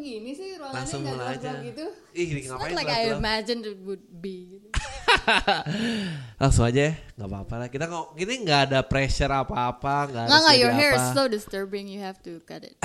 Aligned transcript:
gini 0.00 0.32
sih 0.32 0.56
ruangannya 0.56 0.80
Langsung 0.82 1.00
mulai 1.04 1.36
aja. 1.36 1.52
gitu. 1.60 1.86
Ih, 2.12 2.28
ngapain 2.44 2.72
like 2.72 2.88
I 2.88 3.12
imagined 3.12 3.62
it 3.62 3.78
would 3.80 4.02
be. 4.10 4.64
Langsung 6.40 6.64
aja 6.64 6.80
ya, 6.88 6.92
nggak 7.14 7.28
apa-apa 7.28 7.54
lah. 7.56 7.68
Kita 7.68 7.84
nggak, 7.84 8.04
ini 8.18 8.34
nggak 8.42 8.60
ada 8.66 8.80
pressure 8.80 9.28
apa-apa, 9.28 9.96
nggak 10.08 10.24
Nggak 10.24 10.32
harus 10.32 10.44
nggak, 10.46 10.56
your 10.58 10.72
hair 10.72 10.92
apa. 10.92 10.98
is 10.98 11.06
so 11.12 11.22
disturbing. 11.26 11.86
You 11.86 12.00
have 12.00 12.18
to 12.24 12.40
cut 12.42 12.64
it. 12.64 12.74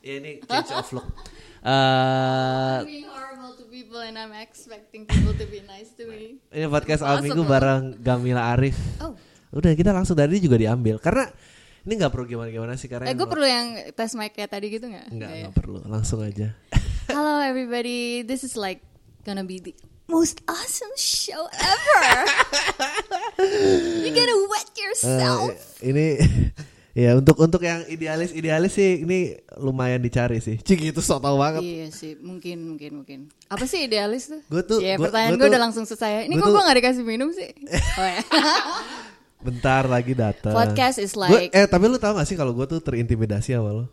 Ya 0.00 0.16
ini 0.16 0.40
change 0.40 0.72
of 0.72 0.88
look. 0.92 1.04
Eh, 1.60 2.78
being 2.82 3.04
horrible 3.04 3.52
to 3.52 3.68
people 3.68 4.00
and 4.00 4.16
I'm 4.16 4.32
expecting 4.32 5.04
people 5.04 5.36
to 5.36 5.44
be 5.44 5.60
nice 5.60 5.92
to 6.00 6.08
me. 6.08 6.40
ini 6.48 6.64
podcast 6.64 7.04
awal 7.04 7.20
minggu 7.20 7.44
bareng 7.44 8.00
Gamila 8.00 8.56
Arif. 8.56 8.80
Oh, 8.96 9.12
Udah 9.52 9.76
kita 9.76 9.92
langsung 9.92 10.16
dari 10.16 10.40
juga 10.40 10.56
diambil 10.56 10.96
karena 10.96 11.28
ini 11.80 11.92
nggak 11.96 12.10
perlu 12.10 12.26
gimana-gimana 12.26 12.74
sih 12.74 12.86
karena 12.86 13.08
eh 13.08 13.14
gue 13.14 13.24
perlu 13.24 13.42
yang 13.42 13.66
tes 13.90 14.12
mic 14.12 14.32
kayak 14.32 14.50
tadi 14.50 14.68
gitu 14.68 14.84
nggak? 14.84 15.06
Nggak, 15.06 15.16
Nggak 15.16 15.30
ya? 15.30 15.40
nggak 15.42 15.54
perlu. 15.56 15.78
Langsung 15.84 16.20
aja. 16.20 16.48
Hello 17.08 17.40
everybody, 17.40 17.98
this 18.20 18.42
is 18.42 18.54
like 18.54 18.84
gonna 19.22 19.42
be 19.42 19.58
the 19.58 19.72
most 20.06 20.44
awesome 20.46 20.92
show 20.94 21.48
ever. 21.50 22.04
You're 23.98 24.12
gonna 24.12 24.38
wet 24.46 24.68
yourself. 24.74 25.56
ini 25.80 26.20
ya 27.00 27.14
untuk 27.14 27.38
untuk 27.38 27.62
yang 27.62 27.86
idealis 27.86 28.30
idealis 28.30 28.74
sih 28.74 29.00
ini 29.00 29.18
lumayan 29.56 29.98
dicari 29.98 30.38
sih. 30.38 30.60
Cik 30.60 30.92
itu 30.92 31.00
sok 31.00 31.20
tau 31.20 31.34
banget. 31.34 31.62
Iya 31.62 31.86
sih, 31.88 32.12
mungkin 32.16 32.60
mungkin 32.66 32.90
mungkin. 33.00 33.18
Apa 33.48 33.64
sih 33.64 33.86
idealis 33.86 34.28
tuh? 34.28 34.44
Gua 34.46 34.60
tuh- 34.60 34.82
Ya 34.82 34.94
gua- 34.94 35.08
pertanyaan 35.08 35.34
gue 35.34 35.48
udah 35.48 35.62
langsung 35.62 35.82
selesai. 35.82 36.28
Ini 36.28 36.34
gua 36.34 36.44
kok 36.44 36.52
gue 36.52 36.62
gak 36.62 36.78
dikasih 36.78 37.04
minum 37.06 37.32
sih? 37.32 37.50
Oh 37.98 38.04
ya. 38.04 38.20
Bentar 39.40 39.88
lagi 39.88 40.12
datang. 40.12 40.52
Podcast 40.52 41.00
is 41.00 41.16
Gua- 41.16 41.32
like 41.32 41.52
eh 41.56 41.64
tapi 41.64 41.88
lu 41.88 41.96
tau 41.96 42.12
gak 42.12 42.28
sih 42.28 42.36
kalau 42.36 42.52
gue 42.52 42.68
tuh 42.68 42.80
terintimidasi 42.84 43.56
sama 43.56 43.72
lo? 43.72 43.84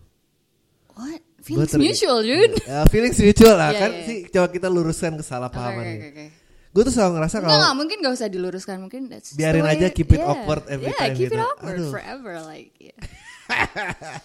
what? 0.98 1.22
Feelings 1.40 1.72
ter- 1.72 1.80
mutual, 1.80 2.20
dude. 2.26 2.56
Ya, 2.68 2.84
feelings 2.92 3.16
mutual 3.22 3.56
lah 3.56 3.72
Iya, 3.74 3.80
kan 3.80 3.92
iya. 3.96 4.04
sih 4.04 4.18
coba 4.28 4.48
kita 4.52 4.68
luruskan 4.68 5.16
kesalahpahaman 5.16 5.86
oke 5.86 5.96
ya. 5.96 6.10
oke. 6.12 6.26
Gue 6.76 6.84
tuh 6.84 6.94
selalu 6.94 7.12
ngerasa 7.18 7.36
kalau 7.40 7.56
enggak, 7.56 7.74
mungkin 7.80 7.98
gak 8.04 8.14
usah 8.20 8.28
diluruskan 8.28 8.78
mungkin 8.84 9.02
that's 9.08 9.32
Biarin 9.34 9.64
way 9.64 9.80
aja, 9.80 9.88
keep 9.90 10.12
it 10.12 10.20
yeah. 10.20 10.28
awkward 10.28 10.68
every 10.68 10.92
yeah, 10.92 11.00
time 11.00 11.16
keep 11.16 11.32
gitu. 11.32 11.40
it 11.40 11.48
awkward 11.48 11.80
Aduh. 11.80 11.92
forever 11.96 12.34
like 12.44 12.76
yeah. 12.78 13.00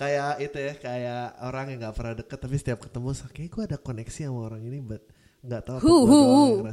kayak 0.00 0.30
itu 0.42 0.58
ya 0.58 0.74
kayak 0.78 1.22
orang 1.46 1.64
yang 1.70 1.78
nggak 1.86 1.94
pernah 1.94 2.14
deket 2.18 2.38
tapi 2.42 2.54
setiap 2.58 2.78
ketemu 2.82 3.08
kayak 3.30 3.50
gue 3.54 3.62
ada 3.70 3.78
koneksi 3.78 4.20
sama 4.26 4.40
orang 4.50 4.62
ini 4.66 4.78
but 4.82 5.02
nggak 5.38 5.62
tahu 5.62 5.76
apa 5.78 5.82
Who 5.86 5.94
who 6.04 6.18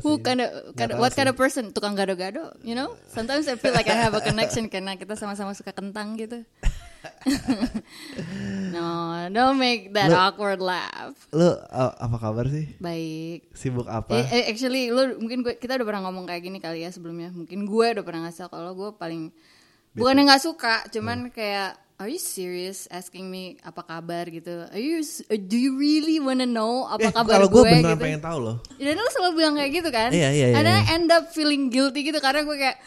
who 0.01 0.11
yang 0.17 0.25
kind 0.25 0.39
of, 0.41 0.49
kind 0.73 0.89
of 0.91 0.97
what 0.97 1.13
kind 1.13 1.29
of 1.29 1.37
person 1.37 1.69
tukang 1.69 1.93
gado-gado, 1.93 2.49
you 2.65 2.73
know? 2.73 2.97
Sometimes 3.07 3.45
I 3.45 3.55
feel 3.55 3.71
like 3.71 3.85
I 3.85 3.93
have 3.95 4.17
a 4.17 4.21
connection 4.21 4.67
karena 4.67 4.97
kita 4.97 5.13
sama-sama 5.13 5.53
suka 5.53 5.69
kentang 5.69 6.17
gitu. 6.17 6.41
no, 8.73 8.87
don't 9.29 9.61
make 9.61 9.93
that 9.93 10.09
Lu- 10.09 10.17
awkward 10.17 10.57
laugh. 10.57 11.13
lu 11.29 11.53
uh, 11.53 11.93
apa 11.93 12.17
kabar 12.17 12.49
sih 12.49 12.65
Baik. 12.81 13.53
sibuk 13.53 13.85
apa 13.85 14.09
Eh, 14.25 14.25
eh, 14.25 14.43
actually, 14.49 14.89
lu 14.89 15.21
mungkin 15.21 15.45
gue 15.45 15.53
kita 15.55 15.77
udah 15.77 15.85
pernah 15.85 16.01
ngomong 16.09 16.25
kayak 16.25 16.41
gini 16.41 16.57
kali 16.57 16.81
ya 16.81 16.89
sebelumnya. 16.89 17.29
Mungkin 17.29 17.69
gue 17.69 17.85
udah 17.93 18.01
pernah 18.01 18.25
ngasih 18.25 18.49
tau 18.49 18.57
kalau 18.57 18.73
gue 18.73 18.89
paling 18.97 19.29
bukannya 19.93 20.25
nggak 20.27 20.43
suka, 20.43 20.89
cuman 20.91 21.29
kayak 21.29 21.77
Are 21.95 22.11
you 22.11 22.19
serious 22.19 22.91
asking 22.91 23.31
me 23.31 23.55
apa 23.63 23.79
kabar 23.79 24.27
gitu? 24.27 24.67
Are 24.67 24.75
you 24.77 24.99
do 25.31 25.55
you 25.55 25.79
really 25.79 26.19
wanna 26.19 26.43
know 26.43 26.83
apa 26.83 27.07
eh, 27.07 27.13
kabar 27.15 27.39
kalau 27.39 27.47
gue, 27.47 27.63
gue 27.63 27.71
beneran 27.71 27.95
gitu? 27.95 28.03
pengen 28.03 28.19
tahu 28.19 28.37
loh 28.43 28.55
Dan 28.75 28.99
lu 28.99 29.07
selalu 29.09 29.31
bilang 29.33 29.53
kayak 29.55 29.71
gitu 29.73 29.89
kan? 29.89 30.09
Iya, 30.11 30.29
iya, 30.29 30.47
iya, 30.51 30.59
I 30.59 30.63
iya. 30.67 30.91
end 30.91 31.07
up 31.07 31.31
feeling 31.31 31.71
guilty 31.71 32.03
gitu 32.03 32.19
karena 32.19 32.43
gue 32.43 32.57
kayak 32.57 32.77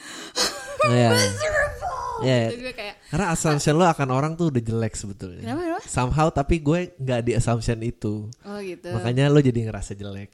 Iya. 0.85 1.09
miserable. 1.17 1.97
Iya, 2.21 2.37
iya. 2.37 2.49
Terus 2.53 2.61
gue 2.61 2.75
kayak 2.77 2.95
karena 3.09 3.27
assumption 3.33 3.75
lo 3.75 3.87
akan 3.89 4.09
orang 4.13 4.33
tuh 4.37 4.53
udah 4.53 4.61
jelek 4.61 4.93
sebetulnya 4.93 5.41
Kenapa, 5.41 5.61
kenapa? 5.65 5.83
somehow 5.89 6.27
tapi 6.29 6.55
gue 6.61 6.79
nggak 6.95 7.21
di 7.25 7.33
assumption 7.33 7.79
itu 7.81 8.29
oh 8.45 8.59
gitu. 8.61 8.93
makanya 8.93 9.33
lo 9.33 9.41
jadi 9.41 9.57
ngerasa 9.65 9.97
jelek 9.97 10.29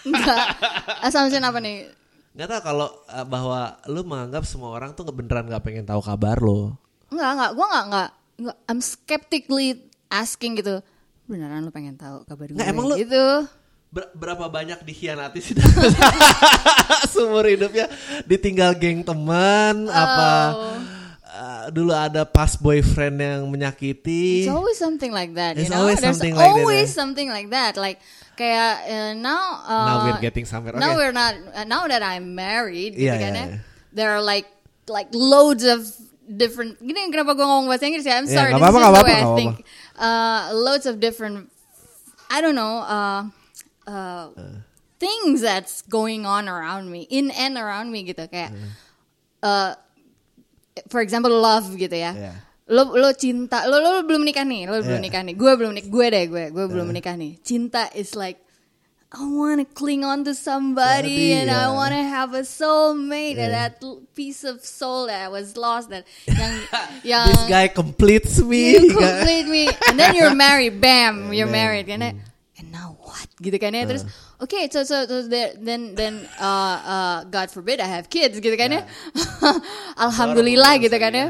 Enggak. 0.00 0.38
Assumption 1.02 1.42
apa 1.42 1.58
nih? 1.58 1.90
nggak 2.30 2.46
tahu 2.46 2.60
kalau 2.62 2.88
uh, 3.10 3.26
bahwa 3.26 3.60
lo 3.90 4.00
menganggap 4.06 4.46
semua 4.46 4.70
orang 4.70 4.94
tuh 4.94 5.02
beneran 5.10 5.50
nggak 5.50 5.66
pengen 5.66 5.82
tahu 5.82 5.98
kabar 5.98 6.38
lo 6.38 6.78
Enggak, 7.10 7.30
enggak. 7.32 7.50
Gue 7.52 7.66
enggak, 7.66 7.84
enggak. 7.84 8.08
enggak. 8.36 8.56
I'm 8.64 8.80
skeptically 8.80 9.68
asking 10.08 10.52
gitu. 10.56 10.80
Beneran 11.24 11.62
lu 11.62 11.70
pengen 11.70 11.94
tahu 11.94 12.22
kabar 12.24 12.46
gue 12.46 12.54
Nggak, 12.54 12.68
emang 12.68 12.86
lu- 12.86 12.98
gitu? 12.98 13.24
Ber- 13.88 14.10
berapa 14.12 14.46
banyak 14.46 14.78
dikhianati 14.80 15.38
sih 15.40 15.58
seumur 17.10 17.42
hidupnya 17.42 17.90
ditinggal 18.22 18.70
geng 18.72 19.02
teman 19.02 19.90
apa 19.90 20.30
Oh. 20.50 20.78
uh, 21.26 21.64
dulu 21.70 21.90
ada 21.90 22.22
pas 22.22 22.54
boyfriend 22.54 23.16
yang 23.16 23.42
menyakiti 23.46 24.46
It's 24.46 24.52
always 24.52 24.78
something 24.78 25.10
like 25.10 25.34
that, 25.34 25.56
you 25.56 25.66
It's 25.66 25.70
know? 25.70 25.82
always 25.82 25.98
There's 25.98 26.18
something 26.18 26.34
like 26.34 26.46
that, 26.46 26.54
always 26.54 26.88
something 26.88 27.28
like 27.28 27.48
that. 27.50 27.74
Like 27.74 27.98
kayak 28.34 28.72
uh, 28.86 29.12
now 29.16 29.42
uh, 29.60 29.84
Now 29.84 29.96
we're 30.06 30.22
getting 30.22 30.46
somewhere. 30.46 30.74
Now 30.74 30.94
Okay. 30.94 30.98
we're 31.02 31.16
not 31.16 31.34
uh, 31.50 31.66
now 31.66 31.86
that 31.86 32.00
I'm 32.00 32.34
married 32.34 32.94
gitu 32.94 33.10
Iya, 33.10 33.14
kan 33.18 33.32
ya. 33.32 33.42
iya. 33.42 33.58
There 33.90 34.10
are 34.10 34.22
like 34.22 34.46
like 34.86 35.10
loads 35.10 35.66
of 35.66 35.82
different 36.30 36.78
gini 36.78 37.10
kenapa 37.10 37.34
gue 37.34 37.42
ngomong 37.42 37.66
bahasa 37.66 37.90
Inggris 37.90 38.06
ya? 38.06 38.16
I'm 38.16 38.26
Iya, 38.26 38.34
sorry. 38.38 38.52
nggak 38.54 38.70
this 38.70 38.78
is 38.78 38.94
the 38.94 39.04
way 39.04 39.18
I 39.18 39.26
think. 39.34 39.54
Uh, 39.98 40.40
loads 40.54 40.86
of 40.86 41.02
different 41.02 41.50
I 42.30 42.38
don't 42.38 42.54
know 42.54 42.80
uh, 42.86 43.26
uh, 43.84 44.30
things 44.96 45.42
that's 45.42 45.82
going 45.82 46.22
on 46.24 46.46
around 46.46 46.88
me, 46.88 47.10
in 47.10 47.34
and 47.34 47.58
around 47.58 47.90
me 47.90 48.06
gitu 48.06 48.30
kayak 48.30 48.54
uh, 49.42 49.74
for 50.86 51.02
example 51.02 51.30
love 51.32 51.74
gitu 51.74 51.94
ya. 51.94 52.14
Iya. 52.14 52.34
Lo 52.70 52.94
lo 52.94 53.10
cinta, 53.10 53.66
lo 53.66 53.82
lo 53.82 54.06
belum 54.06 54.22
nikah 54.22 54.46
nih, 54.46 54.70
lo 54.70 54.78
belum 54.78 55.02
Iya. 55.02 55.06
nikah 55.10 55.22
nih. 55.26 55.34
Gue 55.34 55.52
belum 55.58 55.74
nik, 55.74 55.90
gue 55.90 56.06
deh 56.06 56.24
gue, 56.30 56.44
gue 56.54 56.66
belum 56.70 56.86
menikah 56.86 57.18
nih. 57.18 57.34
Cinta 57.42 57.90
is 57.98 58.14
like 58.14 58.38
I 59.10 59.26
want 59.26 59.58
to 59.58 59.66
cling 59.66 60.06
on 60.06 60.22
to 60.22 60.38
somebody 60.38 61.34
Jadi, 61.34 61.42
and 61.42 61.50
I 61.50 61.74
want 61.74 61.90
to 61.90 61.98
have 61.98 62.30
a 62.30 62.46
soulmate 62.46 63.42
and 63.42 63.50
that 63.50 63.82
piece 64.14 64.46
of 64.46 64.62
soul 64.62 65.10
that 65.10 65.34
was 65.34 65.58
lost 65.58 65.90
that 65.90 66.06
yang 66.30 66.54
yang 67.02 67.26
this 67.26 67.42
guy 67.50 67.66
completes 67.66 68.38
me. 68.38 68.78
You 68.78 68.94
complete 69.02 69.50
me. 69.50 69.66
And 69.90 69.98
then 69.98 70.14
you're 70.14 70.34
married. 70.38 70.78
Bam 70.78 71.32
you're 71.34 71.50
married 71.50 71.90
kan 71.90 72.06
ya. 72.06 72.14
and 72.62 72.70
now 72.70 72.94
what? 73.02 73.26
Gitu 73.42 73.58
kan 73.58 73.74
ya? 73.74 73.82
Terus 73.82 74.06
okay 74.38 74.70
so 74.70 74.86
so, 74.86 75.02
so 75.10 75.26
there- 75.26 75.58
then 75.58 75.98
then 75.98 76.22
uh, 76.38 76.76
uh, 76.78 77.18
God 77.26 77.50
forbid 77.50 77.82
I 77.82 77.90
have 77.90 78.06
kids 78.06 78.38
gitu 78.38 78.54
kan 78.54 78.70
ya? 78.70 78.86
Alhamdulillah 79.98 80.78
gitu 80.78 80.94
kan 81.02 81.12
ya? 81.18 81.26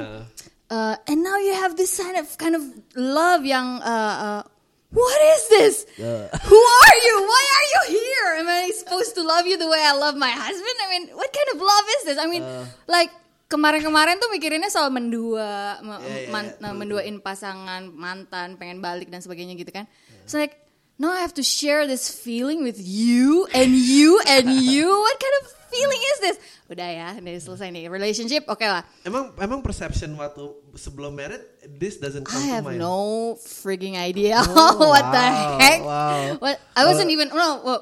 uh, 0.69 0.95
and 1.09 1.25
now 1.25 1.37
you 1.41 1.57
have 1.57 1.81
this 1.81 1.97
kind 1.97 2.21
of 2.21 2.29
kind 2.37 2.55
of 2.55 2.63
love 2.93 3.49
yang 3.49 3.81
uh, 3.83 4.15
uh, 4.21 4.43
what 4.91 5.21
is 5.35 5.43
this? 5.49 5.75
Uh. 5.97 6.27
who 6.47 6.59
are 6.59 6.97
you? 7.01 7.15
Why 7.23 7.45
are 7.47 7.67
you 7.69 7.81
here? 7.95 8.29
Am 8.39 8.49
I 8.49 8.71
supposed 8.75 9.15
to 9.15 9.23
love 9.23 9.47
you 9.47 9.57
the 9.57 9.69
way 9.69 9.79
I 9.79 9.95
love 9.95 10.15
my 10.15 10.31
husband? 10.31 10.77
I 10.83 10.89
mean 10.89 11.05
what 11.15 11.31
kind 11.31 11.49
of 11.55 11.59
love 11.59 11.87
is 11.99 12.03
this? 12.05 12.19
I 12.19 12.27
mean 12.27 12.43
Uh. 12.43 12.67
like 12.87 13.11
kemarin-kemarin 13.47 14.19
tuh 14.19 14.31
mikirinnya 14.31 14.71
soal 14.71 14.91
mendua 14.91 15.83
me- 15.83 15.99
Iya, 15.99 16.19
iya, 16.23 16.31
man- 16.31 16.55
iya, 16.55 16.71
menduain 16.71 17.19
pasangan 17.19 17.91
mantan 17.91 18.55
pengen 18.55 18.79
balik 18.79 19.11
dan 19.11 19.19
sebagainya 19.19 19.59
gitu 19.59 19.75
kan. 19.75 19.91
So 20.27 20.39
like 20.39 20.55
now 20.99 21.11
I 21.11 21.19
have 21.19 21.35
to 21.35 21.43
share 21.43 21.87
this 21.87 22.07
feeling 22.07 22.63
with 22.63 22.79
you 22.79 23.51
and 23.51 23.75
you 23.75 24.23
and 24.23 24.47
you? 24.71 24.87
What 24.87 25.19
kind 25.19 25.37
of 25.43 25.45
feeling 25.71 26.03
is 26.05 26.19
this 26.21 26.37
udah 26.67 26.87
ya 26.87 27.09
udah 27.15 27.33
selesai 27.37 27.69
nih 27.69 27.87
relationship 27.87 28.43
oke 28.45 28.61
lah 28.61 28.83
emang 29.03 29.33
emang 29.37 29.59
perception 29.61 30.13
waktu 30.15 30.41
sebelum 30.75 31.13
married 31.13 31.41
this 31.73 31.97
doesn't 31.97 32.23
come 32.23 32.37
I 32.37 32.45
to 32.45 32.51
have 32.53 32.63
mind 32.67 32.79
no 32.79 33.35
frigging 33.37 33.95
idea 33.95 34.39
Oh, 34.43 34.89
what 34.93 35.05
the 35.09 35.25
heck. 35.57 35.79
wow. 35.81 36.37
What 36.37 36.57
I 36.75 36.83
wasn't 36.85 37.09
even 37.09 37.29
no. 37.31 37.61
well, 37.61 37.81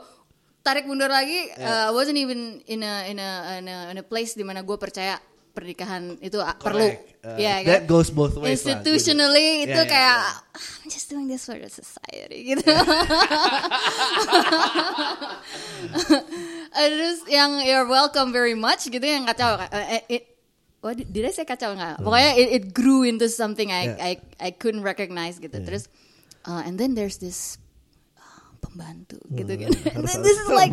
tarik 0.60 0.84
mundur 0.84 1.09
lagi. 1.09 1.49
uh, 1.54 1.88
I 1.88 1.91
wasn't 1.91 2.16
even 2.16 2.60
in 2.65 2.81
a 2.81 2.93
in 3.06 3.16
a 3.16 3.28
in 3.56 3.65
a, 3.66 3.76
in 3.88 3.97
a 3.97 4.03
place 4.03 4.32
di 4.32 4.43
mana 4.43 4.60
gue 4.60 4.76
percaya 4.76 5.16
pernikahan 5.50 6.15
itu 6.20 6.38
uh, 6.38 6.53
perlu. 6.55 6.87
Uh, 7.19 7.34
Ya, 7.34 7.59
that 7.60 7.84
kan? 7.84 7.91
goes 7.91 8.09
both 8.09 8.32
ways 8.38 8.62
lah, 8.62 8.78
Institutionally 8.78 9.67
gitu. 9.67 9.75
itu 9.75 9.81
ya, 9.81 9.84
kayak 9.84 10.17
ya. 10.17 10.23
"Ah, 10.23 10.32
I'm 10.81 10.88
just 10.88 11.06
doing 11.08 11.26
this 11.26 11.43
for 11.44 11.52
the 11.55 11.67
society 11.67 12.46
gitu. 12.46 12.62
Uh, 16.73 16.88
Terus 16.93 17.19
yang 17.29 17.61
you're 17.65 17.88
welcome 17.88 18.32
very 18.32 18.56
much 18.56 18.88
gitu 18.88 19.05
yang 19.05 19.25
kacau. 19.25 19.61
Uh, 19.61 20.00
it, 20.09 20.38
What 20.79 20.94
did, 20.94 21.11
did 21.11 21.26
I 21.26 21.35
say 21.35 21.43
kacau 21.43 21.75
nggak? 21.75 22.06
Pokoknya 22.06 22.38
it, 22.38 22.49
it 22.55 22.65
grew 22.70 23.03
into 23.03 23.26
something 23.26 23.67
I 23.75 23.82
Yeah. 23.91 23.97
I 23.99 24.11
I 24.38 24.50
couldn't 24.55 24.87
recognize 24.87 25.43
gitu. 25.43 25.59
Terus 25.59 25.91
uh, 26.47 26.62
and 26.62 26.79
then 26.79 26.94
there's 26.94 27.19
this 27.19 27.59
uh, 28.15 28.55
pembantu 28.62 29.19
gitu 29.35 29.59
kan. 29.59 29.75
And 29.99 30.06
then 30.06 30.23
this 30.23 30.38
is 30.38 30.50
like 30.55 30.70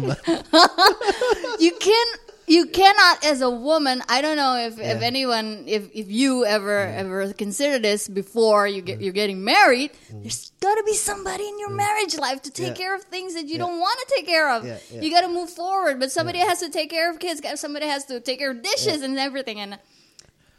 you 1.63 1.73
can 1.81 2.07
you 2.47 2.67
cannot 2.67 3.25
as 3.25 3.41
a 3.41 3.49
woman. 3.49 4.03
I 4.07 4.21
don't 4.21 4.37
know 4.37 4.55
if, 4.57 4.77
if 4.77 5.01
anyone 5.01 5.65
if 5.65 5.89
if 5.93 6.09
you 6.11 6.45
ever 6.45 6.77
ever 6.85 7.33
consider 7.33 7.79
this 7.79 8.07
before 8.07 8.67
you 8.67 8.81
get 8.81 9.01
you're 9.01 9.13
getting 9.17 9.43
married. 9.43 9.91
There's 10.13 10.51
got 10.61 10.75
to 10.75 10.83
be 10.85 10.93
somebody 10.93 11.47
in 11.47 11.57
your 11.59 11.73
marriage 11.73 12.17
life 12.17 12.41
to 12.45 12.51
take 12.51 12.77
Yeah. 12.77 12.81
care 12.85 12.93
of 12.95 13.03
things 13.09 13.33
that 13.33 13.45
you 13.49 13.57
Yeah. 13.57 13.65
don't 13.65 13.79
want 13.79 13.97
to 14.01 14.07
take 14.15 14.25
care 14.29 14.49
of. 14.53 14.65
Yeah, 14.65 14.77
yeah. 14.93 15.01
You 15.01 15.09
got 15.09 15.21
to 15.21 15.31
move 15.31 15.49
forward, 15.49 15.99
but 15.99 16.11
somebody 16.11 16.39
has 16.39 16.59
to 16.61 16.69
take 16.69 16.89
care 16.89 17.09
of 17.09 17.17
kids. 17.17 17.41
Somebody 17.59 17.87
has 17.89 18.05
to 18.13 18.19
take 18.21 18.37
care 18.39 18.51
of 18.51 18.61
dishes 18.61 19.01
and 19.01 19.17
everything. 19.17 19.59
And 19.59 19.77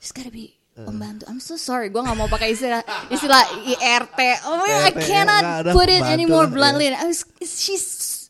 there's 0.01 0.13
got 0.13 0.25
to 0.27 0.31
be 0.35 0.59
pembantu. 0.77 1.25
I'm 1.29 1.41
so 1.41 1.57
sorry, 1.57 1.89
gue 1.89 2.03
nggak 2.03 2.17
mau 2.21 2.29
pakai 2.29 2.53
istilah 2.53 2.85
istilah 3.09 3.43
IRT. 3.65 4.21
Oh 4.45 4.61
my 4.61 4.69
I 4.87 4.93
cannot 4.93 5.43
put 5.73 5.89
it 5.89 6.03
anymore 6.05 6.45
lah, 6.45 6.53
bluntly. 6.53 6.93
I 6.93 7.07
was, 7.09 7.25
she's 7.41 7.85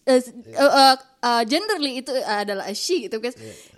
uh, 0.06 0.20
uh, 0.56 0.72
uh, 0.72 0.96
uh, 1.20 1.42
genderly 1.44 2.00
itu 2.00 2.14
adalah 2.22 2.66
a 2.66 2.74
she 2.74 3.06
gitu 3.06 3.18
guys. 3.18 3.34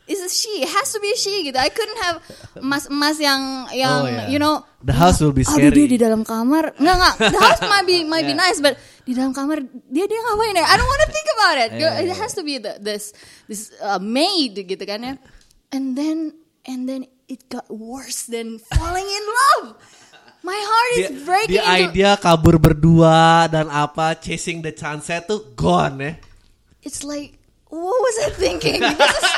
It's 0.08 0.24
a 0.24 0.30
she, 0.32 0.64
it 0.64 0.72
has 0.72 0.88
to 0.96 1.00
be 1.00 1.12
a 1.12 1.18
she 1.20 1.44
gitu. 1.44 1.60
I 1.60 1.68
couldn't 1.68 2.00
have 2.00 2.16
mas-mas 2.64 3.20
yang 3.20 3.68
yang 3.72 3.92
Oh, 3.92 4.08
yeah. 4.08 4.28
you 4.28 4.40
know 4.40 4.64
The 4.80 4.94
house 4.94 5.18
will 5.20 5.34
be 5.34 5.42
Aduh 5.44 5.68
dia 5.68 5.74
scary. 5.74 5.90
di 5.90 5.98
dalam 5.98 6.22
kamar 6.22 6.72
nggak 6.78 6.96
nggak 6.96 7.14
the 7.34 7.40
house 7.44 7.60
might 7.66 7.84
be 7.84 8.06
might 8.06 8.24
be 8.24 8.32
Yeah. 8.32 8.40
nice 8.40 8.62
but 8.62 8.78
di 9.04 9.12
dalam 9.12 9.34
kamar 9.34 9.60
dia 9.90 10.06
dia 10.06 10.20
ngapain 10.22 10.54
ya 10.54 10.64
I 10.64 10.74
don't 10.78 10.86
want 10.86 11.02
to 11.04 11.10
think 11.10 11.28
about 11.34 11.56
it 11.58 11.70
Yeah, 11.76 11.98
it 11.98 12.08
yeah, 12.08 12.16
has 12.16 12.32
to 12.38 12.44
be 12.46 12.56
the, 12.56 12.78
this 12.78 13.10
this 13.50 13.74
uh, 13.82 13.98
maid 13.98 14.54
gitu 14.56 14.80
kan 14.86 15.02
ya 15.02 15.14
and 15.74 15.92
then 15.92 16.32
and 16.64 16.86
then 16.86 17.04
it 17.26 17.44
got 17.50 17.68
worse 17.68 18.24
than 18.24 18.56
falling 18.72 19.04
in 19.04 19.24
love 19.28 19.76
my 20.48 20.56
heart 20.56 20.90
is 20.96 21.04
Dia, 21.04 21.20
breaking 21.28 21.52
The 21.52 21.60
into 21.60 21.76
idea 21.92 22.10
kabur 22.16 22.56
berdua 22.56 23.18
dan 23.46 23.68
apa 23.68 24.16
chasing 24.16 24.64
the 24.64 24.72
sunset 24.72 25.28
tuh 25.28 25.44
gone 25.52 26.00
ya. 26.00 26.12
it's 26.80 27.04
like 27.04 27.36
what 27.68 27.92
was 28.00 28.16
I 28.24 28.28
thinking? 28.32 28.80
This 28.80 28.96
is- 28.96 29.36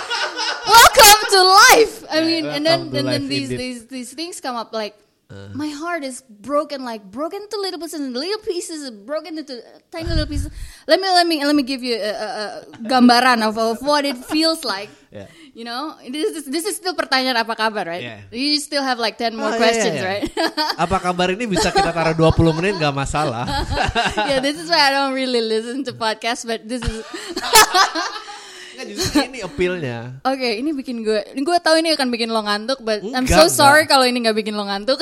welcome 0.70 1.20
to 1.34 1.40
life. 1.42 1.94
I 2.06 2.16
Yeah, 2.22 2.30
mean 2.30 2.44
and 2.46 2.62
then 2.62 2.80
welcome 2.94 2.98
and 3.02 3.06
then 3.10 3.22
these 3.26 3.50
indeed. 3.50 3.58
these 3.58 3.80
these 3.90 4.10
things 4.14 4.38
come 4.38 4.54
up 4.54 4.70
like 4.70 4.94
uh. 5.30 5.50
my 5.50 5.66
heart 5.66 6.06
is 6.06 6.22
broken 6.22 6.86
like 6.86 7.02
broken 7.10 7.42
to 7.42 7.56
little 7.58 7.82
pieces 7.82 7.98
and 7.98 8.14
little 8.14 8.38
pieces 8.42 8.86
broken 9.02 9.34
into 9.34 9.58
uh, 9.58 9.82
tiny 9.90 10.06
little 10.14 10.30
pieces. 10.30 10.46
Let 10.86 11.02
me 11.02 11.10
let 11.10 11.26
me 11.26 11.42
let 11.42 11.58
me 11.58 11.66
give 11.66 11.82
you 11.82 11.98
a, 11.98 12.12
a, 12.14 12.30
a 12.30 12.44
gambaran 12.86 13.42
of, 13.42 13.58
of 13.58 13.82
what 13.82 14.06
it 14.06 14.14
feels 14.30 14.62
like 14.62 14.90
Yeah. 15.10 15.26
you 15.52 15.66
know 15.66 15.98
this 16.06 16.38
is 16.38 16.46
this 16.46 16.62
is 16.62 16.78
still 16.78 16.94
pertanyaan 16.94 17.34
apa 17.34 17.58
kabar 17.58 17.82
right 17.82 17.98
Yeah. 17.98 18.22
you 18.30 18.54
still 18.56 18.78
have 18.80 18.94
like 18.96 19.18
10 19.18 19.34
more 19.34 19.50
Oh, 19.50 19.58
questions 19.58 19.98
iya, 19.98 20.02
iya. 20.02 20.06
right 20.06 20.24
Apa 20.86 21.02
kabar 21.02 21.34
ini 21.34 21.50
bisa 21.50 21.68
kita 21.68 21.90
taruh 21.90 22.14
20 22.14 22.30
menit 22.54 22.78
gak 22.78 22.94
masalah. 22.94 23.42
yeah 24.30 24.38
this 24.38 24.54
is 24.54 24.70
why 24.70 24.78
I 24.78 24.94
don't 24.94 25.10
really 25.12 25.42
listen 25.42 25.82
to 25.84 25.92
podcasts 25.92 26.46
but 26.46 26.62
this 26.62 26.78
is 26.80 27.02
justru 28.80 29.28
ini 29.28 29.44
appeal-nya. 29.44 30.24
Oke, 30.24 30.56
ini 30.56 30.72
bikin 30.72 31.04
gue, 31.04 31.20
gue 31.36 31.58
tahu 31.60 31.84
ini 31.84 31.92
akan 31.92 32.08
bikin 32.08 32.32
lo 32.32 32.40
ngantuk, 32.40 32.80
but 32.80 33.04
I'm 33.04 33.28
Enggak, 33.28 33.36
so 33.36 33.44
enggak. 33.44 33.52
sorry 33.52 33.84
kalau 33.84 34.08
ini 34.08 34.24
nggak 34.24 34.32
bikin 34.32 34.56
lo 34.56 34.64
ngantuk, 34.64 34.96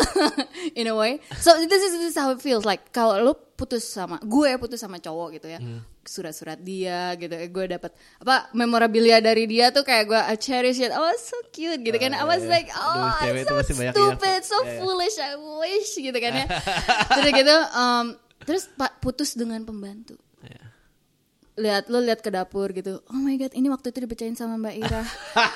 in 0.74 0.90
a 0.90 0.94
way. 0.98 1.22
So 1.38 1.54
this 1.54 1.78
is 1.78 1.94
this 1.94 2.10
is 2.10 2.18
how 2.18 2.34
it 2.34 2.42
feels 2.42 2.66
like 2.66 2.90
kalau 2.90 3.22
lo 3.22 3.38
putus 3.54 3.86
sama 3.86 4.18
gue 4.18 4.50
putus 4.58 4.82
sama 4.82 4.98
cowok 4.98 5.38
gitu 5.38 5.46
ya, 5.46 5.62
Hmm. 5.62 5.86
Surat-surat 6.08 6.56
dia 6.56 7.12
gitu, 7.20 7.36
gue 7.36 7.64
dapat 7.76 7.92
apa 8.24 8.48
memorabilia 8.56 9.20
dari 9.20 9.44
dia 9.44 9.68
tuh 9.68 9.84
kayak 9.84 10.04
gue 10.08 10.20
I 10.20 10.36
cherish 10.40 10.80
it, 10.80 10.90
oh 10.96 11.12
so 11.20 11.36
cute 11.52 11.84
gitu 11.84 12.00
kan, 12.00 12.16
I 12.16 12.24
was 12.24 12.42
iya. 12.42 12.50
like 12.50 12.68
oh 12.72 13.12
cewek 13.20 13.44
I'm 13.44 13.64
so 13.64 13.76
banyak 13.76 13.94
stupid, 13.94 14.40
so 14.48 14.56
Iya, 14.58 14.64
iya. 14.64 14.78
foolish, 14.80 15.16
I 15.20 15.32
wish 15.36 15.92
gitu 15.94 16.18
kan 16.18 16.32
ya, 16.32 16.46
terus 17.14 17.30
gitu, 17.36 17.56
um, 17.76 18.06
terus 18.42 18.64
putus 19.04 19.36
dengan 19.36 19.62
pembantu. 19.62 20.16
Lihat 21.58 21.86
lo 21.86 21.98
lihat 21.98 22.18
ke 22.18 22.30
dapur 22.30 22.70
gitu. 22.70 23.02
Oh 23.04 23.18
my 23.18 23.34
god 23.34 23.50
ini 23.50 23.66
waktu 23.66 23.90
itu 23.90 23.98
dibacain 24.00 24.32
sama 24.32 24.54
mbak 24.56 24.78
Ira. 24.78 25.02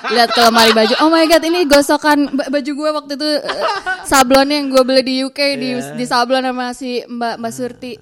Lihat 0.09 0.29
ke 0.29 0.39
lemari 0.39 0.71
baju. 0.71 0.93
Oh 0.99 1.07
my 1.07 1.23
god 1.25 1.39
ini 1.41 1.63
gosokan 1.63 2.27
ba- 2.29 2.47
baju 2.47 2.71
gue 2.71 2.89
waktu 2.91 3.13
itu 3.15 3.29
eh, 3.39 3.65
sablonnya 4.03 4.59
yang 4.59 4.69
gue 4.69 4.83
beli 4.83 5.01
di 5.01 5.15
UK 5.21 5.39
di 5.55 5.69
Yeah. 5.73 5.95
di 5.95 6.03
sablon 6.03 6.43
sama 6.43 6.71
si 6.71 7.01
mbak 7.01 7.39
mbak 7.39 7.51
Surti. 7.51 7.93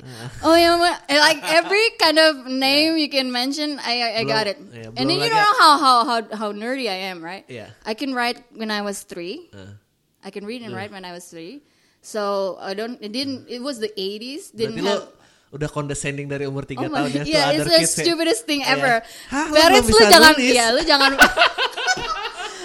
Oh 0.41 0.53
ya 0.53 0.75
mbak 0.75 0.95
Eh, 1.05 1.19
like 1.19 1.41
every 1.47 1.85
kind 1.95 2.17
of 2.17 2.43
name 2.43 2.97
you 2.97 3.07
can 3.07 3.29
mention 3.29 3.77
I 3.77 3.95
I, 3.95 4.09
I 4.19 4.23
got 4.25 4.45
it. 4.45 4.57
Iya, 4.57 4.91
and 4.91 5.05
then 5.05 5.15
you 5.15 5.23
lagi- 5.23 5.37
know 5.37 5.51
how 5.55 5.73
how 5.77 5.97
how 6.01 6.19
how 6.33 6.49
nerdy 6.51 6.85
I 6.85 7.07
am 7.07 7.21
right? 7.21 7.45
Iya. 7.45 7.69
I 7.85 7.93
can 7.93 8.11
write 8.11 8.41
when 8.51 8.67
I 8.67 8.81
was 8.81 9.05
three. 9.05 9.47
Nah. 9.53 9.77
I 10.21 10.29
can 10.29 10.43
read 10.43 10.61
and 10.61 10.73
write 10.73 10.89
when 10.89 11.01
I 11.01 11.13
was 11.13 11.25
three. 11.25 11.61
So 12.01 12.57
I 12.57 12.73
don't 12.73 12.97
it 12.97 13.13
didn't 13.13 13.45
it 13.45 13.61
was 13.61 13.77
the 13.77 13.93
80s 13.93 14.49
didn't 14.51 14.81
Berarti 14.81 14.89
lo 14.89 14.93
have 14.97 15.20
udah 15.51 15.67
condescending 15.67 16.25
dari 16.25 16.47
umur 16.47 16.63
3 16.63 16.79
Oh 16.79 16.87
tahun 16.87 17.11
ya. 17.11 17.23
to 17.23 17.27
yeah, 17.35 17.51
other 17.51 17.59
it's 17.59 17.67
the 17.67 17.75
kids 17.77 17.91
ya. 17.93 18.03
stupidest 18.07 18.41
thing 18.43 18.61
Iya. 18.61 18.73
ever. 18.73 18.95
Hah, 19.27 19.45
lo 19.45 19.55
Parents 19.57 19.83
belum 19.85 19.99
lu 19.99 20.07
jangan, 20.07 20.33
nulis? 20.33 20.53
ya 20.53 20.65
lu 20.69 20.81
jangan, 20.81 21.11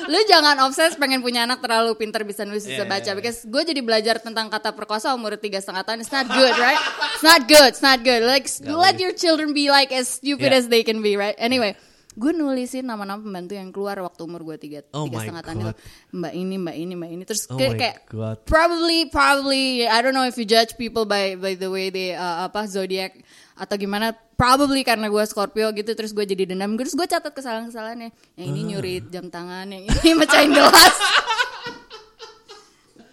lu 0.06 0.20
jangan 0.24 0.56
obses 0.62 0.94
pengen 0.94 1.18
punya 1.18 1.42
anak 1.42 1.58
terlalu 1.58 1.98
pintar 1.98 2.22
bisa 2.22 2.46
nulis 2.46 2.62
bisa 2.62 2.82
Yeah, 2.82 2.88
baca. 2.88 3.02
yeah. 3.04 3.18
Because 3.18 3.42
gue 3.42 3.62
jadi 3.64 3.82
belajar 3.82 4.16
tentang 4.16 4.46
kata 4.46 4.70
perkosa 4.70 5.10
umur 5.12 5.34
tiga 5.34 5.58
setengah 5.58 5.82
tahun. 5.82 5.98
It's 5.98 6.14
not 6.14 6.30
good, 6.30 6.54
right? 6.56 6.78
It's 7.12 7.26
not 7.26 7.42
good. 7.44 7.68
It's 7.68 7.82
not 7.82 8.00
good. 8.00 8.22
Like 8.22 8.46
Gak 8.46 8.70
let 8.70 8.96
your 8.96 9.10
children 9.10 9.50
be 9.50 9.66
like 9.66 9.90
as 9.90 10.06
stupid 10.06 10.54
Yeah. 10.54 10.58
as 10.58 10.70
they 10.70 10.80
can 10.80 11.02
be, 11.02 11.18
right? 11.18 11.34
Anyway. 11.36 11.74
Gue 12.16 12.32
nulisin 12.32 12.88
nama-nama 12.88 13.20
pembantu 13.20 13.52
yang 13.52 13.68
keluar 13.68 14.00
waktu 14.00 14.24
umur 14.24 14.40
gue 14.40 14.56
tiga, 14.56 14.80
Oh 14.96 15.04
tiga 15.04 15.20
setengah 15.20 15.44
tahun 15.44 15.56
itu. 15.60 15.72
Mbak 16.16 16.32
ini, 16.32 16.54
mbak 16.56 16.76
ini, 16.80 16.92
mbak 16.96 17.10
ini. 17.12 17.22
Terus 17.28 17.42
Oh 17.52 17.60
kayak, 17.60 17.76
kayak 17.76 17.96
God. 18.08 18.36
probably 18.48 19.04
probably 19.12 19.84
I 19.84 20.00
don't 20.00 20.16
know 20.16 20.24
if 20.24 20.40
you 20.40 20.48
judge 20.48 20.80
people 20.80 21.04
by 21.04 21.36
by 21.36 21.52
the 21.52 21.68
way 21.68 21.92
they 21.92 22.16
uh, 22.16 22.48
apa 22.48 22.64
zodiac 22.64 23.20
atau 23.52 23.76
gimana 23.76 24.16
probably 24.36 24.80
karena 24.80 25.12
gue 25.12 25.24
Scorpio 25.28 25.68
gitu 25.72 25.92
terus 25.92 26.12
gue 26.12 26.24
jadi 26.24 26.48
dendam 26.48 26.76
terus 26.76 26.92
gue 26.92 27.04
catat 27.04 27.32
kesalahan-kesalahannya 27.32 28.12
yang 28.36 28.46
ini 28.48 28.60
nyuri 28.68 28.94
jam 29.08 29.28
tangan 29.28 29.68
yang 29.68 29.84
ini 29.88 30.10
mecahin 30.20 30.52
gelas 30.56 30.96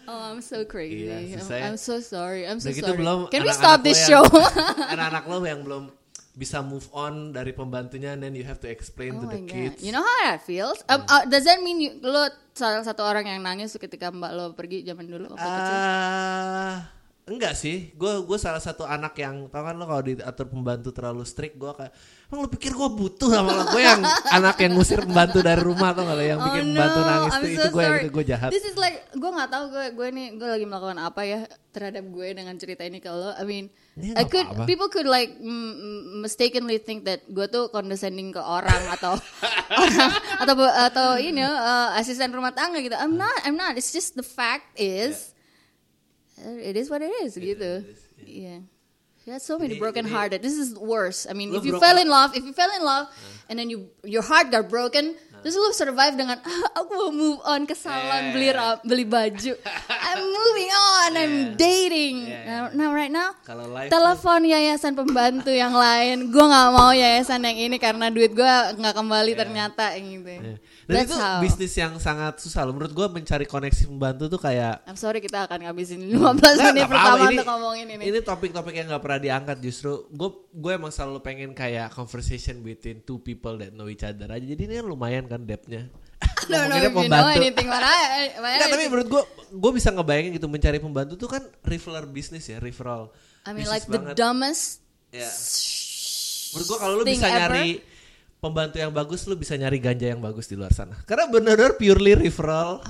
Oh, 0.03 0.19
I'm 0.29 0.43
so 0.45 0.61
crazy. 0.67 1.09
Iya, 1.09 1.41
I'm. 1.41 1.73
I'm 1.73 1.79
so 1.79 1.97
sorry. 1.97 2.45
I'm 2.45 2.59
so 2.61 2.69
Udah 2.69 2.75
gitu 2.75 2.91
sorry. 2.91 2.99
belum 3.01 3.19
Can 3.33 3.41
we 3.47 3.53
stop 3.55 3.81
this 3.81 4.03
show? 4.03 4.21
Anak-anak 4.93 5.23
lo 5.25 5.41
yang 5.41 5.63
belum 5.65 5.89
bisa 6.33 6.65
move 6.65 6.89
on 6.89 7.29
dari 7.29 7.53
pembantunya 7.53 8.17
and 8.17 8.25
then 8.25 8.33
you 8.33 8.41
have 8.41 8.57
to 8.57 8.65
explain 8.65 9.21
Oh 9.21 9.21
to 9.21 9.27
the 9.29 9.41
god. 9.45 9.53
kids. 9.53 9.79
You 9.85 9.93
know 9.93 10.01
how 10.01 10.33
that 10.33 10.41
feels? 10.41 10.81
Um, 10.89 11.05
uh, 11.05 11.29
does 11.29 11.45
that 11.45 11.61
mean 11.61 11.77
you, 11.77 11.91
lo 12.01 12.25
salah 12.57 12.81
satu 12.81 13.05
orang 13.05 13.29
yang 13.29 13.45
nangis 13.45 13.77
ketika 13.77 14.09
mbak 14.09 14.33
lo 14.33 14.45
pergi 14.57 14.81
zaman 14.81 15.05
dulu 15.05 15.29
waktu 15.33 15.45
kecil? 15.45 15.77
Enggak 17.23 17.55
sih. 17.55 17.95
Gue 17.95 18.19
gue 18.27 18.35
salah 18.35 18.59
satu 18.59 18.83
anak 18.83 19.15
yang 19.15 19.47
tau 19.47 19.63
kan 19.63 19.79
lo 19.79 19.87
kalau 19.87 20.03
diatur 20.03 20.43
pembantu 20.51 20.91
terlalu 20.91 21.23
strict 21.23 21.55
gue 21.55 21.71
kayak 21.71 21.95
emang 22.27 22.39
lo 22.43 22.49
pikir 22.51 22.75
gue 22.75 22.89
butuh 22.91 23.29
sama 23.31 23.55
lo 23.55 23.63
gue 23.71 23.79
yang 23.79 24.03
anak 24.27 24.59
yang 24.59 24.75
ngusir 24.75 25.07
pembantu 25.07 25.39
dari 25.39 25.63
rumah 25.63 25.95
atau 25.95 26.03
kalau 26.03 26.19
yang 26.19 26.43
bikin 26.43 26.75
pembantu 26.75 26.99
nangis 26.99 27.31
Oh, 27.31 27.37
I'm 27.39 27.39
tuh 27.39 27.47
so 27.47 27.55
itu 27.55 27.69
gue 27.71 27.83
yang 27.83 27.95
itu 27.95 28.09
gue 28.11 28.25
jahat. 28.27 28.49
This 28.51 28.67
is 28.67 28.75
like 28.75 29.07
gue 29.15 29.31
nggak 29.31 29.49
tahu 29.49 29.63
gue 29.71 29.85
gue 29.95 30.07
nih 30.11 30.27
gue 30.35 30.49
lagi 30.51 30.65
melakukan 30.67 30.99
apa 30.99 31.21
ya 31.23 31.39
terhadap 31.71 32.03
gue 32.03 32.27
dengan 32.35 32.55
cerita 32.59 32.83
ini 32.83 32.99
ke 32.99 33.07
lo. 33.07 33.31
I 33.33 33.43
mean, 33.47 33.71
Ya, 33.95 34.19
I 34.19 34.25
nggak 34.25 34.27
could 34.27 34.47
apa-apa. 34.51 34.65
people 34.67 34.89
could 34.91 35.07
like 35.07 35.37
mistakenly 36.19 36.75
think 36.75 37.05
that 37.05 37.23
gue 37.29 37.47
tuh 37.47 37.69
condescending 37.69 38.35
ke 38.35 38.41
orang 38.41 38.83
atau 38.91 39.15
orang 39.83 40.09
atau 40.43 40.53
atau 40.59 41.07
you 41.17 41.31
know 41.31 41.47
uh, 41.47 41.95
asisten 41.95 42.35
rumah 42.35 42.51
tangga 42.51 42.83
gitu. 42.83 42.99
I'm 42.99 43.15
not. 43.15 43.31
I'm 43.47 43.55
not. 43.55 43.79
It's 43.79 43.95
just 43.95 44.19
the 44.19 44.25
fact 44.25 44.75
is 44.75 45.31
uh, 45.31 45.32
it 46.59 46.75
is 46.75 46.87
what 46.87 46.99
it 46.99 47.11
is 47.23 47.33
gitu. 47.33 47.83
Yeah. 48.23 48.61
Yeah, 49.23 49.39
so 49.39 49.55
many 49.55 49.75
Ini- 49.75 49.79
broken 49.79 50.03
ini- 50.03 50.11
hearted. 50.11 50.43
This 50.43 50.59
is 50.59 50.75
worse. 50.75 51.23
I 51.23 51.31
mean, 51.31 51.55
if 51.55 51.63
you 51.63 51.71
broken- 51.71 51.79
fell 51.79 51.97
in 51.97 52.11
love, 52.11 52.35
if 52.35 52.43
you 52.43 52.51
fell 52.51 52.67
in 52.69 52.83
love, 52.83 53.07
and 53.47 53.55
then 53.55 53.71
you 53.71 53.87
your 54.03 54.19
heart 54.19 54.51
got 54.51 54.67
broken, 54.67 55.15
terus 55.39 55.55
lu 55.55 55.71
survive 55.71 56.19
dengan 56.19 56.43
ah, 56.43 56.83
aku 56.83 56.91
mau 56.91 57.07
move 57.07 57.39
on 57.47 57.63
ke 57.63 57.71
salon 57.71 58.35
Yeah. 58.35 58.35
beli 58.35 58.47
beli 58.83 59.05
baju. 59.07 59.55
I'm 60.11 60.27
moving 60.27 60.71
on. 60.75 61.09
I'm 61.15 61.35
Yeah. 61.39 61.55
dating. 61.55 62.15
Yeah. 62.27 62.43
Now, 62.43 62.63
now 62.75 62.89
right 62.91 63.07
now, 63.07 63.31
Kalau 63.47 63.63
life 63.63 63.87
telepon 63.87 64.43
yayasan 64.43 64.91
pembantu 64.91 65.55
yang 65.55 65.71
lain. 65.71 66.27
Gue 66.27 66.43
nggak 66.43 66.69
mau 66.75 66.91
yayasan 66.91 67.47
yang 67.47 67.55
ini 67.55 67.79
karena 67.79 68.11
duit 68.11 68.35
gue 68.35 68.53
nggak 68.75 68.91
kembali 68.91 69.39
ternyata 69.39 69.95
yang 69.95 70.19
gitu. 70.19 70.35
Iya. 70.35 70.59
Dan 70.83 70.95
That's 70.99 71.09
itu 71.09 71.15
how. 71.15 71.39
bisnis 71.39 71.73
yang 71.73 71.95
sangat 71.95 72.37
susah 72.37 72.63
loh. 72.63 72.75
Menurut 72.75 72.91
gue 72.91 73.07
mencari 73.09 73.45
koneksi 73.45 73.87
pembantu 73.87 74.27
tuh 74.27 74.37
kayak 74.37 74.83
I'm 74.83 74.99
sorry 74.99 75.23
kita 75.23 75.47
akan 75.47 75.63
ngabisin 75.63 76.03
15 76.11 76.19
Nggak, 76.19 76.55
menit 76.69 76.83
pertama 76.85 77.15
apa-apa. 77.15 77.31
untuk 77.31 77.47
ngomongin 77.47 77.87
ini. 77.87 78.03
Ini 78.03 78.19
topik-topik 78.19 78.73
yang 78.73 78.87
nggak 78.91 78.99
pernah 78.99 79.19
diangkat 79.19 79.57
justru. 79.59 80.05
Gue 80.11 80.29
gue 80.51 80.71
emang 80.75 80.91
selalu 80.91 81.23
pengen 81.23 81.51
kayak 81.51 81.91
conversation 81.91 82.59
between 82.59 82.99
two 83.01 83.17
people 83.17 83.55
that 83.55 83.71
know 83.71 83.87
each 83.87 84.03
other 84.03 84.27
aja. 84.27 84.43
Jadi 84.43 84.61
ini 84.61 84.73
kan 84.77 84.85
lumayan 84.85 85.23
kan 85.25 85.41
depthnya. 85.41 85.87
Ngomonginnya 86.43 86.91
if 86.91 86.95
you 86.97 87.07
know 87.07 87.27
anything 87.29 87.67
Nggak, 88.43 88.67
tapi 88.67 88.83
menurut 88.87 89.07
gue, 89.07 89.23
gue 89.49 89.71
bisa 89.71 89.89
ngebayangin 89.89 90.35
gitu 90.35 90.47
mencari 90.47 90.79
pembantu 90.79 91.15
tuh 91.15 91.29
kan 91.31 91.43
referral 91.63 92.03
bisnis 92.05 92.43
ya, 92.45 92.59
referral. 92.59 93.11
I 93.43 93.51
mean 93.51 93.67
like 93.67 93.87
the 93.87 93.99
banget. 93.99 94.15
dumbest 94.15 94.83
Ya. 95.13 95.29
Menurut 96.51 96.67
gue 96.67 96.77
kalau 96.77 96.93
lu 96.95 97.03
bisa 97.05 97.25
ever. 97.25 97.37
nyari 97.39 97.69
pembantu 98.43 98.75
yang 98.83 98.91
bagus, 98.91 99.23
lu 99.23 99.39
bisa 99.39 99.55
nyari 99.55 99.79
ganja 99.79 100.11
yang 100.11 100.19
bagus 100.19 100.51
di 100.51 100.59
luar 100.59 100.75
sana. 100.75 100.99
Karena 101.07 101.31
benar-benar 101.31 101.79
purely 101.79 102.11
referral. 102.19 102.83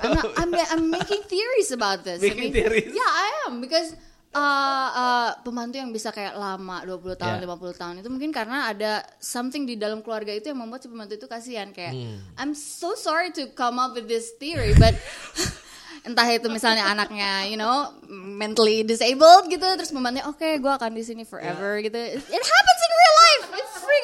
I'm, 0.00 0.12
not, 0.16 0.26
I'm, 0.40 0.50
I'm 0.56 0.84
making 0.88 1.28
theories 1.28 1.68
about 1.76 2.08
this. 2.08 2.24
I 2.24 2.32
Making 2.32 2.56
theories? 2.56 2.88
Yeah, 2.96 3.04
I 3.12 3.28
am 3.44 3.60
because 3.60 3.92
uh, 4.32 4.88
uh, 4.96 5.30
pembantu 5.44 5.76
yang 5.76 5.92
bisa 5.92 6.08
kayak 6.08 6.34
lama 6.34 6.82
20 6.88 7.20
tahun, 7.20 7.36
Yeah. 7.44 7.52
50 7.52 7.80
tahun 7.80 7.94
itu 8.00 8.08
mungkin 8.08 8.30
karena 8.32 8.72
ada 8.72 9.04
something 9.20 9.68
di 9.68 9.76
dalam 9.76 10.00
keluarga 10.00 10.32
itu 10.32 10.48
yang 10.48 10.58
membuat 10.58 10.82
si 10.82 10.88
pembantu 10.88 11.20
itu 11.20 11.28
kasihan 11.28 11.68
kayak 11.70 11.92
Hmm. 11.94 12.18
I'm 12.40 12.52
so 12.56 12.96
sorry 12.96 13.28
to 13.36 13.52
come 13.52 13.76
up 13.76 13.92
with 13.92 14.08
this 14.08 14.34
theory 14.40 14.72
but 14.74 14.96
entah 16.08 16.28
itu 16.28 16.52
misalnya 16.52 16.84
anaknya 16.84 17.48
you 17.48 17.56
know 17.56 17.88
mentally 18.10 18.84
disabled 18.84 19.48
gitu 19.48 19.64
terus 19.78 19.88
pembantunya 19.88 20.26
oke 20.28 20.44
gue 20.44 20.72
akan 20.74 20.92
di 20.92 21.00
sini 21.00 21.24
forever 21.24 21.80
gitu 21.80 21.96
it, 21.96 22.20
it 22.20 22.44
happens 22.44 22.80
in 22.84 22.92
real 22.92 23.16
life 23.16 23.44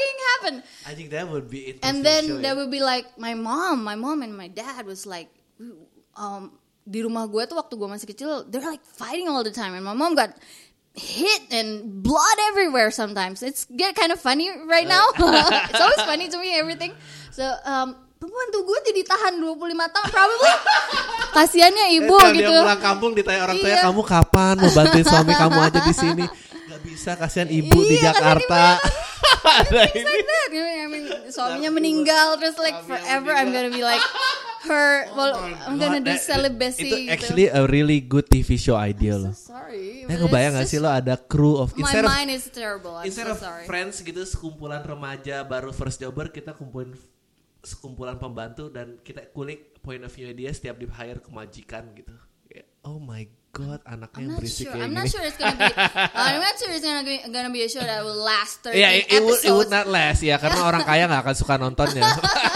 it 0.01 0.09
freaking 0.09 0.23
happen 0.33 0.55
I 0.89 0.93
think 0.97 1.13
that 1.13 1.29
would 1.29 1.47
be 1.47 1.69
interesting. 1.69 1.85
and 1.85 1.97
then 2.01 2.23
show, 2.25 2.41
there 2.41 2.57
ya. 2.57 2.59
would 2.59 2.73
be 2.73 2.81
like 2.81 3.05
my 3.15 3.37
mom 3.37 3.85
my 3.85 3.95
mom 3.95 4.25
and 4.25 4.33
my 4.33 4.49
dad 4.49 4.89
was 4.89 5.05
like 5.05 5.29
um 6.17 6.57
di 6.83 7.05
rumah 7.05 7.29
gue 7.29 7.45
tuh 7.45 7.55
waktu 7.55 7.77
gue 7.77 7.87
masih 7.87 8.09
kecil 8.09 8.31
they're 8.49 8.65
like 8.65 8.81
fighting 8.83 9.29
all 9.29 9.45
the 9.45 9.53
time 9.53 9.77
and 9.77 9.85
my 9.85 9.93
mom 9.93 10.17
got 10.17 10.33
hit 10.91 11.47
and 11.53 12.03
blood 12.03 12.39
everywhere 12.51 12.91
sometimes 12.91 13.45
it's 13.45 13.69
get 13.71 13.95
kind 13.95 14.11
of 14.11 14.19
funny 14.19 14.51
right 14.67 14.89
now 14.89 15.05
it's 15.71 15.79
always 15.79 16.03
funny 16.03 16.27
to 16.27 16.41
me 16.41 16.57
everything 16.57 16.91
so 17.31 17.45
um 17.63 17.95
pembantu 18.19 18.59
gue 18.67 18.79
jadi 18.93 19.03
tahan 19.07 19.33
25 19.41 19.57
tahun 19.71 20.09
probably 20.11 20.53
kasihannya 21.37 21.87
ibu 21.97 22.17
Eh, 22.21 22.31
gitu 22.37 22.53
Dia 22.53 22.65
pulang 22.67 22.83
kampung 22.83 23.13
ditanya 23.15 23.41
orang 23.47 23.57
tuanya 23.57 23.79
Iya. 23.81 23.87
kamu 23.89 24.03
kapan 24.03 24.55
mau 24.59 24.71
bantuin 24.75 25.05
suami 25.07 25.33
kamu 25.33 25.59
aja 25.63 25.81
di 25.81 25.95
sini. 25.95 26.25
Gak 26.69 26.81
bisa 26.85 27.11
kasihan 27.17 27.49
ibu 27.49 27.79
di 27.81 27.97
Iya, 27.97 28.11
kasihan 28.13 28.37
Jakarta. 28.37 28.63
Ada 29.51 29.81
Things 29.91 30.07
ini. 30.07 30.11
like 30.11 30.29
that. 30.31 30.49
I 30.55 30.87
mean, 30.87 31.05
suaminya 31.31 31.71
meninggal 31.75 32.39
terus 32.39 32.57
like 32.57 32.79
forever 32.87 33.35
I'm 33.35 33.51
gonna 33.51 33.75
be 33.75 33.83
like 33.83 34.03
her. 34.71 35.09
Well, 35.17 35.37
I'm 35.67 35.77
gonna 35.81 36.05
do 36.05 36.15
celibacy. 36.21 36.87
Itu 36.87 36.97
gitu. 36.97 37.13
actually 37.13 37.47
a 37.51 37.63
really 37.67 37.99
good 38.05 38.29
TV 38.29 38.61
show 38.61 38.77
idea 38.77 39.17
loh. 39.17 39.33
So 39.35 39.57
sorry. 39.57 40.05
Eh 40.07 40.17
it's 40.17 40.31
gak 40.31 40.67
sih 40.69 40.79
lo 40.79 40.91
ada 40.91 41.17
crew 41.17 41.59
of 41.59 41.75
My 41.75 41.87
instead 41.87 42.05
of 42.07 42.11
mind 42.13 42.31
is 42.31 42.47
terrible. 42.51 42.95
I'm 42.95 43.09
instead 43.09 43.29
so 43.29 43.35
of 43.35 43.39
sorry. 43.41 43.65
friends 43.67 44.01
gitu 44.05 44.23
sekumpulan 44.23 44.85
remaja 44.85 45.43
baru 45.45 45.75
first 45.75 45.99
jobber 45.99 46.29
kita 46.31 46.53
kumpulin 46.55 46.95
sekumpulan 47.61 48.17
pembantu 48.17 48.73
dan 48.73 48.97
kita 49.05 49.29
kulik 49.37 49.77
point 49.85 50.01
of 50.01 50.13
view 50.13 50.33
dia 50.33 50.53
setiap 50.53 50.77
di 50.81 50.89
hire 50.89 51.21
ke 51.21 51.31
majikan 51.33 51.85
gitu. 51.97 52.13
Oh 52.81 52.97
my 52.97 53.29
god, 53.51 53.81
anaknya 53.83 54.27
I'm 54.27 54.37
berisik 54.39 54.65
sure. 54.67 54.73
kayak 54.75 54.85
I'm 54.87 54.91
gini. 54.91 54.99
not 54.99 55.07
sure 55.11 55.23
it's 55.23 55.39
gonna 55.39 55.59
be. 55.59 55.73
I'm 56.15 56.39
not 56.39 56.55
sure 56.55 56.71
it's 56.71 56.85
gonna 56.85 57.05
be, 57.05 57.15
gonna 57.27 57.51
be 57.51 57.63
a 57.63 57.71
show 57.71 57.83
that 57.83 58.01
will 58.01 58.23
last 58.23 58.63
13 58.63 58.79
Ya, 58.79 58.89
it, 58.95 59.11
it 59.11 59.21
would, 59.21 59.43
it 59.43 59.53
would 59.53 59.71
not 59.71 59.87
last 59.87 60.23
ya 60.23 60.39
karena 60.39 60.63
orang 60.63 60.83
kaya 60.83 61.11
nggak 61.11 61.23
akan 61.27 61.37
suka 61.37 61.55
nontonnya. 61.59 62.07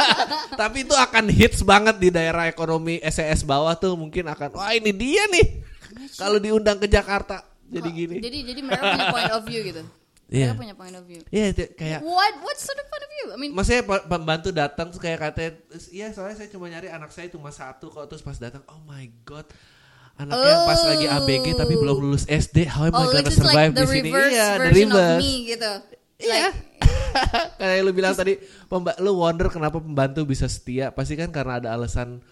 Tapi 0.60 0.86
itu 0.86 0.94
akan 0.94 1.24
hits 1.28 1.66
banget 1.66 1.98
di 1.98 2.08
daerah 2.14 2.46
ekonomi 2.46 3.02
SES 3.02 3.42
bawah 3.42 3.74
tuh 3.74 3.98
mungkin 3.98 4.30
akan 4.30 4.54
wah 4.54 4.70
ini 4.70 4.94
dia 4.94 5.26
nih. 5.28 5.46
Kalau 6.14 6.38
diundang 6.38 6.78
ke 6.78 6.86
Jakarta 6.86 7.42
jadi 7.66 7.90
gini. 7.90 8.16
Jadi 8.22 8.38
jadi 8.46 8.60
mereka 8.62 8.82
punya 8.94 9.06
point 9.10 9.32
of 9.34 9.42
view 9.44 9.62
gitu. 9.62 9.82
Iya. 10.24 10.56
Mereka 10.56 10.56
punya 10.56 10.74
point 10.74 10.96
of 10.96 11.04
view. 11.04 11.20
Iya 11.28 11.52
itu 11.52 11.62
kayak 11.76 12.00
What 12.00 12.40
what 12.40 12.56
sort 12.56 12.80
of 12.80 12.88
point 12.88 13.04
of 13.04 13.10
view? 13.12 13.26
I 13.28 13.36
mean, 13.36 13.52
Maksudnya 13.52 13.84
pe- 13.84 14.06
pembantu 14.08 14.48
datang 14.56 14.88
kayak 14.96 15.20
katanya, 15.20 15.52
"Terus, 15.68 15.86
iya 15.92 16.16
soalnya 16.16 16.40
saya 16.40 16.48
cuma 16.48 16.66
nyari 16.72 16.88
anak 16.88 17.12
saya 17.12 17.28
cuma 17.28 17.52
satu 17.52 17.92
kok 17.92 18.08
terus 18.08 18.24
pas 18.24 18.40
datang, 18.40 18.64
oh 18.72 18.80
my 18.88 19.04
god, 19.28 19.44
anaknya 20.14 20.56
pas 20.62 20.80
lagi 20.87 21.06
ABG 21.11 21.47
tapi 21.59 21.75
belum 21.75 21.97
lulus 21.99 22.25
SD, 22.30 22.71
how 22.71 22.87
am 22.87 22.94
I 22.94 23.02
oh, 23.02 23.11
gonna 23.11 23.26
which 23.26 23.35
is 23.35 23.38
survive 23.38 23.73
like 23.75 23.83
di 23.83 23.87
sini? 23.90 24.11
Iya, 24.14 24.49
the 24.59 24.71
reverse. 24.71 25.21
me 25.23 25.33
gitu. 25.50 25.73
Iya. 26.23 26.49
kayak 27.61 27.80
lu 27.83 27.90
bilang 27.94 28.14
tadi, 28.14 28.38
pemba- 28.66 28.99
lu 28.99 29.18
wonder 29.18 29.50
kenapa 29.50 29.78
pembantu 29.83 30.23
bisa 30.26 30.47
setia, 30.47 30.90
pasti 30.94 31.14
kan 31.18 31.30
karena 31.30 31.62
ada 31.62 31.68
alasan 31.75 32.23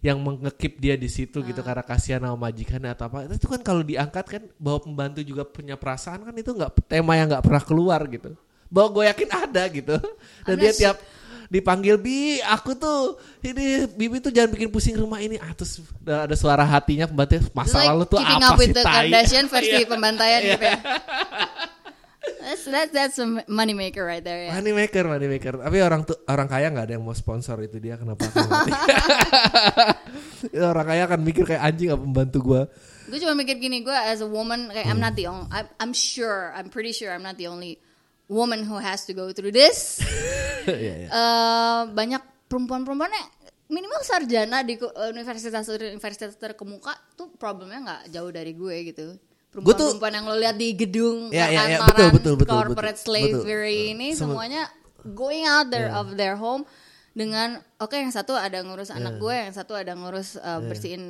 yang 0.00 0.16
mengekip 0.16 0.80
dia 0.80 0.96
di 0.96 1.12
situ 1.12 1.44
Ah. 1.44 1.46
gitu 1.46 1.60
karena 1.60 1.84
kasihan 1.84 2.24
sama 2.24 2.48
majikannya 2.48 2.96
atau 2.96 3.12
apa. 3.12 3.28
Itu 3.28 3.48
kan 3.52 3.60
kalau 3.60 3.84
diangkat 3.84 4.24
kan 4.24 4.42
bahwa 4.56 4.80
pembantu 4.80 5.20
juga 5.20 5.44
punya 5.44 5.76
perasaan 5.76 6.24
kan 6.24 6.32
itu 6.32 6.56
nggak 6.56 6.88
tema 6.88 7.20
yang 7.20 7.28
nggak 7.28 7.44
pernah 7.44 7.60
keluar 7.60 8.00
gitu. 8.08 8.32
Bahwa 8.72 8.88
gue 8.96 9.04
yakin 9.12 9.28
ada 9.28 9.62
gitu. 9.68 9.96
Dan 10.48 10.56
I'm 10.56 10.62
dia 10.64 10.72
tiap 10.72 10.96
dipanggil 11.50 11.98
bi 11.98 12.38
aku 12.40 12.78
tuh 12.78 13.18
ini 13.42 13.82
bibi 13.90 14.22
tuh 14.22 14.30
jangan 14.30 14.54
bikin 14.54 14.70
pusing 14.70 14.94
rumah 14.94 15.18
ini 15.18 15.34
ah 15.36 15.50
terus 15.50 15.82
ada 16.06 16.38
suara 16.38 16.62
hatinya 16.62 17.10
pembantu 17.10 17.42
It's 17.42 17.50
masa 17.50 17.82
like 17.82 17.90
lalu 17.90 18.04
tuh 18.06 18.18
apa 18.22 18.54
sih 18.54 18.70
the 18.70 18.82
tai?" 18.86 19.10
Kardashian 19.10 19.46
versi 19.50 19.74
Iya. 19.74 19.90
pembantaian 19.90 20.40
Iya. 20.40 20.50
gitu 20.54 20.64
ya. 20.64 20.78
That's 22.40 22.64
that's 22.64 22.92
that's 22.92 23.16
a 23.20 23.26
money 23.48 23.72
maker 23.72 24.04
right 24.04 24.20
there 24.20 24.48
ya. 24.48 24.52
Money 24.56 24.72
maker, 24.72 25.04
money 25.08 25.28
maker. 25.28 25.60
Tapi 25.60 25.76
orang 25.80 26.04
tuh 26.04 26.20
orang 26.24 26.48
kaya 26.48 26.68
nggak 26.68 26.84
ada 26.88 26.92
yang 26.96 27.04
mau 27.04 27.16
sponsor 27.16 27.56
itu 27.64 27.80
dia 27.80 27.96
kenapa? 27.96 28.28
orang 30.72 30.86
kaya 30.86 31.02
akan 31.08 31.20
mikir 31.20 31.44
kayak 31.44 31.62
anjing 31.62 31.88
apa 31.92 32.00
pembantu 32.00 32.38
gua. 32.42 32.62
Gue 33.10 33.18
cuma 33.18 33.34
mikir 33.34 33.58
gini, 33.58 33.82
gue 33.82 33.90
as 33.92 34.22
a 34.22 34.28
woman, 34.28 34.70
kayak 34.70 34.86
I'm 34.86 35.02
not 35.02 35.18
the 35.18 35.26
only, 35.26 35.50
I'm, 35.50 35.66
I'm 35.82 35.90
sure, 35.92 36.54
I'm 36.54 36.70
pretty 36.70 36.94
sure 36.94 37.10
I'm 37.10 37.26
not 37.26 37.34
the 37.34 37.50
only 37.50 37.82
woman 38.30 38.62
who 38.62 38.78
has 38.78 39.02
to 39.02 39.12
go 39.12 39.34
through 39.34 39.50
this. 39.50 39.98
Iya, 40.60 40.76
iya. 40.76 41.08
Eh, 41.08 41.82
banyak 41.90 42.20
perempuan-perempuannya 42.46 43.22
minimal 43.72 44.04
sarjana 44.04 44.60
di 44.60 44.76
universitas 45.08 45.64
universitas 45.72 46.36
terkemuka 46.36 46.92
tuh 47.16 47.32
problemnya 47.32 47.80
nggak 47.80 48.02
jauh 48.12 48.28
dari 48.28 48.52
gue 48.52 48.76
gitu. 48.92 49.16
Perempuan-perempuan 49.50 50.12
yang 50.14 50.24
lo 50.28 50.36
lihat 50.36 50.54
di 50.54 50.76
gedung 50.76 51.32
ya, 51.32 51.48
ya, 51.48 51.80
kantoran, 51.80 51.90
betul, 51.90 52.08
betul, 52.12 52.34
betul, 52.44 52.54
corporate 52.54 53.00
betul, 53.00 53.08
slavery 53.08 53.48
betul. 53.88 53.92
ini 53.96 54.08
Sem- 54.12 54.20
semuanya 54.28 54.62
going 55.16 55.48
out 55.48 55.72
there 55.72 55.88
Ya. 55.90 55.96
of 55.96 56.12
their 56.14 56.36
home 56.36 56.62
dengan 57.10 57.58
oke 57.80 57.96
yang 57.96 58.12
satu 58.12 58.36
ada 58.36 58.60
ngurus 58.62 58.92
anak 58.92 59.16
Ya. 59.16 59.20
gue, 59.24 59.34
yang 59.48 59.54
satu 59.56 59.72
ada 59.74 59.96
ngurus 59.96 60.38
uh, 60.38 60.60
bersihin 60.62 61.02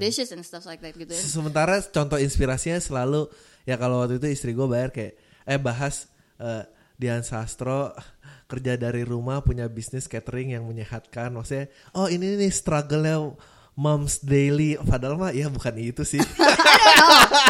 dishes 0.00 0.32
and 0.32 0.42
stuff 0.42 0.64
like 0.64 0.80
that 0.80 0.96
gitu. 0.96 1.12
ya. 1.12 1.20
Sementara 1.20 1.78
contoh 1.84 2.16
inspirasinya 2.16 2.80
selalu 2.80 3.28
ya 3.62 3.76
kalau 3.76 4.02
waktu 4.02 4.18
itu 4.18 4.26
istri 4.32 4.50
gue 4.50 4.66
bayar 4.66 4.88
kayak 4.90 5.14
eh 5.46 5.60
bahas 5.60 6.10
eh, 6.38 6.64
Dian 6.94 7.20
Sastro 7.20 7.92
kerja 8.46 8.74
dari 8.74 9.02
rumah 9.02 9.40
punya 9.40 9.66
bisnis 9.66 10.06
catering 10.06 10.52
yang 10.52 10.64
menyehatkan. 10.64 11.28
Maksudnya 11.30 11.66
oh 11.92 12.06
ini 12.06 12.36
nih 12.36 12.48
struggle-nya 12.48 13.36
moms 13.74 14.20
daily. 14.20 14.78
Padahal 14.78 15.14
mah 15.14 15.30
ya 15.30 15.46
bukan 15.46 15.76
itu 15.76 16.02
sih. 16.02 16.22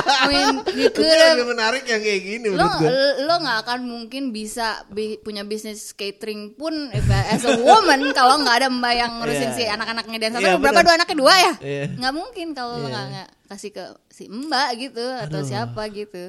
I 0.06 0.26
mean, 0.26 0.54
you 0.74 0.88
itu 0.88 0.98
have 0.98 1.36
lebih 1.36 1.46
menarik 1.48 1.84
yang 1.84 2.00
kayak 2.00 2.20
gini 2.20 2.46
lo 2.48 2.58
menurut 2.58 2.74
gue 2.80 2.90
lo 3.22 3.34
nggak 3.38 3.58
akan 3.62 3.80
mungkin 3.84 4.22
bisa 4.30 4.66
bi- 4.88 5.18
punya 5.18 5.42
bisnis 5.42 5.92
catering 5.92 6.50
pun 6.52 6.72
as 6.90 7.44
a 7.44 7.54
woman 7.56 8.10
kalau 8.18 8.40
nggak 8.40 8.56
ada 8.58 8.68
mbak 8.68 8.94
yang 8.96 9.12
ngurusin 9.16 9.44
Iya. 9.46 9.54
si 9.54 9.64
anak-anaknya 9.64 10.18
dan 10.18 10.30
satu 10.34 10.42
Iya, 10.44 10.56
berapa 10.58 10.80
dua 10.82 10.94
anaknya 10.96 11.16
dua 11.16 11.34
ya? 11.36 11.52
Iya. 11.60 11.84
nggak 11.94 12.14
mungkin 12.14 12.46
kalau 12.52 12.74
lo 12.76 12.82
Iya. 12.82 12.90
nggak 12.90 13.06
nggak 13.12 13.28
kasih 13.46 13.70
ke 13.70 13.84
si 14.08 14.24
mbak 14.26 14.68
gitu 14.80 15.04
atau 15.04 15.40
Aduh. 15.40 15.46
siapa 15.46 15.82
gitu 15.92 16.22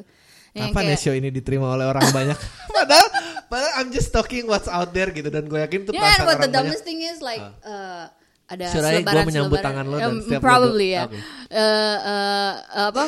Yang 0.51 0.70
Kapan 0.70 0.82
ya 0.82 0.88
kayak- 0.88 1.01
show 1.01 1.13
ini 1.13 1.30
diterima 1.30 1.68
oleh 1.70 1.86
orang 1.86 2.04
banyak? 2.08 2.38
Padahal 2.77 3.08
padahal 3.48 3.72
I'm 3.77 3.89
just 3.89 4.10
talking 4.10 4.46
what's 4.46 4.68
out 4.68 4.92
there 4.92 5.10
gitu 5.10 5.27
dan 5.27 5.46
gue 5.46 5.58
yakin 5.58 5.80
itu 5.82 5.92
know 5.92 5.98
perasaan 5.98 6.24
what 6.24 6.38
the 6.38 6.46
orang 6.46 6.51
banyak. 6.54 6.56
dumbest 6.68 6.84
thing 6.84 7.00
is 7.01 7.18
like 7.20 7.42
uh, 7.63 8.06
ada 8.46 8.66
Should 8.70 8.82
I 8.82 9.01
selebaran 9.01 9.16
gua 9.18 9.24
menyambut 9.25 9.50
selebaran- 9.56 9.66
tangan 9.68 9.86
lo 9.86 9.98
dan 9.98 10.08
Um, 10.08 10.18
setiap 10.22 10.42
probably 10.42 10.88
ya. 10.89 11.04
Oke. 11.06 11.18
Eh, 11.50 11.98
eh, 11.98 12.51
apa? 12.86 13.04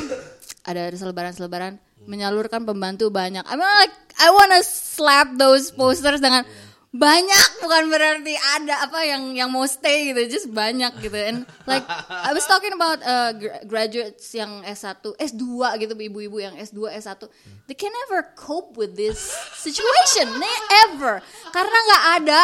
Ada 0.62 0.82
selebaran 0.92 1.32
selebaran 1.32 1.72
menyalurkan 2.02 2.62
pembantu 2.62 3.08
banyak. 3.08 3.40
I 3.42 3.54
mean 3.54 3.70
like 3.78 3.94
I 4.16 4.28
wanna 4.28 4.60
slap 4.60 5.32
those 5.34 5.70
posters 5.70 6.18
dengan 6.18 6.42
banyak 6.90 7.62
bukan 7.62 7.86
berarti 7.86 8.34
ada 8.34 8.82
apa 8.82 9.06
yang 9.06 9.30
yang 9.38 9.46
mau 9.46 9.62
stay 9.62 10.10
gitu 10.10 10.26
just 10.26 10.50
banyak 10.50 10.90
gitu. 10.98 11.14
And 11.14 11.46
like 11.70 11.86
I 12.10 12.34
was 12.34 12.42
talking 12.50 12.74
about 12.74 12.98
uh, 13.06 13.30
gra- 13.38 13.62
graduates 13.62 14.26
yang 14.34 14.66
S1 14.66 14.98
S2 15.14 15.44
gitu 15.86 15.94
ibu-ibu 15.94 16.42
yang 16.42 16.58
S2 16.58 16.90
S1 16.98 17.30
they 17.70 17.78
can 17.78 17.94
never 18.06 18.34
cope 18.34 18.74
with 18.74 18.98
this 18.98 19.22
situation 19.54 20.26
never. 20.42 21.22
Karena 21.54 21.78
nggak 21.78 22.04
ada 22.22 22.40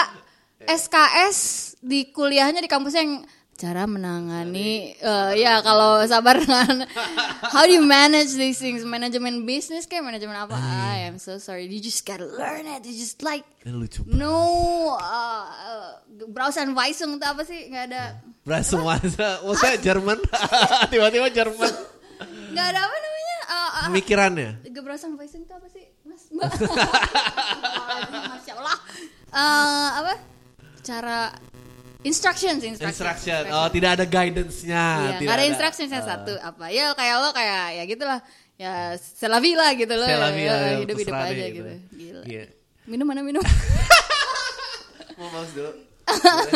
SKS 0.62 1.38
di 1.82 2.14
kuliahnya 2.14 2.62
di 2.62 2.70
kampusnya 2.70 3.02
yang 3.02 3.26
cara 3.56 3.88
menangani 3.88 4.92
eh, 5.00 5.32
ya 5.40 5.64
kalau 5.64 6.04
sabar 6.04 6.36
dengan 6.36 6.84
how 7.48 7.64
do 7.64 7.72
you 7.72 7.80
manage 7.80 8.36
these 8.36 8.60
things? 8.60 8.84
Manajemen 8.84 9.48
bisnis 9.48 9.88
kayak 9.88 10.04
manajemen 10.04 10.36
apa? 10.36 10.54
I 10.60 11.08
am 11.08 11.16
so 11.16 11.40
sorry. 11.40 11.64
You 11.66 11.80
just 11.80 12.04
gotta 12.04 12.28
learn 12.28 12.68
it. 12.68 12.84
You 12.84 12.92
just 12.92 13.24
like 13.24 13.48
no 14.04 14.92
uh, 14.94 15.44
uh, 15.48 15.90
Brausan 16.28 16.76
Weisung 16.76 17.16
itu 17.16 17.24
apa 17.24 17.42
sih? 17.48 17.72
Nggak 17.72 17.84
ada. 17.92 18.02
Beras 18.44 18.68
semua 18.68 19.00
Maksudnya 19.00 19.80
Jerman. 19.80 20.20
Tiba-tiba 20.92 21.28
Jerman. 21.32 21.72
Nggak 22.52 22.66
ada 22.76 22.80
apa 22.84 22.96
namanya? 23.00 23.36
Uh, 23.46 23.56
uh, 23.56 23.84
Pemikirannya? 23.88 24.50
Gebrausan 24.68 25.16
Weisung 25.16 25.48
itu 25.48 25.52
apa 25.56 25.66
sih 25.72 25.84
mas? 26.04 26.28
Mbak 26.36 28.22
Masya 28.36 28.52
Allah. 28.60 28.78
Eh, 29.36 29.88
apa? 30.04 30.14
Cara 30.86 31.34
instructions 32.06 32.62
instructions, 32.62 33.02
Instruction. 33.02 33.42
Oh 33.50 33.68
tidak 33.68 33.90
ada 33.98 34.04
guidance-nya 34.06 34.86
Iya, 34.86 35.10
tidak 35.18 35.26
nggak 35.26 35.36
ada 35.36 35.46
instructionsnya 35.50 36.02
satu. 36.06 36.32
Apa? 36.38 36.70
Ya 36.70 36.94
kayak 36.94 37.14
lo 37.18 37.30
kayak 37.34 37.64
ya 37.74 37.82
gitulah. 37.90 38.20
Ya 38.56 38.72
selavila 38.96 39.68
gitu 39.76 39.94
loh. 39.98 40.08
Ya, 40.08 40.16
ya, 40.32 40.56
hidup 40.80 40.96
hidup 40.96 40.96
terserah 41.02 41.28
aja 41.28 41.34
gitu, 41.34 41.50
gitu. 41.52 41.72
gila. 41.92 42.22
Iya. 42.24 42.44
minum 42.86 43.04
mana 43.04 43.20
minum? 43.20 43.42
Mau 45.18 45.28
mouse 45.34 45.52
dulu. 45.52 45.72
Boleh, 46.06 46.52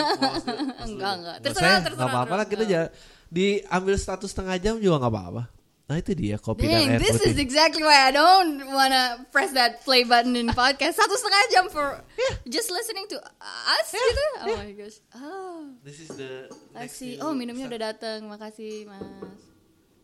enggak 0.87 0.87
enggak. 0.87 1.13
Nggak 1.19 1.37
terserah 1.43 1.79
terserah 1.83 1.99
nggak 1.99 2.09
apa-apa 2.09 2.35
lah 2.39 2.47
kita 2.47 2.63
aja 2.65 2.83
Diambil 3.31 3.95
satu 3.95 4.27
setengah 4.27 4.59
jam 4.59 4.75
juga 4.83 5.07
nggak 5.07 5.13
apa-apa 5.15 5.60
Nah 5.91 5.99
itu 5.99 6.15
dia 6.15 6.39
kopi 6.39 6.65
dan 6.65 6.71
Dang, 6.71 6.89
air 6.89 7.01
this 7.03 7.19
is 7.19 7.35
putih 7.35 7.43
exactly 7.43 7.83
why 7.83 8.07
I 8.07 8.15
don't 8.15 8.63
wanna 8.65 9.27
press 9.29 9.51
that 9.53 9.83
play 9.83 10.07
button 10.07 10.39
in 10.39 10.47
podcast. 10.49 10.95
Satu 10.95 11.19
setengah 11.19 11.43
jam 11.51 11.67
for 11.67 11.99
just 12.47 12.71
listening 12.71 13.11
to 13.11 13.19
us 13.19 13.91
gitu. 13.91 14.27
Oh 14.41 14.55
my 14.55 14.71
gosh. 14.71 15.03
Oh, 15.13 15.75
This 15.83 15.99
is 15.99 16.15
the 16.15 16.47
I 16.73 16.87
next 16.87 16.95
see. 16.95 17.19
new- 17.19 17.27
Oh, 17.27 17.35
minumnya 17.35 17.67
udah 17.67 17.91
datang. 17.91 18.23
Makasih, 18.25 18.87
Mas. 18.87 19.03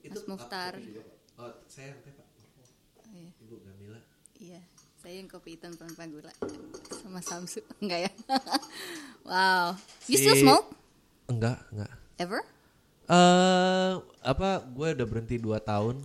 Itu 0.02 0.19
Mas 0.19 0.26
Mukhtar. 0.26 0.75
Pak. 0.75 1.07
Oh 1.38 1.55
saya 1.66 1.95
teh 2.02 2.11
Pak 2.11 2.26
Oh, 2.99 3.07
iya. 3.14 3.31
Ibu 3.38 3.55
Gamila 3.61 4.00
Iya, 4.37 4.61
saya 4.97 5.14
yang 5.16 5.31
kopi 5.31 5.55
hitam 5.55 5.71
tanpa 5.73 6.02
gula 6.11 6.35
sama 6.90 7.23
Samsu. 7.23 7.62
Enggak 7.83 8.11
ya? 8.11 8.12
wow. 9.23 9.78
You 10.11 10.19
still 10.19 10.35
Si- 10.35 10.43
smoke? 10.43 10.66
Enggak, 11.26 11.62
enggak 11.71 11.95
Ever? 12.19 12.43
Eh 13.07 13.93
apa 14.27 14.49
gue 14.67 14.89
udah 14.99 15.07
berhenti 15.07 15.39
2 15.39 15.55
tahun 15.63 16.03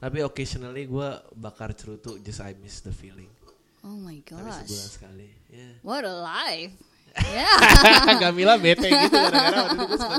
tapi 0.00 0.24
occasionally 0.24 0.88
gue 0.90 1.08
bakar 1.36 1.70
cerutu 1.76 2.18
just 2.18 2.42
I 2.42 2.56
miss 2.58 2.82
the 2.82 2.90
feeling. 2.90 3.30
Oh 3.80 3.96
my 3.96 4.18
Tapi 4.20 4.44
sebulan 4.44 4.66
gosh. 4.66 4.94
sekali. 4.96 5.28
Yeah. 5.48 5.74
What 5.80 6.04
a 6.04 6.14
life. 6.20 6.74
Yeah. 7.10 8.22
Gamila 8.22 8.54
bete 8.54 8.86
gitu 8.86 9.18
gara-gara 9.18 9.66
waktu 9.66 9.74
itu 9.74 9.86
gue 9.90 9.98
suka 9.98 10.18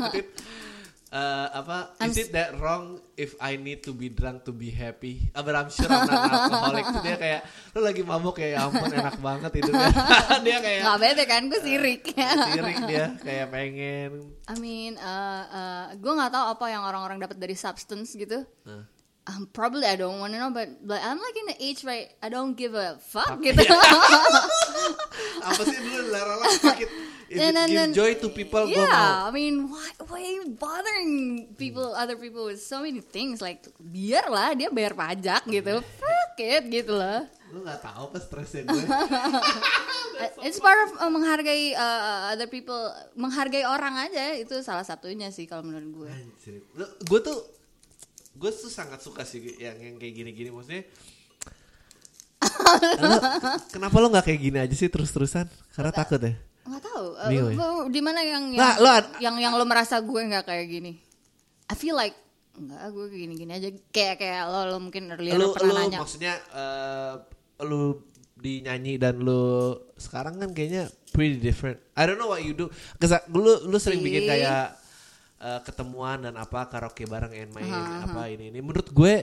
eh, 1.11 1.47
apa 1.51 1.91
is 2.07 2.15
it 2.15 2.31
that 2.31 2.55
wrong 2.57 3.03
if 3.19 3.35
I 3.43 3.59
need 3.59 3.83
to 3.83 3.91
be 3.91 4.07
drunk 4.07 4.47
to 4.47 4.55
be 4.55 4.71
happy? 4.71 5.27
Ah, 5.35 5.43
but 5.43 5.53
I'm 5.59 5.67
sure 5.67 5.91
I'm 5.91 6.07
not 6.07 6.31
alcoholic. 6.31 6.85
Tuh 6.87 7.01
dia 7.03 7.17
kayak 7.19 7.41
lu 7.75 7.79
lagi 7.83 8.01
mabuk 8.01 8.39
kayak 8.39 8.51
ya 8.55 8.59
ampun 8.65 8.89
enak 8.89 9.19
banget 9.19 9.51
hidupnya. 9.59 9.91
dia 10.47 10.57
kayak 10.63 10.81
Gak 10.87 10.97
bete 11.03 11.23
kan, 11.27 11.41
gue 11.51 11.61
sirik. 11.61 12.03
sirik 12.55 12.79
dia 12.87 13.05
kayak 13.19 13.47
pengen 13.51 14.11
I 14.47 14.55
mean, 14.57 14.95
uh, 14.97 15.43
uh, 15.51 15.85
gue 15.99 16.13
nggak 16.15 16.31
tahu 16.31 16.45
apa 16.55 16.65
yang 16.71 16.83
orang-orang 16.87 17.19
dapat 17.19 17.37
dari 17.37 17.55
substance 17.59 18.15
gitu. 18.15 18.47
Nah. 18.63 18.87
Um, 19.29 19.45
probably 19.53 19.85
I 19.85 20.01
don't 20.01 20.17
want 20.17 20.33
to 20.33 20.41
know, 20.41 20.49
but 20.49 20.81
but 20.81 20.97
I'm 20.97 21.21
like 21.21 21.37
in 21.37 21.53
the 21.53 21.57
age 21.61 21.85
where 21.85 22.09
I 22.25 22.33
don't 22.33 22.57
give 22.57 22.73
a 22.73 22.97
fuck 22.97 23.37
gitu. 23.37 23.61
apa 25.47 25.61
sih 25.61 25.77
dulu 25.77 26.09
larang 26.09 26.41
sakit 26.57 26.89
if 27.31 27.39
And 27.39 27.55
then- 27.55 27.71
give 27.71 27.79
then- 27.79 27.93
joy 27.95 28.11
to 28.19 28.27
people? 28.29 28.67
Yeah, 28.67 29.23
I 29.23 29.31
mean, 29.31 29.65
why 29.65 29.87
why 30.03 30.19
are 30.19 30.35
you 30.35 30.51
bothering 30.51 31.11
people, 31.55 31.95
other 31.95 32.13
people 32.13 32.43
with 32.43 32.59
so 32.59 32.83
many 32.83 32.99
things? 32.99 33.39
Like, 33.39 33.63
biarlah 33.79 34.51
dia 34.53 34.67
bayar 34.67 34.91
pajak 34.91 35.47
gitu, 35.47 35.79
fuck 35.79 36.35
it 36.37 36.67
gitu 36.67 36.91
loh. 36.91 37.23
lu 37.51 37.63
nggak 37.63 37.83
tahu 37.83 38.07
apa 38.07 38.19
stresnya 38.19 38.63
gue. 38.63 38.79
Uh, 38.79 40.31
It's 40.47 40.55
part 40.55 40.87
of 40.87 40.95
uh, 40.97 41.11
menghargai 41.11 41.75
uh, 41.75 42.31
other 42.31 42.47
people, 42.47 42.79
menghargai 43.13 43.63
orang 43.63 43.99
aja 44.01 44.31
itu 44.33 44.55
salah 44.61 44.83
satunya 44.83 45.27
sih 45.29 45.47
kalau 45.47 45.63
menurut 45.63 46.07
gue. 46.07 46.07
Anjir. 46.07 46.63
Lu- 46.71 46.95
gue 47.03 47.19
tuh 47.19 47.43
gue 48.31 48.51
tuh 48.51 48.71
sangat 48.71 48.99
suka 48.99 49.27
sih 49.27 49.43
yang 49.59 49.75
yang 49.77 49.95
kayak 49.95 50.15
gini-gini. 50.15 50.47
Maksudnya 50.47 50.87
Lu, 53.03 53.17
kenapa 53.69 53.95
lo 53.99 54.07
nggak 54.09 54.25
kayak 54.25 54.41
gini 54.41 54.57
aja 54.57 54.71
sih 54.71 54.87
terus-terusan? 54.87 55.45
Karena 55.75 55.91
takut 55.91 56.17
ya 56.17 56.31
Nggak 56.63 56.81
tahu. 56.83 57.05
Uh, 57.15 57.27
Bingung 57.27 57.51
ya? 57.51 57.57
lu- 57.57 57.89
di 57.89 58.01
mana 58.01 58.19
yang 58.19 58.43
yang, 58.47 58.57
Nah, 58.57 58.73
lu 58.77 58.89
ad- 58.89 59.13
yang 59.17 59.35
yang 59.35 59.53
lo 59.53 59.63
merasa 59.63 59.97
gue 59.97 60.21
nggak 60.21 60.45
kayak 60.45 60.65
gini? 60.67 60.93
I 61.65 61.75
feel 61.75 61.93
like 61.93 62.13
nggak 62.53 62.81
gue 62.87 63.05
kayak 63.07 63.21
gini-gini 63.21 63.51
aja. 63.51 63.69
Kayak 63.89 64.15
kayak 64.17 64.41
lo 64.45 64.59
lo 64.67 64.77
mungkin 64.79 65.09
earlier 65.09 65.33
lu 65.33 65.51
pernah 65.51 65.71
lu 65.71 65.79
nanya. 65.79 65.99
maksudnya 65.99 66.33
eh, 66.51 67.13
lu 67.61 67.97
dinyanyi 68.35 68.97
dan 68.97 69.17
lu 69.17 69.41
sekarang 69.95 70.35
kan 70.35 70.49
kayaknya 70.49 70.85
pretty 71.11 71.37
different 71.37 71.77
I 71.93 72.03
don't 72.03 72.17
know 72.17 72.25
what 72.27 72.41
you 72.41 72.51
do 72.51 72.69
Kesa, 72.97 73.21
lu 73.27 73.39
lu 73.61 73.77
sering 73.77 74.01
bikin 74.01 74.25
kayak 74.25 74.73
eh, 75.37 75.59
ketemuan 75.61 76.21
dan 76.21 76.33
apa 76.35 76.65
karaoke 76.65 77.05
bareng 77.05 77.29
and 77.31 77.51
main 77.51 77.69
apa 78.01 78.27
ini 78.27 78.49
ini 78.49 78.59
menurut 78.59 78.89
gue 78.89 79.21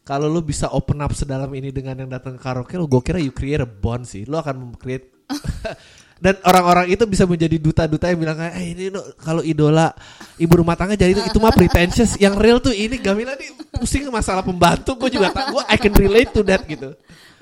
kalau 0.00 0.26
lu 0.26 0.40
bisa 0.40 0.68
open 0.68 0.96
up 0.98 1.12
sedalam 1.12 1.48
ini 1.50 1.68
dengan 1.70 1.96
yang 1.98 2.10
datang 2.10 2.34
ke 2.34 2.42
karaoke 2.42 2.72
lu 2.74 2.84
gue 2.84 3.00
kira 3.00 3.16
you 3.18 3.30
create 3.30 3.60
a 3.60 3.68
bond 3.68 4.04
sih 4.04 4.24
lu 4.24 4.34
akan 4.34 4.72
create 4.74 5.12
dan 6.18 6.38
orang-orang 6.46 6.90
itu 6.90 7.04
bisa 7.04 7.26
menjadi 7.26 7.58
duta-duta 7.58 8.06
yang 8.08 8.20
bilang 8.22 8.38
kayak 8.38 8.54
eh 8.56 8.66
ini 8.72 8.84
no, 8.88 9.02
kalau 9.18 9.42
idola 9.42 9.90
ibu 10.36 10.54
rumah 10.56 10.78
tangga 10.78 10.94
jadi 10.94 11.12
itu, 11.12 11.22
itu 11.26 11.38
mah 11.38 11.52
pretentious 11.52 12.14
yang 12.16 12.38
real 12.38 12.58
tuh 12.58 12.70
ini 12.70 12.96
Gamila 12.96 13.34
nih 13.34 13.50
pusing 13.74 14.06
masalah 14.08 14.40
pembantu 14.40 14.94
gue 14.96 15.18
juga 15.18 15.34
tak 15.34 15.50
gue 15.50 15.62
I 15.66 15.76
can 15.76 15.92
relate 15.92 16.30
to 16.32 16.42
that 16.46 16.62
gitu 16.64 16.94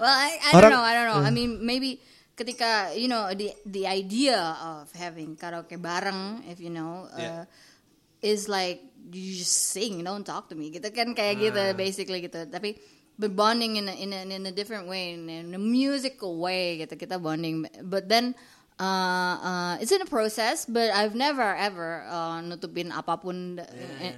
Well, 0.02 0.11
I, 0.11 0.35
I 0.35 0.50
Orang- 0.59 0.75
don't 0.75 0.75
know, 0.75 0.83
I 0.83 0.93
don't 0.99 1.09
know. 1.14 1.21
I 1.23 1.31
mean, 1.31 1.62
maybe 1.62 2.02
ketika 2.35 2.91
you 2.99 3.07
know 3.07 3.31
the 3.31 3.55
the 3.62 3.87
idea 3.87 4.35
of 4.59 4.91
having 4.99 5.38
karaoke 5.38 5.79
bareng, 5.79 6.43
if 6.50 6.59
you 6.59 6.75
know, 6.75 7.07
uh, 7.07 7.23
Yeah. 7.23 7.43
is 8.19 8.50
like 8.50 8.83
you 9.14 9.38
just 9.38 9.71
sing, 9.71 10.02
don't 10.02 10.26
talk 10.26 10.50
to 10.50 10.59
me. 10.59 10.75
Gitu 10.75 10.91
kan 10.91 11.14
kayak 11.14 11.38
gitu, 11.38 11.62
Ah. 11.62 11.71
basically 11.79 12.19
gitu. 12.19 12.50
Tapi 12.50 12.83
but 13.14 13.31
bonding 13.31 13.79
in 13.79 13.87
a, 13.87 13.95
in 13.95 14.11
a, 14.11 14.26
in 14.26 14.43
a 14.43 14.50
different 14.50 14.91
way, 14.91 15.14
in 15.14 15.54
a 15.54 15.61
musical 15.63 16.35
way 16.35 16.82
gitu 16.82 16.99
kita 16.99 17.23
bonding. 17.23 17.63
But 17.87 18.11
then 18.11 18.35
uh, 18.82 19.34
uh, 19.38 19.75
it's 19.78 19.95
in 19.95 20.02
a 20.02 20.10
process, 20.10 20.66
but 20.66 20.90
I've 20.90 21.14
never 21.14 21.47
ever 21.54 22.02
uh, 22.10 22.42
nutupin 22.42 22.90
apa 22.90 23.14
pun 23.16 23.62
uh, 23.62 23.66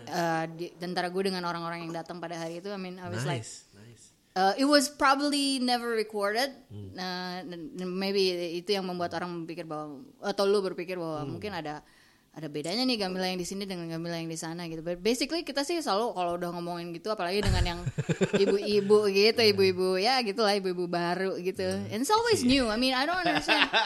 uh, 0.09 0.44
di, 0.48 0.72
antara 0.81 1.12
gue 1.12 1.22
dengan 1.22 1.44
orang-orang 1.44 1.85
yang 1.85 1.92
datang 1.92 2.16
pada 2.16 2.33
hari 2.35 2.64
itu. 2.64 2.72
I 2.72 2.81
mean, 2.81 2.96
I 2.96 3.12
was 3.12 3.29
like 3.29 3.44
nice 3.44 3.68
nice 3.77 4.05
Uh, 4.35 4.50
it 4.59 4.66
was 4.66 4.90
probably 4.90 5.62
never 5.62 5.94
recorded. 5.94 6.50
Uh, 6.98 7.38
dan- 7.46 7.70
dan 7.70 7.87
maybe 7.87 8.35
itu 8.59 8.74
yang 8.74 8.83
membuat 8.83 9.14
orang 9.14 9.46
berpikir 9.46 9.62
bahwa 9.62 10.03
atau 10.18 10.42
lu 10.42 10.59
berpikir 10.59 10.98
bahwa 10.98 11.22
mungkin 11.29 11.55
ada 11.55 11.87
ada 12.35 12.51
bedanya 12.51 12.83
nih 12.83 12.99
Gamila 12.99 13.31
yang 13.31 13.38
di 13.38 13.47
sini 13.47 13.62
dengan 13.62 13.87
Gamila 13.87 14.18
yang 14.18 14.27
di 14.27 14.35
sana 14.35 14.66
gitu. 14.66 14.83
But 14.83 14.99
basically 14.99 15.47
kita 15.47 15.62
sih 15.62 15.79
selalu 15.79 16.18
kalau 16.18 16.33
udah 16.35 16.51
ngomongin 16.51 16.90
gitu 16.90 17.14
apalagi 17.14 17.47
dengan 17.47 17.62
yang 17.62 17.81
ibu-ibu 18.42 19.07
gitu, 19.07 19.40
ibu-ibu 19.55 20.03
ya 20.03 20.18
gitulah 20.27 20.51
ibu-ibu 20.59 20.90
baru 20.90 21.38
gitu. 21.38 21.62
And 21.62 22.03
it's 22.03 22.11
always 22.11 22.42
new. 22.42 22.66
I 22.66 22.75
mean, 22.75 22.90
I 22.90 23.07
don't 23.07 23.23
understand. 23.23 23.70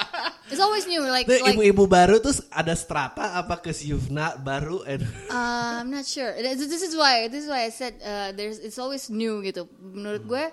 It's 0.48 0.64
always 0.64 0.88
new 0.88 1.04
like 1.04 1.28
Nah, 1.28 1.44
like 1.44 1.60
ibu-ibu 1.60 1.84
baru 1.84 2.24
tuh 2.24 2.32
ada 2.48 2.72
strata 2.72 3.36
apa 3.36 3.60
ke 3.60 3.68
Yuvna 3.84 4.40
baru 4.40 4.80
and 4.88 5.04
Uh, 5.28 5.84
I'm 5.84 5.92
not 5.92 6.08
sure. 6.08 6.32
This 6.40 6.64
this 6.64 6.80
is 6.80 6.96
why 6.96 7.28
this 7.28 7.44
is 7.44 7.52
why 7.52 7.68
I 7.68 7.72
said 7.72 8.00
uh, 8.00 8.32
there's 8.32 8.56
it's 8.56 8.80
always 8.80 9.12
new 9.12 9.44
gitu. 9.44 9.68
Menurut 9.76 10.24
gue 10.24 10.44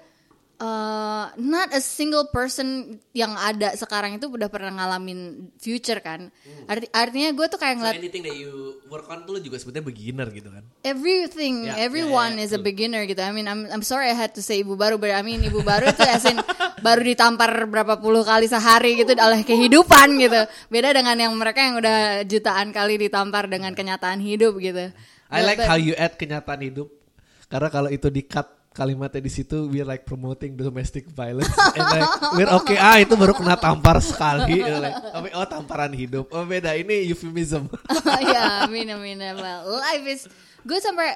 uh, 0.65 1.25
not 1.37 1.69
a 1.71 1.81
single 1.81 2.25
person 2.33 2.97
yang 3.13 3.37
ada 3.37 3.77
sekarang 3.77 4.17
itu 4.17 4.25
udah 4.25 4.49
pernah 4.49 4.73
ngalamin 4.73 5.49
future 5.61 6.01
kan. 6.01 6.33
Arti, 6.65 6.89
artinya 6.89 7.29
gue 7.37 7.45
tuh 7.45 7.59
kayak 7.61 7.75
so 7.77 7.79
ngeliat 7.85 7.95
anything 8.01 8.23
that 8.25 8.33
you 8.33 8.81
work 8.89 9.05
on 9.13 9.21
tuh 9.29 9.37
lu 9.37 9.39
juga 9.45 9.61
sebetulnya 9.61 9.85
beginner 9.85 10.27
gitu 10.33 10.49
kan 10.49 10.65
everything, 10.85 11.69
Ya, 11.69 11.81
everyone 11.81 12.37
ya, 12.37 12.45
ya, 12.45 12.45
is 12.45 12.51
a 12.53 12.61
beginner 12.61 13.05
gitu. 13.09 13.21
I 13.21 13.33
mean, 13.33 13.49
I'm 13.49 13.65
I'm 13.69 13.85
sorry 13.85 14.09
I 14.09 14.17
had 14.17 14.33
to 14.37 14.41
say 14.45 14.61
ibu 14.61 14.77
baru, 14.77 14.97
but 15.01 15.13
I 15.13 15.21
mean 15.25 15.41
ibu 15.45 15.61
baru 15.61 15.89
itu 15.89 16.01
as 16.05 16.25
in 16.25 16.37
baru 16.85 17.01
ditampar 17.01 17.49
berapa 17.65 17.97
puluh 17.97 18.21
kali 18.21 18.45
sehari 18.45 18.97
gitu 19.01 19.13
oleh 19.17 19.41
kehidupan 19.41 20.17
gitu. 20.21 20.41
Beda 20.69 20.93
dengan 20.93 21.17
yang 21.17 21.33
mereka 21.33 21.61
yang 21.61 21.81
udah 21.81 22.25
jutaan 22.25 22.69
kali 22.73 23.01
ditampar 23.01 23.49
dengan 23.49 23.73
kenyataan 23.73 24.21
hidup 24.21 24.57
gitu. 24.61 24.89
I 25.29 25.41
like 25.41 25.61
but- 25.61 25.69
how 25.69 25.77
you 25.77 25.97
add 25.97 26.15
kenyataan 26.17 26.61
hidup 26.61 26.87
karena 27.49 27.69
kalau 27.69 27.89
itu 27.93 28.09
di 28.09 28.25
cut 28.25 28.54
kalimatnya 28.75 29.23
di 29.23 29.31
situ 29.31 29.71
we're 29.71 29.87
like 29.87 30.03
promoting 30.03 30.59
domestic 30.59 31.07
violence 31.09 31.55
and 31.79 31.87
like 31.95 32.11
we're 32.35 32.51
okay 32.59 32.75
ah 32.75 32.99
itu 32.99 33.15
baru 33.15 33.31
kena 33.33 33.55
tampar 33.55 34.03
sekali 34.03 34.59
like, 34.83 34.99
oh, 35.15 35.23
oh 35.41 35.47
tamparan 35.47 35.95
hidup 35.95 36.27
oh 36.35 36.43
beda 36.43 36.75
ini 36.75 37.07
euphemism 37.07 37.71
yeah, 38.35 38.67
mean, 38.75 38.89
I 38.91 38.95
mean, 38.95 39.21
uh, 39.21 39.35
well, 39.35 39.79
life 39.79 40.05
is 40.07 40.27
good. 40.67 40.83
Sampai 40.83 41.15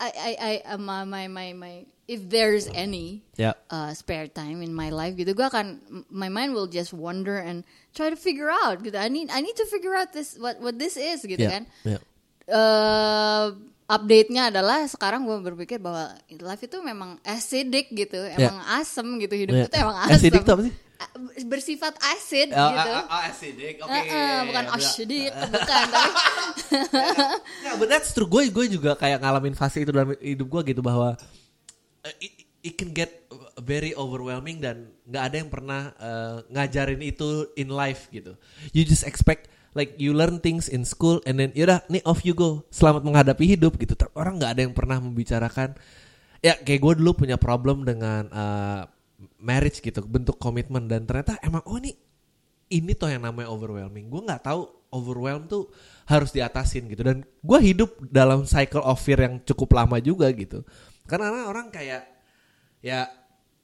I, 0.00 0.10
I, 0.10 0.32
I, 0.40 0.74
uh, 0.74 0.78
my, 0.78 1.04
my, 1.04 1.28
my, 1.28 1.52
my, 1.52 1.86
if 2.08 2.28
there's 2.28 2.68
any 2.74 3.24
ya 3.36 3.54
uh, 3.70 3.94
spare 3.94 4.28
time 4.28 4.60
in 4.62 4.74
my 4.74 4.90
life, 4.90 5.14
gitu, 5.16 5.32
gue 5.36 5.46
akan, 5.46 5.80
my 6.10 6.28
mind 6.28 6.52
will 6.52 6.66
just 6.66 6.92
wander 6.92 7.38
and 7.38 7.64
try 7.94 8.10
to 8.10 8.16
figure 8.16 8.50
out, 8.50 8.82
gitu. 8.82 8.96
I 8.96 9.08
need, 9.08 9.30
I 9.30 9.40
need 9.40 9.56
to 9.56 9.66
figure 9.66 9.94
out 9.94 10.12
this, 10.12 10.36
what, 10.40 10.60
what 10.60 10.78
this 10.78 10.96
is, 10.96 11.24
gitu 11.24 11.40
ya 11.40 11.60
kan. 11.60 11.64
ya. 11.84 11.98
Uh, 12.44 13.56
update-nya 13.84 14.48
adalah 14.48 14.84
sekarang 14.84 15.24
gue 15.24 15.36
berpikir 15.44 15.76
bahwa 15.76 16.08
life 16.30 16.62
itu 16.62 16.80
memang 16.80 17.20
acidic 17.20 17.92
gitu, 17.92 18.16
emang 18.16 18.56
asem 18.72 19.04
gitu 19.18 19.34
hidup 19.36 19.54
Ya. 19.54 19.64
itu 19.68 19.76
emang 19.76 19.96
asem. 20.00 20.14
Acidic 20.16 20.40
itu 20.40 20.52
apa 20.52 20.62
sih? 20.64 20.74
Bersifat 21.44 21.94
acid 22.00 22.48
Oh, 22.50 22.70
gitu. 22.70 22.90
ah, 22.90 23.04
ah, 23.10 23.22
acidic 23.28 23.76
oke 23.78 23.92
Eh, 23.92 24.04
eh, 24.08 24.38
bukan 24.46 24.64
ya, 24.64 24.72
acidic, 24.72 25.30
bukan. 25.30 25.84
Tapi 25.90 26.10
Ya, 27.66 27.72
but 27.76 27.88
that's 27.88 28.10
true. 28.10 28.24
Gue 28.24 28.48
gue 28.48 28.66
juga 28.70 28.96
kayak 28.96 29.20
ngalamin 29.20 29.52
fase 29.52 29.84
itu 29.84 29.92
dalam 29.92 30.16
hidup 30.16 30.48
gue 30.48 30.72
gitu 30.72 30.80
bahwa 30.80 31.18
uh, 32.00 32.14
it, 32.18 32.32
it 32.62 32.74
can 32.74 32.90
get 32.90 33.28
very 33.60 33.92
overwhelming 33.92 34.58
dan 34.58 34.90
nggak 35.04 35.22
ada 35.22 35.36
yang 35.36 35.50
pernah 35.52 35.80
uh, 35.96 36.36
ngajarin 36.48 37.00
itu 37.00 37.52
in 37.54 37.68
life 37.68 38.08
gitu. 38.08 38.32
You 38.72 38.82
just 38.82 39.04
expect 39.04 39.52
like 39.74 39.98
you 39.98 40.14
learn 40.14 40.38
things 40.38 40.70
in 40.70 40.86
school 40.86 41.18
and 41.26 41.36
then 41.42 41.50
yaudah 41.52 41.82
nih 41.90 42.00
off 42.06 42.22
you 42.22 42.32
go. 42.32 42.62
Selamat 42.70 43.02
menghadapi 43.02 43.44
hidup 43.58 43.76
gitu. 43.76 43.98
Ter- 43.98 44.14
Orang 44.14 44.38
nggak 44.38 44.58
ada 44.58 44.62
yang 44.62 44.74
pernah 44.74 45.02
membicarakan 45.02 45.74
ya 46.40 46.54
kayak 46.60 46.80
gue 46.80 46.92
dulu 47.02 47.26
punya 47.26 47.36
problem 47.36 47.82
dengan 47.82 48.30
uh, 48.30 48.82
marriage 49.42 49.82
gitu, 49.82 50.04
bentuk 50.04 50.36
komitmen 50.36 50.86
dan 50.86 51.04
ternyata 51.04 51.40
emang 51.42 51.64
oh 51.66 51.76
ini 51.80 51.96
ini 52.72 52.92
toh 52.96 53.10
yang 53.10 53.26
namanya 53.26 53.50
overwhelming. 53.52 54.08
Gue 54.08 54.22
nggak 54.24 54.46
tahu 54.46 54.68
overwhelm 54.94 55.50
tuh 55.50 55.68
harus 56.06 56.30
diatasin 56.30 56.86
gitu. 56.88 57.02
Dan 57.02 57.26
gue 57.26 57.58
hidup 57.60 57.90
dalam 58.08 58.46
cycle 58.46 58.84
of 58.84 59.00
fear 59.02 59.20
yang 59.20 59.42
cukup 59.42 59.74
lama 59.74 59.98
juga 59.98 60.30
gitu. 60.32 60.62
Karena 61.04 61.50
orang 61.50 61.68
kayak 61.68 62.08
ya 62.80 63.08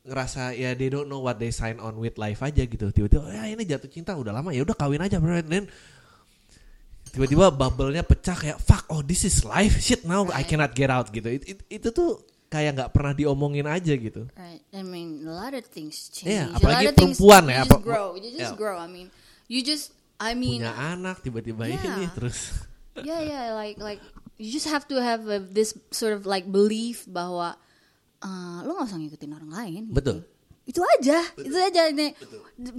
ngerasa 0.01 0.57
ya 0.57 0.73
they 0.73 0.89
don't 0.89 1.13
know 1.13 1.21
what 1.21 1.37
they 1.37 1.53
sign 1.53 1.77
on 1.77 1.97
with 2.01 2.17
life 2.17 2.41
aja 2.41 2.65
gitu. 2.65 2.89
Tiba-tiba 2.89 3.29
ya 3.29 3.45
ini 3.49 3.63
jatuh 3.69 3.89
cinta 3.93 4.17
udah 4.17 4.33
lama 4.33 4.51
ya 4.51 4.65
udah 4.65 4.77
kawin 4.77 5.05
aja 5.05 5.21
bro. 5.21 5.37
Dan 5.45 5.69
tiba-tiba 7.11 7.51
bubble-nya 7.51 8.03
pecah 8.03 8.35
kayak 8.35 8.59
fuck 8.59 8.87
oh 8.89 9.03
this 9.03 9.23
is 9.23 9.43
life 9.43 9.79
shit 9.79 10.03
now 10.03 10.25
I 10.31 10.43
cannot 10.43 10.73
get 10.73 10.89
out 10.89 11.11
gitu. 11.11 11.27
It- 11.27 11.47
it- 11.47 11.67
itu 11.69 11.89
tuh 11.91 12.23
kayak 12.47 12.75
nggak 12.75 12.91
pernah 12.91 13.13
diomongin 13.13 13.67
aja 13.67 13.95
gitu. 13.95 14.27
Right. 14.35 14.63
I 14.71 14.83
mean, 14.83 15.23
a 15.23 15.31
lot 15.31 15.55
of 15.55 15.63
things 15.67 16.11
change. 16.11 16.51
A 16.51 16.59
apalagi 16.59 16.91
lot 16.91 16.91
of 16.91 16.99
things- 16.99 17.19
perempuan 17.19 17.43
you 17.43 17.51
ya, 17.51 17.59
just 17.63 17.71
apa- 17.71 17.83
grow. 17.83 18.07
You 18.15 18.31
just 18.35 18.55
ya. 18.55 18.59
grow. 18.59 18.77
I 18.77 18.89
mean, 18.91 19.09
you 19.47 19.61
just. 19.61 19.95
I 20.21 20.37
mean, 20.37 20.61
Punya 20.61 20.77
anak 20.77 21.25
tiba-tiba 21.25 21.65
Yeah. 21.65 21.81
ini 21.81 22.05
terus. 22.13 22.53
yeah, 23.09 23.25
yeah. 23.25 23.45
Like, 23.57 23.81
like 23.81 24.03
you 24.37 24.51
just 24.51 24.69
have 24.69 24.85
to 24.91 25.01
have 25.01 25.25
a, 25.27 25.41
this 25.41 25.73
sort 25.91 26.13
of 26.13 26.29
like 26.29 26.45
belief 26.45 27.09
bahwa 27.09 27.57
uh, 28.21 28.59
lo 28.61 28.77
nggak 28.77 28.89
usah 28.93 29.01
ngikutin 29.01 29.33
orang 29.33 29.49
lain. 29.49 29.83
gitu. 29.89 29.95
Betul. 29.97 30.19
Itu 30.69 30.81
aja, 30.85 31.25
itu 31.41 31.57
aja. 31.57 31.83
Ini- 31.89 32.15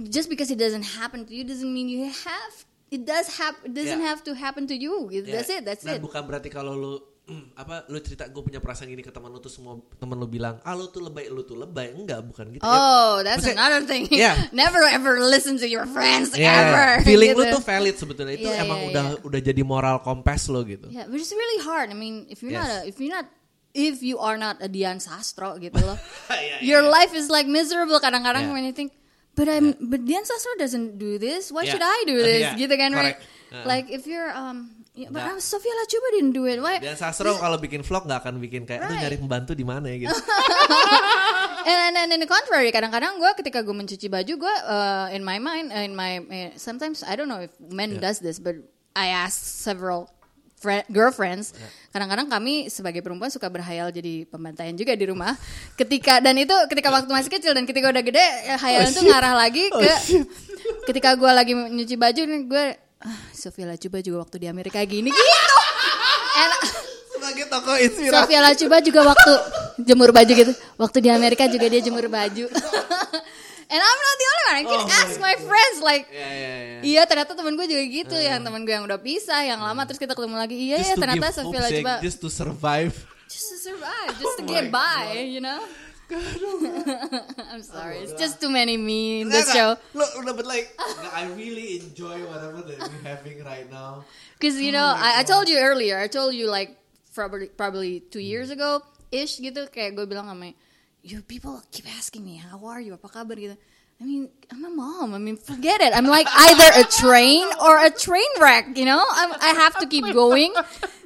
Just 0.06 0.30
because 0.30 0.48
it 0.48 0.56
doesn't 0.56 0.86
happen 0.96 1.26
to 1.26 1.34
you 1.34 1.42
doesn't 1.42 1.66
mean 1.66 1.90
you 1.90 2.06
have. 2.06 2.54
It 2.92 3.02
does 3.02 3.40
hap- 3.40 3.64
It 3.64 3.72
doesn't 3.72 3.98
Yeah. 3.98 4.04
have 4.06 4.20
to 4.22 4.36
happen 4.36 4.68
to 4.68 4.76
you. 4.76 5.08
Gitu. 5.08 5.24
Ya, 5.24 5.40
That's 5.40 5.48
it. 5.48 5.64
That's 5.64 5.80
dan 5.80 5.96
it. 5.96 6.04
bukan 6.04 6.20
berarti 6.22 6.46
kalau 6.46 6.76
lu 6.76 6.92
mm, 7.22 7.56
apa 7.56 7.88
lu 7.88 7.96
cerita 7.98 8.26
gue 8.26 8.42
punya 8.42 8.58
perasaan 8.58 8.84
gini 8.86 9.00
ke 9.00 9.08
teman 9.08 9.30
lu 9.30 9.38
tuh 9.38 9.48
semua 9.48 9.80
teman 9.96 10.12
lu 10.14 10.26
bilang 10.26 10.60
ah 10.60 10.74
lu 10.74 10.86
tuh 10.86 11.00
lebay 11.00 11.30
lu 11.30 11.40
tuh 11.40 11.56
lebay 11.56 11.94
enggak 11.94 12.20
bukan 12.20 12.52
gitu 12.52 12.60
ya. 12.60 12.68
Oh, 12.68 13.24
that's 13.24 13.46
Maksudnya- 13.46 13.56
another 13.56 13.82
thing. 13.82 14.12
Yeah. 14.12 14.36
Never 14.52 14.84
ever 14.84 15.24
listen 15.24 15.56
to 15.56 15.66
your 15.66 15.88
friends 15.88 16.36
Ya, 16.36 16.52
ever. 16.68 16.88
feeling 17.08 17.32
lu 17.32 17.48
gitu. 17.48 17.56
tuh 17.56 17.62
valid 17.64 17.96
sebetulnya 17.96 18.36
itu 18.36 18.44
Iya, 18.44 18.60
emang 18.60 18.78
iya, 18.84 18.88
udah 18.92 19.04
udah 19.24 19.40
jadi 19.40 19.62
moral 19.64 20.04
compass 20.04 20.52
lo 20.52 20.60
gitu 20.62 20.92
Yeah, 20.92 21.08
but 21.08 21.16
it's 21.16 21.32
really 21.32 21.60
hard. 21.64 21.88
I 21.88 21.96
mean, 21.96 22.28
if 22.28 22.44
you're 22.44 22.52
not 22.52 22.68
Yes. 22.68 22.84
a, 22.84 22.90
if 22.90 23.00
you're 23.00 23.14
not 23.14 23.24
if 23.72 24.04
you 24.04 24.20
are 24.20 24.36
not 24.36 24.60
a 24.60 24.68
Dian 24.68 25.00
Sastro 25.00 25.56
gitu 25.56 25.80
loh. 25.80 25.96
Iya, 26.28 26.60
your 26.60 26.84
life 26.84 27.16
is 27.16 27.32
like 27.32 27.48
miserable 27.48 27.96
kadang-kadang 27.96 28.50
Yeah. 28.50 28.52
when 28.52 28.68
you 28.68 28.76
think 28.76 28.92
but 29.32 29.46
I'm 29.46 29.72
but 29.80 30.04
Dian 30.04 30.22
Sastro 30.22 30.52
doesn't 30.56 30.96
do 30.96 31.16
this. 31.16 31.48
Why 31.48 31.64
Yeah. 31.64 31.72
should 31.72 31.84
I 31.84 31.98
do 32.04 32.16
Uh, 32.18 32.24
this? 32.24 32.42
yeah, 32.44 32.54
Gitu 32.56 32.74
kan 32.74 32.90
right? 32.92 33.16
Uh. 33.48 33.64
Like 33.64 33.88
if 33.88 34.04
you're 34.04 34.28
um 34.28 34.70
yeah, 34.92 35.08
but 35.08 35.24
Nah. 35.24 35.40
Sofia 35.40 35.72
Lachuba 35.72 36.08
didn't 36.12 36.36
do 36.36 36.44
it. 36.44 36.60
Why? 36.60 36.76
dan 36.76 36.96
Sastro 36.96 37.36
kalau 37.36 37.56
bikin 37.56 37.80
vlog 37.80 38.04
nggak 38.04 38.20
akan 38.24 38.36
bikin 38.38 38.64
kayak 38.64 38.84
Right. 38.84 39.00
nyari 39.00 39.16
pembantu 39.16 39.52
di 39.52 39.64
mana 39.64 39.88
ya 39.88 40.04
gitu 40.04 40.12
And, 41.62 41.78
and, 41.78 41.94
and 41.94 42.10
in 42.12 42.18
the 42.18 42.26
contrary, 42.26 42.74
kadang-kadang 42.74 43.22
gue 43.22 43.30
ketika 43.38 43.62
gue 43.62 43.70
mencuci 43.70 44.10
baju, 44.10 44.34
gue 44.34 44.54
uh, 44.66 45.06
in 45.14 45.22
my 45.22 45.38
mind, 45.38 45.70
uh, 45.70 45.78
in 45.78 45.94
my 45.94 46.18
uh, 46.18 46.50
sometimes 46.58 47.06
I 47.06 47.14
don't 47.14 47.30
know 47.30 47.38
if 47.38 47.54
men 47.62 48.02
does 48.02 48.18
this, 48.18 48.42
but 48.42 48.58
I 48.98 49.14
ask 49.14 49.38
several 49.38 50.10
fri- 50.62 50.86
girlfriends. 50.86 51.50
Kadang-kadang 51.90 52.30
kami 52.30 52.70
sebagai 52.70 53.02
perempuan 53.02 53.28
suka 53.28 53.50
berhayal 53.50 53.90
jadi 53.90 54.24
pembantaian 54.30 54.72
juga 54.78 54.94
di 54.94 55.10
rumah. 55.10 55.34
Ketika 55.80 56.22
dan 56.22 56.38
itu 56.38 56.54
ketika 56.70 56.94
waktu 56.94 57.10
masih 57.10 57.30
kecil 57.34 57.52
dan 57.52 57.66
ketika 57.66 57.90
udah 57.90 58.02
gede, 58.06 58.22
eh, 58.22 58.54
hayalan 58.54 58.94
tuh 58.94 59.02
ngarah 59.02 59.34
lagi 59.34 59.66
ke 59.66 59.92
ketika 60.86 61.18
gue 61.18 61.30
lagi 61.34 61.52
nyuci 61.58 61.98
baju, 61.98 62.22
gue 62.46 62.64
ah, 63.02 63.20
Sofia 63.34 63.66
Lachuba 63.66 63.98
juga 63.98 64.22
waktu 64.22 64.36
di 64.38 64.46
Amerika 64.46 64.78
gini 64.86 65.10
gitu. 65.16 65.58
And, 66.32 66.52
sebagai 67.12 67.44
tokoh 67.50 67.76
inspirasi 67.78 68.34
Sofia 68.56 68.80
juga 68.82 69.00
waktu 69.06 69.32
jemur 69.82 70.10
baju 70.14 70.32
gitu. 70.32 70.52
Waktu 70.78 70.98
di 71.02 71.10
Amerika 71.10 71.46
juga 71.50 71.66
dia 71.66 71.82
jemur 71.82 72.06
baju. 72.06 72.46
And 73.72 73.80
I'm 73.80 74.00
not 74.04 74.16
the 74.20 74.28
only 74.28 74.44
one. 74.44 74.56
I 74.60 74.64
can 74.68 74.82
Oh 74.84 74.98
ask 75.00 75.12
my 75.16 75.32
my 75.32 75.36
friends 75.40 75.78
like 75.80 76.04
ya 76.12 76.28
ya 76.28 76.54
ya 76.60 76.78
Iya 76.84 77.02
ternyata 77.08 77.32
temen 77.32 77.56
gue 77.56 77.64
juga 77.64 77.84
gitu 77.88 78.16
Yang 78.20 78.44
temen 78.44 78.60
gue 78.68 78.74
yang 78.76 78.84
udah 78.84 79.00
pisah 79.00 79.48
Yang 79.48 79.60
lama 79.64 79.82
terus 79.88 79.96
kita 79.96 80.12
ketemu 80.12 80.36
lagi. 80.36 80.56
Iya 80.60 80.76
ya 80.92 80.94
ternyata 81.00 81.32
Sofia 81.32 81.60
Zach, 81.64 81.72
Lachuba 81.72 81.94
just 82.04 82.18
to 82.20 82.28
survive. 82.28 82.94
Just 83.32 83.48
to 83.48 83.56
survive 83.56 84.12
Just 84.20 84.36
to 84.36 84.44
Oh 84.44 84.50
get 84.52 84.68
by 84.68 85.24
You 85.24 85.40
know? 85.40 85.64
I'm 87.48 87.64
sorry 87.64 88.04
It's 88.04 88.12
just 88.20 88.36
too 88.44 88.52
many 88.52 88.76
me 88.76 89.24
in 89.24 89.32
this 89.32 89.48
show. 89.48 89.80
Nggak. 89.80 89.96
Lo 89.96 90.04
udah 90.20 90.34
but 90.36 90.44
like 90.44 90.76
nggak, 90.76 91.12
I 91.16 91.32
really 91.32 91.80
enjoy 91.80 92.20
whatever 92.28 92.60
that 92.60 92.76
we're 92.76 93.04
having 93.08 93.40
right 93.48 93.64
now. 93.72 94.04
Because 94.36 94.60
you 94.60 94.76
know, 94.76 94.84
I, 94.84 95.20
I 95.20 95.24
told 95.24 95.48
you 95.48 95.56
earlier, 95.56 95.96
I 95.96 96.12
told 96.12 96.36
you 96.36 96.52
like 96.52 96.76
probably 97.16 97.48
probably 97.48 98.04
two 98.12 98.20
years 98.20 98.52
ago 98.52 98.84
ish 99.12 99.40
gitu 99.40 99.68
kayak 99.68 99.96
gue 99.96 100.08
bilang 100.08 100.28
sama 100.28 100.56
you 101.02 101.22
people 101.22 101.62
keep 101.70 101.86
asking 101.98 102.24
me 102.24 102.36
how 102.38 102.64
are 102.66 102.80
you 102.80 102.94
apa 102.94 103.08
kabar 103.10 103.36
gitu. 103.36 103.58
I 104.02 104.04
mean, 104.04 104.26
I'm 104.50 104.64
a 104.66 104.70
mom. 104.70 105.14
I 105.14 105.18
mean, 105.22 105.38
forget 105.38 105.78
it. 105.78 105.94
I'm 105.94 106.10
like 106.10 106.26
either 106.26 106.82
a 106.82 106.82
train 106.82 107.46
or 107.62 107.78
a 107.78 107.90
train 107.90 108.26
wreck. 108.42 108.74
You 108.74 108.82
know, 108.82 108.98
I'm, 108.98 109.30
I 109.38 109.54
have 109.62 109.78
to 109.78 109.86
keep 109.86 110.02
going. 110.10 110.50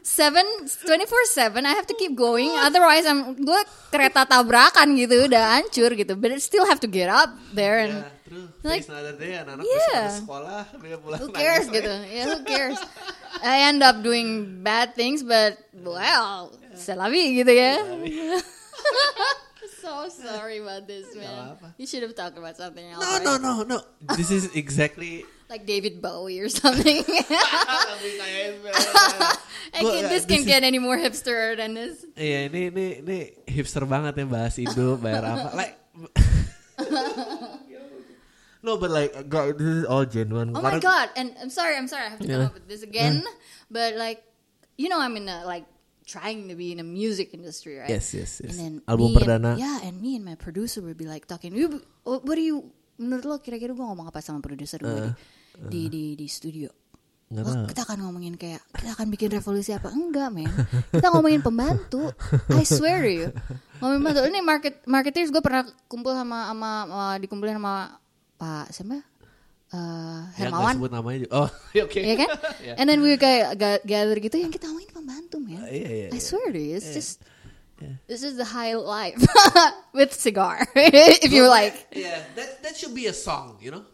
Seven, 0.00 0.46
24/7 0.64 1.66
I 1.66 1.76
have 1.76 1.84
to 1.92 1.96
keep 1.98 2.16
going. 2.16 2.48
Otherwise, 2.56 3.04
I'm 3.04 3.36
gue 3.36 3.60
kereta 3.92 4.24
tabrakan 4.24 4.96
gitu, 4.96 5.28
udah 5.28 5.60
hancur 5.60 5.92
gitu. 5.92 6.16
But 6.16 6.32
I 6.32 6.38
still 6.40 6.64
have 6.64 6.80
to 6.80 6.88
get 6.88 7.12
up 7.12 7.36
there 7.52 7.84
and 7.84 8.00
ya 8.00 8.16
true 8.26 8.48
Like, 8.62 8.82
Face 8.82 8.90
another 8.90 9.14
day 9.14 9.38
anak-anak 9.38 9.66
yeah. 9.66 10.06
sekolah 10.18 10.62
pulang 10.98 11.18
who 11.22 11.28
cares 11.30 11.66
gitu 11.70 11.92
yeah 12.10 12.26
who 12.26 12.42
cares 12.42 12.78
I 13.42 13.70
end 13.70 13.86
up 13.86 14.02
doing 14.02 14.62
bad 14.66 14.98
things 14.98 15.22
but 15.22 15.62
well 15.72 16.50
c'est 16.74 16.98
la 16.98 17.06
vie 17.06 17.38
gitu 17.38 17.52
ya 17.54 17.78
so 19.86 20.10
sorry 20.10 20.58
about 20.58 20.90
this 20.90 21.06
man 21.14 21.30
apa-apa. 21.54 21.68
you 21.78 21.86
should 21.86 22.02
have 22.02 22.10
talked 22.18 22.34
about 22.34 22.58
something 22.58 22.82
else 22.90 22.98
no 22.98 23.06
right? 23.06 23.22
no 23.22 23.38
no 23.38 23.62
no 23.62 23.78
this 24.18 24.34
is 24.34 24.50
exactly 24.58 25.22
like 25.46 25.62
David 25.62 26.02
Bowie 26.02 26.42
or 26.42 26.50
something 26.50 27.06
Lebih 27.06 28.12
I 29.76 29.80
Gua- 29.82 29.94
can, 29.94 30.02
this 30.10 30.10
this 30.10 30.24
can 30.26 30.42
is- 30.42 30.48
get 30.50 30.66
any 30.66 30.82
more 30.82 30.98
hipster 30.98 31.54
than 31.54 31.78
this 31.78 32.02
Iya 32.18 32.50
ini 32.50 32.74
ini 32.74 32.86
ini 33.06 33.18
hipster 33.46 33.86
banget 33.86 34.18
ya 34.18 34.26
bahas 34.26 34.58
hidup 34.58 34.98
bayar 34.98 35.22
apa 35.22 35.54
like 35.54 35.74
no 38.66 38.76
but 38.76 38.90
like 38.90 39.14
God, 39.30 39.58
this 39.58 39.66
is 39.68 39.84
all 39.86 40.02
genuine 40.04 40.50
Oh 40.50 40.62
my 40.62 40.82
god! 40.82 41.10
And 41.14 41.30
I'm 41.38 41.50
sorry, 41.50 41.76
I'm 41.78 41.86
sorry, 41.86 42.10
I 42.10 42.10
have 42.10 42.18
to 42.18 42.26
Yeah. 42.26 42.42
come 42.42 42.46
up 42.50 42.54
with 42.58 42.66
this 42.66 42.82
again. 42.82 43.22
But 43.70 43.94
like, 43.94 44.26
you 44.74 44.90
know, 44.90 44.98
I'm 44.98 45.14
in 45.16 45.28
a 45.30 45.46
like 45.46 45.64
trying 46.06 46.46
to 46.46 46.54
be 46.54 46.70
in 46.70 46.78
a 46.78 46.86
music 46.86 47.34
industry, 47.34 47.76
right? 47.76 47.90
yes 47.90 48.14
yes 48.14 48.38
yes 48.38 48.54
And 48.54 48.56
then 48.56 48.74
album 48.86 49.12
perdana 49.12 49.52
And, 49.52 49.60
yeah, 49.60 49.76
and 49.82 49.98
me 49.98 50.14
and 50.14 50.22
my 50.22 50.34
producer 50.34 50.78
would 50.80 50.94
be 50.94 51.04
like 51.04 51.26
talking. 51.26 51.50
"You- 51.52 51.82
What 52.06 52.22
do 52.30 52.40
you? 52.40 52.70
Menurut 52.96 53.24
lo 53.26 53.34
kira-kira 53.38 53.74
gue 53.74 53.82
ngomong 53.82 54.06
apa 54.06 54.22
sama 54.22 54.38
produser 54.38 54.78
gue 54.78 54.88
di, 54.88 55.10
di 55.68 55.82
di 55.90 56.04
di 56.14 56.26
studio? 56.26 56.70
Tahu. 57.26 57.66
kita 57.66 57.82
akan 57.82 58.06
ngomongin 58.06 58.38
kayak 58.38 58.62
kita 58.70 58.94
akan 58.94 59.10
bikin 59.10 59.34
revolusi 59.34 59.74
apa? 59.74 59.90
Enggak, 59.90 60.30
men. 60.30 60.46
Kita 60.94 61.10
ngomongin 61.10 61.42
pembantu. 61.42 62.14
I 62.54 62.62
swear 62.62 63.02
to 63.02 63.10
you. 63.10 63.28
Ngomongin 63.82 63.98
pembantu. 64.00 64.20
Ini 64.30 64.40
market 64.40 64.74
marketers 64.86 65.34
gue 65.34 65.42
pernah 65.42 65.66
kumpul 65.90 66.14
sama 66.14 66.46
sama 66.46 66.70
uh, 66.86 67.16
dikumpulin 67.18 67.58
sama 67.58 67.98
Pak 68.38 68.70
siapa? 68.70 69.02
Uh, 69.76 70.20
Ya, 70.32 70.48
Hermawan. 70.48 70.74
sebut 70.80 70.90
namanya 70.90 71.18
juga. 71.22 71.32
Oh, 71.36 71.48
oke. 71.86 72.00
Iya 72.00 72.14
kan? 72.16 72.28
Ya. 72.66 72.72
And 72.80 72.86
then 72.88 73.00
we 73.00 73.12
kayak 73.16 73.52
ga- 73.54 73.84
gather 73.84 74.16
gitu 74.16 74.36
yang 74.36 74.48
kita 74.48 74.64
ngomongin 74.66 74.88
pembantu, 74.90 75.36
man. 75.36 75.60
Iya, 75.62 75.68
iya, 75.68 76.06
I 76.08 76.16
iya. 76.16 76.20
swear 76.20 76.48
to 76.48 76.56
you, 76.56 76.76
it's 76.76 76.88
Iya. 76.88 76.96
just 76.96 77.12
it's 78.08 78.24
just 78.24 78.40
the 78.40 78.48
high 78.48 78.72
life 78.72 79.20
with 79.96 80.16
cigar. 80.16 80.64
if 80.72 81.28
you 81.28 81.44
like. 81.44 81.76
Yeah, 81.92 82.24
that 82.34 82.64
that 82.64 82.72
should 82.72 82.96
be 82.96 83.04
a 83.04 83.12
song, 83.12 83.60
you 83.60 83.68
know. 83.68 83.84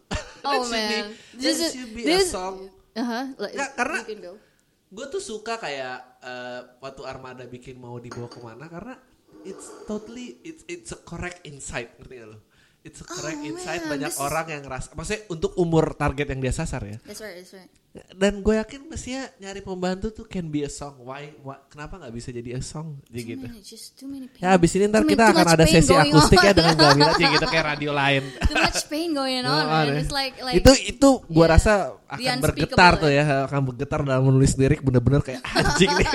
Oh, 0.41 0.63
that 0.63 0.63
should 0.63 0.71
man. 0.71 1.05
be, 1.11 1.37
This 1.37 1.57
is- 1.59 1.73
should 1.75 1.91
be 1.91 2.03
this- 2.03 2.31
a 2.31 2.33
song. 2.33 2.55
Uh-huh. 2.93 3.23
Like, 3.35 3.57
Nggak, 3.57 3.71
karena-. 3.75 4.03
Gue 4.93 5.05
tuh 5.09 5.17
suka 5.17 5.57
kayak 5.57 5.97
eh, 6.21 6.59
waktu 6.77 7.01
Armada 7.03 7.43
bikin 7.43 7.75
mau 7.75 7.97
dibawa 7.97 8.29
ke 8.29 8.37
mana 8.37 8.69
karena 8.69 8.93
it's 9.41 9.65
totally 9.83 10.37
it's 10.45 10.61
it's 10.69 10.93
a 10.93 10.99
correct 11.01 11.41
insight 11.43 11.97
ngerti 11.97 12.21
gak 12.21 12.29
lo? 12.29 12.39
It's 12.83 12.99
a 12.99 13.07
correct 13.07 13.39
Oh, 13.39 13.47
insight 13.47 13.87
man, 13.87 13.91
banyak 13.95 14.11
is- 14.11 14.19
orang 14.19 14.45
yang 14.51 14.61
ngerasa 14.61 14.91
maksudnya 14.91 15.23
untuk 15.31 15.55
umur 15.55 15.95
target 15.95 16.27
yang 16.27 16.39
dia 16.39 16.51
sasar 16.51 16.83
ya. 16.83 16.99
That's 17.01 17.23
right, 17.23 17.39
that's 17.39 17.55
right. 17.55 17.71
Dan 18.11 18.41
gue 18.41 18.57
yakin 18.57 18.89
mestinya 18.89 19.29
nyari 19.37 19.61
pembantu 19.61 20.09
tuh 20.11 20.25
can 20.25 20.49
be 20.49 20.65
a 20.65 20.69
song. 20.69 20.97
Why? 20.99 21.29
why 21.39 21.61
kenapa 21.69 21.95
nggak 21.95 22.09
bisa 22.11 22.33
jadi 22.33 22.57
a 22.57 22.61
song? 22.61 22.99
Jadi 23.05 23.21
Too 23.21 23.29
gitu. 23.31 23.45
many, 23.45 23.61
just 23.61 23.93
too 23.93 24.09
many 24.09 24.25
pain. 24.27 24.41
Ya 24.41 24.57
abis 24.57 24.73
ini 24.73 24.89
ntar 24.89 25.05
Too 25.05 25.13
kita 25.13 25.23
akan 25.29 25.45
ada 25.47 25.63
sesi 25.63 25.93
going 25.93 26.09
akustiknya 26.09 26.51
on. 26.51 26.57
dengan 26.57 26.75
Gavin 26.75 27.03
aja 27.05 27.25
gitu 27.29 27.47
kayak 27.47 27.65
radio 27.69 27.91
lain. 27.93 28.23
Too 28.49 28.57
much 28.57 28.81
pain 28.89 29.09
going 29.13 29.45
on, 29.45 29.63
Oh, 29.63 29.79
ada. 29.79 29.93
It's 29.95 30.09
like 30.11 30.35
like 30.41 30.57
itu 30.57 30.71
itu 30.89 31.09
gua 31.29 31.39
yeah. 31.39 31.53
rasa 31.53 31.73
akan 32.09 32.35
bergetar 32.41 32.91
tuh 32.97 33.11
ya. 33.13 33.23
ya 33.23 33.37
akan 33.45 33.61
bergetar 33.63 33.99
dalam 34.03 34.23
menulis 34.25 34.51
lirik 34.57 34.81
bener-bener 34.81 35.21
kayak 35.21 35.39
anjing 35.55 35.93
nih 35.93 36.07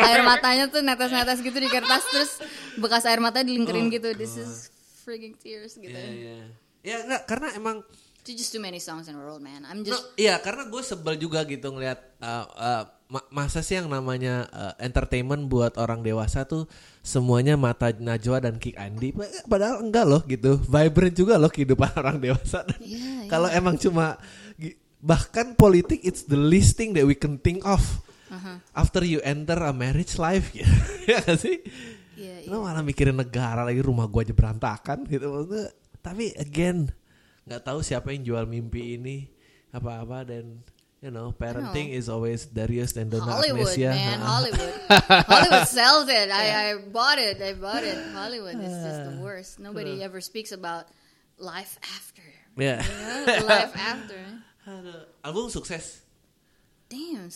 air 0.00 0.22
matanya 0.22 0.64
tuh 0.66 0.80
netes-netes 0.80 1.42
gitu 1.42 1.58
di 1.58 1.68
kertas 1.68 2.02
terus 2.08 2.30
bekas 2.78 3.04
air 3.04 3.18
mata 3.18 3.42
dilingkerin 3.42 3.90
gitu. 3.90 4.14
This 4.14 4.38
is 4.38 4.70
freaking 5.06 5.38
tears 5.38 5.78
gitu. 5.78 5.94
Iya 5.94 6.10
iya. 6.10 6.38
Ya 6.82 6.96
enggak 7.06 7.22
karena 7.24 7.54
emang 7.54 7.86
It's 8.26 8.34
just 8.42 8.50
too 8.50 8.58
many 8.58 8.82
songs 8.82 9.06
in 9.06 9.14
the 9.14 9.22
world, 9.22 9.38
man. 9.38 9.62
I'm 9.62 9.86
no, 9.86 9.94
just 9.94 10.02
iya 10.18 10.42
karena 10.42 10.66
gue 10.66 10.82
sebel 10.82 11.14
juga 11.14 11.46
gitu 11.46 11.70
ngelihat 11.70 12.18
uh, 12.18 12.42
uh, 12.58 12.82
ma- 13.06 13.22
masa 13.30 13.62
sih 13.62 13.78
yang 13.78 13.86
namanya 13.86 14.50
uh, 14.50 14.74
entertainment 14.82 15.46
buat 15.46 15.78
orang 15.78 16.02
dewasa 16.02 16.42
tuh 16.42 16.66
semuanya 17.06 17.54
mata 17.54 17.94
Najwa 17.94 18.42
dan 18.42 18.58
Kick 18.58 18.74
Andi 18.74 19.14
Pa- 19.14 19.30
padahal 19.46 19.78
enggak 19.78 20.10
loh 20.10 20.26
gitu 20.26 20.58
vibrant 20.58 21.14
juga 21.14 21.38
loh 21.38 21.46
kehidupan 21.46 21.94
orang 22.02 22.18
dewasa 22.18 22.66
iya. 22.82 23.30
kalau 23.30 23.46
emang 23.46 23.78
cuma 23.78 24.18
bahkan 24.98 25.54
politik 25.54 26.02
it's 26.02 26.26
the 26.26 26.34
least 26.34 26.74
thing 26.74 26.98
that 26.98 27.06
we 27.06 27.14
can 27.14 27.38
think 27.38 27.62
of 27.62 28.02
Uh-huh. 28.26 28.58
after 28.74 29.06
you 29.06 29.22
enter 29.22 29.54
a 29.54 29.70
marriage 29.70 30.18
life 30.18 30.50
gitu 30.50 30.66
ya 31.14 31.22
gak 31.22 31.38
sih 31.38 31.62
Iya, 32.16 32.42
iya. 32.42 32.48
lo 32.48 32.64
malah 32.64 32.80
mikirin 32.80 33.12
negara 33.14 33.60
lagi 33.60 33.84
rumah 33.84 34.08
gua 34.08 34.24
aja 34.24 34.32
berantakan 34.32 35.04
gitu 35.04 35.28
maksudnya 35.28 35.68
tapi 36.00 36.32
again 36.40 36.88
nggak 37.44 37.62
tahu 37.62 37.84
siapa 37.84 38.10
yang 38.10 38.24
jual 38.24 38.44
mimpi 38.48 38.96
ini 38.96 39.28
apa-apa 39.70 40.24
dan 40.24 40.64
you 41.04 41.12
know 41.12 41.30
parenting 41.30 41.92
is 41.92 42.08
always 42.08 42.48
Darius 42.48 42.96
dan 42.96 43.12
Donna 43.12 43.36
Hollywood, 43.36 43.68
Agnesia 43.68 43.92
man, 43.92 44.18
Ha. 44.18 44.26
Hollywood. 44.26 44.72
Hollywood 45.28 45.68
sells 45.76 46.08
it. 46.08 46.32
I, 46.32 46.46
I 46.50 46.68
bought 46.88 47.20
it. 47.20 47.36
I 47.38 47.52
bought 47.52 47.84
it. 47.84 48.00
Hollywood 48.16 48.56
is 48.56 48.72
just 48.72 49.00
the 49.12 49.16
worst. 49.20 49.60
Nobody 49.60 50.00
ever 50.00 50.18
speaks 50.24 50.50
about 50.50 50.88
life 51.36 51.76
after. 51.94 52.24
ya 52.56 52.80
You 52.80 53.44
know? 53.44 53.44
life 53.44 53.76
after. 53.76 54.20
Aduh, 54.66 55.04
album 55.22 55.52
sukses 55.52 56.02
Damn, 56.88 57.28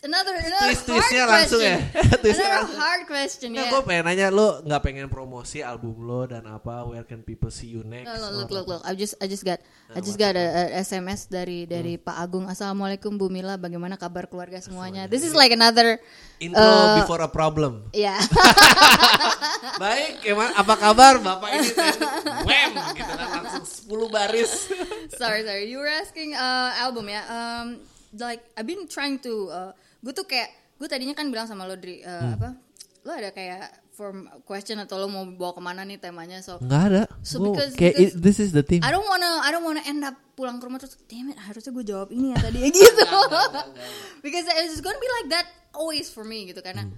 another 0.00 0.32
another 0.32 0.72
Twist- 0.72 0.86
twistnya 0.86 1.24
langsung 1.24 1.60
ya. 1.60 1.76
Twistnya 2.22 2.48
another 2.48 2.64
langsung. 2.64 2.80
hard 2.80 3.02
question. 3.04 3.48
Nah, 3.52 3.60
yeah. 3.60 3.70
gue 3.70 3.80
pengen 3.82 4.04
nanya 4.04 4.26
lu 4.28 4.48
nggak 4.60 4.80
pengen 4.80 5.06
promosi 5.06 5.60
album 5.60 6.00
lo 6.00 6.24
dan 6.24 6.42
apa? 6.44 6.82
Where 6.82 7.04
can 7.04 7.20
people 7.20 7.48
see 7.48 7.68
you 7.68 7.82
next? 7.82 8.08
No, 8.08 8.16
no, 8.16 8.28
look, 8.32 8.48
look, 8.48 8.66
look. 8.66 8.82
I 8.82 8.94
just, 8.94 9.18
I 9.18 9.26
just 9.26 9.42
got, 9.42 9.60
I 9.92 9.96
Nah, 9.96 10.00
just 10.00 10.16
got 10.16 10.32
a, 10.32 10.46
a 10.72 10.80
SMS 10.80 11.26
dari 11.26 11.64
dari 11.64 11.94
Hmm. 11.94 12.04
Pak 12.04 12.16
Agung. 12.18 12.46
Assalamualaikum 12.46 13.14
Bu 13.14 13.28
Mila, 13.28 13.54
bagaimana 13.54 13.94
kabar 13.94 14.24
keluarga 14.24 14.56
semuanya? 14.58 15.04
This 15.04 15.20
is 15.20 15.32
like 15.32 15.52
another, 15.52 16.00
Intro 16.38 16.58
Uh, 16.58 16.96
before 16.98 17.20
a 17.20 17.28
problem. 17.28 17.92
ya. 17.92 18.16
Baik, 19.82 20.22
emang 20.24 20.50
apa 20.52 20.74
kabar 20.76 21.14
Bapak 21.18 21.50
ini? 21.52 21.68
Wem, 22.48 22.70
gitu 22.92 23.12
kan 23.12 23.28
langsung 23.42 23.64
10 23.64 24.08
baris. 24.08 24.52
sorry, 25.12 25.42
sorry. 25.42 25.64
You 25.66 25.78
were 25.78 25.90
asking 25.90 26.34
uh, 26.34 26.70
album 26.76 27.08
ya. 27.08 27.22
Um, 27.26 27.66
like 28.14 28.42
I've 28.54 28.64
been 28.64 28.84
trying 28.86 29.18
to, 29.20 29.32
uh, 29.48 29.70
gue 29.98 30.12
tuh 30.12 30.24
kayak, 30.24 30.48
gue 30.76 30.86
tadinya 30.86 31.12
kan 31.12 31.28
bilang 31.28 31.46
sama 31.46 31.64
lo 31.64 31.74
Dri, 31.74 32.00
uh, 32.00 32.08
Hmm. 32.08 32.34
apa? 32.36 32.48
Lo 33.02 33.10
ada 33.10 33.30
kayak 33.30 33.66
form 33.92 34.24
question 34.42 34.78
atau 34.78 34.96
lo 34.96 35.06
mau 35.06 35.26
bawa 35.26 35.52
ke 35.52 35.60
mana 35.60 35.82
nih 35.82 35.98
temanya? 35.98 36.38
So 36.38 36.56
Enggak 36.58 36.82
ada. 36.86 37.02
So 37.20 37.38
Gua 37.38 37.52
because- 37.52 37.74
kayak 37.74 37.94
because- 37.94 38.14
it- 38.14 38.18
this 38.18 38.38
is 38.38 38.50
the 38.50 38.62
theme. 38.62 38.80
I 38.80 38.88
don't 38.88 39.04
wanna 39.04 39.42
I 39.42 39.50
don't 39.50 39.62
wanna 39.62 39.82
end 39.82 40.00
up 40.00 40.14
pulang 40.32 40.56
ke 40.56 40.64
rumah 40.64 40.78
terus 40.78 40.96
damn 41.04 41.28
it 41.28 41.36
harusnya 41.36 41.70
gue 41.70 41.84
jawab 41.84 42.08
ini 42.08 42.32
ya 42.32 42.38
tadi 42.40 42.58
gitu 42.72 43.04
because 44.22 44.46
it's 44.64 44.80
gonna 44.80 44.96
be 44.96 45.10
like 45.20 45.28
that 45.30 45.46
always 45.74 46.08
for 46.08 46.24
me 46.24 46.46
gitu 46.46 46.60
karena 46.60 46.88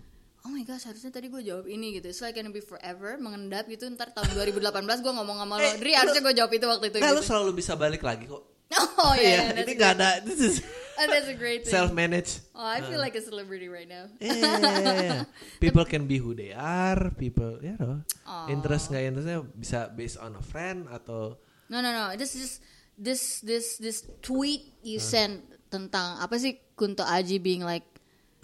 oh 0.44 0.50
my 0.50 0.62
gosh 0.62 0.84
harusnya 0.84 1.10
tadi 1.10 1.26
gue 1.26 1.42
jawab 1.42 1.66
ini 1.66 1.98
gitu 1.98 2.06
it's 2.06 2.20
like 2.20 2.32
gonna 2.32 2.48
be 2.48 2.62
forever 2.62 3.16
mengendap 3.16 3.66
gitu 3.66 3.90
ntar 3.90 4.12
tahun 4.12 4.30
2018 4.30 4.60
gue 5.00 5.12
ngomong 5.12 5.36
sama 5.36 5.54
lo 5.56 5.66
Eh, 5.66 5.76
Dri 5.78 5.92
harusnya 5.94 6.22
gue 6.22 6.34
jawab 6.36 6.52
itu 6.52 6.64
waktu 6.64 6.86
itu 6.90 6.98
Nah, 7.00 7.10
lu 7.10 7.18
gitu 7.18 7.26
selalu 7.26 7.50
bisa 7.54 7.74
balik 7.74 8.02
lagi 8.02 8.28
kok. 8.28 8.53
oh 9.02 9.14
Iya, 9.14 9.22
yeah, 9.22 9.42
ini 9.52 9.54
that's, 9.62 9.70
enggak 9.74 9.92
ada. 9.96 10.08
This 10.22 10.40
is 10.40 10.54
oh, 10.98 11.06
that's 11.06 11.30
a 11.30 11.34
great 11.34 11.62
thing 11.66 11.74
self 11.74 11.90
manage. 11.90 12.38
oh 12.54 12.62
I 12.62 12.82
feel 12.82 12.98
like 12.98 13.14
a 13.14 13.22
celebrity 13.22 13.66
right 13.66 13.86
now 13.86 14.06
Yeah. 14.18 15.24
People 15.64 15.84
can 15.84 16.06
be 16.06 16.18
who 16.18 16.34
they 16.34 16.50
are. 16.50 17.10
People, 17.14 17.58
ya 17.62 17.74
know, 17.78 18.02
Aw. 18.26 18.50
interest 18.50 18.90
nggak 18.90 19.04
interestnya 19.10 19.38
bisa 19.46 19.90
based 19.90 20.18
on 20.18 20.34
a 20.34 20.44
friend 20.44 20.86
atau 20.88 21.38
No 21.66 21.80
no 21.80 21.90
no. 21.90 22.12
This 22.14 22.36
is 22.36 22.60
this 22.94 23.40
this 23.40 23.80
this 23.80 24.04
tweet 24.20 24.62
you 24.84 25.00
sent 25.00 25.42
tentang 25.66 26.20
apa 26.20 26.36
sih 26.36 26.60
Kunto 26.76 27.02
Aji 27.02 27.38
being 27.38 27.64
like 27.64 27.86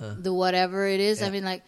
Uh. 0.00 0.16
the 0.16 0.32
whatever 0.32 0.88
it 0.88 0.96
is. 0.96 1.20
I 1.20 1.28
Yeah. 1.28 1.36
mean 1.36 1.44
like 1.44 1.60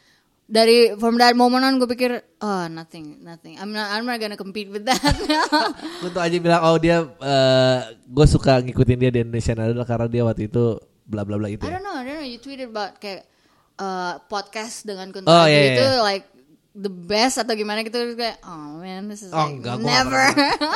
dari 0.52 0.92
from 1.00 1.16
that 1.16 1.32
moment 1.32 1.64
on 1.64 1.80
gue 1.80 1.88
pikir 1.88 2.20
oh 2.44 2.68
nothing 2.68 3.24
nothing. 3.24 3.56
I'm 3.56 3.72
not 3.72 3.88
I'm 3.96 4.04
not 4.04 4.20
gonna 4.20 4.36
compete 4.36 4.68
with 4.68 4.84
that. 4.84 5.00
untuk 6.04 6.20
aja 6.20 6.36
bilang 6.36 6.60
oh 6.68 6.76
dia 6.76 7.08
gue 8.04 8.26
suka 8.28 8.60
ngikutin 8.60 8.98
dia 9.00 9.08
di 9.08 9.24
Indonesian 9.24 9.56
Idol 9.64 9.88
karena 9.88 10.06
dia 10.12 10.22
waktu 10.28 10.52
itu 10.52 10.76
bla 11.08 11.24
bla 11.24 11.40
bla 11.40 11.48
itu. 11.48 11.64
I 11.64 11.72
ya. 11.72 11.80
don't 11.80 11.84
know. 11.88 11.96
I 11.96 12.04
don't 12.04 12.20
know. 12.20 12.28
You 12.28 12.36
tweeted 12.36 12.68
about 12.68 13.00
kayak 13.00 13.24
uh, 13.80 14.20
podcast 14.28 14.84
dengan 14.84 15.08
Kunto 15.08 15.32
Oh, 15.32 15.48
Aji 15.48 15.56
iya, 15.56 15.64
itu 15.72 15.86
iya. 15.88 16.04
like 16.04 16.26
the 16.72 16.92
best 16.92 17.36
atau 17.36 17.52
gimana 17.52 17.84
gitu 17.84 18.16
kayak 18.16 18.40
oh 18.48 18.80
man 18.80 19.04
this 19.08 19.24
is 19.24 19.32
Oh, 19.32 19.44
like 19.44 19.60
enggak, 19.60 19.76
never 19.80 20.24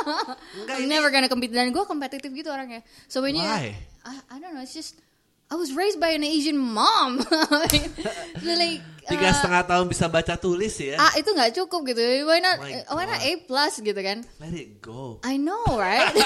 Enggak, 0.61 0.77
I'm 0.77 0.89
never 0.93 1.09
gonna 1.09 1.29
compete 1.33 1.57
dan 1.57 1.73
gue 1.73 1.85
kompetitif 1.89 2.29
gitu 2.37 2.53
orangnya 2.53 2.85
so 3.09 3.25
when 3.25 3.33
you 3.33 3.45
Why? 3.45 3.73
I, 4.05 4.13
I 4.29 4.37
don't 4.37 4.53
know 4.53 4.61
it's 4.61 4.77
just 4.77 5.01
I 5.47 5.55
was 5.55 5.71
raised 5.71 6.03
by 6.03 6.11
an 6.11 6.27
Asian 6.27 6.59
mom 6.59 7.19
like 7.51 8.83
Tiga 9.07 9.31
uh, 9.31 9.35
setengah 9.39 9.63
tahun 9.71 9.87
bisa 9.87 10.11
baca 10.11 10.35
tulis 10.35 10.75
ya. 10.83 10.99
A 10.99 11.15
itu 11.15 11.31
nggak 11.31 11.55
cukup 11.55 11.87
gitu 11.95 12.27
why 12.27 12.43
not 12.43 12.59
why 12.91 13.07
not. 13.07 13.23
A 13.23 13.33
plus 13.47 13.79
gitu 13.79 13.99
kan 14.03 14.27
Let 14.43 14.51
it 14.51 14.83
go. 14.83 15.23
I 15.23 15.39
know, 15.39 15.63
right? 15.79 16.11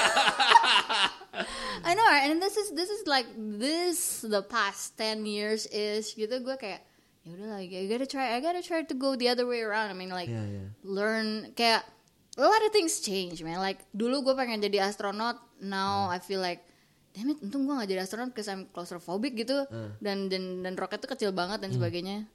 I 1.87 1.93
know, 1.93 2.07
right? 2.09 2.25
And 2.25 2.41
this 2.41 2.57
is 2.57 2.73
this 2.73 2.89
is 2.89 3.05
like 3.05 3.29
this 3.37 4.25
the 4.25 4.41
past 4.41 4.97
10 4.97 5.29
years 5.29 5.69
is 5.69 6.17
gitu 6.17 6.41
gue 6.41 6.57
kayak 6.57 6.81
ya 7.21 7.37
udah 7.37 7.49
like 7.61 7.69
I 7.69 7.85
gotta 7.85 8.09
try 8.09 8.33
I 8.33 8.41
gotta 8.41 8.65
try 8.65 8.81
to 8.81 8.95
go 8.97 9.13
the 9.13 9.29
other 9.29 9.45
way 9.45 9.61
around. 9.61 9.93
I 9.93 9.95
mean 9.95 10.09
like 10.09 10.33
Yeah, 10.33 10.41
yeah. 10.41 10.67
learn 10.81 11.53
kayak 11.53 11.85
a 12.41 12.47
lot 12.49 12.65
of 12.65 12.73
things 12.73 12.97
change, 12.97 13.45
man. 13.45 13.61
Like 13.61 13.85
dulu 13.93 14.25
gue 14.25 14.33
pengen 14.33 14.57
jadi 14.57 14.89
astronot, 14.89 15.37
now 15.61 16.09
I 16.09 16.17
feel 16.17 16.41
like 16.41 16.65
damn 17.11 17.29
it, 17.31 17.39
untung 17.43 17.67
gue 17.67 17.75
gak 17.75 17.89
jadi 17.91 18.01
astronot 18.03 18.31
because 18.31 18.47
I'm 18.47 18.67
claustrophobic 18.71 19.35
gitu 19.35 19.67
dan 19.99 20.31
dan 20.31 20.63
dan 20.63 20.73
roket 20.79 21.03
tuh 21.03 21.11
kecil 21.11 21.31
banget 21.35 21.59
dan 21.63 21.71
sebagainya. 21.75 22.27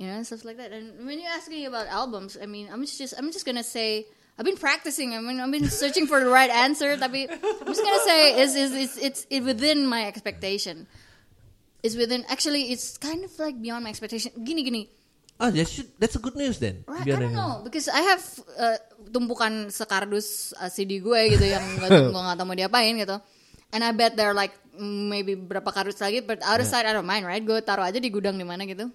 You 0.00 0.08
know, 0.08 0.24
stuff 0.24 0.48
like 0.48 0.56
that. 0.56 0.72
And 0.72 1.04
when 1.04 1.20
you 1.20 1.28
ask 1.28 1.52
me 1.52 1.68
about 1.68 1.84
albums, 1.90 2.38
I 2.40 2.48
mean, 2.48 2.72
I'm 2.72 2.80
just 2.88 3.12
I'm 3.20 3.28
just 3.28 3.44
gonna 3.44 3.66
say 3.66 4.08
I've 4.40 4.48
been 4.48 4.56
practicing. 4.56 5.12
I 5.12 5.20
mean, 5.20 5.36
I've 5.36 5.52
been 5.52 5.68
searching 5.68 6.08
for 6.08 6.16
the 6.24 6.32
right 6.32 6.48
answer. 6.48 6.96
Tapi 6.96 7.28
I'm 7.28 7.68
just 7.68 7.84
gonna 7.84 8.04
say 8.08 8.40
is 8.40 8.56
is 8.56 8.72
it's 8.72 8.96
it's 8.96 9.20
it 9.28 9.44
within 9.44 9.84
my 9.84 10.08
expectation. 10.08 10.88
It's 11.84 11.96
within 12.00 12.24
actually 12.32 12.72
it's 12.72 12.96
kind 12.96 13.20
of 13.20 13.32
like 13.36 13.60
beyond 13.60 13.84
my 13.84 13.92
expectation. 13.92 14.32
Gini 14.40 14.64
gini. 14.64 14.82
Oh, 15.40 15.52
that's 15.52 15.84
that's 16.00 16.16
a 16.16 16.22
good 16.24 16.36
news 16.36 16.56
then. 16.60 16.84
Right, 16.88 17.04
I 17.04 17.16
don't 17.20 17.36
know 17.36 17.60
because 17.64 17.88
I 17.88 18.00
have 18.12 18.24
uh, 18.56 18.76
tumpukan 19.08 19.72
sekardus 19.72 20.52
uh, 20.56 20.68
CD 20.68 21.00
gue 21.00 21.20
gitu 21.36 21.44
yang 21.44 21.64
gue 21.80 22.12
nggak 22.12 22.36
tahu 22.40 22.48
mau 22.48 22.56
diapain 22.56 22.96
gitu. 22.96 23.20
And 23.70 23.80
I 23.80 23.90
bet 23.90 24.14
there 24.14 24.26
are 24.26 24.34
like 24.34 24.50
mm, 24.72 25.08
maybe 25.08 25.34
berapa 25.34 25.66
kardus 25.66 25.98
lagi, 25.98 26.20
but 26.20 26.42
out 26.42 26.58
of 26.58 26.66
sight 26.66 26.84
I 26.84 26.92
don't 26.92 27.06
mind, 27.06 27.22
right? 27.22 27.40
Gue 27.40 27.58
taruh 27.60 27.82
aja 27.82 27.96
di 27.96 28.10
gudang 28.10 28.34
di 28.34 28.42
mana 28.42 28.66
gitu. 28.66 28.90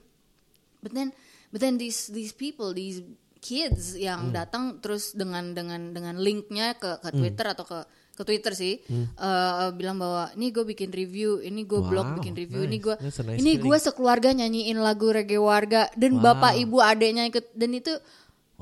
But 0.80 0.92
then, 0.92 1.16
but 1.50 1.60
then 1.60 1.80
these 1.80 2.08
these 2.08 2.32
people, 2.32 2.72
these 2.72 3.00
kids 3.40 3.94
yang 3.94 4.30
Hmm. 4.30 4.36
datang 4.36 4.64
terus 4.80 5.14
dengan 5.14 5.54
dengan 5.54 5.94
dengan 5.94 6.18
linknya 6.18 6.76
ke 6.76 7.00
ke 7.00 7.10
Twitter 7.12 7.46
atau 7.48 7.64
ke 7.64 7.80
ke 8.16 8.24
Twitter 8.24 8.52
sih, 8.52 8.80
Hmm. 8.88 9.12
uh, 9.16 9.70
bilang 9.72 9.96
bahwa 9.96 10.32
ini 10.34 10.48
gue 10.50 10.64
bikin 10.66 10.88
review, 10.90 11.40
ini 11.40 11.64
gue 11.64 11.80
blog 11.80 12.12
Wow, 12.12 12.16
bikin 12.18 12.34
review, 12.34 12.64
ini 12.64 12.80
nice. 12.80 12.84
gue 12.84 12.96
That's 13.00 13.20
a 13.20 13.24
nice 13.24 13.40
ini 13.40 13.52
gue 13.56 13.78
sekeluarga 13.78 14.32
nyanyiin 14.32 14.80
lagu 14.80 15.12
reggae 15.12 15.36
warga 15.36 15.92
dan 15.94 16.18
Wow. 16.18 16.32
bapak 16.32 16.56
ibu 16.58 16.80
adeknya 16.80 17.28
ikut 17.28 17.52
dan 17.52 17.72
itu 17.72 17.92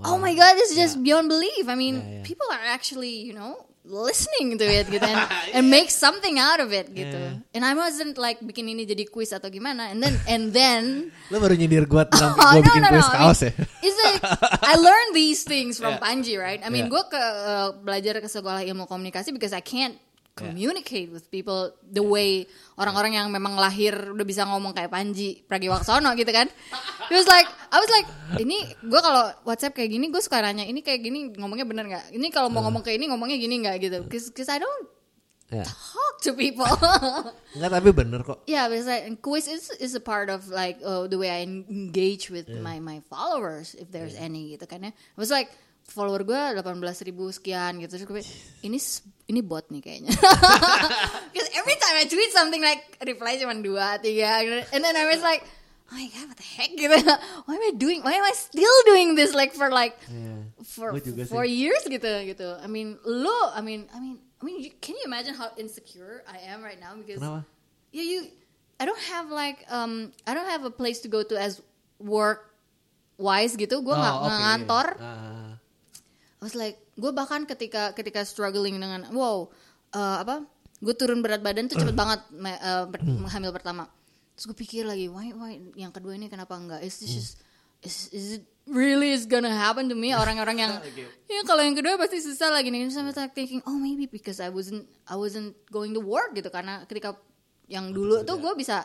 oh 0.02 0.17
my 0.17 0.34
god 0.34 0.58
it's 0.58 0.73
just 0.73 0.97
Yeah. 0.97 1.06
beyond 1.06 1.30
belief 1.30 1.65
I 1.65 1.78
mean 1.78 2.02
Yeah, 2.02 2.10
yeah. 2.19 2.26
people 2.26 2.49
are 2.49 2.65
actually 2.65 3.13
you 3.23 3.34
know 3.34 3.62
listening 3.83 4.55
to 4.55 4.63
it 4.63 4.87
gitu 4.87 5.03
and, 5.03 5.19
and 5.59 5.63
make 5.67 5.91
something 5.91 6.39
out 6.39 6.63
of 6.63 6.71
it 6.71 6.87
gitu 6.95 7.11
Yeah. 7.13 7.43
and 7.51 7.63
I 7.67 7.75
wasn't 7.75 8.15
like 8.15 8.39
bikin 8.39 8.71
ini 8.71 8.87
jadi 8.87 9.03
quiz 9.11 9.35
atau 9.35 9.51
gimana 9.51 9.91
and 9.91 9.99
then 9.99 10.15
and 10.23 10.43
then 10.55 10.83
Lo 11.31 11.43
baru 11.43 11.59
nyindir 11.59 11.83
gue 11.83 12.03
tentang 12.07 12.31
Oh, 12.39 12.55
gue 12.55 12.63
bikin 12.63 12.83
kuis 12.87 13.07
I 13.11 13.15
kaos 13.19 13.41
mean, 13.43 13.51
ya. 13.51 13.65
It's 13.83 13.99
like 14.07 14.21
I 14.63 14.75
learned 14.79 15.11
these 15.11 15.43
things 15.43 15.75
from 15.75 15.99
Yeah. 15.99 16.03
Panji, 16.03 16.39
right? 16.39 16.63
I 16.63 16.71
mean, 16.71 16.87
Yeah. 16.87 16.95
gue 16.95 17.03
ke 17.11 17.19
uh, 17.19 17.75
belajar 17.83 18.23
ke 18.23 18.27
sekolah 18.31 18.63
ilmu 18.63 18.87
komunikasi 18.87 19.35
because 19.35 19.51
I 19.51 19.59
can't 19.59 19.99
communicate 20.33 21.13
with 21.13 21.29
people 21.29 21.69
the 21.85 22.01
way 22.01 22.49
orang-orang 22.75 23.15
yang 23.15 23.29
memang 23.29 23.53
lahir 23.53 23.93
udah 23.93 24.25
bisa 24.25 24.41
ngomong 24.43 24.73
kayak 24.73 24.89
Panji 24.89 25.45
Pragiwaksono 25.45 26.09
gitu 26.17 26.33
kan. 26.33 26.49
It 27.11 27.15
was 27.15 27.29
like 27.29 27.45
I 27.69 27.77
was 27.77 27.91
like 27.93 28.07
ini 28.41 28.65
gue 28.81 29.01
kalau 29.01 29.29
WhatsApp 29.45 29.77
kayak 29.77 29.93
gini 29.93 30.09
gue 30.09 30.21
suka 30.21 30.41
nanya 30.41 30.65
ini 30.65 30.81
kayak 30.81 31.05
gini 31.05 31.29
ngomongnya 31.37 31.69
bener 31.69 31.85
nggak? 31.85 32.05
Ini 32.17 32.27
kalau 32.33 32.49
mau 32.49 32.65
ngomong 32.65 32.81
kayak 32.81 32.97
ini 32.97 33.13
ngomongnya 33.13 33.37
gini 33.37 33.55
nggak 33.61 33.75
gitu? 33.77 33.97
Cause, 34.09 34.33
'cause 34.33 34.49
I 34.49 34.57
don't 34.57 34.89
Ya. 35.53 35.61
talk 35.69 36.17
to 36.25 36.33
people. 36.33 36.65
Enggak 37.53 37.71
tapi 37.77 37.89
bener 37.93 38.25
kok. 38.25 38.41
Yeah, 38.49 38.65
because 38.73 38.89
like, 38.89 39.05
quiz 39.21 39.45
is 39.45 39.69
is 39.77 39.93
a 39.93 40.01
part 40.01 40.33
of 40.33 40.49
like 40.49 40.81
uh, 40.81 41.05
the 41.05 41.21
way 41.21 41.29
I 41.29 41.45
engage 41.45 42.33
with 42.33 42.49
my 42.49 42.81
my 42.81 43.05
followers 43.05 43.77
if 43.77 43.93
there's 43.93 44.17
any 44.17 44.57
gitu 44.57 44.65
kan 44.65 44.81
ya. 44.81 44.89
It 44.89 45.19
was 45.19 45.29
like 45.29 45.53
follower 45.85 46.23
gue 46.23 46.41
18 46.57 46.63
ribu 47.05 47.29
sekian 47.29 47.77
gitu 47.77 47.95
terus 47.95 48.07
gue 48.07 48.23
ini 48.61 48.79
ini 49.27 49.41
bot 49.41 49.67
nih 49.69 49.81
kayaknya. 49.81 50.11
Because 51.31 51.49
every 51.53 51.77
time 51.77 51.95
I 51.99 52.05
tweet 52.05 52.31
something 52.31 52.61
like 52.61 52.81
reply 53.03 53.37
cuma 53.37 53.53
dua 53.55 53.99
tiga 53.99 54.41
and 54.71 54.81
then 54.81 54.95
I 54.95 55.05
was 55.05 55.21
like 55.21 55.43
oh 55.91 55.95
my 55.95 56.07
god 56.09 56.25
what 56.33 56.37
the 56.39 56.47
heck 56.47 56.71
gitu. 56.81 56.97
Why 57.45 57.53
am 57.53 57.63
I 57.63 57.73
doing? 57.75 58.01
Why 58.01 58.17
am 58.17 58.25
I 58.25 58.33
still 58.33 58.77
doing 58.87 59.13
this 59.13 59.35
like 59.35 59.53
for 59.53 59.69
like 59.69 59.93
Iya. 60.09 60.49
for 60.65 60.97
sih. 61.45 61.53
years 61.53 61.83
gitu 61.85 62.09
gitu. 62.25 62.47
I 62.57 62.65
mean 62.65 62.97
lo 63.05 63.33
I 63.53 63.61
mean 63.61 63.85
I 63.93 63.99
mean 64.01 64.17
I 64.39 64.41
mean 64.43 64.57
you- 64.59 64.75
can 64.81 64.97
you 64.97 65.05
imagine 65.05 65.35
how 65.35 65.53
insecure 65.55 66.25
I 66.25 66.49
am 66.49 66.65
right 66.65 66.79
now 66.79 66.97
because 66.97 67.21
Kenapa? 67.21 67.45
yeah 67.93 68.03
you 68.03 68.19
I 68.81 68.89
don't 68.89 69.03
have 69.13 69.29
like 69.29 69.61
um 69.69 70.09
I 70.25 70.33
don't 70.33 70.49
have 70.49 70.65
a 70.65 70.73
place 70.73 71.05
to 71.05 71.09
go 71.11 71.21
to 71.21 71.35
as 71.37 71.61
work 72.01 72.49
wise 73.15 73.53
gitu 73.53 73.79
gue 73.79 73.93
nggak 73.93 74.15
Oh, 74.17 74.19
nggak 74.25 74.33
oke. 74.33 74.41
ngantor 74.41 74.87
Ah. 74.97 75.52
Was 76.43 76.60
like 76.60 76.75
gue 76.99 77.12
bahkan 77.15 77.47
ketika 77.47 77.95
ketika 77.95 78.27
struggling 78.27 78.75
dengan 78.75 79.08
wow 79.15 79.47
uh, 79.95 80.17
apa 80.19 80.43
gue 80.84 80.93
turun 80.99 81.23
berat 81.23 81.39
badan 81.39 81.71
tuh 81.71 81.79
cepet 81.79 81.95
banget 82.03 82.19
uh, 82.36 82.91
per- 82.91 83.32
hamil 83.32 83.56
pertama. 83.56 83.88
Terus 84.36 84.51
gue 84.51 84.58
pikir 84.60 84.84
lagi 84.84 85.08
why 85.08 85.32
why 85.32 85.56
yang 85.79 85.95
kedua 85.95 86.19
ini 86.19 86.27
kenapa 86.27 86.60
enggak? 86.60 86.84
Is 86.84 86.99
this 86.99 87.12
just 87.15 87.34
is, 87.79 88.12
is 88.12 88.25
it 88.39 88.43
really 88.67 89.15
is 89.15 89.23
gonna 89.23 89.51
happen 89.51 89.88
to 89.88 89.95
me? 89.95 90.12
Orang-orang 90.19 90.60
yang 90.60 90.73
ya 91.32 91.41
kalau 91.47 91.63
yang 91.63 91.79
kedua 91.79 91.95
pasti 91.95 92.19
susah 92.19 92.51
lagi 92.51 92.67
nih. 92.67 92.91
Sampai 92.91 93.15
like 93.15 93.32
thinking 93.32 93.63
oh 93.63 93.79
maybe 93.79 94.12
because 94.12 94.43
I 94.43 94.51
wasn't 94.51 94.84
I 95.08 95.15
wasn't 95.15 95.56
going 95.71 95.95
to 95.95 96.03
work 96.03 96.36
gitu. 96.36 96.51
Karena 96.51 96.84
ketika 96.84 97.15
yang 97.71 97.95
dulu 97.95 98.27
tuh 98.27 98.43
gue 98.43 98.53
bisa 98.60 98.84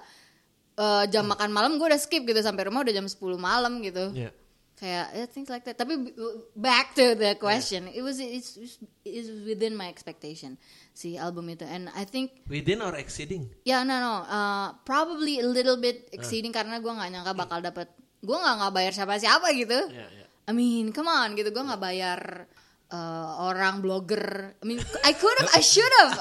uh, 0.79 1.05
jam 1.11 1.27
makan 1.27 1.51
malam 1.51 1.75
gue 1.75 1.87
udah 1.90 1.99
skip 1.99 2.23
gitu. 2.23 2.38
Sampai 2.38 2.71
rumah 2.71 2.87
udah 2.87 2.94
jam 2.94 3.07
10 3.11 3.18
malam 3.35 3.83
gitu. 3.83 4.14
Iya. 4.14 4.31
Kayak 4.79 5.07
yeah, 5.11 5.27
things 5.27 5.51
like 5.51 5.67
that. 5.67 5.75
Tapi 5.75 6.14
back 6.55 6.95
to 6.95 7.19
the 7.19 7.35
question. 7.35 7.91
It 7.91 8.01
was 8.07 8.23
it's, 8.23 8.55
it's, 8.55 8.79
it's 9.03 9.29
within 9.43 9.75
my 9.75 9.91
expectation 9.91 10.55
si 10.95 11.19
album 11.19 11.51
itu. 11.51 11.67
And 11.67 11.91
I 11.99 12.07
think 12.07 12.47
Within 12.47 12.79
or 12.81 12.95
exceeding? 12.95 13.51
ya 13.67 13.83
no 13.83 13.99
no. 13.99 14.14
Uh, 14.25 14.69
probably 14.87 15.43
a 15.43 15.47
little 15.47 15.83
bit 15.83 16.07
exceeding 16.14 16.55
karena 16.55 16.79
gue 16.79 16.91
nggak 16.91 17.11
nyangka 17.11 17.33
bakal 17.35 17.59
dapat 17.59 17.91
gue 18.23 18.37
nggak 18.38 18.55
nggak 18.62 18.73
bayar 18.75 18.93
siapa 18.95 19.19
siapa 19.19 19.51
gitu. 19.55 19.79
Ya, 19.91 20.07
ya. 20.07 20.27
I 20.47 20.53
mean 20.55 20.95
come 20.95 21.11
on 21.11 21.35
gitu. 21.35 21.51
Gue 21.51 21.62
nggak 21.67 21.83
bayar 21.83 22.47
uh, 22.95 23.51
orang 23.51 23.83
blogger. 23.83 24.55
I 24.59 24.64
mean 24.64 24.79
I 25.03 25.11
could 25.14 25.37
have 25.43 25.51
I 25.55 25.62
should 25.62 25.93
have 26.07 26.14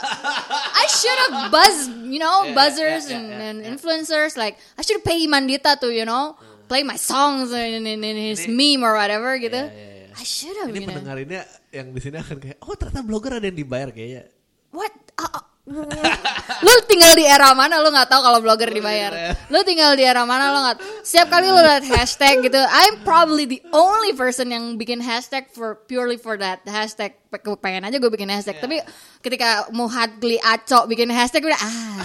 I 0.81 0.85
should 0.89 1.19
have 1.29 1.35
buzz 1.53 1.77
you 2.09 2.17
know 2.17 2.49
Yeah, 2.49 2.57
buzzers 2.57 3.05
yeah, 3.05 3.13
yeah, 3.13 3.17
and, 3.17 3.25
yeah, 3.29 3.47
and 3.49 3.57
yeah. 3.61 3.69
influencers. 3.69 4.33
Like 4.33 4.57
I 4.77 4.81
should 4.81 5.05
pay 5.05 5.25
Mandita 5.29 5.77
to 5.81 5.93
you 5.93 6.05
know 6.05 6.37
play 6.67 6.83
my 6.83 6.99
songs 6.99 7.49
in, 7.55 7.87
in, 7.87 8.03
in 8.03 8.17
his 8.31 8.45
meme 8.47 8.83
or 8.83 8.93
whatever 8.93 9.35
gitu 9.39 9.57
Yeah, 9.57 9.71
yeah, 9.71 10.11
yeah. 10.11 10.21
I 10.21 10.25
should 10.25 10.57
have 10.59 10.73
Ini 10.73 10.81
you 10.81 10.81
know 10.83 10.89
pendengarinnya 10.91 11.41
yang 11.69 11.93
di 11.93 12.01
sini 12.01 12.17
akan 12.17 12.37
kayak, 12.41 12.57
oh 12.65 12.73
ternyata 12.73 13.05
blogger 13.05 13.37
ada 13.37 13.45
yang 13.45 13.57
dibayar 13.61 13.93
kayaknya. 13.93 14.25
What? 14.73 14.93
Ah, 15.13 15.29
ah. 15.29 15.43
lu 16.65 16.73
tinggal 16.87 17.11
di 17.19 17.27
era 17.27 17.51
mana 17.51 17.83
lu 17.83 17.91
nggak 17.91 18.07
tahu 18.07 18.23
kalau 18.23 18.39
blogger 18.39 18.71
dibayar 18.71 19.35
lu 19.51 19.59
tinggal 19.67 19.99
di 19.99 20.07
era 20.07 20.23
mana 20.23 20.55
lu 20.55 20.59
nggak 20.63 21.03
setiap 21.03 21.27
kali 21.27 21.51
lu 21.51 21.59
liat 21.59 21.83
hashtag 21.83 22.39
gitu 22.39 22.55
I'm 22.55 23.03
probably 23.03 23.43
the 23.43 23.59
only 23.75 24.15
person 24.15 24.47
yang 24.47 24.79
bikin 24.79 25.03
hashtag 25.03 25.51
for 25.51 25.75
purely 25.91 26.15
for 26.15 26.39
that 26.39 26.63
hashtag 26.63 27.19
Pe- 27.27 27.59
pengen 27.59 27.83
aja 27.83 27.99
gue 27.99 28.07
bikin 28.07 28.31
hashtag 28.31 28.63
tapi 28.63 28.79
ketika 29.19 29.67
Muhadli 29.75 30.39
Aco 30.39 30.87
bikin 30.87 31.11
hashtag 31.11 31.43
gue 31.43 31.51
udah 31.51 31.59
ah 31.59 31.99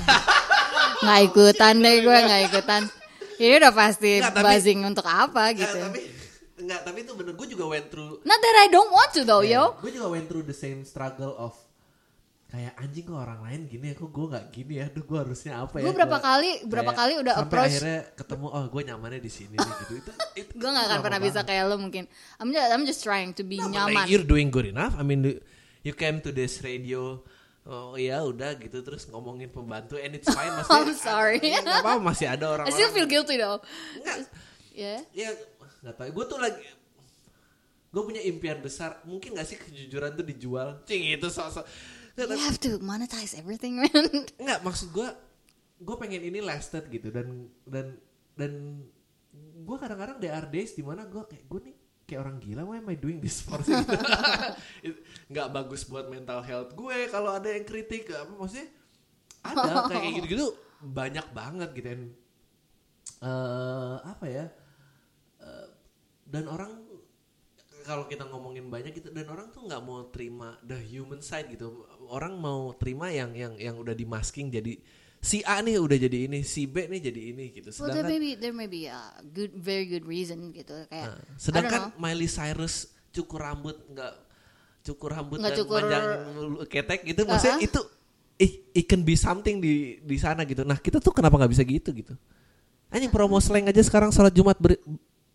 nggak 1.07 1.21
ikutan 1.31 1.75
deh 1.79 1.97
gue 2.03 2.17
nggak 2.19 2.41
ikutan 2.51 2.83
ini 3.37 3.55
udah 3.57 3.73
pasti 3.73 4.19
Nggak, 4.19 4.33
tapi- 4.33 4.47
buzzing 4.49 4.81
untuk 4.83 5.07
apa 5.07 5.43
gitu 5.53 5.79
tapi 5.81 6.01
enggak, 6.59 6.81
tapi 6.83 6.99
itu 7.03 7.13
bener 7.13 7.33
gue 7.33 7.49
juga 7.49 7.65
went 7.69 7.87
through 7.89 8.21
not 8.23 8.39
that 8.39 8.57
I 8.59 8.69
don't 8.69 8.91
want 8.91 9.11
to 9.13 9.23
though 9.23 9.43
yo 9.43 9.77
Gue 9.79 9.91
juga 9.91 10.09
went 10.09 10.27
through 10.27 10.45
the 10.45 10.55
same 10.55 10.83
struggle 10.83 11.33
of 11.35 11.57
kayak 12.47 12.77
anjing 12.77 13.09
kok 13.09 13.17
orang 13.17 13.41
lain 13.49 13.61
gini 13.65 13.91
ya, 13.91 13.95
kok 13.97 14.13
gue 14.13 14.27
nggak 14.29 14.47
gini 14.53 14.75
ya, 14.77 14.87
Duh, 14.93 15.09
gue 15.09 15.17
harusnya 15.17 15.65
apa 15.65 15.81
ya? 15.81 15.89
Gue 15.89 15.97
berapa 15.97 16.21
Gua 16.21 16.21
kali 16.21 16.51
berapa 16.69 16.93
kayak 16.93 17.01
kali 17.01 17.13
udah 17.17 17.33
sampai 17.33 17.49
approach 17.49 17.73
akhirnya 17.73 18.01
ketemu, 18.13 18.47
oh 18.53 18.65
gue 18.69 18.83
nyamannya 18.85 19.21
di 19.25 19.33
sini 19.33 19.57
gitu. 19.57 19.93
Itu, 19.97 20.11
itu 20.45 20.53
gue 20.61 20.69
nggak 20.69 20.85
akan 20.85 20.99
pernah 21.01 21.21
bisa 21.25 21.41
banget. 21.41 21.49
kayak 21.49 21.65
lo 21.65 21.77
mungkin 21.81 22.05
I'm 22.37 22.53
just 22.53 22.69
I'm 22.69 22.85
just 22.85 23.01
trying 23.01 23.33
to 23.33 23.43
be 23.43 23.57
Nah, 23.57 23.73
nyaman 23.73 24.05
like, 24.05 24.13
you're 24.13 24.29
doing 24.29 24.53
good 24.53 24.69
enough. 24.69 24.93
I 24.93 25.01
mean, 25.01 25.25
you 25.81 25.97
came 25.97 26.21
to 26.21 26.29
this 26.29 26.61
radio. 26.61 27.25
Oh 27.63 27.95
iya 27.95 28.19
udah 28.21 28.59
gitu 28.59 28.83
terus 28.83 29.07
ngomongin 29.07 29.47
pembantu 29.47 29.95
and 29.95 30.19
it's 30.19 30.27
fine 30.27 30.51
masih 30.59 30.73
I'm 30.75 30.91
sorry. 30.93 31.39
Nggak 31.63 31.79
apa 31.87 31.93
masih 32.03 32.27
ada 32.27 32.47
orang 32.51 32.67
I 32.67 32.75
still 32.75 32.91
feel 32.91 33.07
guilty 33.07 33.39
though. 33.39 33.63
Enggak, 33.99 34.27
Yeah. 34.73 35.05
ya 35.13 35.29
nggak 35.85 36.01
tahu 36.01 36.09
gue 36.17 36.25
tuh 36.33 36.41
lagi 36.41 36.65
gue 37.93 38.03
punya 38.03 38.25
impian 38.25 38.57
besar 38.65 39.05
mungkin 39.05 39.37
gak 39.37 39.45
sih 39.45 39.61
kejujuran 39.61 40.17
tuh 40.17 40.25
dijual 40.25 40.81
cing 40.89 41.13
itu 41.13 41.29
sosok 41.29 41.69
You 42.17 42.41
have 42.41 42.57
to 42.65 42.81
monetize 42.81 43.37
everything, 43.37 43.77
man. 43.81 43.93
nggak 44.45 44.65
maksud 44.65 44.97
gue 44.97 45.09
gue 45.77 45.97
pengen 46.01 46.25
ini 46.25 46.41
lasted 46.41 46.89
gitu 46.89 47.13
dan 47.13 47.53
dan 47.69 48.01
dan 48.33 48.81
gue 49.61 49.77
kadang-kadang 49.77 50.17
there 50.21 50.33
are 50.33 50.49
days 50.49 50.73
di 50.73 50.81
mana 50.81 51.05
gue 51.05 51.21
kayak 51.21 51.45
gue 51.45 51.61
nih 51.69 51.77
kayak 52.13 52.29
orang 52.29 52.37
gila 52.45 52.63
why 52.69 52.77
am 52.77 52.93
I 52.93 52.97
doing 53.01 53.25
this 53.25 53.41
for? 53.41 53.57
Nggak 55.33 55.49
bagus 55.49 55.89
buat 55.89 56.13
mental 56.13 56.45
health 56.45 56.77
gue 56.77 57.09
kalau 57.09 57.33
ada 57.33 57.49
yang 57.49 57.65
kritik 57.65 58.13
apa 58.13 58.29
maksudnya 58.37 58.69
ada 59.41 59.89
kayak 59.89 60.13
gitu-gitu 60.21 60.53
banyak 60.85 61.27
banget 61.33 61.73
gitu. 61.73 61.89
Dan 61.89 62.01
eh 63.25 63.97
apa 64.05 64.27
ya 64.29 64.45
eh, 65.41 65.67
dan 66.29 66.45
orang 66.53 66.85
kalau 67.83 68.07
kita 68.07 68.29
ngomongin 68.29 68.69
banyak 68.69 68.93
gitu 68.93 69.09
dan 69.11 69.27
orang 69.33 69.51
tuh 69.51 69.65
nggak 69.65 69.83
mau 69.83 70.05
terima 70.13 70.61
the 70.69 70.77
human 70.77 71.25
side 71.25 71.49
gitu. 71.49 71.89
Orang 72.13 72.37
mau 72.37 72.77
terima 72.77 73.09
yang 73.09 73.33
yang 73.33 73.57
yang 73.57 73.81
udah 73.81 73.97
di 73.97 74.05
masking 74.05 74.53
jadi 74.53 74.77
si 75.23 75.39
A 75.41 75.63
nih 75.63 75.79
udah 75.79 75.95
jadi 75.97 76.27
ini 76.27 76.43
si 76.43 76.67
B 76.67 76.85
nih 76.85 77.01
jadi 77.01 77.21
ini 77.31 77.45
gitu 77.55 77.71
Well, 77.73 77.95
there 77.95 78.03
sedangkan 78.03 78.11
may 78.11 78.19
be 78.19 78.31
there 78.35 78.55
may 78.55 78.67
be 78.67 78.83
a 78.85 78.99
good, 79.25 79.55
very 79.55 79.87
good 79.87 80.03
reason 80.03 80.51
gitu 80.51 80.75
kayak. 80.89 81.09
Nah, 81.09 81.19
sedangkan. 81.39 81.81
Miley 81.95 82.27
Cyrus 82.27 82.91
cukur 83.09 83.39
rambut 83.41 83.79
nggak 83.87 84.13
cukur 84.83 85.15
rambut 85.15 85.39
Nggak 85.39 85.53
dan 85.53 85.59
cukur- 85.59 85.79
panjangin 85.79 86.19
bulu 86.29 86.49
ketek 86.67 87.01
gitu 87.07 87.23
maksudnya 87.23 87.55
Uh-uh. 87.55 87.69
itu 87.69 87.81
it, 88.35 88.53
it 88.75 88.85
can 88.85 89.01
be 89.01 89.15
something 89.15 89.57
di 89.57 90.01
di 90.01 90.17
sana 90.17 90.43
gitu 90.43 90.65
nah 90.65 90.75
kita 90.75 90.99
tuh 90.99 91.15
kenapa 91.15 91.37
nggak 91.37 91.53
bisa 91.53 91.63
gitu 91.63 91.95
gitu 91.95 92.19
anjing 92.89 93.07
promo 93.09 93.39
slang 93.39 93.63
aja 93.65 93.79
sekarang 93.79 94.11
sholat 94.11 94.33
jumat 94.33 94.59
beri, 94.59 94.75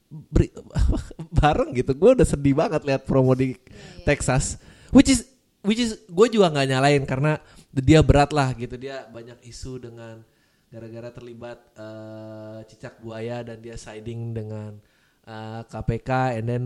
beri- 0.10 0.52
bareng 1.39 1.71
gitu 1.71 1.95
gue 1.95 2.10
udah 2.12 2.28
sedih 2.28 2.54
banget 2.54 2.84
lihat 2.84 3.08
promo 3.08 3.32
di 3.32 3.56
Texas 4.04 4.60
which 4.91 5.08
is 5.08 5.23
which 5.63 5.80
is 5.80 5.95
gue 6.04 6.28
juga 6.28 6.52
nggak 6.52 6.67
nyalain 6.67 7.04
karena 7.04 7.39
dia 7.80 8.00
berat 8.02 8.32
lah 8.32 8.52
gitu 8.54 8.76
dia 8.76 9.06
banyak 9.08 9.38
isu 9.44 9.80
dengan 9.82 10.22
gara-gara 10.68 11.10
terlibat 11.12 11.58
eh, 11.76 12.60
cicak 12.68 13.00
buaya 13.00 13.42
dan 13.42 13.63
dia 13.63 13.76
siding 13.76 14.36
dengan 14.36 14.76
eh, 15.24 15.62
KPK 15.63 16.10
and 16.42 16.46
then 16.46 16.63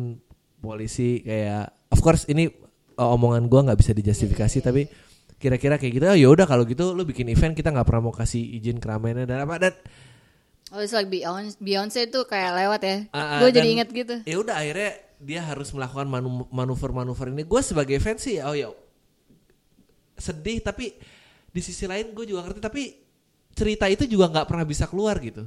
polisi 0.62 1.22
kayak 1.22 1.74
of 1.90 2.00
course 2.02 2.26
ini 2.26 2.50
eh, 2.50 2.98
omongan 2.98 3.46
gue 3.46 3.62
nggak 3.70 3.80
bisa 3.80 3.92
dijustifikasi 3.94 4.58
tapi 4.62 4.90
kira-kira 5.38 5.82
kayak 5.82 5.94
gitu 5.98 6.06
oh 6.06 6.18
yaudah 6.18 6.46
kalau 6.46 6.66
gitu 6.66 6.94
lu 6.94 7.02
bikin 7.02 7.30
event 7.30 7.58
kita 7.58 7.74
nggak 7.74 7.86
pernah 7.86 8.10
mau 8.10 8.14
kasih 8.14 8.42
izin 8.62 8.78
keramaiannya 8.78 9.26
dan 9.26 9.40
apa 9.46 9.56
dan 9.58 9.74
Oh, 10.72 10.80
it's 10.80 10.96
like 10.96 11.12
Beyonce, 11.12 11.60
Beyonce 11.60 12.08
tuh 12.08 12.24
kayak 12.24 12.56
lewat 12.56 12.82
ya. 12.88 12.98
Ah, 13.12 13.20
ah, 13.20 13.40
Gue 13.44 13.52
jadi 13.52 13.68
inget 13.76 13.92
gitu. 13.92 14.24
Ya 14.24 14.40
udah 14.40 14.56
akhirnya 14.56 15.04
dia 15.20 15.44
harus 15.44 15.68
melakukan 15.76 16.08
manu- 16.08 16.48
manuver-manuver 16.48 17.28
ini. 17.28 17.44
Gue 17.44 17.60
sebagai 17.60 18.00
fans 18.00 18.24
sih, 18.24 18.40
oh 18.40 18.56
ya 18.56 18.72
sedih 20.22 20.62
tapi 20.62 20.94
di 21.52 21.60
sisi 21.60 21.84
lain 21.84 22.14
gue 22.14 22.24
juga 22.24 22.46
ngerti 22.46 22.62
tapi 22.62 22.82
cerita 23.52 23.90
itu 23.90 24.08
juga 24.08 24.30
nggak 24.32 24.48
pernah 24.48 24.64
bisa 24.64 24.86
keluar 24.86 25.18
gitu. 25.20 25.44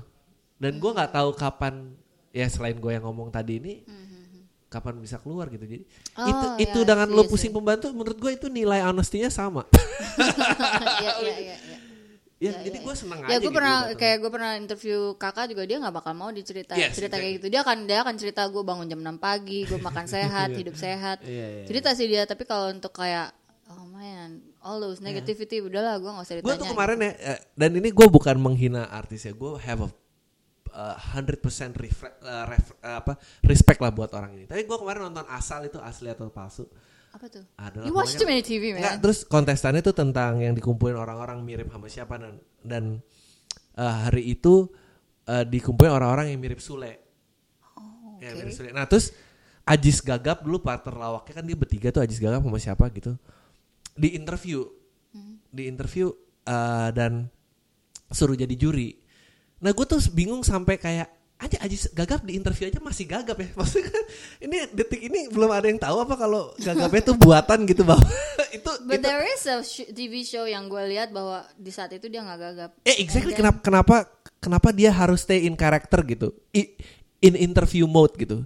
Dan 0.59 0.77
gue 0.77 0.91
nggak 0.91 1.15
tahu 1.15 1.31
kapan 1.33 1.95
ya 2.29 2.51
selain 2.51 2.77
gue 2.77 2.91
yang 2.91 3.07
ngomong 3.07 3.31
tadi 3.31 3.63
ini 3.63 3.75
kapan 4.67 4.99
bisa 4.99 5.23
keluar 5.23 5.47
gitu. 5.49 5.63
Jadi 5.63 5.87
Oh, 6.15 6.27
itu 6.27 6.47
ya, 6.47 6.67
itu 6.67 6.79
dengan 6.83 7.07
I 7.07 7.11
see, 7.11 7.17
lo 7.19 7.23
pusing 7.27 7.53
pembantu 7.55 7.95
menurut 7.95 8.19
gue 8.19 8.33
itu 8.35 8.47
nilai 8.51 8.83
honesty-nya 8.83 9.31
sama. 9.31 9.63
Iya, 10.15 11.13
iya, 11.23 11.35
iya, 11.39 11.39
iya. 11.39 11.57
ya, 11.59 11.79
Ya, 12.45 12.51
jadi 12.61 12.77
ya, 12.77 12.85
gue 12.85 12.95
seneng 12.99 13.19
Ya 13.25 13.27
aja 13.27 13.39
gue 13.39 13.47
gitu 13.47 13.57
pernah 13.57 13.77
kayak 13.95 14.17
gue 14.21 14.31
pernah 14.31 14.51
interview 14.59 14.99
kakak 15.17 15.49
juga 15.49 15.63
dia 15.65 15.79
nggak 15.81 15.95
bakal 15.95 16.13
mau 16.13 16.29
dicerita 16.29 16.75
Yes, 16.77 16.93
cerita 16.93 17.17
kayak 17.17 17.41
gitu 17.41 17.47
dia 17.49 17.65
akan 17.65 17.89
dia 17.89 18.03
akan 18.05 18.15
cerita 18.21 18.43
gue 18.51 18.61
bangun 18.61 18.85
jam 18.85 19.01
6 19.01 19.17
pagi 19.17 19.65
gue 19.65 19.79
makan 19.79 20.05
sehat 20.15 20.53
Iya. 20.53 20.59
hidup 20.61 20.77
sehat 20.77 21.19
Iya, 21.25 21.47
iya, 21.49 21.65
cerita 21.65 21.95
sih 21.95 22.05
dia 22.05 22.23
tapi 22.27 22.43
kalau 22.45 22.69
untuk 22.69 22.93
kayak 22.93 23.33
oh 23.71 23.87
man 23.89 24.43
all 24.65 24.81
those 24.81 24.99
negativity 24.99 25.61
udahlah 25.61 26.01
gue 26.01 26.09
nggak 26.09 26.25
usah 26.25 26.35
gue 26.35 26.43
ditanya 26.43 26.59
tuh 26.59 26.69
kemarin 26.73 26.99
ya 26.99 27.13
eh, 27.37 27.39
dan 27.53 27.71
ini 27.77 27.89
gue 27.93 28.07
bukan 28.09 28.37
menghina 28.41 28.89
artis 28.89 29.29
ya 29.29 29.33
gue 29.33 29.53
have 29.61 29.85
a 29.85 29.89
uh, 30.75 30.97
100% 31.15 31.39
refre- 31.79 32.19
uh, 32.21 32.45
ref- 32.51 32.77
uh, 32.83 32.99
apa 33.01 33.13
respect 33.47 33.79
lah 33.79 33.95
buat 33.95 34.11
orang 34.13 34.35
ini. 34.35 34.45
Tapi 34.45 34.67
gue 34.67 34.77
kemarin 34.77 35.07
nonton 35.07 35.27
asal 35.31 35.63
itu 35.63 35.79
asli 35.79 36.11
atau 36.11 36.27
palsu. 36.29 36.67
Apa 37.15 37.31
tuh? 37.31 37.47
Adalah 37.55 37.87
you 37.87 37.95
watch 37.95 38.19
too 38.19 38.27
many 38.27 38.43
TV 38.43 38.75
man. 38.75 38.83
Nggak, 38.83 38.95
terus 38.99 39.23
kontestannya 39.23 39.87
tuh 39.87 39.95
tentang 39.95 40.43
yang 40.43 40.51
dikumpulin 40.51 40.99
orang-orang 40.99 41.39
mirip 41.47 41.71
sama 41.71 41.87
siapa 41.87 42.19
dan 42.19 42.43
dan 42.59 42.85
uh, 43.79 44.11
hari 44.11 44.35
itu 44.35 44.67
uh, 45.31 45.47
dikumpulin 45.47 45.95
orang-orang 45.95 46.35
yang 46.35 46.43
mirip 46.43 46.59
Sule. 46.59 46.99
Oh, 47.79 48.19
Ya, 48.19 48.35
oke. 48.35 48.43
mirip 48.43 48.51
Sule. 48.51 48.75
Nah 48.75 48.91
terus 48.91 49.15
Ajis 49.65 50.03
Gagap 50.03 50.43
dulu 50.43 50.59
partner 50.61 50.93
lawaknya 50.93 51.41
kan 51.41 51.45
dia 51.47 51.57
bertiga 51.57 51.89
tuh 51.95 52.03
Ajis 52.03 52.19
Gagap 52.19 52.43
sama 52.43 52.59
siapa 52.59 52.85
gitu 52.91 53.15
di 53.95 54.13
interview 54.13 54.63
Hmm. 55.11 55.39
di 55.47 55.71
interview 55.71 56.11
uh, 56.45 56.91
dan 56.91 57.31
suruh 58.09 58.35
jadi 58.35 58.51
juri. 58.53 58.99
Nah 59.61 59.71
gue 59.71 59.87
tuh 59.87 60.03
bingung 60.11 60.43
sampai 60.43 60.75
kayak 60.75 61.07
aja 61.37 61.57
Ajis 61.61 61.87
Gagap 61.89 62.23
di 62.23 62.35
interview 62.35 62.67
aja 62.67 62.79
masih 62.79 63.07
gagap 63.07 63.35
ya 63.37 63.51
maksudnya 63.59 63.91
kan 63.91 64.05
ini 64.41 64.57
detik 64.71 64.99
ini 64.99 65.27
belum 65.29 65.51
ada 65.51 65.67
yang 65.67 65.79
tahu 65.79 65.99
apa 66.01 66.15
kalau 66.15 66.51
gagapnya 66.57 67.03
tuh 67.05 67.15
buatan 67.15 67.63
gitu 67.63 67.83
bahwa 67.83 68.03
itu 68.57 68.71
But 68.83 68.99
itu 68.99 69.07
there 69.07 69.23
is 69.25 69.43
a 69.45 69.57
sh- 69.61 69.91
TV 69.91 70.23
show 70.23 70.43
yang 70.45 70.67
gue 70.67 70.83
lihat 70.85 71.11
bahwa 71.11 71.47
di 71.55 71.71
saat 71.71 71.91
itu 71.91 72.07
dia 72.07 72.23
nggak 72.23 72.41
gagap. 72.41 72.71
Eh 72.83 72.99
exactly 72.99 73.31
then- 73.31 73.39
kenapa 73.39 73.59
kenapa 73.61 73.97
kenapa 74.39 74.69
dia 74.71 74.91
harus 74.91 75.23
stay 75.23 75.43
in 75.43 75.55
character 75.55 76.03
gitu. 76.03 76.35
I- 76.51 76.75
in 77.21 77.35
interview 77.35 77.87
mode 77.87 78.15
gitu. 78.17 78.43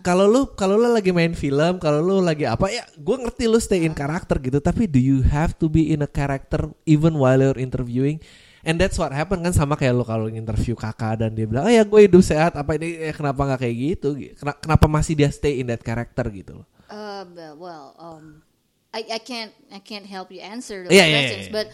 Kalau 0.00 0.24
lu 0.24 0.48
kalau 0.56 0.80
lu 0.80 0.88
lagi 0.88 1.12
main 1.12 1.36
film, 1.36 1.76
kalau 1.76 2.00
lu 2.00 2.24
lagi 2.24 2.48
apa 2.48 2.72
ya, 2.72 2.88
gue 2.96 3.16
ngerti 3.20 3.44
lu 3.44 3.60
stay 3.60 3.84
in 3.84 3.92
character 3.92 4.40
gitu. 4.40 4.58
Tapi 4.64 4.88
do 4.88 4.96
you 4.96 5.20
have 5.20 5.52
to 5.60 5.68
be 5.68 5.92
in 5.92 6.00
a 6.00 6.08
character 6.08 6.72
even 6.88 7.20
while 7.20 7.36
you're 7.36 7.60
interviewing? 7.60 8.16
And 8.62 8.78
that's 8.78 8.94
what 8.94 9.10
happened 9.10 9.42
kan 9.42 9.50
sama 9.50 9.74
kayak 9.74 9.92
lu 9.98 10.06
kalau 10.06 10.30
interview 10.30 10.78
kakak 10.78 11.18
dan 11.18 11.34
dia 11.34 11.50
bilang, 11.50 11.66
oh 11.66 11.72
ya 11.74 11.82
gue 11.82 12.00
hidup 12.06 12.22
sehat 12.22 12.54
apa 12.54 12.78
ini 12.78 13.10
eh, 13.10 13.14
kenapa 13.14 13.42
nggak 13.42 13.60
kayak 13.60 13.76
gitu? 13.76 14.08
Kena- 14.38 14.58
Kenapa 14.58 14.86
masih 14.86 15.18
dia 15.18 15.28
stay 15.34 15.58
in 15.58 15.66
that 15.66 15.82
character 15.82 16.22
gitu? 16.30 16.62
Uh, 16.86 17.26
well, 17.58 17.92
um, 17.98 18.38
I 18.94 19.18
I 19.18 19.20
can't 19.24 19.50
I 19.72 19.80
can't 19.82 20.06
help 20.06 20.30
you 20.30 20.44
answer 20.44 20.86
those 20.86 20.94
Iya, 20.94 21.04
iya, 21.08 21.16
questions, 21.18 21.46
iya. 21.48 21.54
but 21.56 21.66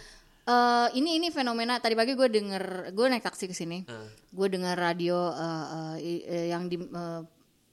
uh, 0.49 0.87
ini 0.95 1.19
ini 1.19 1.29
fenomena 1.29 1.77
tadi 1.83 1.99
pagi 1.99 2.15
gue 2.17 2.29
denger 2.31 2.95
gue 2.95 3.07
naik 3.11 3.27
taksi 3.27 3.51
ke 3.51 3.55
sini, 3.59 3.85
Uh. 3.85 4.09
gue 4.31 4.49
dengar 4.49 4.79
radio 4.79 5.19
uh, 5.19 5.67
uh, 5.93 5.95
eh, 6.01 6.55
yang 6.55 6.71
di 6.71 6.79
uh, 6.79 7.21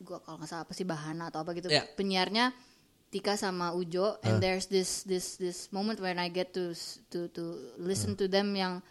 gua 0.06 0.22
kalau 0.22 0.38
nggak 0.38 0.47
salah 0.47 0.64
apa 0.64 0.72
sih 0.72 0.86
Bahana 0.86 1.28
atau 1.28 1.41
apa 1.41 1.51
gitu 1.51 1.68
Yeah. 1.68 1.89
penyiarnya 1.97 2.53
Tika 3.10 3.34
sama 3.34 3.74
Ujo 3.74 4.16
Uh. 4.16 4.26
and 4.28 4.38
there's 4.38 4.70
this 4.70 5.01
this 5.03 5.36
this 5.36 5.68
moment 5.70 5.97
when 5.97 6.16
I 6.16 6.30
get 6.30 6.53
to 6.53 6.72
to 7.10 7.28
to 7.34 7.43
listen 7.82 8.14
Uh. 8.14 8.20
to 8.22 8.26
them 8.28 8.53
yang 8.53 8.86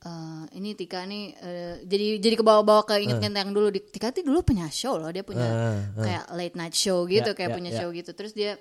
eh, 0.00 0.42
ini 0.54 0.76
Tika 0.76 1.02
nih 1.02 1.24
eh, 1.34 1.74
jadi 1.82 2.20
jadi 2.20 2.34
kebawa-bawa 2.36 2.84
ke 2.84 3.00
inget-inget 3.00 3.34
yang 3.34 3.50
dulu 3.50 3.72
Di- 3.72 3.88
Tika 3.88 4.12
tuh 4.12 4.20
dulu 4.20 4.44
punya 4.44 4.68
show 4.68 5.00
loh 5.00 5.08
dia 5.08 5.24
punya 5.24 5.48
Uh, 5.48 5.80
uh. 5.96 6.04
kayak 6.04 6.24
late 6.34 6.54
night 6.54 6.74
show 6.74 7.02
gitu 7.04 7.32
Yeah, 7.32 7.36
kayak 7.36 7.50
yeah, 7.50 7.56
punya 7.56 7.70
yeah. 7.72 7.80
show 7.80 7.88
gitu 7.88 8.10
terus 8.12 8.32
dia 8.32 8.60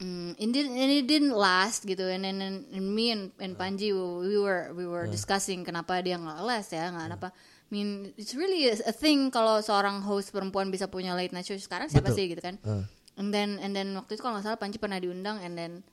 mm, 0.00 0.40
it 0.40 0.48
didn't 0.48 0.74
and 0.74 0.90
it 0.90 1.04
didn't 1.04 1.36
last 1.36 1.84
gitu 1.84 2.08
and 2.08 2.24
then 2.24 2.40
and, 2.40 2.64
and 2.72 2.86
me 2.86 3.12
and, 3.12 3.28
and 3.36 3.52
Panji 3.54 3.92
we 3.92 4.40
were 4.40 4.72
we 4.72 4.88
were 4.88 5.04
discussing 5.04 5.60
kenapa 5.60 6.00
dia 6.00 6.16
nggak 6.16 6.40
last 6.40 6.72
ya 6.72 6.88
nggak 6.88 7.04
kenapa 7.12 7.28
I 7.70 7.78
mean 7.78 8.10
it's 8.18 8.34
really 8.34 8.66
a, 8.66 8.74
a 8.90 8.94
thing 8.94 9.30
kalau 9.30 9.62
seorang 9.62 10.02
host 10.02 10.34
perempuan 10.34 10.74
bisa 10.74 10.90
punya 10.90 11.14
late 11.14 11.30
night 11.30 11.46
show 11.46 11.54
sekarang 11.54 11.86
siapa 11.86 12.10
Betul. 12.10 12.18
sih 12.18 12.24
gitu 12.34 12.42
kan 12.42 12.58
Uh. 12.66 12.82
and 13.14 13.30
then 13.30 13.62
and 13.62 13.78
then 13.78 13.94
waktu 13.94 14.18
itu 14.18 14.26
kalau 14.26 14.38
nggak 14.38 14.50
salah 14.50 14.58
Panji 14.58 14.82
pernah 14.82 14.98
diundang 14.98 15.38
and 15.38 15.54
then 15.54 15.86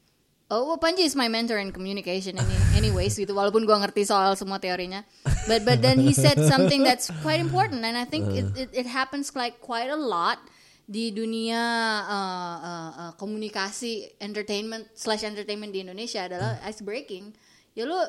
Oh, 0.47 0.63
well, 0.63 0.79
Panji 0.79 1.03
is 1.03 1.11
my 1.11 1.27
mentor 1.27 1.59
in 1.59 1.75
communication 1.75 2.39
any, 2.39 2.55
anyways 2.71 3.19
gitu. 3.19 3.35
Walaupun 3.35 3.67
gua 3.67 3.83
ngerti 3.83 4.07
soal 4.07 4.31
semua 4.39 4.63
teorinya, 4.63 5.03
but 5.43 5.67
but 5.67 5.83
then 5.83 5.99
he 5.99 6.15
said 6.15 6.39
something 6.39 6.87
that's 6.87 7.11
quite 7.19 7.43
important, 7.43 7.83
and 7.83 7.99
I 7.99 8.07
think 8.07 8.31
it, 8.31 8.47
it 8.55 8.69
it 8.71 8.87
happens 8.87 9.35
like 9.35 9.59
quite 9.59 9.91
a 9.91 9.99
lot 9.99 10.39
di 10.87 11.11
dunia 11.11 11.59
uh, 12.07 12.57
uh, 12.63 12.91
uh, 12.95 13.11
komunikasi 13.19 14.07
entertainment 14.23 14.87
slash 14.95 15.27
entertainment 15.27 15.75
di 15.75 15.83
Indonesia 15.83 16.23
adalah 16.23 16.63
ice 16.63 16.79
breaking. 16.79 17.35
Ya 17.75 17.83
lu 17.83 17.99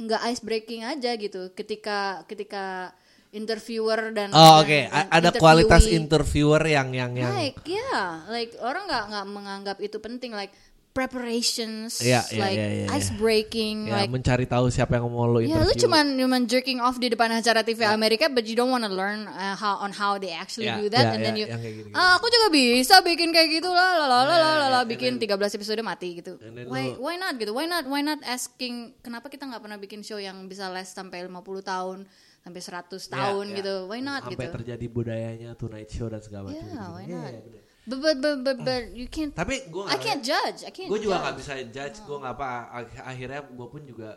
nggak 0.00 0.20
ice 0.32 0.40
breaking 0.40 0.88
aja 0.88 1.12
gitu. 1.20 1.52
Ketika 1.52 2.24
ketika 2.24 2.96
interviewer 3.32 4.12
dan 4.12 4.28
Oh 4.30 4.60
oke, 4.60 4.86
A- 4.86 5.08
ada 5.10 5.32
kualitas 5.32 5.84
interviewer 5.84 6.60
yang 6.62 6.92
yang 6.92 7.12
yang 7.12 7.32
Like 7.32 7.64
yeah, 7.64 8.28
like 8.28 8.52
orang 8.58 8.84
nggak 8.84 9.04
nggak 9.08 9.26
menganggap 9.26 9.76
itu 9.80 9.96
penting 9.98 10.30
like 10.30 10.52
preparations, 10.92 11.98
Iya, 11.98 12.20
iya, 12.28 12.36
like 12.38 12.52
iya, 12.54 12.68
iya, 12.68 12.84
iya. 12.84 12.88
ice 12.94 13.10
breaking, 13.12 13.88
ya, 13.88 13.96
like 13.98 14.08
mencari 14.08 14.44
tahu 14.44 14.68
siapa 14.68 14.96
yang 14.96 15.08
mau 15.08 15.24
lo 15.24 15.40
ya 15.40 15.48
interview. 15.48 15.64
lu 15.64 15.72
cuman 15.78 16.04
cuman 16.14 16.40
jerking 16.44 16.78
off 16.78 16.96
di 16.96 17.08
depan 17.08 17.32
acara 17.32 17.60
TV 17.60 17.80
Amerika, 17.82 18.28
but 18.28 18.44
you 18.44 18.52
don't 18.52 18.68
wanna 18.68 18.86
learn 18.86 19.24
uh, 19.24 19.54
how 19.54 19.80
on 19.80 19.88
how 19.90 20.16
they 20.16 20.30
actually 20.30 20.68
Ya, 20.68 20.76
do 20.76 20.86
that, 20.88 21.00
ya, 21.02 21.10
and 21.10 21.20
then 21.22 21.32
ya, 21.32 21.40
you, 21.40 21.46
yang 21.48 21.60
kayak 21.60 21.74
gini-gini. 21.80 21.96
ah 21.96 22.16
aku 22.16 22.28
juga 22.28 22.46
bisa 22.48 23.00
bikin 23.00 23.28
kayak 23.30 23.48
gitu 23.54 23.68
lah, 23.68 23.88
lah 23.96 24.06
lah 24.06 24.22
lah 24.22 24.36
Ya, 24.36 24.68
lah 24.68 24.82
ya, 24.84 24.86
bikin 24.86 25.16
13 25.16 25.32
episode 25.54 25.80
mati 25.80 26.08
gitu. 26.14 26.36
Why 26.68 26.92
why 26.94 27.16
not 27.16 27.36
gitu? 27.36 27.52
Why 27.52 27.64
not 27.64 27.84
why 27.84 28.00
not 28.00 28.20
asking 28.22 28.74
kenapa 29.00 29.28
kita 29.28 29.44
nggak 29.44 29.60
pernah 29.60 29.78
bikin 29.78 30.00
show 30.00 30.16
yang 30.16 30.44
bisa 30.44 30.68
last 30.68 30.92
sampai 30.92 31.24
50 31.24 31.32
tahun, 31.62 32.04
sampai 32.42 32.58
100 32.58 32.90
Ya, 32.92 33.08
tahun 33.08 33.46
ya. 33.46 33.56
gitu? 33.56 33.74
Why 33.86 34.00
not 34.00 34.20
Sampai 34.22 34.34
gitu? 34.44 34.54
terjadi 34.56 34.86
budayanya 34.86 35.50
tonight 35.54 35.88
show 35.88 36.06
dan 36.06 36.18
segala 36.18 36.50
macam. 36.50 36.58
Yeah, 36.58 36.66
gitu. 36.68 36.90
why 36.90 37.04
Iya, 37.04 37.16
not? 37.16 37.30
iya, 37.30 37.40
bener. 37.40 37.60
But 37.82 37.98
but 37.98 38.14
but 38.16 38.36
but, 38.40 38.56
but 38.60 38.82
you 38.92 39.06
can't. 39.06 39.30
Tapi 39.32 39.66
gue 39.66 39.82
I 39.84 39.96
can't 39.96 40.22
judge. 40.22 40.62
I 40.62 40.70
can't. 40.70 40.86
gue 40.86 40.98
juga 41.00 41.18
nggak 41.18 41.36
bisa 41.36 41.52
judge 41.64 41.96
gue 42.00 42.16
nggak 42.16 42.34
apa 42.36 42.48
ak- 42.72 43.02
akhirnya 43.04 43.40
gue 43.44 43.66
pun 43.68 43.82
juga 43.82 44.10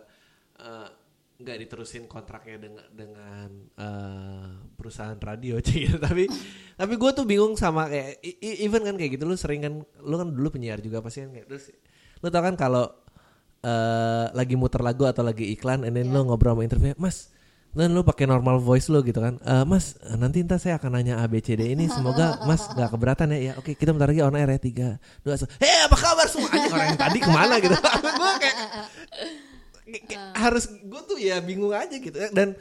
eh, 0.56 0.88
nggak 1.36 1.58
diterusin 1.62 2.06
kontraknya 2.06 2.58
dengan 2.60 2.86
dengan 2.90 3.50
eh, 3.76 4.48
perusahaan 4.72 5.18
radio 5.18 5.58
cuy 5.66 5.90
tapi 5.92 6.30
tapi 6.74 6.94
gue 6.94 7.12
tuh 7.12 7.26
bingung 7.26 7.54
sama 7.56 7.86
kayak 7.86 8.22
even 8.40 8.82
kan 8.82 8.96
kayak 8.96 9.18
gitu 9.18 9.26
lu 9.26 9.34
sering 9.34 9.60
kan 9.60 9.74
lu 10.00 10.16
kan 10.16 10.30
dulu 10.30 10.48
penyiar 10.52 10.78
juga 10.78 11.02
pasti 11.02 11.26
kan 11.26 11.34
kayak 11.34 11.48
terus 11.50 11.74
lu 12.22 12.30
tau 12.30 12.40
kan 12.40 12.54
kalau 12.54 12.86
eh, 13.60 14.26
lagi 14.32 14.54
muter 14.54 14.80
lagu 14.80 15.04
atau 15.04 15.26
lagi 15.26 15.50
iklan 15.52 15.84
and 15.84 15.98
then 15.98 16.08
lu 16.08 16.22
ngobrol 16.22 16.54
sama 16.54 16.64
interview 16.64 16.94
mas 16.96 17.34
dan 17.76 17.92
lu 17.92 18.08
pakai 18.08 18.24
normal 18.24 18.64
voice 18.64 18.88
lu 18.88 19.04
gitu 19.04 19.20
kan. 19.20 19.36
Eh, 19.44 19.64
mas 19.68 20.00
nanti 20.16 20.40
ntar 20.48 20.64
saya 20.64 20.80
akan 20.80 20.96
nanya 20.96 21.20
A 21.20 21.28
B 21.28 21.44
C 21.44 21.60
D 21.60 21.76
ini. 21.76 21.92
Semoga 21.96 22.40
mas 22.48 22.64
nggak 22.72 22.90
keberatan 22.90 23.36
ya. 23.36 23.52
Ya 23.52 23.54
oke 23.60 23.76
kita 23.76 23.92
bentar 23.92 24.08
lagi 24.08 24.24
on 24.24 24.34
air 24.34 24.48
ya. 24.48 24.60
Tiga 24.64 24.88
dua 25.22 25.36
satu. 25.36 25.52
Hei 25.60 25.84
apa 25.84 25.98
kabar 26.00 26.26
semua? 26.32 26.48
Orang 26.50 26.88
yang 26.96 27.00
tadi 27.00 27.20
ke 27.20 27.30
mana 27.30 27.60
gitu. 27.60 27.76
Gue 28.20 28.32
kayak 28.40 28.56
kayak- 28.56 30.04
kayak 30.08 30.24
harus 30.40 30.66
gue 30.72 31.02
tuh 31.06 31.18
ya 31.22 31.38
bingung 31.44 31.70
aja 31.70 31.94
gitu 31.94 32.16
dan 32.34 32.58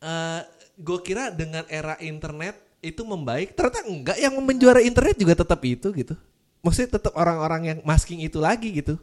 eh 0.00 0.40
gue 0.80 0.98
kira 1.04 1.28
dengan 1.30 1.62
era 1.68 1.94
internet 2.00 2.56
itu 2.80 3.04
membaik 3.04 3.52
ternyata 3.52 3.84
enggak. 3.84 4.16
Yang 4.16 4.34
menjuara 4.40 4.80
internet 4.80 5.20
juga 5.20 5.36
tetap 5.36 5.60
itu 5.68 5.92
gitu. 5.92 6.16
Maksudnya 6.64 6.96
tetap 6.96 7.12
orang-orang 7.16 7.62
yang 7.68 7.78
masking 7.84 8.24
itu 8.24 8.40
lagi 8.40 8.72
gitu 8.72 8.96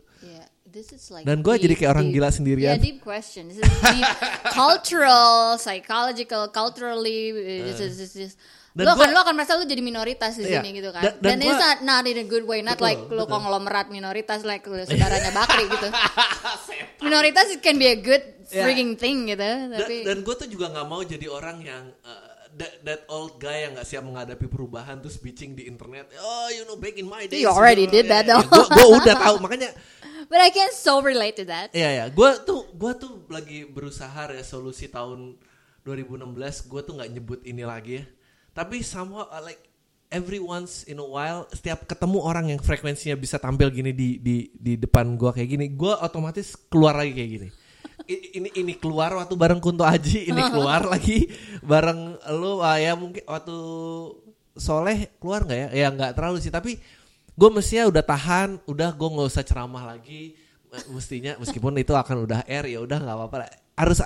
this 0.78 0.94
is 0.94 1.10
like 1.10 1.26
Dan 1.26 1.42
deep- 1.42 1.58
jadi 1.58 1.74
kayak 1.74 1.92
orang 1.92 2.08
deep- 2.08 2.16
gila 2.16 2.30
sendirian. 2.30 2.70
Yeah, 2.70 2.78
deep 2.78 3.02
question. 3.02 3.50
This 3.50 3.58
is 3.58 3.66
deep 3.66 4.06
cultural, 4.62 5.58
psychological, 5.58 6.48
culturally. 6.50 7.34
uh, 7.34 7.66
This 7.66 7.82
is 7.82 7.94
this 7.98 8.14
is. 8.16 8.34
Dan 8.72 8.86
Lo 8.86 8.94
gua- 8.94 9.04
kan 9.04 9.10
lo 9.10 9.20
akan 9.20 9.34
merasa 9.34 9.58
lo 9.58 9.66
jadi 9.66 9.82
minoritas 9.82 10.38
di 10.38 10.46
Iya. 10.46 10.62
sini 10.62 10.70
gitu 10.72 10.94
kan. 10.94 11.02
Dan- 11.02 11.18
dan 11.18 11.30
Dan, 11.34 11.38
it's 11.42 11.50
gua- 11.52 11.66
not, 11.66 11.78
not 11.82 12.04
in 12.06 12.14
a 12.16 12.28
good 12.28 12.46
way, 12.46 12.62
not 12.62 12.78
Betul, 12.78 12.86
like 12.86 13.02
lo 13.10 13.26
betul. 13.26 13.34
konglomerat 13.34 13.90
minoritas 13.90 14.46
like 14.46 14.62
lo 14.64 14.78
saudaranya 14.80 15.34
Bakri 15.34 15.66
gitu. 15.74 15.90
minoritas 17.00 17.50
it 17.50 17.60
can 17.60 17.76
be 17.76 17.88
a 17.88 17.98
good 17.98 18.22
Iya. 18.48 18.64
freaking 18.64 18.96
thing 18.96 19.28
gitu, 19.28 19.44
dan, 19.44 19.76
tapi 19.76 20.08
dan 20.08 20.24
gue 20.24 20.32
tuh 20.34 20.48
juga 20.48 20.72
nggak 20.72 20.88
mau 20.88 21.04
jadi 21.04 21.28
orang 21.28 21.60
yang 21.60 21.84
uh, 22.00 22.28
that, 22.56 22.80
that 22.82 23.02
old 23.08 23.36
guy 23.36 23.68
yang 23.68 23.76
nggak 23.76 23.84
siap 23.84 24.00
menghadapi 24.02 24.48
perubahan 24.48 24.96
terus 24.98 25.20
bitching 25.20 25.52
di 25.52 25.68
internet 25.68 26.08
oh 26.16 26.48
you 26.48 26.64
know 26.64 26.74
back 26.74 26.96
in 26.96 27.04
my 27.04 27.28
days 27.28 27.44
You 27.44 27.52
already 27.52 27.86
did 27.86 28.08
that, 28.08 28.24
though. 28.24 28.40
gue 28.40 28.88
udah 28.96 29.20
tahu 29.26 29.44
makanya 29.44 29.76
but 30.26 30.42
I 30.42 30.50
can 30.50 30.74
so 30.74 31.00
relate 31.00 31.38
to 31.38 31.46
that. 31.46 31.70
Iya 31.72 31.90
ya, 31.94 32.06
gue 32.10 32.30
tuh 32.42 32.66
gue 32.74 32.92
tuh 32.98 33.26
lagi 33.30 33.64
berusaha 33.64 34.34
resolusi 34.34 34.90
tahun 34.90 35.38
2016 35.86 36.34
gue 36.68 36.82
tuh 36.82 36.94
nggak 36.98 37.10
nyebut 37.14 37.40
ini 37.46 37.62
lagi 37.62 38.02
ya. 38.02 38.06
Tapi 38.52 38.82
somehow 38.82 39.30
uh, 39.30 39.40
like 39.40 39.62
every 40.10 40.40
once 40.40 40.88
in 40.88 40.98
a 40.98 41.06
while 41.06 41.46
setiap 41.52 41.84
ketemu 41.84 42.18
orang 42.20 42.46
yang 42.50 42.60
frekuensinya 42.60 43.14
bisa 43.14 43.38
tampil 43.38 43.70
gini 43.70 43.92
di 43.92 44.18
di 44.18 44.50
di 44.52 44.74
depan 44.76 45.14
gue 45.16 45.30
kayak 45.30 45.50
gini, 45.50 45.66
gue 45.72 45.94
otomatis 45.94 46.58
keluar 46.68 46.98
lagi 46.98 47.14
kayak 47.14 47.32
gini. 47.32 47.50
I- 48.08 48.40
ini 48.40 48.50
ini 48.56 48.74
keluar 48.78 49.12
waktu 49.14 49.34
bareng 49.34 49.60
Kunto 49.60 49.84
Aji, 49.84 50.30
ini 50.30 50.42
keluar 50.48 50.86
lagi 50.86 51.28
bareng 51.62 52.18
lu 52.40 52.62
ah, 52.62 52.78
ya 52.78 52.94
mungkin 52.94 53.22
waktu 53.26 53.58
Soleh 54.58 55.14
keluar 55.22 55.46
nggak 55.46 55.60
ya? 55.60 55.68
Ya 55.86 55.88
nggak 55.94 56.18
terlalu 56.18 56.42
sih, 56.42 56.50
tapi 56.50 56.82
gue 57.38 57.50
mestinya 57.54 57.86
udah 57.86 58.02
tahan, 58.02 58.50
udah 58.66 58.90
gue 58.92 59.08
nggak 59.14 59.30
usah 59.30 59.46
ceramah 59.46 59.86
lagi, 59.86 60.34
mestinya 60.90 61.38
meskipun 61.38 61.78
itu 61.78 61.94
akan 61.94 62.26
udah 62.26 62.42
air 62.44 62.66
ya 62.68 62.82
udah 62.82 62.98
nggak 62.98 63.16
apa-apa 63.16 63.38
harus 63.78 64.02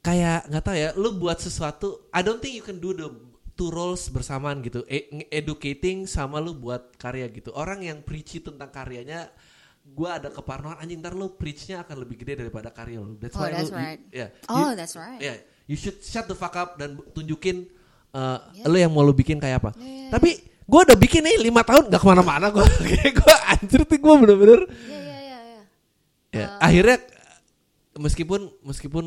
kayak 0.00 0.46
nggak 0.48 0.62
tahu 0.62 0.76
ya 0.76 0.90
lu 0.94 1.16
buat 1.16 1.40
sesuatu 1.40 2.08
I 2.12 2.20
don't 2.20 2.38
think 2.38 2.54
you 2.54 2.64
can 2.64 2.76
do 2.78 2.92
the 2.92 3.08
two 3.54 3.70
roles 3.70 4.10
bersamaan 4.10 4.60
gitu. 4.60 4.82
E- 4.86 5.06
educating 5.30 6.04
sama 6.04 6.42
lu 6.42 6.54
buat 6.54 6.98
karya 6.98 7.30
gitu. 7.30 7.54
Orang 7.54 7.86
yang 7.86 8.02
preachy 8.02 8.42
tentang 8.42 8.66
karyanya 8.68 9.30
gua 9.84 10.18
ada 10.18 10.28
keparnoan 10.28 10.80
anjing 10.80 10.98
ntar 10.98 11.14
lu 11.14 11.30
preachnya 11.32 11.84
akan 11.86 12.02
lebih 12.02 12.18
gede 12.18 12.42
daripada 12.42 12.74
karya 12.74 12.98
lu. 12.98 13.14
That's 13.16 13.36
Oh, 13.36 13.46
why 13.46 13.54
that's 13.54 13.70
lu, 13.70 13.78
right. 13.78 14.00
you, 14.10 14.18
yeah, 14.26 14.28
Oh, 14.50 14.72
you- 14.72 14.74
that's 14.74 14.94
right. 14.98 15.20
yeah, 15.22 15.36
you 15.70 15.78
should 15.78 16.00
shut 16.00 16.26
the 16.26 16.34
fuck 16.34 16.56
up 16.56 16.76
dan 16.76 16.98
tunjukin 17.14 17.70
uh, 18.10 18.42
Yeah. 18.58 18.66
lu 18.66 18.76
yang 18.76 18.90
mau 18.90 19.06
lu 19.06 19.14
bikin 19.14 19.38
kayak 19.38 19.62
apa. 19.62 19.70
Yeah, 19.78 19.86
yeah, 19.86 20.10
tapi 20.10 20.30
gua 20.64 20.80
udah 20.82 20.96
bikin 20.96 21.22
nih 21.22 21.36
lima 21.40 21.60
tahun 21.60 21.92
gak 21.92 22.00
ke 22.00 22.06
mana-mana 22.08 22.48
gua. 22.48 22.64
Kayak 22.90 23.20
gua 23.20 23.36
anjir 23.52 23.80
tuh 23.84 23.98
gua 24.00 24.14
bener-bener. 24.20 24.60
Ya 24.88 24.98
ya 24.98 25.18
ya 25.20 25.38
ya. 25.40 25.60
ya 26.32 26.46
akhirnya 26.58 26.96
meskipun 27.94 28.40
meskipun 28.64 29.04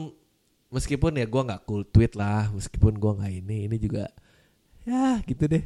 meskipun 0.67 1.11
ya 1.15 1.25
gua 1.25 1.41
nggak 1.47 1.63
cool 1.65 1.83
tweet 1.83 2.13
lah 2.15 2.51
meskipun 2.51 2.95
gua 2.95 3.17
nggak 3.19 3.33
ini 3.33 3.57
ini 3.67 3.75
juga 3.75 4.07
ya 4.83 5.19
gitu 5.25 5.43
deh. 5.47 5.63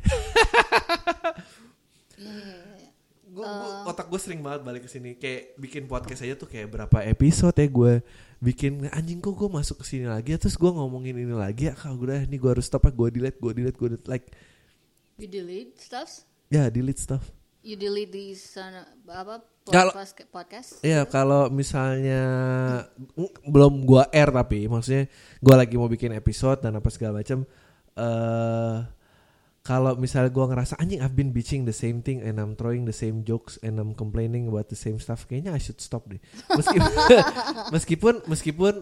Ya 2.17 2.33
ya 2.33 2.57
ya. 2.77 2.89
gua, 3.31 3.45
gua- 3.47 3.83
otak 3.89 4.07
gue 4.07 4.19
sering 4.21 4.41
banget 4.45 4.61
balik 4.61 4.81
ke 4.85 4.89
sini. 4.89 5.17
Kayak 5.17 5.57
bikin 5.57 5.83
podcast 5.85 6.21
aja 6.21 6.35
tuh 6.37 6.45
kayak 6.45 6.69
berapa 6.69 6.97
episode 7.05 7.55
ya 7.57 7.65
gue 7.65 7.93
bikin 8.41 8.89
anjing 8.89 9.21
kok 9.21 9.33
gue 9.37 9.49
masuk 9.49 9.81
ke 9.81 9.85
sini 9.85 10.05
lagi 10.09 10.33
terus 10.33 10.57
gua 10.57 10.73
ngomongin 10.73 11.13
ini 11.13 11.29
lagi 11.29 11.69
ya 11.69 11.73
kalau 11.77 12.01
udah 12.01 12.25
ini 12.25 12.41
gua 12.41 12.57
harus 12.57 12.65
stop 12.65 12.89
ya 12.89 12.93
gue 12.93 13.07
delete 13.13 13.37
gue 13.37 13.51
delete 13.53 13.77
gue 13.77 13.87
delete. 13.93 14.07
Like 14.09 14.25
You 15.21 15.29
delete 15.29 15.77
stuff? 15.77 16.25
ya 16.49 16.67
delete 16.67 16.97
stuff 16.97 17.29
You 17.61 17.77
delete 17.77 18.09
these 18.09 18.57
uh, 18.57 18.81
apa 19.05 19.45
Kalau- 19.69 19.93
podcast 19.93 20.17
podcast? 20.33 20.69
Ya 20.81 21.05
kalau 21.05 21.45
misalnya 21.53 22.21
belum 23.45 23.85
gua 23.85 24.09
air 24.09 24.33
tapi 24.33 24.65
maksudnya 24.65 25.05
gua 25.37 25.61
lagi 25.61 25.77
mau 25.77 25.85
bikin 25.85 26.09
episode 26.11 26.65
dan 26.65 26.73
apa 26.73 26.89
segala 26.89 27.21
macam 27.21 27.45
eh 27.93 28.77
kalau 29.61 29.93
misalnya 29.93 30.33
gua 30.33 30.49
ngerasa 30.49 30.73
anjing 30.81 31.05
I've 31.05 31.13
been 31.13 31.29
bitching 31.29 31.69
the 31.69 31.75
same 31.75 32.01
thing 32.01 32.25
and 32.25 32.41
I'm 32.41 32.57
throwing 32.57 32.89
the 32.89 32.97
same 32.97 33.21
jokes 33.21 33.61
and 33.61 33.77
I'm 33.77 33.93
complaining 33.93 34.49
about 34.49 34.73
the 34.73 34.79
same 34.79 34.97
stuff 34.97 35.29
kayaknya 35.29 35.53
I 35.53 35.61
should 35.61 35.77
stop 35.77 36.09
deh. 36.09 36.17
Meskipun 36.49 36.91
meskipun 37.77 38.13
meskipun 38.25 38.73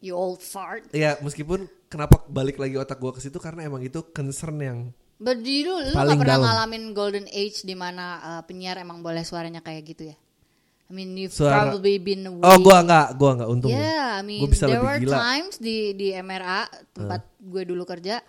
You 0.00 0.16
old 0.16 0.40
fart. 0.40 0.88
ya 0.90 1.20
meskipun 1.20 1.68
kenapa 1.86 2.24
balik 2.32 2.56
lagi 2.56 2.80
otak 2.80 2.96
gua 2.96 3.12
ke 3.12 3.20
situ 3.20 3.36
karena 3.36 3.68
emang 3.68 3.84
itu 3.84 4.00
concern 4.08 4.56
yang 4.56 4.78
But 5.22 5.38
you 5.40 5.70
lu 5.70 5.94
gak 5.94 6.18
pernah 6.18 6.34
dalam. 6.34 6.44
ngalamin 6.44 6.82
golden 6.90 7.26
age 7.26 7.62
di 7.62 7.72
mana 7.72 8.04
uh, 8.20 8.42
penyiar 8.42 8.74
emang 8.76 8.98
boleh 8.98 9.22
suaranya 9.22 9.62
kayak 9.62 9.82
gitu 9.86 10.10
ya? 10.10 10.16
I 10.84 10.92
mean 10.92 11.14
you've 11.14 11.30
Suara- 11.30 11.70
probably 11.70 11.96
been 11.96 12.26
away. 12.26 12.42
Oh 12.42 12.58
gua 12.58 12.82
nggak 12.82 13.06
gua 13.14 13.30
nggak 13.34 13.48
untung. 13.48 13.70
Yeah, 13.70 14.18
I 14.18 14.22
mean 14.22 14.42
Gua 14.42 14.50
bisa 14.50 14.66
there 14.66 14.82
were 14.82 14.98
gila. 14.98 15.14
times 15.16 15.56
di 15.56 15.94
di 15.94 16.10
MRA 16.12 16.66
tempat 16.92 17.22
gue 17.38 17.62
dulu 17.62 17.86
kerja. 17.86 18.20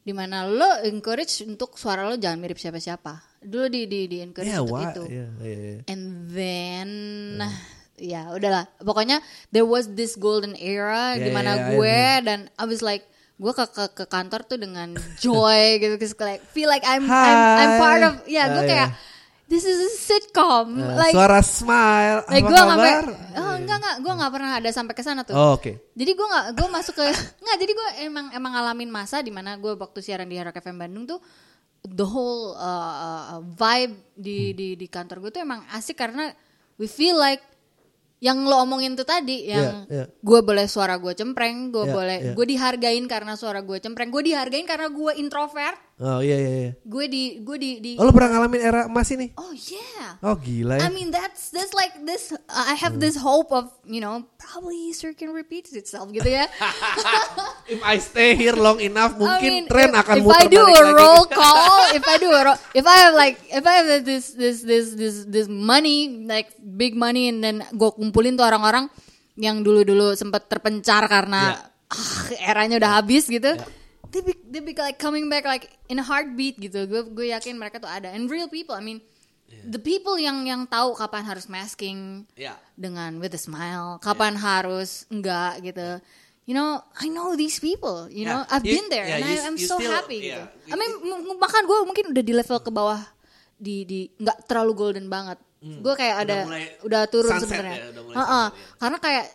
di 0.00 0.16
mana 0.16 0.42
lo 0.42 0.80
encourage 0.82 1.44
untuk 1.44 1.76
suara 1.76 2.02
lo 2.02 2.16
jangan 2.16 2.40
mirip 2.40 2.56
siapa-siapa 2.56 3.20
dulu 3.38 3.68
di 3.68 3.84
di 3.84 4.08
di 4.08 4.24
encourage 4.24 4.48
Yeah, 4.48 4.64
untuk 4.64 4.74
why? 4.74 4.88
itu 4.88 5.02
Yeah, 5.06 5.30
yeah, 5.38 5.60
yeah. 5.76 5.80
and 5.86 6.02
then 6.26 6.88
nah 7.36 7.52
ya 7.94 8.32
udahlah 8.32 8.64
pokoknya 8.80 9.20
there 9.50 9.62
was 9.62 9.92
this 9.92 10.16
golden 10.16 10.56
era 10.56 11.14
Yeah, 11.14 11.20
di 11.20 11.30
mana 11.30 11.50
yeah, 11.52 11.60
yeah, 11.60 11.70
gue 11.70 11.98
dan 12.24 12.38
I 12.50 12.64
was 12.64 12.80
like 12.80 13.04
gue 13.40 13.52
ke, 13.56 13.64
ke 13.72 13.84
ke 13.96 14.04
kantor 14.04 14.44
tuh 14.44 14.60
dengan 14.60 14.92
joy 15.16 15.64
gitu 15.80 15.96
like 16.20 16.44
feel 16.52 16.68
like 16.68 16.84
I'm 16.84 17.08
I'm, 17.08 17.40
I'm 17.56 17.72
part 17.80 18.02
of 18.04 18.12
ya 18.28 18.52
gue 18.52 18.62
Ah, 18.62 18.68
kayak 18.68 18.88
this 19.50 19.66
is 19.66 19.82
a 19.82 19.90
sitcom. 19.98 20.78
Uh, 20.78 20.94
like 20.94 21.10
suara 21.10 21.42
smile. 21.42 22.22
like 22.30 22.46
gue 22.46 22.54
nggak 22.54 23.02
oh 23.34 23.54
enggak 23.58 23.76
enggak 23.82 23.96
gue 23.98 24.12
nggak 24.14 24.32
pernah 24.32 24.50
ada 24.62 24.70
sampai 24.70 24.94
ke 24.94 25.02
sana 25.02 25.26
tuh. 25.26 25.34
Oh, 25.34 25.58
Oke. 25.58 25.90
jadi 25.98 26.12
gue 26.14 26.26
nggak 26.30 26.46
gue 26.54 26.68
masuk 26.70 26.94
ke 26.94 27.04
nggak 27.44 27.56
jadi 27.58 27.72
gue 27.74 27.88
emang 28.06 28.26
emang 28.30 28.52
ngalamin 28.54 28.90
masa 28.92 29.24
di 29.24 29.34
mana 29.34 29.58
gue 29.58 29.74
waktu 29.74 29.98
siaran 30.04 30.30
di 30.30 30.38
Hard 30.38 30.54
Rock 30.54 30.62
FM 30.62 30.78
Bandung 30.78 31.04
tuh 31.10 31.18
the 31.82 32.06
whole 32.06 32.54
uh, 32.54 32.94
uh, 33.34 33.40
vibe 33.42 33.98
di 34.14 34.54
di 34.54 34.68
di 34.78 34.86
kantor 34.86 35.26
gue 35.26 35.30
tuh 35.34 35.42
emang 35.42 35.66
asik 35.74 35.98
karena 35.98 36.30
we 36.78 36.86
feel 36.86 37.18
like 37.18 37.42
yang 38.20 38.44
lo 38.44 38.60
omongin 38.60 38.92
tuh 38.92 39.04
tadi 39.04 39.48
yang 39.48 39.88
Yeah, 39.88 40.04
yeah. 40.04 40.06
gue 40.20 40.40
boleh 40.40 40.68
suara 40.68 40.96
gue 40.96 41.12
cempreng 41.12 41.68
gue 41.68 41.84
Yeah, 41.84 41.96
boleh 41.96 42.18
yeah. 42.20 42.34
gue 42.36 42.46
dihargain 42.46 43.04
karena 43.04 43.32
suara 43.32 43.60
gue 43.60 43.80
cempreng 43.80 44.08
gue 44.08 44.22
dihargain 44.22 44.64
karena 44.64 44.88
gue 44.88 45.12
introvert 45.16 45.76
Oh 46.00 46.24
iya 46.24 46.32
iya 46.32 46.52
iya. 46.58 46.72
gue 46.80 47.04
di 47.08 47.24
gue 47.40 47.56
di 47.56 47.70
di 47.76 47.92
Oh 47.96 48.04
lo 48.04 48.12
pernah 48.12 48.32
ngalamin 48.32 48.60
era 48.60 48.80
emas 48.88 49.08
ini? 49.10 49.36
oh 49.36 49.52
yeah 49.52 50.16
Oh 50.20 50.32
gila 50.32 50.80
ya. 50.80 50.88
I 50.88 50.88
mean 50.88 51.08
that's 51.08 51.48
that's 51.48 51.72
like 51.72 51.92
this 52.04 52.32
I 52.48 52.72
have 52.72 52.96
this 52.96 53.16
hope 53.16 53.52
of 53.52 53.68
you 53.84 54.00
know 54.00 54.24
probably 54.36 54.88
history 54.88 55.12
can 55.12 55.32
repeat 55.32 55.68
itself 55.72 56.08
gitu 56.08 56.28
ya 56.28 56.48
If 57.70 57.80
I 57.80 57.96
stay 57.98 58.34
here 58.34 58.52
long 58.52 58.80
enough 58.80 59.14
mungkin 59.14 59.46
I 59.46 59.54
mean, 59.62 59.64
tren 59.64 59.94
if, 59.94 60.00
akan 60.02 60.14
if 60.18 60.24
muter 60.26 60.40
I 60.40 60.46
do 60.48 60.58
a 60.58 60.66
lagi. 60.66 60.92
roll 60.92 61.24
call, 61.38 61.70
if 61.94 62.02
I 62.02 62.16
do 62.18 62.28
a 62.28 62.40
roll, 62.42 62.58
if 62.74 62.82
I 62.82 62.96
have 62.98 63.14
like, 63.14 63.38
if 63.46 63.62
I 63.62 63.74
have 63.78 63.86
this 64.02 64.34
this 64.34 64.66
this 64.66 64.98
this 64.98 65.22
this 65.30 65.46
money, 65.46 66.26
like 66.26 66.50
big 66.58 66.98
money, 66.98 67.30
and 67.30 67.38
then 67.38 67.62
gue 67.70 67.90
kumpulin 68.10 68.34
tuh 68.34 68.42
orang-orang 68.42 68.90
yang 69.38 69.62
dulu-dulu 69.62 70.18
sempat 70.18 70.50
terpencar 70.50 71.06
karena 71.06 71.70
ah, 71.86 72.22
eranya 72.42 72.82
udah 72.82 72.92
habis 72.98 73.30
gitu. 73.30 73.54
They 74.10 74.26
be, 74.26 74.34
they 74.42 74.58
be 74.58 74.74
like 74.74 74.98
coming 74.98 75.30
back 75.30 75.46
like 75.46 75.70
in 75.86 76.02
a 76.02 76.04
heartbeat 76.04 76.58
gitu. 76.58 76.82
Gue 76.90 77.06
gue 77.06 77.26
yakin 77.30 77.54
mereka 77.54 77.78
tuh 77.78 77.86
ada 77.86 78.10
and 78.10 78.26
real 78.26 78.50
people. 78.50 78.74
I 78.74 78.82
mean, 78.82 78.98
the 79.62 79.78
people 79.78 80.18
yang 80.18 80.42
yang 80.42 80.66
tahu 80.66 80.98
kapan 80.98 81.22
harus 81.22 81.46
masking 81.46 82.26
Ya. 82.34 82.58
dengan 82.74 83.22
with 83.22 83.30
a 83.30 83.38
smile, 83.38 84.02
kapan 84.02 84.34
harus 84.34 85.06
enggak 85.06 85.62
gitu. 85.62 86.02
You 86.50 86.58
know, 86.58 86.82
I 86.98 87.06
know 87.06 87.38
these 87.38 87.62
people. 87.62 88.10
You 88.10 88.26
know, 88.26 88.42
Yeah, 88.42 88.50
I've 88.50 88.66
you- 88.66 88.74
been 88.74 88.88
there 88.90 89.06
yeah, 89.06 89.16
and 89.16 89.30
you- 89.30 89.38
I, 89.38 89.46
I'm 89.46 89.54
you 89.54 89.70
so 89.70 89.78
still- 89.78 89.94
happy 89.94 90.26
yeah. 90.26 90.50
gitu. 90.66 90.74
I 90.74 90.76
mean, 90.76 90.90
bahkan 91.38 91.62
gue 91.62 91.78
mungkin 91.86 92.10
udah 92.10 92.24
di 92.26 92.34
level 92.34 92.58
ke 92.58 92.70
bawah 92.74 92.98
di 93.54 93.86
di 93.86 94.10
nggak 94.10 94.50
terlalu 94.50 94.72
golden 94.74 95.06
banget. 95.06 95.38
Gue 95.60 95.92
kayak 95.92 96.16
ada 96.24 96.34
Hmm. 96.40 96.46
mulai 96.48 96.64
udah 96.80 97.02
turun 97.06 97.36
sebenarnya. 97.36 97.76
ya, 97.76 97.86
udah 97.92 98.02
mulai 98.02 98.16
Heeh. 98.16 98.46
sunset 98.48 98.56
ya. 98.56 98.76
Karena 98.80 98.98
kayak 98.98 99.26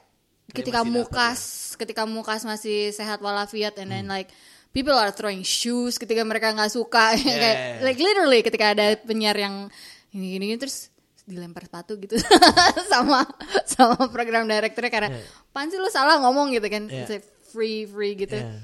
ketika 0.49 0.79
masih 0.81 0.91
mukas, 0.91 1.39
ketika 1.75 2.03
mukas 2.05 2.41
masih 2.43 2.77
sehat 2.89 3.19
walafiat 3.19 3.77
and 3.77 3.89
Hmm. 3.89 3.93
then 3.93 4.05
like 4.07 4.29
people 4.71 4.93
are 4.93 5.09
throwing 5.09 5.41
shoes 5.41 5.95
ketika 5.95 6.21
mereka 6.21 6.49
nggak 6.49 6.67
suka 6.67 7.13
kayak 7.15 7.23
yeah, 7.23 7.77
yeah. 7.77 7.83
like 7.83 7.95
literally 7.95 8.41
ketika 8.41 8.73
ada 8.73 8.97
penyiar 8.99 9.35
yang 9.35 9.69
ini 10.11 10.35
gini 10.35 10.57
terus 10.57 10.89
dilempar 11.23 11.65
sepatu 11.65 11.97
gitu 11.97 12.17
sama 12.91 13.25
sama 13.65 13.97
program 14.09 14.45
directornya 14.45 14.91
karena 14.91 15.09
pan 15.49 15.69
sih 15.69 15.77
lu 15.77 15.89
salah 15.89 16.21
ngomong 16.21 16.53
gitu 16.53 16.67
kan 16.67 16.85
Yeah. 16.85 17.01
It's 17.01 17.11
like 17.11 17.25
free 17.49 17.85
free 17.85 18.13
gitu 18.13 18.37
Yeah. 18.37 18.61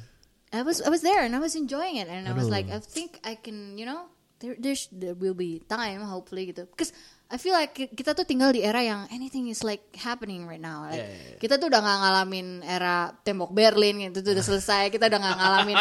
I 0.51 0.61
was 0.61 0.83
I 0.83 0.91
was 0.91 0.99
there 0.99 1.23
and 1.23 1.31
I 1.31 1.39
was 1.39 1.55
enjoying 1.55 1.95
it 1.95 2.05
and 2.05 2.27
I 2.27 2.35
was 2.35 2.47
Aduh. 2.47 2.53
like 2.53 2.67
I 2.67 2.77
think 2.77 3.17
I 3.23 3.33
can 3.35 3.79
you 3.79 3.87
know 3.87 4.11
there 4.37 4.53
there's, 4.59 4.91
there 4.91 5.15
will 5.15 5.33
be 5.33 5.63
time 5.65 6.03
hopefully 6.03 6.51
gitu 6.51 6.67
because 6.67 6.91
I 7.31 7.39
feel 7.39 7.55
like 7.55 7.71
ki- 7.71 7.95
kita 7.95 8.11
tuh 8.11 8.27
tinggal 8.27 8.51
di 8.51 8.59
era 8.59 8.83
yang 8.83 9.07
anything 9.07 9.47
is 9.47 9.63
like 9.63 9.79
happening 9.95 10.43
right 10.43 10.59
now. 10.59 10.83
Like 10.83 10.99
Yeah, 10.99 11.07
yeah, 11.07 11.23
yeah. 11.31 11.39
kita 11.39 11.55
tuh 11.55 11.71
udah 11.71 11.79
nggak 11.79 11.99
ngalamin 12.03 12.47
era 12.61 12.95
tembok 13.23 13.55
Berlin 13.55 14.03
gitu 14.03 14.19
tuh 14.19 14.35
udah 14.35 14.43
selesai. 14.43 14.91
Kita 14.91 15.07
udah 15.07 15.15
nggak 15.15 15.37
ngalamin. 15.39 15.77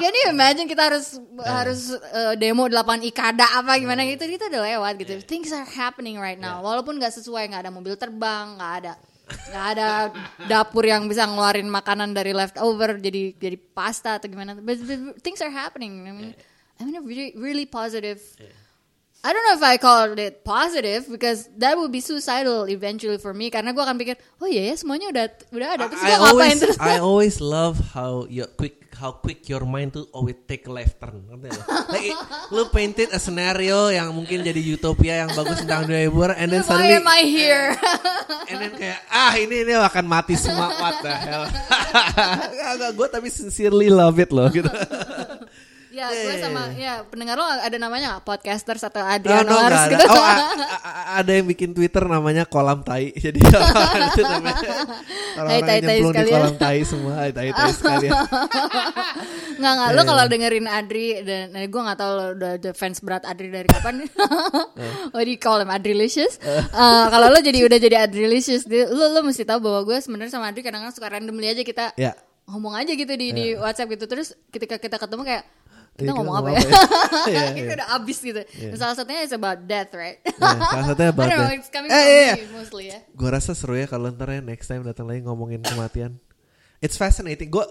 Jadi 0.00 0.18
imagine 0.32 0.64
kita 0.64 0.88
harus 0.88 1.20
harus 1.44 1.92
uh, 1.92 2.32
demo 2.34 2.64
8 2.64 2.80
ikada 3.04 3.44
apa 3.60 3.76
gimana 3.76 4.08
gitu. 4.08 4.24
Kita 4.24 4.48
udah 4.48 4.62
lewat 4.64 4.92
gitu. 4.98 5.12
Things 5.22 5.52
are 5.52 5.68
happening 5.68 6.16
right 6.16 6.40
now. 6.40 6.64
Walaupun 6.64 6.96
nggak 6.96 7.12
sesuai 7.12 7.52
nggak 7.52 7.68
ada 7.68 7.72
mobil 7.72 7.92
terbang 7.94 8.56
nggak 8.56 8.74
ada 8.80 8.92
nggak 9.30 9.66
ada 9.78 9.88
dapur 10.48 10.82
yang 10.82 11.06
bisa 11.06 11.22
ngeluarin 11.22 11.70
makanan 11.70 12.10
dari 12.10 12.34
leftover 12.34 12.98
jadi 12.98 13.30
jadi 13.36 13.54
pasta 13.54 14.18
atau 14.18 14.26
gimana. 14.26 14.56
But, 14.58 14.80
but 14.82 15.20
things 15.20 15.38
are 15.38 15.52
happening. 15.52 16.02
I 16.02 16.10
mean 16.10 16.30
I 16.80 16.88
mean 16.88 16.96
a 16.96 17.04
really 17.04 17.36
really 17.36 17.66
positive 17.68 18.18
I 19.20 19.36
don't 19.36 19.44
know 19.44 19.56
if 19.60 19.64
I 19.64 19.76
call 19.76 20.16
it 20.16 20.44
positive 20.48 21.04
because 21.04 21.48
that 21.60 21.76
would 21.76 21.92
be 21.92 22.00
suicidal 22.00 22.64
eventually 22.72 23.20
for 23.20 23.36
me 23.36 23.52
karena 23.52 23.76
gue 23.76 23.84
akan 23.84 24.00
pikir 24.00 24.16
oh 24.40 24.48
iya 24.48 24.72
ya 24.72 24.74
semuanya 24.80 25.12
udah 25.12 25.26
udah 25.52 25.68
ada 25.76 25.84
terus 25.92 26.00
I 26.00 26.08
gue 26.08 26.16
ngapain 26.16 26.32
always 26.32 26.56
terus 26.56 26.78
I 26.80 26.96
always 27.04 27.36
love 27.44 27.76
how 27.92 28.24
you 28.32 28.48
quick 28.56 28.80
how 29.00 29.16
quick 29.16 29.48
your 29.48 29.64
mind 29.64 29.96
to 29.96 30.04
always 30.12 30.36
take 30.44 30.68
a 30.68 30.72
left 30.72 31.00
turn. 31.00 31.24
Ngerti 31.24 31.48
nggak? 31.48 31.68
Like, 31.90 32.14
lu 32.54 32.62
painted 32.70 33.10
a 33.10 33.18
scenario 33.18 33.90
yang 33.90 34.14
mungkin 34.14 34.46
jadi 34.46 34.60
utopia 34.62 35.26
yang 35.26 35.34
bagus 35.34 35.64
tentang 35.64 35.90
dunia 35.90 36.06
hiburan 36.06 36.38
and 36.38 36.48
then 36.54 36.62
why 36.62 36.70
suddenly 36.70 37.02
am 37.02 37.08
I 37.08 37.22
here 37.26 37.74
and 38.50 38.56
then 38.62 38.72
kayak 38.78 39.00
ah 39.10 39.34
ini 39.34 39.66
ini 39.66 39.74
akan 39.74 40.04
mati 40.06 40.38
semua 40.38 40.70
what 40.70 41.02
the 41.02 41.10
hell. 41.10 41.44
Gue 42.98 43.08
tapi 43.10 43.32
sincerely 43.32 43.90
love 43.90 44.20
it 44.22 44.30
loh 44.30 44.46
gitu. 44.52 44.70
Ya 46.00 46.08
gue 46.08 46.18
Yeah. 46.30 46.40
sama 46.40 46.62
ya 46.72 46.92
pendengar 47.04 47.36
lo 47.36 47.44
ada 47.44 47.76
namanya 47.76 48.06
nggak 48.10 48.24
podcasters 48.24 48.80
atau 48.82 49.00
Oh, 49.00 49.10
Adrian 49.10 49.44
no, 49.44 49.52
ada. 49.52 49.84
gitu 49.86 50.00
Oh, 50.02 50.16
a- 50.16 50.40
a- 50.56 50.80
a- 50.80 51.08
ada 51.18 51.30
yang 51.30 51.44
bikin 51.44 51.70
Twitter 51.70 52.00
namanya 52.02 52.44
kolam 52.44 52.80
tai. 52.80 53.12
Jadi 53.24 53.36
itu 54.08 54.22
namanya 54.22 54.70
orang-orang 55.36 55.60
tai-tai 55.60 55.76
yang 55.76 55.84
nyemplung 56.00 56.14
di 56.16 56.24
kolam 56.26 56.54
tai 56.56 56.78
semua, 56.82 57.12
hai 57.18 57.30
tai-tai 57.30 57.70
sekalian. 57.70 58.12
nggak 59.60 59.72
nggak 59.72 59.88
lo 59.88 59.94
Iya, 59.94 60.06
kalau 60.06 60.22
iya. 60.22 60.30
dengerin 60.30 60.66
Adri 60.66 61.08
dan 61.20 61.46
eh, 61.52 61.66
gue 61.66 61.80
nggak 61.80 61.98
tahu 61.98 62.10
lo 62.10 62.24
udah 62.34 62.50
ada 62.56 62.70
fans 62.72 62.98
berat 62.98 63.22
Adri 63.22 63.48
dari 63.48 63.68
kapan 63.68 64.00
you 65.20 65.36
call 65.36 65.60
him 65.60 65.68
Adrilicious 65.68 66.40
Eh, 66.40 66.64
kalau 67.06 67.28
lo 67.28 67.38
jadi 67.38 67.60
udah 67.62 67.78
jadi 67.78 67.96
Adrilicious 68.00 68.64
dia- 68.64 68.88
lo 68.88 69.10
lo 69.10 69.20
mesti 69.20 69.44
tahu 69.44 69.60
bahwa 69.60 69.84
gue 69.84 69.98
sebenarnya 69.98 70.32
sama 70.32 70.48
Adri 70.48 70.62
kadang-kadang 70.62 70.94
suka 70.94 71.08
randomly 71.08 71.46
aja 71.46 71.60
kita 71.60 71.92
Ya. 71.94 72.16
ngomong 72.46 72.72
aja 72.74 72.90
gitu 72.90 73.12
di 73.12 73.30
di 73.30 73.46
WhatsApp 73.54 73.90
gitu 73.90 74.04
terus 74.06 74.32
ketika 74.48 74.74
kita 74.74 74.96
ketemu 74.96 75.22
kayak 75.22 75.44
kita 75.96 76.00
Iya, 76.00 76.08
kita 76.08 76.12
ngomong 76.16 76.36
apa 76.38 76.48
ya? 76.48 76.58
ya? 76.58 76.62
Iya, 77.30 77.42
kita 77.52 77.66
iya. 77.66 77.76
udah 77.76 77.88
abis 77.98 78.18
gitu. 78.20 78.40
Dan 78.40 78.76
Salah 78.78 78.96
satunya 78.96 79.20
is 79.20 79.34
about 79.34 79.58
death, 79.66 79.90
right? 79.92 80.18
Nah, 80.38 80.56
salah 80.56 80.86
satunya 80.94 81.10
about 81.12 81.26
know, 81.28 81.40
death. 81.44 81.58
it's 81.60 81.70
coming 81.70 81.90
Eh, 81.92 82.04
iya, 82.06 82.34
me 82.40 82.46
mostly 82.56 82.84
ya. 82.88 82.98
Gue 83.12 83.28
rasa 83.28 83.52
seru 83.52 83.74
ya 83.76 83.84
kalau 83.84 84.08
ntar 84.08 84.30
ya 84.30 84.40
next 84.40 84.64
time 84.64 84.80
datang 84.86 85.04
lagi 85.04 85.20
ngomongin 85.22 85.60
kematian. 85.60 86.16
It's 86.80 86.96
fascinating. 86.96 87.50
Gue 87.52 87.64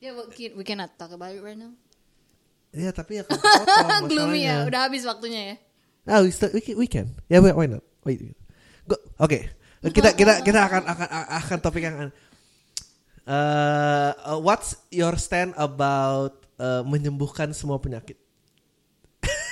Yeah, 0.00 0.16
we, 0.16 0.32
can, 0.32 0.50
we 0.56 0.64
cannot 0.64 0.96
talk 0.96 1.12
about 1.12 1.36
it 1.36 1.44
right 1.44 1.60
now. 1.60 1.76
ya 2.72 2.88
tapi 2.88 3.20
ya 3.20 3.26
kepotong 3.28 4.08
Gloomy 4.08 4.46
ya, 4.48 4.64
udah 4.64 4.88
habis 4.88 5.04
waktunya 5.04 5.52
ya. 5.52 5.56
Ah, 6.08 6.24
we, 6.24 6.32
still, 6.32 6.48
we, 6.56 6.64
can, 6.64 6.74
we 6.80 6.86
can. 6.88 7.06
Ya, 7.28 7.36
yeah, 7.36 7.52
why 7.52 7.68
not? 7.68 7.84
Wait. 8.08 8.32
Oke. 9.20 9.52
Kita 9.84 10.16
kita 10.16 10.40
kita 10.40 10.60
akan 10.64 10.82
akan 10.88 11.08
akan 11.44 11.58
topik 11.60 11.84
yang 11.84 12.08
uh, 13.28 14.10
uh, 14.24 14.38
what's 14.40 14.80
your 14.88 15.16
stand 15.20 15.52
about 15.60 16.39
uh, 16.60 16.84
menyembuhkan 16.84 17.56
semua 17.56 17.80
penyakit? 17.80 18.20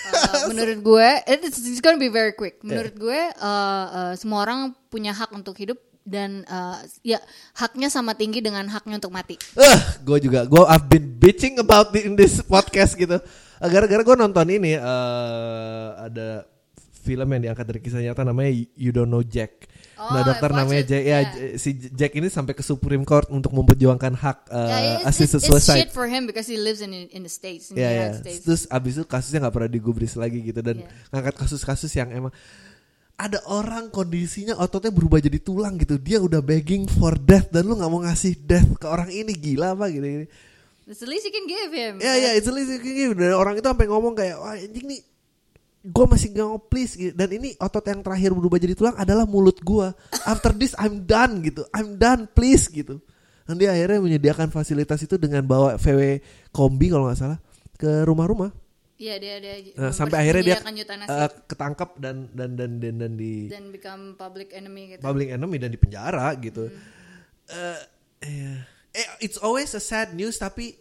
Uh, 0.08 0.52
menurut 0.52 0.78
gue, 0.84 1.08
it's, 1.28 1.60
it's 1.64 1.80
gonna 1.80 2.00
be 2.00 2.12
very 2.12 2.36
quick. 2.36 2.60
Menurut 2.60 2.92
gue, 2.96 3.20
uh, 3.40 3.86
uh, 3.88 4.12
semua 4.16 4.44
orang 4.44 4.76
punya 4.92 5.16
hak 5.16 5.32
untuk 5.32 5.56
hidup 5.56 5.80
dan 6.08 6.48
uh, 6.48 6.80
ya 7.04 7.20
haknya 7.52 7.92
sama 7.92 8.16
tinggi 8.16 8.40
dengan 8.40 8.64
haknya 8.72 8.96
untuk 8.96 9.12
mati. 9.12 9.36
Eh, 9.56 9.78
gue 10.00 10.18
juga. 10.24 10.48
Gue 10.48 10.64
I've 10.64 10.88
been 10.88 11.20
bitching 11.20 11.60
about 11.60 11.92
the, 11.92 12.08
in 12.08 12.16
this 12.16 12.40
podcast 12.40 12.96
gitu. 12.96 13.20
Gara-gara 13.60 14.00
gue 14.00 14.16
nonton 14.16 14.48
ini 14.48 14.80
eh 14.80 15.88
ada 16.08 16.48
film 17.04 17.28
yang 17.36 17.52
diangkat 17.52 17.64
dari 17.68 17.80
kisah 17.84 18.00
nyata 18.00 18.24
namanya 18.24 18.56
You 18.72 18.96
Don't 18.96 19.12
Know 19.12 19.20
Jack. 19.20 19.67
Oh, 19.98 20.14
nah 20.14 20.22
dokter 20.22 20.50
namanya 20.54 20.82
it, 20.82 20.88
Jack. 20.88 21.02
Ya 21.02 21.10
yeah. 21.10 21.58
Si 21.58 21.74
Jack 21.74 22.14
ini 22.14 22.30
sampai 22.30 22.54
ke 22.54 22.62
Supreme 22.62 23.02
Court 23.02 23.26
untuk 23.34 23.50
memperjuangkan 23.50 24.14
hak 24.14 24.38
eh, 24.46 24.54
Yeah, 24.54 24.78
it's, 25.02 25.18
it's, 25.18 25.34
assisted 25.34 25.42
it's 25.42 25.48
suicide. 25.50 25.78
shit 25.82 25.90
for 25.90 26.06
him 26.06 26.30
because 26.30 26.46
he 26.46 26.54
lives 26.54 26.78
in 26.78 26.94
in 26.94 27.26
the 27.26 27.32
states, 27.32 27.74
in 27.74 27.76
Ya 27.76 27.82
the 27.82 27.84
ya. 27.84 27.94
United 27.98 28.18
States. 28.22 28.42
Terus 28.46 28.62
abis 28.70 28.92
itu 28.94 29.04
kasusnya 29.04 29.42
nggak 29.42 29.54
pernah 29.58 29.70
digubris 29.70 30.14
lagi 30.14 30.38
gitu 30.38 30.62
dan 30.62 30.80
Iya. 30.80 30.88
ngangkat 31.10 31.34
kasus-kasus 31.34 31.90
yang 31.98 32.14
emang 32.14 32.30
ada 33.18 33.42
orang 33.50 33.90
kondisinya 33.90 34.54
ototnya 34.62 34.94
berubah 34.94 35.18
jadi 35.18 35.42
tulang 35.42 35.74
gitu. 35.74 35.98
Dia 35.98 36.22
udah 36.22 36.38
begging 36.38 36.86
for 36.86 37.18
death 37.18 37.50
dan 37.50 37.66
lu 37.66 37.74
nggak 37.74 37.90
mau 37.90 37.98
ngasih 38.06 38.38
death 38.46 38.78
ke 38.78 38.86
orang 38.86 39.10
ini 39.10 39.34
gila 39.34 39.74
apa 39.74 39.90
gitu. 39.90 40.06
-gini. 40.06 40.26
It's 40.88 41.02
the 41.02 41.10
least 41.10 41.26
you 41.28 41.34
can 41.34 41.44
give 41.44 41.68
him. 41.68 41.98
Ya 42.00 42.16
ya, 42.16 42.30
it's 42.32 42.48
a 42.48 42.54
least 42.54 42.72
you 42.72 42.80
can 42.80 42.94
give. 42.96 43.12
Dan 43.12 43.36
orang 43.36 43.58
itu 43.58 43.66
sampai 43.66 43.84
ngomong 43.84 44.16
kayak, 44.16 44.40
wah 44.40 44.56
anjing 44.56 44.88
nih, 44.88 45.02
gue 45.88 46.04
masih 46.04 46.28
gak 46.36 46.48
mau 46.48 46.60
please 46.60 46.92
gitu. 46.94 47.12
Dan 47.16 47.28
ini 47.40 47.56
otot 47.56 47.84
yang 47.88 48.04
terakhir 48.04 48.30
berubah 48.36 48.60
jadi 48.60 48.74
tulang 48.76 48.96
adalah 49.00 49.24
mulut 49.24 49.56
gue. 49.64 49.88
After 50.28 50.52
this 50.52 50.76
I'm 50.76 51.08
done 51.08 51.40
gitu, 51.40 51.64
I'm 51.72 51.96
done 51.96 52.28
please 52.28 52.68
gitu. 52.68 53.00
Dan 53.48 53.56
dia 53.56 53.72
akhirnya 53.72 54.04
menyediakan 54.04 54.52
fasilitas 54.52 55.00
itu 55.00 55.16
dengan 55.16 55.40
bawa 55.40 55.80
VW 55.80 56.20
kombi 56.52 56.92
kalau 56.92 57.08
nggak 57.08 57.18
salah 57.18 57.40
ke 57.80 58.04
rumah-rumah. 58.04 58.52
Iya 58.98 59.14
dia 59.22 59.34
dia 59.38 59.54
Nah, 59.78 59.94
sampai 59.94 60.26
akhirnya 60.26 60.42
dia 60.42 60.58
uh, 61.06 61.30
ketangkap 61.46 61.94
dan 62.02 62.26
dan 62.34 62.58
dan 62.58 62.82
dan, 62.82 62.94
dan 62.98 63.12
di 63.14 63.46
dan 63.46 63.70
become 63.70 64.18
public 64.18 64.50
enemy 64.50 64.98
gitu. 64.98 65.02
public 65.06 65.30
enemy 65.30 65.56
dan 65.62 65.70
di 65.70 65.78
penjara 65.78 66.34
gitu. 66.42 66.66
Eh, 67.46 67.78
iya. 68.26 68.66
Eh, 68.90 69.06
it's 69.22 69.38
always 69.38 69.70
a 69.78 69.80
sad 69.80 70.18
news 70.18 70.34
tapi 70.42 70.74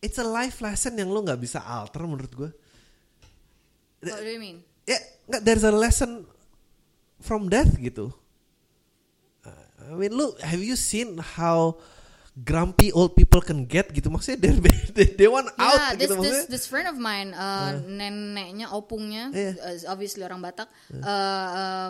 it's 0.00 0.16
a 0.16 0.24
life 0.24 0.64
lesson 0.64 0.96
yang 0.96 1.12
lo 1.12 1.20
nggak 1.20 1.38
bisa 1.38 1.60
alter 1.60 2.08
menurut 2.08 2.32
gue. 2.32 2.50
What 4.00 4.22
do 4.22 4.30
you 4.30 4.38
mean? 4.38 4.62
Ya, 4.84 4.98
nggak 5.26 5.42
there's 5.42 5.62
a 5.62 5.72
lesson 5.72 6.24
from 7.18 7.46
death 7.46 7.74
gitu. 7.76 8.14
Uh, 9.42 9.92
I 9.92 9.96
mean, 9.96 10.14
lu 10.14 10.32
have 10.40 10.62
you 10.62 10.74
seen 10.74 11.18
how 11.18 11.76
grumpy 12.38 12.94
old 12.94 13.18
people 13.18 13.42
can 13.42 13.66
get 13.66 13.90
gitu 13.90 14.06
maksudnya 14.06 14.38
they 14.38 14.54
they, 14.94 15.06
they 15.18 15.26
want 15.26 15.50
out 15.58 15.74
Yeah, 15.74 15.90
this, 15.98 16.06
gitu 16.06 16.14
this 16.14 16.18
maksudnya. 16.22 16.46
this 16.46 16.64
friend 16.64 16.86
of 16.86 16.96
mine, 16.96 17.34
uh, 17.34 17.74
neneknya, 17.82 18.70
opungnya, 18.70 19.34
Iya. 19.34 19.52
uh, 19.58 19.90
obviously 19.90 20.22
orang 20.22 20.38
Batak, 20.38 20.70
uh, 20.94 21.02
uh, 21.02 21.88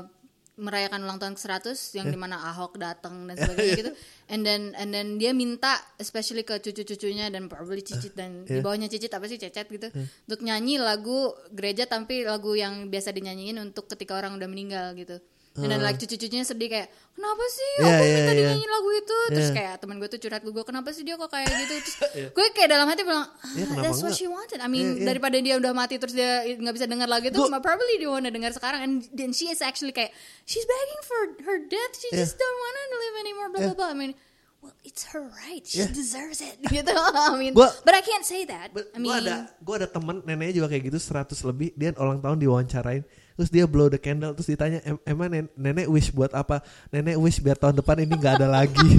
merayakan 0.59 1.07
ulang 1.07 1.23
tahun 1.23 1.39
ke-100 1.39 1.79
yang 1.95 2.11
di 2.11 2.19
mana 2.19 2.37
Ahok 2.51 2.77
datang 2.77 3.31
dan 3.31 3.39
sebagainya 3.41 3.75
gitu. 3.79 3.93
And 4.29 4.43
then 4.43 4.75
and 4.75 4.91
then 4.91 5.17
dia 5.17 5.31
minta 5.31 5.79
especially 5.97 6.43
ke 6.43 6.59
cucu-cucunya 6.59 7.31
dan 7.31 7.47
probably 7.47 7.81
cicit 7.81 8.13
dan 8.19 8.45
di 8.45 8.59
bawahnya 8.59 8.91
cicit 8.91 9.15
apa 9.15 9.31
sih 9.31 9.39
cecet 9.39 9.71
gitu 9.71 9.89
untuk 10.29 10.41
nyanyi 10.43 10.83
lagu 10.83 11.33
gereja 11.55 11.87
tapi 11.87 12.27
lagu 12.27 12.53
yang 12.59 12.91
biasa 12.91 13.15
dinyanyiin 13.15 13.57
untuk 13.63 13.87
ketika 13.89 14.19
orang 14.19 14.35
udah 14.37 14.51
meninggal 14.51 14.93
gitu. 14.99 15.23
Dan 15.59 15.69
dan 15.69 15.81
like 15.81 15.97
cucu-cucunya 15.97 16.43
sedih 16.43 16.69
kayak 16.69 16.87
kenapa 17.13 17.45
sih 17.49 17.73
Iya, 17.77 17.87
aku 17.89 17.99
iya, 18.01 18.15
minta 18.15 18.23
iya. 18.25 18.39
dinyanyiin 18.39 18.71
lagu 18.71 18.91
itu 18.93 19.19
terus 19.29 19.45
Iya. 19.45 19.55
kayak 19.55 19.75
temen 19.79 19.97
gue 19.97 20.09
tuh 20.09 20.19
curhat 20.19 20.41
ke 20.41 20.51
gue 20.51 20.65
kenapa 20.65 20.89
sih 20.91 21.03
dia 21.03 21.15
kok 21.15 21.27
kayak 21.27 21.49
gitu 21.49 21.75
terus 21.79 21.97
gue 22.37 22.45
kayak 22.53 22.69
dalam 22.69 22.87
hati 22.87 23.03
bilang 23.03 23.27
ah, 23.27 23.53
Iya, 23.53 23.65
that's 23.77 23.99
what 23.99 24.11
enggak? 24.11 24.17
she 24.17 24.27
wanted 24.27 24.59
I 24.59 24.67
mean 24.67 24.87
Iya, 24.89 24.95
iya. 24.95 25.07
daripada 25.09 25.37
dia 25.37 25.55
udah 25.57 25.73
mati 25.73 25.95
terus 25.97 26.13
dia 26.13 26.31
nggak 26.49 26.75
bisa 26.75 26.87
dengar 26.87 27.07
lagu 27.07 27.27
itu 27.27 27.37
Gua- 27.37 27.59
probably 27.59 27.95
dia 27.97 28.07
wanna 28.07 28.29
dengar 28.29 28.51
sekarang 28.51 28.81
and 28.81 28.93
then 29.11 29.31
she 29.31 29.47
is 29.47 29.59
actually 29.59 29.91
kayak 29.91 30.15
she's 30.45 30.63
begging 30.63 31.03
for 31.03 31.21
her 31.43 31.59
death 31.61 31.95
she 31.95 32.09
Iya. 32.09 32.23
just 32.23 32.35
don't 32.35 32.47
wanna 32.57 32.83
live 32.95 33.17
anymore 33.19 33.49
blah 33.49 33.61
Iya. 33.61 33.69
blah 33.69 33.77
blah 33.77 33.91
I 33.91 33.99
mean 33.99 34.13
well 34.59 34.75
it's 34.83 35.07
her 35.09 35.23
right 35.23 35.63
she 35.63 35.79
Iya. 35.81 35.91
deserves 35.91 36.39
it 36.39 36.55
gitu 36.73 36.91
I 36.91 37.35
mean 37.35 37.51
Gua- 37.53 37.75
but 37.83 37.93
I 37.93 38.01
can't 38.01 38.23
say 38.23 38.43
that 38.45 38.71
I 38.71 38.77
gue 38.77 38.97
mean 38.97 39.15
ada 39.17 39.51
gue 39.55 39.75
ada 39.75 39.87
temen 39.87 40.23
neneknya 40.23 40.63
juga 40.63 40.71
kayak 40.71 40.87
gitu 40.87 40.99
100 40.99 41.35
lebih 41.45 41.75
dia 41.75 41.91
ulang 41.95 42.19
tahun 42.19 42.39
diwawancarain 42.39 43.03
terus 43.39 43.49
dia 43.49 43.65
blow 43.65 43.87
the 43.87 43.97
candle 43.97 44.35
terus 44.35 44.49
ditanya 44.49 44.83
em 44.83 44.99
emang 45.05 45.29
nen- 45.29 45.53
nenek 45.55 45.87
wish 45.87 46.11
buat 46.11 46.29
apa 46.33 46.59
nenek 46.89 47.15
wish 47.17 47.39
biar 47.39 47.55
tahun 47.55 47.79
depan 47.79 48.03
ini 48.03 48.11
nggak 48.11 48.35
ada 48.37 48.49
lagi 48.51 48.99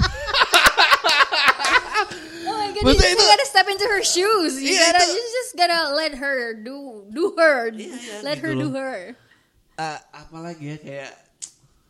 Oh 2.42 2.56
my 2.56 2.68
god, 2.68 2.76
you 2.76 2.82
Maksudnya 2.82 3.04
just 3.06 3.20
itu- 3.20 3.30
gotta 3.30 3.46
step 3.46 3.66
into 3.68 3.86
her 3.86 4.02
shoes. 4.02 4.54
You 4.56 4.72
Iya, 4.72 4.80
gotta, 4.88 5.02
itu- 5.02 5.12
you 5.12 5.24
just 5.34 5.52
gotta 5.54 5.80
let 5.92 6.12
her 6.14 6.36
do 6.56 6.76
do 7.06 7.36
her, 7.36 7.68
Iya, 7.70 7.92
let 8.22 8.36
gitu 8.36 8.42
her 8.42 8.52
do 8.54 8.66
loh. 8.66 8.72
her. 8.74 8.98
Eh, 9.76 9.98
apalagi 10.10 10.64
ya 10.66 10.76
kayak 10.78 11.12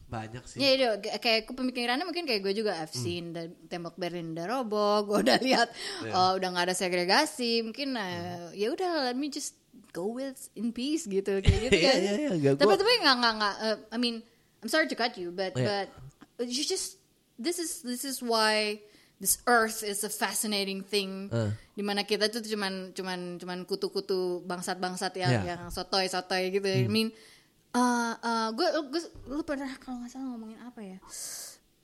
banyak 0.07 0.43
sih 0.45 0.59
Ya 0.59 0.69
itu 0.73 0.87
kayak 1.17 1.39
aku 1.45 1.55
pemikirannya 1.55 2.03
mungkin 2.03 2.23
kayak 2.25 2.43
gue 2.43 2.55
juga 2.57 2.75
Hmm. 2.75 2.83
I've 2.83 2.91
seen 2.93 3.31
the 3.31 3.55
tembok 3.65 3.95
Berlin 3.95 4.35
udah 4.35 4.47
roboh, 4.49 5.03
gue 5.07 5.19
udah 5.23 5.39
lihat 5.39 5.69
Iya. 6.03 6.13
oh, 6.13 6.31
udah 6.35 6.49
nggak 6.51 6.67
ada 6.67 6.77
segregasi, 6.77 7.63
mungkin 7.63 7.95
uh, 7.95 8.51
ya 8.53 8.69
udah 8.69 9.07
let 9.07 9.17
me 9.17 9.29
just 9.29 9.55
go 9.91 10.11
with 10.11 10.51
in 10.55 10.71
peace 10.71 11.05
gitu 11.05 11.39
kayak 11.39 11.61
gitu 11.69 11.77
Iya, 11.83 11.91
kan. 11.93 12.01
iya, 12.01 12.13
iya, 12.17 12.31
nggak, 12.33 12.55
Tapi 12.59 12.75
tapi 12.75 12.93
nggak 13.03 13.17
nggak 13.17 13.35
nggak. 13.39 13.55
uh, 13.61 13.77
I 13.91 13.99
mean 13.99 14.23
I'm 14.61 14.69
sorry 14.69 14.87
to 14.87 14.97
cut 14.97 15.17
you, 15.17 15.33
but 15.33 15.57
Iya. 15.57 15.89
but 16.37 16.47
you 16.47 16.63
just 16.63 17.01
this 17.41 17.57
is 17.57 17.81
this 17.81 18.05
is 18.05 18.21
why 18.21 18.81
this 19.17 19.41
earth 19.45 19.81
is 19.81 20.01
a 20.01 20.13
fascinating 20.13 20.81
thing. 20.81 21.29
Uh. 21.29 21.53
Di 21.73 21.81
mana 21.81 22.05
kita 22.05 22.29
tuh 22.29 22.41
cuman 22.41 22.93
cuman 22.93 23.37
cuman 23.37 23.59
kutu-kutu 23.65 24.45
bangsat-bangsat 24.45 25.13
yang 25.17 25.33
Iya. 25.33 25.43
yang 25.57 25.63
sotoy-sotoy 25.69 26.53
gitu. 26.53 26.69
I 26.69 26.89
mean 26.89 27.13
uh, 27.73 28.15
uh, 28.17 28.49
gue 28.53 28.69
gue 28.91 29.03
lu 29.29 29.43
pernah 29.43 29.71
kalau 29.79 30.03
nggak 30.05 30.11
salah 30.13 30.29
ngomongin 30.35 30.61
apa 30.61 30.81
ya? 30.83 30.99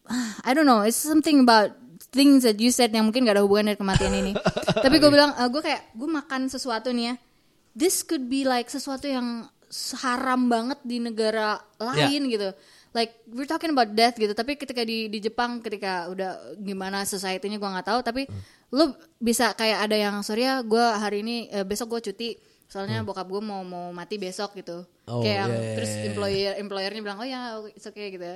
Ah, 0.06 0.38
I 0.46 0.54
don't 0.54 0.68
know, 0.70 0.86
it's 0.86 0.94
something 0.94 1.42
about 1.42 1.74
things 2.14 2.46
that 2.46 2.62
you 2.62 2.70
said 2.70 2.94
yang 2.94 3.10
mungkin 3.10 3.26
gak 3.26 3.34
ada 3.34 3.42
hubungan 3.42 3.74
dengan 3.74 3.80
kematian 3.82 4.14
ini. 4.14 4.32
Tapi 4.84 5.02
gue 5.02 5.10
bilang, 5.10 5.34
uh, 5.34 5.50
gue 5.50 5.58
kayak 5.58 5.90
gue 5.98 6.06
makan 6.06 6.46
sesuatu 6.46 6.94
nih 6.94 7.10
ya. 7.10 7.14
This 7.76 8.00
could 8.00 8.32
be 8.32 8.48
like 8.48 8.72
sesuatu 8.72 9.04
yang 9.04 9.44
haram 10.00 10.48
banget 10.48 10.80
di 10.86 10.96
negara 11.02 11.60
lain 11.76 12.32
gitu. 12.32 12.56
Like 12.96 13.12
we're 13.28 13.44
talking 13.44 13.76
about 13.76 13.92
death 13.92 14.16
gitu. 14.16 14.32
Tapi 14.32 14.56
ketika 14.56 14.80
di 14.80 15.12
di 15.12 15.20
Jepang, 15.20 15.60
ketika 15.60 16.08
udah 16.08 16.56
gimana 16.56 17.04
society-nya 17.04 17.60
gue 17.60 17.68
nggak 17.68 17.88
tahu. 17.92 18.00
Tapi 18.00 18.24
lu 18.72 18.96
bisa 19.20 19.52
kayak 19.52 19.84
ada 19.84 19.96
yang 19.96 20.24
sorry 20.24 20.48
ya, 20.48 20.64
gue 20.64 20.80
hari 20.80 21.20
ini 21.20 21.52
eh, 21.52 21.66
besok 21.68 21.92
gue 21.98 22.08
cuti. 22.08 22.30
Soalnya 22.66 23.04
bokap 23.04 23.28
gue 23.28 23.42
mau 23.44 23.60
mau 23.62 23.92
mati 23.92 24.16
besok 24.16 24.56
gitu. 24.56 24.88
Oh, 25.06 25.22
kayak 25.22 25.38
yang 25.38 25.52
iya, 25.52 25.60
iya, 25.60 25.74
terus 25.76 25.90
iya, 25.92 25.98
iya. 26.00 26.06
employer 26.10 26.52
employernya 26.58 27.00
bilang 27.04 27.18
oh 27.20 27.28
ya 27.28 27.40
it's 27.76 27.86
okay 27.86 28.10
gitu. 28.10 28.26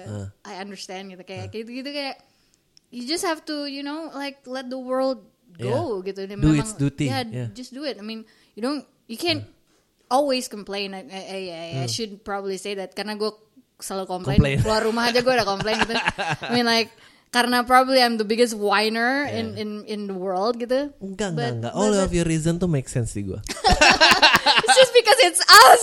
I 0.45 0.61
understand 0.61 1.11
gitu 1.11 1.25
kayak 1.25 1.51
gitu 1.51 1.67
gitu 1.83 1.91
kayak 1.91 2.21
you 2.95 3.09
just 3.09 3.27
have 3.27 3.43
to 3.49 3.67
you 3.67 3.83
know 3.83 4.13
like 4.15 4.45
let 4.45 4.69
the 4.69 4.79
world 4.79 5.25
go 5.57 6.05
gitu. 6.05 6.29
Dan 6.29 6.39
Do 6.39 6.53
its 6.53 6.77
duty, 6.77 7.09
Yeah, 7.09 7.25
yeah. 7.27 7.49
just 7.57 7.73
do 7.73 7.83
it. 7.83 7.97
I 7.99 8.05
mean 8.05 8.29
you 8.55 8.63
don't 8.63 8.85
you 9.11 9.19
can't 9.19 9.43
always 10.07 10.47
complain. 10.47 10.95
I, 10.95 11.03
I, 11.03 11.23
I, 11.51 11.67
I 11.83 11.89
should 11.91 12.23
probably 12.23 12.57
say 12.57 12.79
that 12.79 12.95
karena 12.95 13.19
gue 13.19 13.35
selalu 13.83 14.07
komplain. 14.07 14.39
Complain. 14.39 14.59
Keluar 14.63 14.87
rumah 14.87 15.11
aja 15.11 15.19
gue 15.19 15.35
udah 15.35 15.47
komplain 15.47 15.77
gitu. 15.83 15.95
I 15.99 16.51
mean 16.55 16.67
like 16.67 16.95
karena 17.31 17.63
probably 17.63 18.03
I'm 18.03 18.19
the 18.19 18.27
biggest 18.27 18.59
whiner 18.59 19.23
in 19.27 19.55
in 19.55 19.71
in 19.87 20.01
the 20.11 20.15
world 20.19 20.59
gitu. 20.59 20.91
enggak 20.99 21.31
enggak 21.31 21.39
But- 21.39 21.55
enggak 21.63 21.73
but- 21.75 21.79
all 21.79 21.95
but- 21.95 22.05
of 22.07 22.11
your 22.11 22.27
reason 22.27 22.59
tuh 22.59 22.67
make 22.67 22.91
sense 22.91 23.15
di 23.15 23.23
gue 23.23 23.39
it's 24.67 24.75
just 24.75 24.91
because 24.91 25.19
it's 25.23 25.43
us 25.47 25.83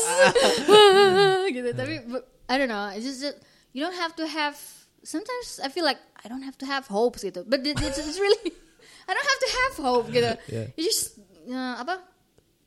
gitu 1.56 1.70
tapi 1.72 2.04
but, 2.04 2.28
I 2.52 2.60
don't 2.60 2.68
know 2.68 2.92
it's 2.92 3.08
just 3.08 3.24
that 3.24 3.40
you 3.72 3.80
don't 3.80 3.96
have 3.96 4.12
to 4.20 4.28
have 4.28 4.60
sometimes 5.08 5.64
I 5.64 5.72
feel 5.72 5.88
like 5.88 6.04
I 6.20 6.28
don't 6.28 6.44
have 6.44 6.60
to 6.60 6.68
have 6.68 6.88
hopes 6.92 7.24
gitu 7.24 7.48
but 7.48 7.64
it, 7.64 7.80
it's, 7.80 7.96
it's 7.96 8.20
really 8.20 8.52
I 9.08 9.12
don't 9.16 9.30
have 9.32 9.42
to 9.48 9.50
have 9.56 9.74
hope 9.80 10.06
gitu 10.12 10.32
Yeah. 10.52 10.68
you 10.76 10.84
just 10.84 11.16
uh, 11.48 11.80
apa 11.80 12.04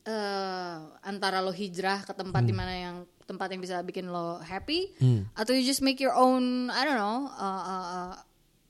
uh, 0.07 0.77
antara 1.03 1.43
lo 1.45 1.51
hijrah 1.51 2.05
ke 2.05 2.13
tempat 2.15 2.43
di 2.47 2.55
mana 2.55 2.73
yang 2.73 2.97
tempat 3.27 3.53
yang 3.53 3.61
bisa 3.63 3.83
bikin 3.83 4.11
lo 4.11 4.41
happy 4.43 4.91
atau 5.39 5.53
you 5.55 5.63
just 5.63 5.85
make 5.85 5.99
your 6.03 6.15
own 6.15 6.69
I 6.73 6.83
don't 6.83 6.99
know 6.99 7.31
uh, 7.31 7.63
uh, 7.63 7.87
uh, 7.87 8.13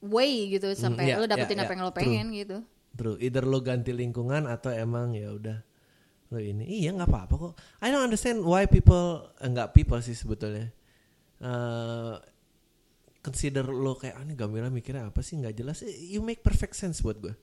way 0.05 0.53
gitu 0.53 0.73
sampai 0.73 1.13
yeah, 1.13 1.21
lo 1.21 1.29
dapetin 1.29 1.61
yeah, 1.61 1.65
apa 1.65 1.73
yeah, 1.73 1.79
yang 1.79 1.83
lo 1.85 1.93
true. 1.93 2.01
pengen 2.01 2.27
gitu 2.33 2.59
True, 2.91 3.17
either 3.23 3.47
lo 3.47 3.63
ganti 3.63 3.95
lingkungan 3.95 4.51
atau 4.51 4.75
emang 4.75 5.15
ya 5.15 5.31
udah 5.31 5.63
lo 6.31 6.39
ini. 6.43 6.67
Iya 6.67 6.95
nggak 6.95 7.11
apa-apa 7.11 7.35
kok. 7.39 7.55
I 7.83 7.95
don't 7.95 8.03
understand 8.03 8.43
why 8.43 8.67
people 8.67 9.31
enggak 9.39 9.73
people 9.75 9.99
sih 10.03 10.15
sebetulnya. 10.15 10.75
Eh 11.39 12.15
consider 13.21 13.69
lo 13.69 13.95
kayak 13.95 14.17
ah 14.17 14.25
ini 14.25 14.35
Gamila 14.35 14.73
mikirnya 14.73 15.07
apa 15.07 15.23
sih 15.23 15.39
nggak 15.39 15.55
jelas. 15.55 15.87
Eh, 15.87 16.13
You 16.13 16.21
make 16.21 16.43
perfect 16.43 16.75
sense 16.75 16.99
buat 17.01 17.23
gue. 17.23 17.35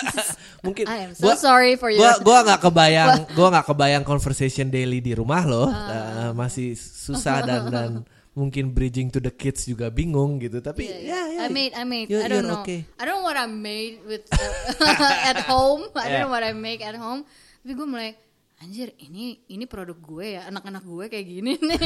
Mungkin 0.66 0.84
I 0.84 0.98
am 1.06 1.12
so 1.12 1.32
sorry 1.34 1.74
for 1.74 1.88
you 1.88 1.98
gua 1.98 2.18
gua 2.20 2.38
nggak 2.42 2.60
kebayang 2.62 3.12
gua 3.32 3.48
nggak 3.50 3.66
kebayang 3.66 4.02
conversation 4.02 4.66
daily 4.66 4.98
di 4.98 5.12
rumah 5.12 5.42
lo 5.42 5.64
Ah. 5.66 6.28
Eh, 6.28 6.30
masih 6.32 6.74
susah 6.74 7.42
dan 7.42 7.62
dan 7.68 7.90
mungkin 8.32 8.68
bridging 8.68 9.08
to 9.08 9.16
the 9.16 9.32
kids 9.32 9.64
juga 9.64 9.88
bingung 9.88 10.36
gitu 10.36 10.60
tapi 10.60 10.84
Yeah, 10.84 11.00
ya 11.00 11.20
ya 11.32 11.40
I 11.44 11.48
made, 11.48 11.72
I 11.72 11.84
made, 11.84 12.08
You're- 12.08 12.20
I 12.20 12.28
don't 12.28 12.44
know. 12.44 12.60
okay. 12.60 12.84
I 12.96 13.02
don't 13.04 13.16
know 13.16 13.24
what 13.24 13.34
I 13.34 13.48
made 13.48 14.04
with 14.04 14.28
uh, 14.28 14.44
at 15.32 15.44
home. 15.44 15.88
I 15.92 16.04
don't 16.04 16.12
Yeah. 16.12 16.22
know 16.22 16.32
what 16.32 16.44
I 16.44 16.52
make 16.52 16.80
at 16.80 16.94
home. 16.94 17.24
Tapi 17.64 17.72
gue 17.72 17.88
mulai, 17.88 18.12
anjir 18.58 18.92
ini 18.98 19.40
ini 19.46 19.64
produk 19.64 19.96
gue 19.96 20.36
ya, 20.36 20.48
anak-anak 20.48 20.84
gue 20.84 21.04
kayak 21.08 21.26
gini 21.26 21.56
nih. 21.56 21.80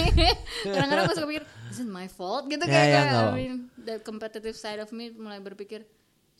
Kadang-kadang 0.67 1.05
gue 1.07 1.17
suka 1.17 1.29
pikir, 1.29 1.45
is 1.69 1.79
it 1.79 1.87
my 1.87 2.07
fault 2.07 2.47
gitu 2.47 2.63
Yeah, 2.63 2.75
kayak. 2.75 3.05
yeah, 3.07 3.23
I 3.23 3.33
mean, 3.33 3.55
the 3.77 3.97
competitive 4.01 4.55
side 4.55 4.79
of 4.79 4.91
me 4.91 5.11
mulai 5.13 5.39
berpikir, 5.39 5.87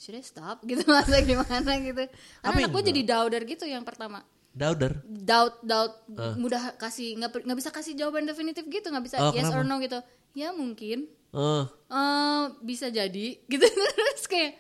should 0.01 0.17
I 0.17 0.25
stop 0.25 0.65
gitu 0.71 0.81
masa 0.89 1.21
gimana 1.21 1.77
gitu. 1.79 2.09
Karena 2.41 2.57
anak 2.59 2.71
gue 2.73 2.83
jadi 2.89 3.01
doubter 3.05 3.43
gitu 3.45 3.65
yang 3.65 3.85
pertama. 3.85 4.25
daughter 4.51 4.99
Doubt, 5.05 5.63
doubt, 5.63 6.09
mudah 6.35 6.75
kasih 6.75 7.15
nggak 7.15 7.45
nggak 7.45 7.59
bisa 7.61 7.71
kasih 7.71 7.93
jawaban 7.95 8.25
definitif 8.25 8.65
gitu, 8.65 8.89
nggak 8.89 9.05
bisa 9.05 9.17
Oh, 9.21 9.31
yes 9.31 9.47
or 9.47 9.61
kenapa? 9.61 9.71
no 9.71 9.79
gitu. 9.79 9.99
Ya 10.33 10.51
mungkin, 10.51 11.07
Eh, 11.31 11.65
eh 11.87 12.43
bisa 12.61 12.89
jadi 12.89 13.27
gitu 13.53 13.63
terus 13.63 14.25
kayak 14.25 14.59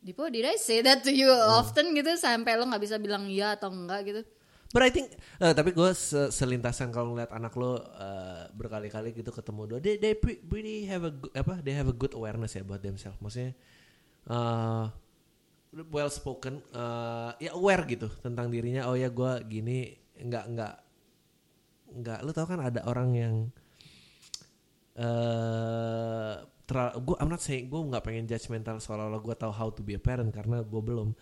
Dipo 0.00 0.28
did 0.28 0.44
I 0.44 0.56
say 0.56 0.80
that 0.80 1.00
to 1.00 1.12
you 1.12 1.28
Hmm. 1.28 1.56
often 1.56 1.92
gitu 1.92 2.12
sampai 2.16 2.56
lo 2.56 2.64
nggak 2.64 2.80
bisa 2.80 2.96
bilang 2.96 3.24
iya 3.24 3.54
atau 3.54 3.68
enggak 3.70 4.00
gitu 4.04 4.22
But 4.70 4.82
I 4.82 4.90
think, 4.90 5.10
eh, 5.38 5.50
tapi 5.50 5.72
gue 5.72 5.90
se- 5.92 6.30
selintasan 6.30 6.88
kalau 6.88 7.10
ngeliat 7.10 7.32
anak 7.32 7.52
lo 7.54 7.74
eh, 7.76 8.44
berkali-kali 8.50 9.10
gitu 9.12 9.28
ketemu 9.28 9.66
dua, 9.66 9.78
they, 9.78 9.96
they 9.96 10.14
pre- 10.14 10.38
pretty 10.38 10.84
have 10.84 11.02
a 11.02 11.10
good, 11.10 11.32
apa, 11.34 11.58
they 11.58 11.72
have 11.72 11.84
a 11.84 11.92
good 11.92 12.12
awareness 12.12 12.52
ya 12.52 12.62
buat 12.62 12.78
themselves. 12.78 13.18
Maksudnya 13.18 13.52
eh 14.30 14.84
well 15.90 16.10
spoken, 16.10 16.62
eh, 16.70 17.30
ya 17.42 17.50
aware 17.58 17.82
gitu 17.90 18.06
tentang 18.22 18.46
dirinya. 18.50 18.86
Oh 18.86 18.94
ya 18.94 19.10
gue 19.10 19.32
gini, 19.50 19.90
nggak 20.14 20.44
nggak 20.54 20.74
nggak. 21.98 22.18
Lo 22.22 22.30
tau 22.30 22.46
kan 22.46 22.62
ada 22.62 22.86
orang 22.86 23.10
yang 23.18 23.34
eh 25.00 26.34
gue 26.70 27.16
I'm 27.18 27.30
not 27.30 27.42
saying 27.42 27.66
gue 27.66 27.80
nggak 27.80 28.04
pengen 28.06 28.24
judgmental 28.30 28.78
soal 28.78 29.10
gue 29.18 29.34
tahu 29.34 29.50
how 29.50 29.68
to 29.74 29.82
be 29.82 29.98
a 29.98 30.02
parent 30.02 30.30
karena 30.30 30.62
gue 30.62 30.82
belum 30.82 31.14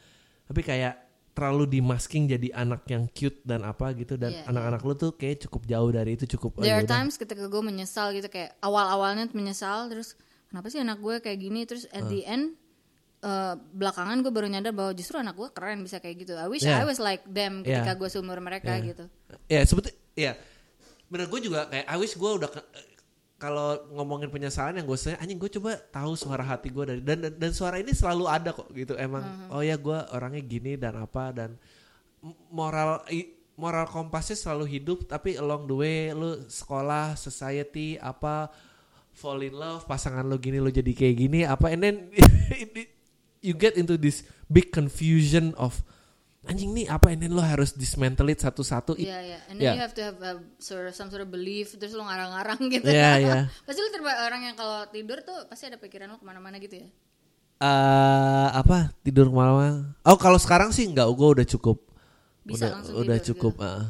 tapi 0.45 0.61
kayak 0.61 1.09
terlalu 1.33 1.79
dimasking 1.79 2.27
jadi 2.27 2.51
anak 2.53 2.83
yang 2.91 3.07
cute 3.15 3.41
dan 3.47 3.63
apa 3.63 3.95
gitu 3.95 4.19
dan 4.19 4.35
Yeah, 4.35 4.51
anak-anak 4.51 4.83
lu 4.83 4.95
tuh 4.99 5.15
kayak 5.15 5.47
cukup 5.47 5.71
jauh 5.71 5.91
dari 5.95 6.19
itu 6.19 6.27
cukup 6.35 6.59
oh, 6.59 6.67
There 6.67 6.75
are 6.75 6.83
yaudah. 6.83 6.99
times 6.99 7.15
ketika 7.15 7.47
gue 7.47 7.63
menyesal 7.63 8.11
gitu 8.11 8.27
kayak 8.27 8.59
awal-awalnya 8.59 9.31
menyesal 9.31 9.87
terus 9.87 10.19
kenapa 10.51 10.67
sih 10.69 10.83
anak 10.83 10.99
gue 10.99 11.23
kayak 11.23 11.39
gini 11.39 11.63
terus 11.63 11.87
at 11.95 12.11
the 12.11 12.27
end 12.27 12.59
eh, 13.19 13.55
belakangan 13.55 14.23
gue 14.23 14.31
baru 14.31 14.47
nyadar 14.47 14.71
bahwa 14.71 14.93
justru 14.93 15.19
anak 15.19 15.35
gue 15.35 15.49
keren 15.51 15.83
bisa 15.83 15.99
kayak 15.99 16.23
gitu. 16.23 16.33
I 16.35 16.47
wish 16.47 16.63
Yeah. 16.63 16.81
I 16.81 16.87
was 16.87 16.99
like 16.99 17.27
them 17.27 17.63
ketika 17.63 17.93
Yeah. 17.93 17.99
gue 17.99 18.09
seumur 18.09 18.39
mereka 18.39 18.79
Yeah. 18.79 18.89
gitu. 18.95 19.05
ya 19.47 19.61
sebetulnya 19.65 19.97
ya 20.15 20.33
bener 21.09 21.27
gue 21.27 21.41
juga 21.41 21.67
kayak 21.67 21.87
I 21.89 21.97
wish 21.97 22.15
gue 22.15 22.31
udah 22.37 22.51
kalau 23.39 23.87
ngomongin 23.95 24.29
penyesalan 24.29 24.77
yang 24.77 24.87
gue 24.87 24.99
saya 24.99 25.15
anjing 25.23 25.39
gue 25.39 25.51
coba 25.57 25.79
tahu 25.89 26.19
suara 26.19 26.43
hati 26.43 26.69
gue 26.69 26.85
dari 26.85 27.01
dan, 27.01 27.23
dan 27.23 27.33
dan 27.39 27.51
suara 27.55 27.79
ini 27.79 27.95
selalu 27.95 28.27
ada 28.27 28.51
kok 28.51 28.67
gitu 28.75 28.99
emang 28.99 29.23
oh 29.49 29.63
ya 29.63 29.79
gue 29.79 29.95
orangnya 30.11 30.43
gini 30.43 30.75
dan 30.75 30.99
apa 30.99 31.31
dan 31.31 31.55
moral 32.51 33.07
moral 33.55 33.87
kompasnya 33.87 34.35
selalu 34.35 34.67
hidup 34.69 35.07
tapi 35.07 35.39
along 35.39 35.71
the 35.71 35.77
way 35.79 36.11
lu 36.11 36.43
sekolah 36.51 37.15
society 37.15 37.95
apa 37.95 38.51
fall 39.15 39.39
in 39.39 39.55
love 39.55 39.87
pasangan 39.87 40.27
lu 40.27 40.35
gini 40.37 40.59
lu 40.59 40.71
jadi 40.71 40.91
kayak 40.91 41.17
gini 41.17 41.47
apa 41.47 41.71
and 41.71 41.83
then 41.83 41.97
you 43.41 43.53
get 43.53 43.75
into 43.75 43.95
this 43.95 44.21
big 44.47 44.69
confusion 44.69 45.53
of 45.55 45.81
anjing 46.43 46.73
nih 46.73 46.89
apa 46.89 47.13
then 47.13 47.31
lo 47.31 47.43
harus 47.43 47.73
dismantle 47.73 48.29
it 48.29 48.41
satu-satu 48.41 48.97
Iya 48.97 49.19
iya. 49.21 49.39
And 49.47 49.57
then 49.57 49.65
Yeah. 49.69 49.75
you 49.77 49.83
have 49.83 49.93
to 49.93 50.03
have 50.03 50.19
a 50.19 50.33
sort 50.57 50.87
of, 50.87 50.97
some 50.97 51.09
sort 51.09 51.21
of 51.21 51.29
belief 51.29 51.77
terus 51.77 51.93
lo 51.93 52.03
ngarang-ngarang 52.03 52.57
gitu. 52.75 52.89
Iya, 52.89 53.11
iya. 53.21 53.39
pasti 53.67 53.79
lo 53.79 53.91
terba 53.91 54.25
orang 54.25 54.49
yang 54.49 54.57
kalau 54.57 54.89
tidur 54.89 55.21
tuh 55.21 55.45
pasti 55.47 55.69
ada 55.69 55.77
pikiran 55.77 56.09
lo 56.09 56.17
ke 56.17 56.25
mana-mana 56.25 56.57
gitu 56.57 56.81
ya. 56.81 56.89
eh 57.59 58.49
apa 58.55 58.95
tidur 59.03 59.29
malam 59.29 59.91
oh 60.01 60.15
kalau 60.17 60.39
sekarang 60.39 60.71
sih 60.71 60.87
enggak 60.87 61.11
gue 61.11 61.29
udah 61.37 61.47
cukup 61.49 61.83
Bisa 62.47 62.65
udah 62.65 62.69
langsung 62.71 62.95
udah 62.97 63.17
tidur 63.19 63.29
cukup 63.29 63.55
gitu. 63.59 63.67
ah. 63.67 63.85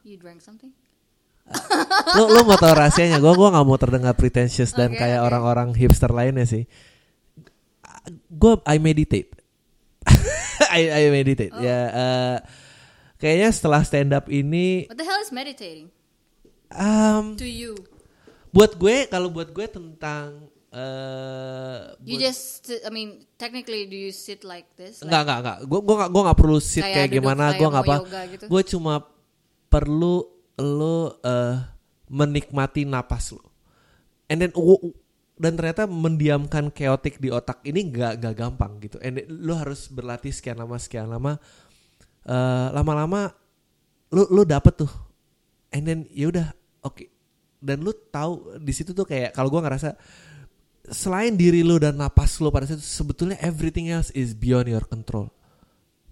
You 0.00 0.16
drank 0.16 0.40
something? 0.40 0.72
lo 2.16 2.24
lo 2.24 2.40
mau 2.42 2.56
tahu 2.56 2.72
rahasianya 2.72 3.20
gue 3.20 3.32
gue 3.32 3.48
nggak 3.52 3.66
mau 3.68 3.76
terdengar 3.76 4.16
pretentious 4.16 4.72
dan 4.72 4.96
Oke, 4.96 4.98
kayak 4.98 5.20
orang-orang 5.20 5.76
hipster 5.76 6.08
lainnya 6.08 6.48
sih 6.48 6.64
gue 8.06 8.52
I 8.62 8.76
meditate 8.76 9.30
I, 10.70 10.82
I 10.86 11.02
meditate 11.08 11.50
Oh. 11.50 11.58
ya 11.58 11.80
eh, 11.86 12.36
kayaknya 13.16 13.48
setelah 13.48 13.80
stand 13.80 14.10
up 14.10 14.26
ini 14.26 14.84
What 14.84 14.96
the 14.96 15.04
hell 15.04 15.18
is 15.18 15.30
meditating 15.30 15.88
um, 16.70 17.34
to 17.34 17.44
you? 17.44 17.74
buat 18.50 18.74
gue 18.74 19.06
kalau 19.06 19.28
buat 19.28 19.50
gue 19.50 19.66
tentang 19.66 20.46
eh 20.70 21.80
You 22.02 22.14
buat- 22.14 22.22
just, 22.24 22.44
I 22.82 22.90
mean, 22.90 23.24
technically 23.34 23.84
do 23.84 23.94
you 23.94 24.10
sit 24.10 24.42
like 24.42 24.66
this? 24.74 25.00
Enggak 25.00 25.22
enggak 25.22 25.38
enggak. 25.40 25.58
Gue 25.64 25.80
gue 25.80 25.96
gue 26.04 26.20
enggak 26.20 26.36
perlu 26.36 26.58
sit 26.58 26.82
Kayak 26.82 26.94
kayak, 26.96 27.10
gimana, 27.14 27.44
gue 27.52 27.62
enggak 27.64 27.84
mau 27.84 28.02
apa. 28.02 28.20
gitu? 28.28 28.44
Gue 28.46 28.62
cuma 28.64 28.94
perlu 29.68 30.14
lo 30.56 30.98
eh 31.20 31.56
menikmati 32.06 32.82
napas 32.84 33.30
lo. 33.30 33.42
And 34.26 34.38
then 34.38 34.50
dan 35.34 35.58
ternyata 35.58 35.90
mendiamkan 35.90 36.70
keotik 36.70 37.18
di 37.18 37.30
otak 37.30 37.58
ini 37.66 37.90
enggak 37.90 38.22
enggak 38.22 38.34
gampang 38.38 38.78
gitu. 38.78 39.02
And 39.02 39.18
then 39.18 39.26
lo 39.30 39.58
harus 39.58 39.90
berlatih 39.90 40.30
sekian 40.30 40.62
lama 40.62 40.78
sekian 40.78 41.10
lama. 41.10 41.38
Eh 42.24 42.68
lama-lama 42.70 43.34
lo 44.14 44.30
lo 44.30 44.42
dapet 44.46 44.86
tuh. 44.86 44.92
And 45.74 45.82
then 45.84 45.98
ya 46.14 46.30
udah 46.30 46.46
oke. 46.86 47.10
Dan 47.58 47.82
lo 47.82 47.90
tahu 47.92 48.62
di 48.62 48.72
situ 48.76 48.94
tuh 48.94 49.08
kayak 49.08 49.34
kalau 49.34 49.50
gue 49.50 49.60
ngerasa 49.64 49.96
selain 50.84 51.32
diri 51.32 51.64
lo 51.64 51.80
dan 51.80 51.96
napas 51.96 52.38
lo 52.44 52.52
pada 52.52 52.68
saat 52.68 52.78
itu 52.78 52.86
sebetulnya 52.86 53.40
everything 53.40 53.88
else 53.88 54.12
is 54.12 54.36
beyond 54.36 54.68
your 54.68 54.84
control. 54.84 55.32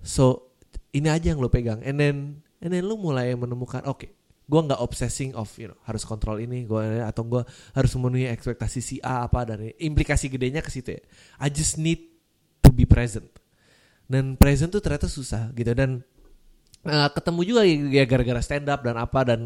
So 0.03 0.51
ini 0.91 1.13
aja 1.13 1.33
yang 1.33 1.41
lo 1.41 1.53
pegang, 1.53 1.85
and 1.85 2.01
then 2.01 2.17
and 2.59 2.73
then 2.73 2.85
lo 2.89 2.97
mulai 2.97 3.37
menemukan 3.37 3.85
oke, 3.85 4.09
gua 4.47 4.61
nggak 4.67 4.81
obsessing 4.83 5.35
of 5.39 5.49
you 5.59 5.71
know 5.71 5.79
harus 5.87 6.03
kontrol 6.07 6.39
ini, 6.39 6.67
gua 6.67 7.07
atau 7.07 7.23
gua 7.27 7.43
harus 7.75 7.91
memenuhi 7.99 8.31
ekspektasi 8.31 8.81
si 8.83 8.97
A 9.03 9.27
apa 9.27 9.47
dan 9.47 9.63
ini. 9.67 9.73
implikasi 9.79 10.31
gedenya 10.31 10.61
ke 10.63 10.71
situ 10.71 10.99
ya. 10.99 11.03
I 11.43 11.49
just 11.51 11.79
need 11.79 12.01
to 12.63 12.71
be 12.71 12.87
present. 12.87 13.29
Dan 14.07 14.37
present 14.37 14.75
tuh 14.75 14.83
ternyata 14.83 15.09
susah 15.09 15.55
gitu 15.57 15.73
dan 15.73 16.05
eh, 16.85 17.09
ketemu 17.15 17.41
juga 17.47 17.63
ya 17.67 18.05
gara-gara 18.05 18.43
stand 18.43 18.69
up 18.69 18.83
dan 18.83 18.99
apa 18.99 19.21
dan 19.25 19.41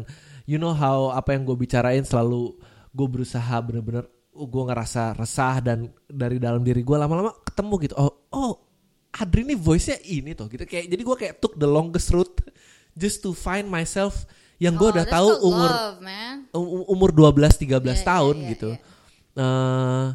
you 0.49 0.57
know 0.57 0.73
how 0.73 1.13
apa 1.13 1.35
yang 1.37 1.45
gue 1.45 1.55
bicarain 1.55 2.03
selalu 2.03 2.57
gue 2.91 3.07
berusaha 3.07 3.55
bener-bener 3.61 4.09
gue 4.33 4.63
ngerasa 4.69 5.17
resah 5.17 5.57
dan 5.61 5.89
dari 6.05 6.37
dalam 6.37 6.61
diri 6.61 6.85
gue 6.85 6.97
lama-lama 6.97 7.33
ketemu 7.41 7.73
gitu 7.89 7.95
oh 7.97 8.13
oh 8.33 8.53
Adri 9.17 9.41
ini 9.41 9.57
voice-nya 9.57 9.97
ini 10.05 10.37
tuh 10.37 10.45
gitu 10.45 10.61
kayak 10.69 10.93
jadi 10.93 11.01
gue 11.01 11.15
kayak 11.17 11.33
took 11.41 11.57
the 11.57 11.65
longest 11.65 12.13
route 12.13 12.37
just 12.93 13.25
to 13.25 13.33
find 13.33 13.65
myself 13.65 14.29
yang 14.57 14.73
gue 14.73 14.83
Oh, 14.83 14.91
udah 14.91 15.05
tahu 15.05 15.29
umur 15.43 15.69
love, 15.69 15.99
man. 15.99 16.37
um- 16.51 16.87
umur 16.87 17.09
12 17.11 17.57
13 17.57 17.77
Iya, 17.77 17.93
iya, 17.93 18.03
tahun 18.03 18.35
iya, 18.37 18.47
gitu. 18.51 18.69
iya. 18.71 18.81
eh 19.35 20.05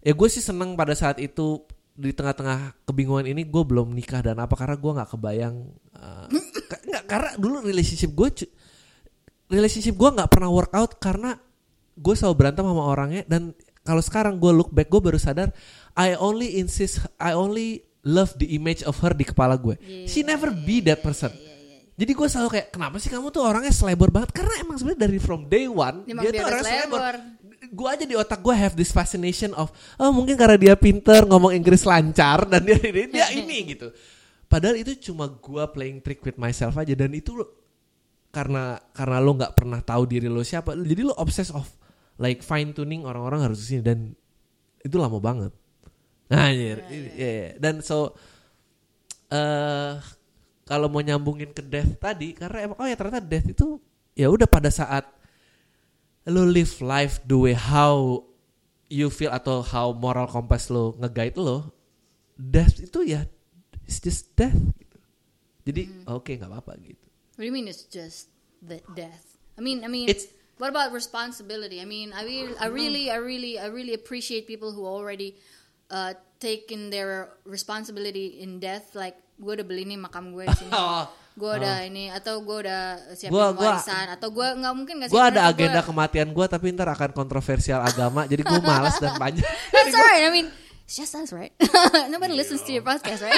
ya 0.00 0.12
gue 0.12 0.28
sih 0.28 0.38
seneng 0.38 0.74
pada 0.74 0.92
saat 0.92 1.18
itu 1.18 1.64
di 1.92 2.10
tengah-tengah 2.10 2.84
kebingungan 2.84 3.24
ini 3.24 3.42
gue 3.42 3.62
belum 3.62 3.90
nikah 3.90 4.20
dan 4.20 4.36
apa 4.36 4.54
karena 4.54 4.74
gue 4.74 4.92
nggak 4.92 5.10
kebayang 5.10 5.56
ka- 6.64 6.82
nggak 6.84 7.04
karena 7.04 7.30
dulu 7.34 7.62
relationship 7.62 8.10
gue 8.10 8.28
relationship 9.48 9.94
gue 9.94 10.10
nggak 10.12 10.28
pernah 10.28 10.48
workout 10.48 10.98
karena 10.98 11.38
gue 11.94 12.14
selalu 12.14 12.34
berantem 12.36 12.64
sama 12.64 12.84
orangnya 12.84 13.22
dan 13.24 13.54
kalau 13.80 14.00
sekarang 14.00 14.36
gue 14.36 14.50
look 14.50 14.70
back 14.70 14.86
gue 14.86 15.00
baru 15.00 15.16
sadar 15.16 15.54
I 15.94 16.14
only 16.14 16.58
insist 16.58 16.98
I 17.16 17.32
only 17.32 17.82
love 18.02 18.34
the 18.34 18.50
image 18.50 18.82
of 18.82 18.98
her 18.98 19.10
di 19.10 19.22
kepala 19.22 19.54
gue 19.54 19.78
she 20.04 20.20
never 20.20 20.50
be 20.50 20.82
that 20.82 21.00
person 21.00 21.30
jadi 21.94 22.10
gue 22.10 22.26
selalu 22.26 22.48
kayak 22.50 22.68
kenapa 22.70 22.96
sih 22.98 23.06
kamu 23.06 23.30
tuh 23.30 23.42
orangnya 23.42 23.70
selebor 23.70 24.10
banget? 24.10 24.34
Karena 24.34 24.54
emang 24.58 24.74
sebenarnya 24.74 25.06
dari 25.06 25.18
from 25.18 25.46
day 25.46 25.66
one 25.66 26.02
Emang 26.04 26.26
dia 26.26 26.30
dia 26.30 26.40
tuh 26.40 26.46
udah 26.46 26.50
orang 26.50 26.64
selebor. 26.64 27.00
selebor. 27.00 27.16
gue 27.64 27.88
aja 27.88 28.04
di 28.04 28.14
otak 28.14 28.40
gue 28.40 28.54
have 28.54 28.74
this 28.74 28.90
fascination 28.90 29.50
of 29.54 29.72
oh 29.96 30.12
mungkin 30.12 30.36
karena 30.36 30.54
dia 30.54 30.74
pinter 30.76 31.24
ngomong 31.24 31.50
Inggris 31.50 31.82
lancar 31.82 32.44
dan 32.44 32.60
dia 32.60 32.76
dia, 32.76 33.06
dia 33.08 33.26
ini 33.32 33.72
gitu. 33.72 33.88
Padahal 34.44 34.76
itu 34.76 34.94
cuma 35.00 35.26
gue 35.26 35.64
playing 35.72 35.98
trick 35.98 36.20
with 36.20 36.36
myself 36.36 36.76
aja 36.76 36.92
dan 36.92 37.10
itu 37.10 37.32
lo- 37.32 37.50
karena 38.28 38.76
karena 38.92 39.18
lo 39.18 39.32
nggak 39.32 39.54
pernah 39.54 39.80
tahu 39.80 40.04
diri 40.04 40.28
lo 40.28 40.42
siapa. 40.42 40.74
Jadi 40.74 41.02
lo 41.02 41.14
obsess 41.14 41.48
of 41.50 41.64
like 42.18 42.42
fine 42.42 42.70
tuning 42.70 43.02
orang-orang 43.02 43.42
harus 43.42 43.62
ke 43.62 43.66
sini 43.70 43.82
dan 43.82 44.12
itu 44.78 44.94
lama 44.94 45.18
banget. 45.18 45.50
Nah 46.28 46.50
anjir. 46.50 46.78
Iya, 46.90 47.10
iya. 47.16 47.48
dan 47.56 47.80
so 47.80 48.12
eh 49.30 49.94
kalau 50.64 50.88
mau 50.88 51.04
nyambungin 51.04 51.52
ke 51.52 51.60
death 51.60 52.00
tadi 52.00 52.32
karena 52.32 52.68
emang 52.72 52.78
oh 52.80 52.88
ya 52.88 52.96
ternyata 52.96 53.20
death 53.20 53.48
itu 53.48 53.78
ya 54.16 54.28
udah 54.32 54.48
pada 54.48 54.72
saat 54.72 55.04
lo 56.24 56.48
live 56.48 56.80
life 56.80 57.20
the 57.28 57.36
way 57.36 57.52
how 57.52 58.24
you 58.88 59.12
feel 59.12 59.28
atau 59.32 59.60
how 59.60 59.92
moral 59.92 60.24
compass 60.24 60.72
lo 60.72 60.96
nge-guide 61.00 61.36
lo 61.36 61.68
death 62.34 62.80
itu 62.80 63.12
ya 63.12 63.28
it's 63.84 64.00
just 64.00 64.32
death 64.32 64.56
gitu. 64.56 64.98
jadi 65.68 65.82
oke 66.08 66.32
nggak 66.32 66.48
apa-apa 66.48 66.80
gitu 66.80 67.04
What 67.34 67.42
do 67.42 67.46
you 67.50 67.54
mean 67.54 67.66
it's 67.66 67.82
just 67.90 68.30
the 68.62 68.78
death? 68.94 69.34
I 69.58 69.60
mean, 69.60 69.82
I 69.82 69.90
mean, 69.90 70.06
It's- 70.06 70.30
what 70.62 70.70
about 70.70 70.94
responsibility? 70.94 71.82
I 71.82 71.84
mean, 71.84 72.14
I 72.14 72.22
really, 72.22 72.54
I 72.54 72.66
really, 72.70 73.04
I 73.10 73.18
really, 73.18 73.58
I 73.58 73.66
really 73.66 73.94
appreciate 73.94 74.46
people 74.46 74.70
who 74.70 74.86
already 74.86 75.34
uh, 75.88 76.12
taken 76.38 76.88
their 76.88 77.32
responsibility 77.44 78.38
in 78.38 78.60
death. 78.60 78.92
Like, 78.92 79.16
gue 79.36 79.52
udah 79.56 79.66
beli 79.66 79.84
nih 79.84 79.98
makam 79.98 80.32
gue 80.32 80.44
di 80.46 80.56
sini. 80.56 80.72
Oh. 80.78 81.04
gue 81.34 81.50
udah 81.50 81.82
ini 81.82 82.14
atau 82.14 82.46
gue 82.46 82.62
udah 82.62 83.10
siapin 83.18 83.34
Gua- 83.34 83.50
gua- 83.50 83.74
warisan 83.74 84.06
atau 84.06 84.30
gue 84.30 84.46
nggak 84.54 84.70
mungkin 84.70 85.02
nggak 85.02 85.10
gue 85.10 85.18
ada 85.18 85.50
agenda 85.50 85.82
gua- 85.82 85.88
kematian 85.90 86.30
gue 86.30 86.46
tapi 86.46 86.70
ntar 86.70 86.86
akan 86.94 87.10
kontroversial 87.10 87.82
agama 87.82 88.22
jadi 88.30 88.46
gue 88.46 88.60
malas 88.70 89.02
dan 89.02 89.18
panjang 89.18 89.42
That's 89.74 89.90
alright. 89.98 90.22
I 90.22 90.30
mean, 90.30 90.46
it's 90.86 90.94
just 90.94 91.10
us, 91.18 91.34
right? 91.34 91.50
Nobody 92.14 92.38
listens 92.38 92.62
to 92.62 92.70
your 92.70 92.86
podcast, 92.86 93.26
right? 93.26 93.34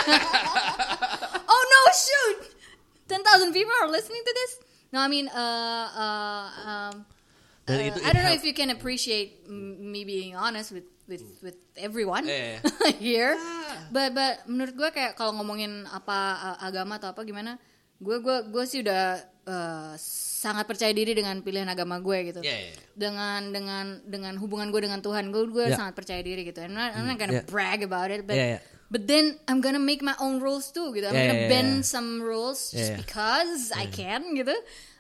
oh 1.49 1.63
no, 1.73 1.81
shoot! 1.97 2.53
Ten 3.09 3.25
thousand 3.25 3.57
people 3.57 3.73
are 3.81 3.89
listening 3.89 4.21
to 4.21 4.33
this. 4.45 4.53
No, 4.93 5.01
I 5.01 5.09
mean, 5.09 5.33
uh, 5.33 5.87
uh, 5.97 6.47
um, 6.69 6.95
uh, 7.65 7.81
I 8.05 8.11
don't 8.13 8.25
know 8.25 8.37
if 8.37 8.45
you 8.45 8.53
can 8.53 8.69
appreciate 8.69 9.49
me 9.49 10.05
being 10.05 10.37
honest 10.37 10.69
with 10.69 10.85
with 11.07 11.25
with 11.41 11.57
everyone 11.75 12.27
Eh. 12.27 12.59
here. 12.99 13.35
But 13.89 14.13
but 14.13 14.47
menurut 14.47 14.75
gue 14.75 14.89
kayak 14.91 15.15
kalau 15.15 15.35
ngomongin 15.39 15.87
apa 15.87 16.19
uh, 16.37 16.57
agama 16.61 16.99
atau 16.99 17.15
apa 17.15 17.23
gimana, 17.23 17.57
gue 17.99 18.17
gue 18.19 18.37
gue 18.51 18.65
sih 18.67 18.83
udah 18.83 19.19
uh, 19.47 19.95
sangat 20.37 20.67
percaya 20.67 20.91
diri 20.91 21.15
dengan 21.15 21.39
pilihan 21.41 21.67
agama 21.67 21.99
gue 21.99 22.35
gitu. 22.35 22.41
Yeah, 22.43 22.59
yeah, 22.59 22.73
yeah. 22.75 22.87
Dengan 22.95 23.41
dengan 23.51 23.85
dengan 24.03 24.35
hubungan 24.37 24.69
gue 24.69 24.83
dengan 24.83 25.01
Tuhan, 25.01 25.31
gue 25.31 25.47
gue 25.49 25.67
Yeah. 25.71 25.79
sangat 25.79 25.95
percaya 25.95 26.21
diri 26.21 26.43
gitu. 26.43 26.59
I'm 26.59 26.75
not, 26.75 26.95
I'm 26.95 27.07
not 27.07 27.17
gonna 27.17 27.41
Yeah. 27.41 27.47
brag 27.47 27.81
about 27.83 28.11
it, 28.11 28.27
but 28.27 28.35
Yeah, 28.35 28.59
yeah. 28.59 28.63
but 28.91 29.07
then 29.07 29.39
I'm 29.47 29.63
gonna 29.63 29.83
make 29.83 30.03
my 30.03 30.15
own 30.19 30.39
rules 30.39 30.71
too 30.71 30.91
gitu. 30.91 31.07
I'm 31.07 31.15
Yeah, 31.15 31.31
gonna 31.31 31.41
yeah, 31.47 31.51
bend 31.51 31.73
yeah. 31.81 31.89
some 31.89 32.19
rules 32.19 32.71
just 32.71 32.75
Yeah, 32.75 32.89
yeah. 32.95 33.01
because 33.01 33.71
I 33.71 33.87
can 33.87 34.35
gitu. 34.35 34.55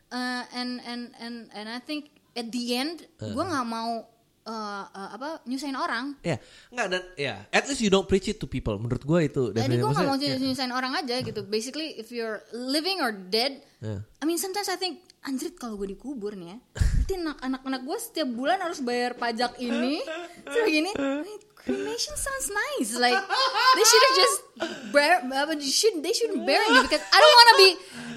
Uh, 0.06 0.46
and 0.54 0.78
and 0.86 1.10
and 1.18 1.36
and 1.50 1.66
I 1.66 1.82
think 1.82 2.14
at 2.38 2.54
the 2.54 2.64
end 2.74 3.10
gue 3.18 3.42
nggak 3.42 3.66
mau 3.66 4.06
uh, 4.46 4.84
uh, 4.88 5.08
apa 5.18 5.42
nyusahin 5.44 5.76
orang. 5.76 6.16
Ya, 6.22 6.38
nggak 6.70 6.86
dan 6.88 7.02
ya, 7.18 7.34
at 7.50 7.66
least 7.66 7.82
you 7.82 7.90
don't 7.90 8.06
preach 8.06 8.30
it 8.30 8.38
to 8.38 8.46
people. 8.46 8.78
Menurut 8.78 9.02
gue 9.02 9.20
itu. 9.26 9.42
Jadi 9.52 9.76
gue 9.76 9.90
gak 9.90 10.06
mau 10.06 10.16
Maksudnya, 10.16 10.38
ya. 10.38 10.40
nyusahin 10.40 10.72
orang 10.72 10.92
aja 10.94 11.20
gitu. 11.20 11.40
Basically, 11.44 11.98
if 11.98 12.14
you're 12.14 12.40
living 12.54 13.02
or 13.02 13.12
dead, 13.12 13.60
Yeah. 13.76 14.00
I 14.18 14.24
mean 14.24 14.40
sometimes 14.40 14.72
I 14.72 14.80
think 14.80 15.04
anjrit 15.20 15.60
kalau 15.60 15.76
gue 15.76 15.92
dikubur 15.92 16.32
nih 16.32 16.56
ya, 16.56 16.58
berarti 16.72 17.14
anak 17.20 17.38
anak-anak 17.44 17.80
gue 17.84 17.98
setiap 18.00 18.28
bulan 18.32 18.56
harus 18.64 18.80
bayar 18.80 19.12
pajak 19.20 19.60
ini, 19.60 20.00
terus 20.48 20.66
gini. 20.72 20.90
Cremation 21.66 22.14
sounds 22.14 22.46
nice. 22.46 22.94
Like 22.94 23.18
they 23.74 23.84
should 23.84 24.04
have 24.06 24.16
just 24.16 24.36
bear, 24.94 25.18
apa, 25.26 25.58
they 25.58 25.66
should 25.66 25.98
they 25.98 26.14
shouldn't 26.14 26.46
bury 26.46 26.62
me 26.70 26.78
because 26.86 27.02
I 27.02 27.18
don't 27.18 27.34
want 27.34 27.48
to 27.50 27.58
be 27.58 27.70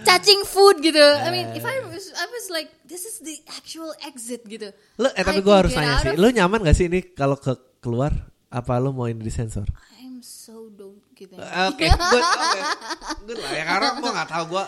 touching 0.06 0.40
food 0.46 0.86
gitu. 0.86 1.02
I 1.02 1.34
mean, 1.34 1.50
if 1.58 1.66
I 1.66 1.82
was 1.82 2.14
I 2.14 2.30
was 2.30 2.54
like 2.54 2.70
this 2.86 3.10
is 3.10 3.18
the 3.20 3.42
actual 3.58 3.90
exit 4.06 4.46
gitu. 4.46 4.70
Lo, 5.02 5.10
eh 5.12 5.26
tapi 5.26 5.42
gue 5.42 5.50
harus 5.50 5.74
nanya 5.74 5.98
sih, 5.98 6.14
of- 6.14 6.22
lo 6.22 6.30
nyaman 6.30 6.62
gak 6.62 6.78
sih 6.78 6.86
ini 6.86 7.02
kalau 7.12 7.36
ke 7.36 7.58
keluar? 7.82 8.14
Apa 8.50 8.78
lo 8.78 8.94
mau 8.94 9.06
ini 9.06 9.22
disensor? 9.22 9.66
I'm 9.98 10.22
so 10.22 10.70
don't 10.70 11.02
gitu. 11.14 11.38
Oke, 11.38 11.86
good, 11.86 12.26
oke, 12.26 12.62
good 13.30 13.38
lah 13.38 13.52
ya 13.54 13.64
karena 13.66 13.88
gue 13.98 14.10
nggak 14.10 14.30
tahu 14.30 14.44
gue, 14.58 14.64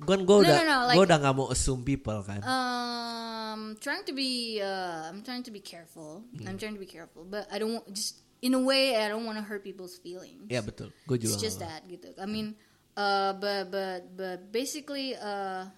gue 0.00 0.16
gue 0.16 0.24
No, 0.24 0.40
udah, 0.40 0.56
no, 0.56 0.64
no, 0.64 0.76
gue 0.80 0.88
like- 0.96 1.06
udah 1.06 1.18
nggak 1.20 1.34
mau 1.36 1.46
assume 1.48 1.84
people 1.84 2.24
kan. 2.24 2.40
Um, 2.40 3.76
trying 3.78 4.04
to 4.08 4.14
be, 4.16 4.58
uh, 4.58 5.12
I'm 5.12 5.20
trying 5.20 5.44
to 5.44 5.52
be 5.52 5.60
careful. 5.60 6.24
Hmm. 6.40 6.48
I'm 6.48 6.56
trying 6.56 6.72
to 6.74 6.80
be 6.80 6.88
careful, 6.88 7.28
but 7.28 7.44
I 7.52 7.60
don't 7.60 7.76
want 7.76 7.86
just 7.92 8.16
in 8.40 8.56
a 8.56 8.62
way 8.62 8.96
I 8.96 9.12
don't 9.12 9.28
want 9.28 9.36
to 9.36 9.44
hurt 9.44 9.60
people's 9.60 10.00
feelings. 10.00 10.48
ya 10.48 10.64
betul, 10.64 10.88
gue 11.04 11.16
juga. 11.20 11.36
it's 11.36 11.36
just 11.36 11.60
that 11.60 11.84
gitu. 11.84 12.08
I 12.16 12.24
mean, 12.24 12.56
uh, 12.96 13.36
but 13.36 13.68
but 13.68 14.00
but 14.16 14.38
basically, 14.48 15.12
uh, 15.12 15.68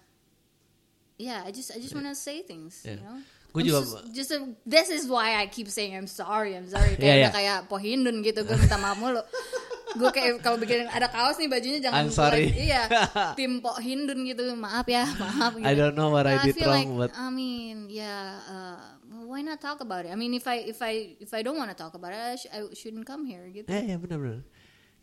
yeah, 1.19 1.43
I 1.43 1.51
just 1.51 1.75
I 1.75 1.79
just 1.83 1.91
want 1.93 2.07
to 2.07 2.15
say 2.15 2.41
things, 2.41 2.81
you 2.87 2.95
Yeah. 2.95 3.03
know. 3.03 3.17
Gue 3.53 3.61
juga- 3.63 3.85
just, 4.09 4.33
just 4.33 4.33
this 4.65 4.89
is 4.89 5.05
why 5.05 5.37
I 5.37 5.45
keep 5.45 5.69
saying 5.69 5.93
I'm 5.93 6.09
sorry, 6.09 6.57
I'm 6.57 6.65
sorry. 6.65 6.97
Kayak 6.97 7.05
Yeah, 7.05 7.17
yeah. 7.21 7.31
kayak 7.31 7.57
pohindun 7.69 8.25
gitu, 8.25 8.41
gue 8.41 8.57
minta 8.57 8.75
maaf 8.75 8.97
mulu. 8.97 9.21
gue 9.93 10.09
kayak 10.09 10.41
kalau 10.41 10.57
bikin 10.57 10.89
ada 10.89 11.05
kaos 11.05 11.37
nih 11.37 11.45
bajunya 11.45 11.77
jangan 11.77 12.01
I'm 12.01 12.09
sorry. 12.09 12.49
iya 12.49 12.89
tim 13.37 13.61
pohindun 13.61 14.25
gitu 14.25 14.41
maaf 14.57 14.89
ya 14.89 15.05
maaf 15.05 15.53
gitu. 15.53 15.69
I 15.69 15.77
don't 15.77 15.93
know 15.93 16.09
what 16.09 16.25
I 16.25 16.41
But 16.41 16.45
did 16.49 16.55
feel 16.57 16.65
wrong, 16.65 16.97
like, 16.97 17.13
but- 17.13 17.13
I 17.13 17.29
mean, 17.29 17.93
yeah. 17.93 18.41
Uh, 18.43 18.81
why 19.29 19.39
not 19.39 19.61
talk 19.61 19.79
about 19.79 20.03
it? 20.03 20.09
I 20.09 20.17
mean, 20.17 20.33
if 20.33 20.45
I 20.45 20.65
if 20.65 20.81
I 20.81 21.13
if 21.17 21.29
I 21.29 21.41
don't 21.41 21.55
want 21.55 21.69
to 21.69 21.77
talk 21.77 21.93
about 21.93 22.09
it, 22.09 22.17
I, 22.17 22.33
sh- 22.33 22.49
I 22.49 22.59
shouldn't 22.73 23.05
come 23.05 23.25
here. 23.25 23.45
Gitu. 23.47 23.69
Ya 23.69 23.97
benar-benar. 23.97 24.41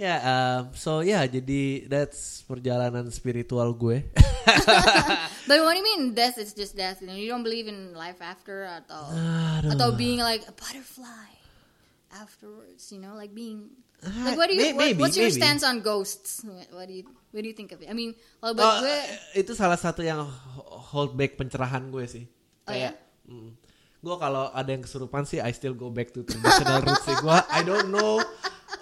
Ya, 0.01 0.17
um, 0.25 0.73
so 0.73 1.05
ya 1.05 1.29
jadi 1.29 1.85
that's 1.85 2.41
perjalanan 2.49 3.13
spiritual 3.13 3.77
gue. 3.77 4.01
But 5.49 5.61
what 5.61 5.77
do 5.77 5.79
you 5.79 5.85
mean 5.85 6.17
death 6.17 6.41
is 6.41 6.57
just 6.57 6.73
death? 6.73 7.05
You 7.05 7.29
don't 7.29 7.45
believe 7.45 7.69
in 7.69 7.93
life 7.93 8.25
after 8.25 8.65
atau 8.65 9.13
Aduh. 9.13 9.77
atau 9.77 9.89
being 9.93 10.25
like 10.25 10.41
a 10.49 10.55
butterfly 10.57 11.29
afterwards. 12.17 12.89
You 12.89 13.05
know, 13.05 13.13
like 13.13 13.37
being 13.37 13.77
Ah, 14.01 14.33
like 14.33 14.41
what 14.41 14.49
do 14.49 14.57
you 14.57 14.65
may- 14.65 14.73
what- 14.73 14.81
maybe, 14.89 15.01
what's 15.05 15.21
your 15.21 15.29
maybe. 15.29 15.45
stance 15.45 15.61
on 15.61 15.85
ghosts? 15.85 16.41
What, 16.73 16.89
do 16.89 16.97
you 16.97 17.05
what 17.37 17.45
do 17.45 17.49
you 17.49 17.53
think 17.53 17.69
of 17.69 17.85
it? 17.85 17.93
I 17.93 17.93
mean, 17.93 18.17
kalau 18.41 18.57
buat 18.57 18.65
Oh, 18.65 18.77
gue 18.81 18.97
itu 19.37 19.53
salah 19.53 19.77
satu 19.77 20.01
yang 20.01 20.25
hold 20.89 21.13
back 21.13 21.37
pencerahan 21.37 21.93
gue 21.93 22.09
sih. 22.09 22.25
Oh, 22.65 22.73
Kayak, 22.73 22.97
mm, 23.29 23.53
gue 24.01 24.17
kalau 24.17 24.49
ada 24.49 24.65
yang 24.67 24.81
kesurupan 24.81 25.29
sih, 25.29 25.45
I 25.45 25.53
still 25.53 25.77
go 25.77 25.93
back 25.93 26.17
to 26.17 26.25
traditional 26.25 26.81
roots 26.81 27.05
sih. 27.05 27.13
Gue, 27.21 27.37
I 27.53 27.61
don't 27.61 27.93
know 27.93 28.25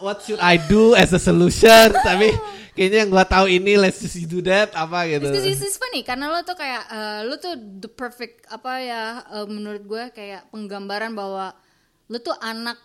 what 0.01 0.23
should 0.25 0.41
I 0.41 0.59
do 0.59 0.95
as 0.95 1.13
a 1.15 1.21
solution. 1.21 1.95
Tapi 2.09 2.31
kayaknya 2.75 3.07
yang 3.07 3.11
gue 3.11 3.25
tahu 3.27 3.47
ini, 3.51 3.73
let's 3.79 4.03
just 4.03 4.19
do 4.31 4.43
that 4.47 4.75
apa 4.75 5.07
gitu. 5.11 5.29
This 5.31 5.45
is, 5.45 5.59
this 5.59 5.75
is 5.75 5.77
funny 5.77 6.03
karena 6.07 6.31
lo 6.31 6.43
tuh 6.47 6.57
kayak 6.59 6.83
eh, 6.91 7.21
lo 7.27 7.35
tuh 7.39 7.55
the 7.57 7.91
perfect 7.91 8.47
apa 8.51 8.73
ya 8.83 9.03
eh, 9.27 9.47
menurut 9.47 9.83
gue 9.85 10.03
kayak 10.15 10.51
penggambaran 10.55 11.13
bahwa 11.15 11.55
lo 12.09 12.19
tuh 12.23 12.35
anak 12.41 12.79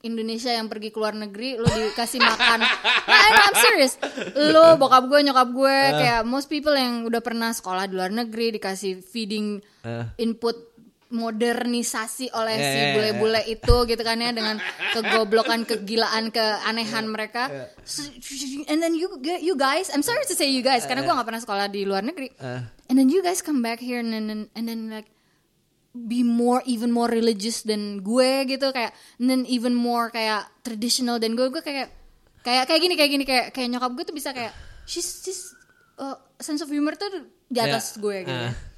Indonesia 0.00 0.48
yang 0.48 0.72
pergi 0.72 0.88
ke 0.88 0.96
luar 0.96 1.12
negeri 1.12 1.60
lo 1.60 1.68
dikasih 1.68 2.24
makan 2.24 2.64
nah, 2.64 3.28
I'm, 3.36 3.52
serious 3.52 4.00
lo 4.32 4.80
bokap 4.80 5.12
gue 5.12 5.28
nyokap 5.28 5.48
gue 5.52 5.76
kayak 5.92 6.20
most 6.24 6.48
people 6.48 6.72
yang 6.72 7.04
udah 7.04 7.20
pernah 7.20 7.52
sekolah 7.52 7.84
di 7.84 8.00
luar 8.00 8.08
negeri 8.08 8.56
dikasih 8.56 9.04
feeding 9.04 9.60
Eh. 9.80 10.04
input 10.20 10.69
modernisasi 11.10 12.30
oleh 12.30 12.54
Yeah, 12.54 12.70
si 12.70 12.78
yeah, 12.78 12.92
bule-bule 12.94 13.42
itu 13.50 13.76
gitu 13.90 14.02
kan 14.06 14.22
ya 14.22 14.30
dengan 14.30 14.62
kegoblokan 14.94 15.66
kegilaan 15.66 16.30
keanehan 16.30 17.10
mereka. 17.10 17.50
And 18.70 18.78
then 18.78 18.94
you 18.94 19.18
you 19.42 19.58
guys 19.58 19.90
I'm 19.90 20.06
sorry 20.06 20.22
to 20.30 20.34
say 20.38 20.54
you 20.54 20.62
guys 20.62 20.86
karena 20.86 21.02
gue 21.02 21.10
nggak 21.10 21.26
pernah 21.26 21.42
sekolah 21.42 21.66
di 21.66 21.82
luar 21.82 22.06
negeri. 22.06 22.30
Eh. 22.38 22.62
and 22.90 22.98
then 22.98 23.06
you 23.06 23.22
guys 23.22 23.38
come 23.38 23.62
back 23.62 23.78
here 23.78 24.02
and 24.02 24.10
then 24.10 24.50
and 24.54 24.64
then 24.66 24.90
like 24.90 25.06
be 25.90 26.22
more 26.22 26.62
even 26.66 26.94
more 26.94 27.10
religious 27.10 27.66
than 27.66 28.02
gue 28.06 28.46
gitu 28.46 28.70
kayak 28.70 28.94
and 29.18 29.26
then 29.26 29.42
even 29.50 29.74
more 29.74 30.14
kayak 30.14 30.46
traditional 30.62 31.18
dan 31.18 31.34
gue. 31.34 31.50
Gue 31.50 31.62
kayak 31.62 31.90
kayak 32.46 32.70
kayak 32.70 32.80
gini 32.86 32.94
kayak 32.94 33.10
gini 33.10 33.24
kayak 33.26 33.46
kayak 33.50 33.68
nyokap 33.74 33.90
gue 33.98 34.04
tuh 34.06 34.14
bisa 34.14 34.30
kayak 34.30 34.54
she's 34.86 35.26
she's 35.26 35.54
uh, 35.98 36.14
sense 36.38 36.62
of 36.62 36.70
humor 36.70 36.94
tuh 36.94 37.10
di 37.50 37.58
atas 37.58 37.98
Ya, 37.98 37.98
gue 37.98 38.16
gitu. 38.30 38.46
Ah. 38.46 38.69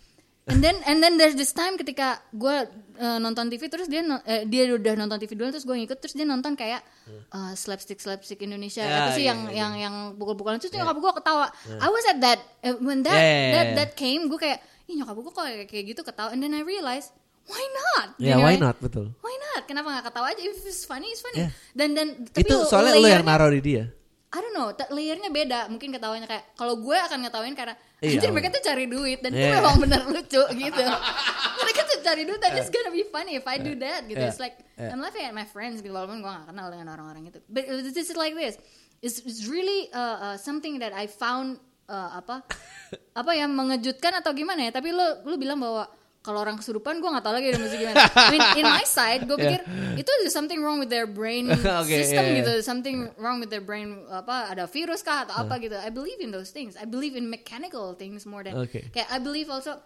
And 0.43 0.59
then 0.59 0.74
and 0.84 0.99
then 0.99 1.14
there's 1.14 1.34
this 1.34 1.51
time 1.51 1.78
ketika 1.78 2.18
gue 2.34 2.57
uh, 2.99 3.18
nonton 3.18 3.47
TV 3.47 3.70
terus 3.70 3.86
dia 3.86 4.03
no- 4.03 4.18
eh, 4.22 4.43
dia 4.43 4.66
udah 4.68 4.99
nonton 4.99 5.16
TV 5.16 5.38
dulu 5.38 5.55
terus 5.55 5.62
gue 5.62 5.76
ngikut 5.76 5.99
terus 5.99 6.14
dia 6.14 6.26
nonton 6.26 6.59
kayak 6.59 6.82
uh, 7.30 7.55
slapstick 7.55 7.99
slapstick 7.99 8.43
Indonesia. 8.43 8.82
Ya, 8.82 9.07
apa 9.07 9.11
sih 9.14 9.22
iya, 9.22 9.30
yang 9.30 9.40
iya. 9.47 9.55
yang 9.55 9.72
yang 9.78 9.95
pukul-pukulan 10.16 10.59
terus 10.59 10.74
nyokap 10.74 10.99
gue 10.99 11.12
ketawa 11.14 11.47
I 11.78 11.88
was 11.88 12.05
at 12.11 12.18
that 12.18 12.40
uh, 12.62 12.74
when 12.82 13.07
that 13.07 13.14
Ya, 13.14 13.22
ya, 13.22 13.38
ya, 13.38 13.53
that 13.53 13.66
ya. 13.66 13.74
that 13.78 13.90
came 13.95 14.26
gue 14.26 14.36
kayak 14.36 14.59
ih 14.90 14.99
nyokap 14.99 15.14
gue 15.14 15.24
kok 15.24 15.36
kayak, 15.38 15.66
kayak 15.70 15.84
gitu 15.88 16.01
ketawa 16.03 16.28
and 16.30 16.43
then 16.43 16.51
I 16.53 16.66
realize 16.66 17.14
why 17.47 17.62
not 17.62 18.18
Ya, 18.18 18.34
know, 18.34 18.43
why 18.43 18.59
not, 18.59 18.82
betul. 18.82 19.14
why 19.22 19.34
not 19.51 19.62
kenapa 19.64 19.95
gak 19.97 20.11
ketawa 20.11 20.26
aja 20.30 20.43
if 20.43 20.59
it's 20.62 20.82
funny 20.82 21.07
it's 21.11 21.22
funny 21.22 21.47
Yeah. 21.47 21.51
dan 21.72 21.95
dan 21.95 22.07
tapi 22.26 22.43
Itu 22.43 22.66
soalnya 22.66 22.99
lo 22.99 23.07
yang 23.07 23.22
naruh 23.22 23.47
di 23.49 23.62
dia. 23.62 23.84
I 24.33 24.41
don't 24.41 24.57
know, 24.57 24.72
layernya 24.89 25.28
beda. 25.28 25.68
Mungkin 25.68 25.93
ketawanya 25.93 26.24
kayak 26.24 26.57
kalau 26.57 26.80
gue 26.80 26.97
akan 26.97 27.20
ngetawain 27.28 27.53
karena 27.53 27.76
Iya. 28.03 28.18
anjir 28.18 28.33
mereka 28.33 28.49
tuh 28.51 28.64
cari 28.64 28.89
duit 28.89 29.20
dan 29.20 29.30
itu 29.30 29.45
Iya. 29.45 29.61
memang 29.61 29.76
benar 29.78 30.03
lucu 30.09 30.43
gitu. 30.43 30.85
mereka 31.62 31.80
tuh 31.87 31.99
cari 32.03 32.22
duit 32.24 32.41
dan 32.41 32.57
it's 32.57 32.72
gonna 32.72 32.91
be 32.91 33.05
funny 33.12 33.37
if 33.37 33.45
I 33.45 33.61
do 33.61 33.76
that 33.78 34.09
gitu. 34.09 34.18
Iya. 34.18 34.33
It's 34.33 34.41
like 34.41 34.57
Iya. 34.80 34.97
I'm 34.97 35.05
laughing 35.05 35.22
at 35.22 35.37
my 35.37 35.45
friends 35.45 35.85
gitu 35.85 35.93
walaupun 35.93 36.24
gue 36.24 36.33
gak 36.33 36.49
kenal 36.49 36.72
dengan 36.72 36.97
orang-orang 36.97 37.28
itu. 37.28 37.39
But 37.47 37.68
this 37.93 38.09
is 38.09 38.16
like 38.16 38.33
this. 38.33 38.57
It's, 39.05 39.20
it's 39.22 39.45
really 39.47 39.93
uh, 39.93 40.35
uh, 40.35 40.37
something 40.41 40.80
that 40.80 40.97
I 40.97 41.07
found 41.07 41.61
uh, 41.87 42.18
apa 42.18 42.43
apa 43.20 43.33
yang 43.37 43.53
mengejutkan 43.53 44.16
atau 44.16 44.33
gimana 44.33 44.64
ya. 44.66 44.72
Tapi 44.72 44.97
lo 44.97 45.22
lo 45.28 45.37
bilang 45.37 45.61
bahwa 45.61 45.87
kalau 46.23 46.39
orang 46.39 46.55
kesurupan 46.55 47.03
gue 47.03 47.11
gak 47.11 47.25
tahu 47.27 47.35
lagi 47.35 47.47
udah 47.51 47.61
mesti 47.66 47.77
gimana. 47.83 48.03
I 48.14 48.31
mean, 48.31 48.43
in 48.62 48.66
my 48.70 48.87
side 48.87 49.27
gue 49.27 49.37
pikir 49.43 49.61
itu 49.99 50.11
there's 50.23 50.31
something 50.35 50.62
wrong 50.62 50.79
with 50.79 50.87
their 50.89 51.11
brain 51.11 51.51
Oke, 51.83 51.91
system 51.91 52.23
iya, 52.23 52.31
iya. 52.31 52.39
gitu 52.41 52.53
something 52.62 53.11
wrong 53.18 53.43
with 53.43 53.51
their 53.51 53.62
brain 53.62 54.07
apa 54.07 54.55
ada 54.55 54.70
virus 54.70 55.03
kah 55.03 55.27
atau 55.27 55.35
apa 55.43 55.59
gitu 55.59 55.75
I 55.75 55.91
believe 55.91 56.23
in 56.23 56.31
those 56.31 56.55
things 56.55 56.79
I 56.79 56.87
believe 56.87 57.18
in 57.18 57.27
mechanical 57.27 57.99
things 57.99 58.23
more 58.23 58.47
than 58.47 58.55
Oke. 58.55 58.95
kayak 58.95 59.11
I 59.11 59.18
believe 59.18 59.51
also 59.51 59.83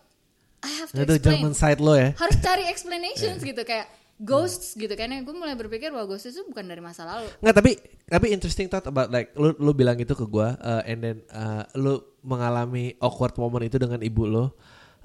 I 0.61 0.71
have 0.77 0.93
to 0.93 1.03
Itu 1.05 1.17
explain 1.17 1.41
German 1.41 1.55
side 1.57 1.81
lo 1.81 1.97
ya. 1.97 2.13
harus 2.15 2.37
cari 2.45 2.69
explanations 2.73 3.41
gitu 3.41 3.65
kayak 3.65 3.89
ghosts 4.17 4.77
gitu 4.77 4.93
kan 4.97 5.13
gue 5.13 5.35
mulai 5.37 5.57
berpikir 5.57 5.93
bahwa 5.93 6.17
ghosts 6.17 6.33
itu 6.33 6.41
bukan 6.49 6.65
dari 6.65 6.81
masa 6.81 7.05
lalu 7.05 7.29
Nggak 7.41 7.55
tapi 7.57 7.71
tapi 8.07 8.27
interesting 8.33 8.69
thought 8.69 8.87
about 8.89 9.09
like 9.13 9.33
lu 9.37 9.53
lu 9.57 9.73
bilang 9.73 9.99
itu 9.99 10.13
ke 10.17 10.25
gua 10.25 10.55
uh, 10.61 10.81
and 10.89 11.01
then 11.01 11.17
uh, 11.33 11.65
lu 11.77 12.01
mengalami 12.23 12.95
awkward 13.03 13.35
moment 13.39 13.67
itu 13.67 13.79
dengan 13.79 14.03
ibu 14.03 14.27
lo. 14.27 14.55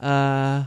Uh, 0.02 0.66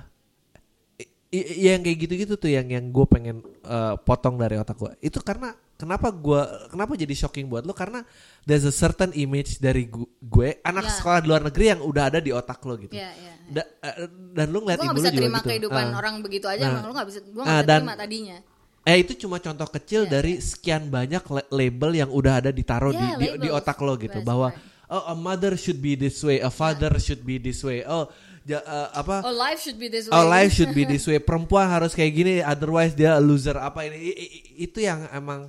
yang 1.58 1.80
kayak 1.80 1.98
gitu-gitu 2.00 2.34
tuh 2.36 2.48
yang 2.48 2.66
yang 2.66 2.84
gue 2.86 3.06
pengen 3.06 3.36
uh, 3.62 3.98
potong 3.98 4.34
dari 4.34 4.54
otak 4.54 4.76
gue. 4.76 4.92
Itu 5.02 5.18
karena 5.18 5.50
kenapa 5.74 6.08
gua 6.08 6.46
kenapa 6.68 6.94
jadi 6.94 7.10
shocking 7.12 7.44
buat 7.44 7.62
lo 7.62 7.72
karena 7.72 8.06
there's 8.42 8.62
a 8.62 8.70
certain 8.70 9.10
image 9.12 9.58
dari 9.58 9.84
gu- 9.84 10.06
gue 10.18 10.62
anak 10.62 10.86
Ya. 10.86 10.92
sekolah 10.94 11.18
di 11.18 11.26
luar 11.26 11.42
negeri 11.42 11.64
yang 11.68 11.80
udah 11.82 12.04
ada 12.08 12.18
di 12.18 12.30
otak 12.30 12.62
lo 12.62 12.76
gitu. 12.76 12.94
Iya, 12.94 13.10
iya, 13.10 13.32
iya. 13.34 13.50
Da- 13.50 13.70
uh, 13.82 14.06
dan 14.32 14.46
lu 14.48 14.62
ngeliat 14.62 14.78
gue 14.78 14.86
gak 14.86 14.96
bisa 14.96 15.10
terima 15.10 15.38
gitu. 15.38 15.48
kehidupan 15.50 15.84
Ah. 15.86 15.98
orang 15.98 16.14
begitu 16.20 16.46
aja 16.46 16.62
Nah. 16.62 16.72
emang 16.72 16.84
lu 16.84 16.94
gak 16.94 17.08
bisa 17.08 17.18
gue 17.20 17.34
gak 17.36 17.50
bisa 17.50 17.66
dan- 17.66 17.82
terima 17.82 17.98
tadinya 17.98 18.38
Eh 18.84 19.00
itu 19.00 19.16
cuma 19.18 19.40
contoh 19.40 19.64
kecil 19.66 20.04
Iya, 20.04 20.12
dari 20.12 20.32
sekian 20.38 20.88
banyak 20.88 21.24
la- 21.26 21.48
label 21.50 21.90
yang 21.96 22.12
udah 22.12 22.38
ada 22.38 22.52
ditaruh 22.52 22.92
di, 22.92 23.00
Yeah, 23.00 23.16
di 23.16 23.26
di 23.34 23.48
labels. 23.48 23.56
otak 23.58 23.80
lo 23.80 23.96
gitu 23.96 24.12
That's 24.14 24.28
bahwa 24.28 24.52
right. 24.52 24.92
oh 24.92 25.04
a 25.08 25.16
mother 25.16 25.56
should 25.56 25.80
be 25.80 25.96
this 25.96 26.20
way, 26.20 26.36
a 26.38 26.52
father 26.52 26.92
should 26.98 27.24
be 27.24 27.40
this 27.40 27.60
way. 27.60 27.80
Oh 27.82 28.12
ja- 28.44 28.62
eh, 28.62 28.88
apa? 28.94 29.24
oh 29.24 29.32
life 29.32 29.60
should 29.60 29.76
be 29.76 29.88
this 29.88 30.06
way 30.06 30.14
Oh 30.14 30.24
life 30.24 30.52
should 30.52 30.72
be 30.72 30.84
this 30.92 31.04
way. 31.04 31.18
Perempuan 31.18 31.66
harus 31.66 31.92
kayak 31.92 32.12
gini, 32.12 32.34
otherwise 32.40 32.92
dia 32.92 33.16
loser 33.18 33.56
apa 33.56 33.84
ini? 33.84 33.96
I- 33.98 34.18
i- 34.20 34.32
itu 34.64 34.78
yang 34.80 35.08
emang 35.10 35.48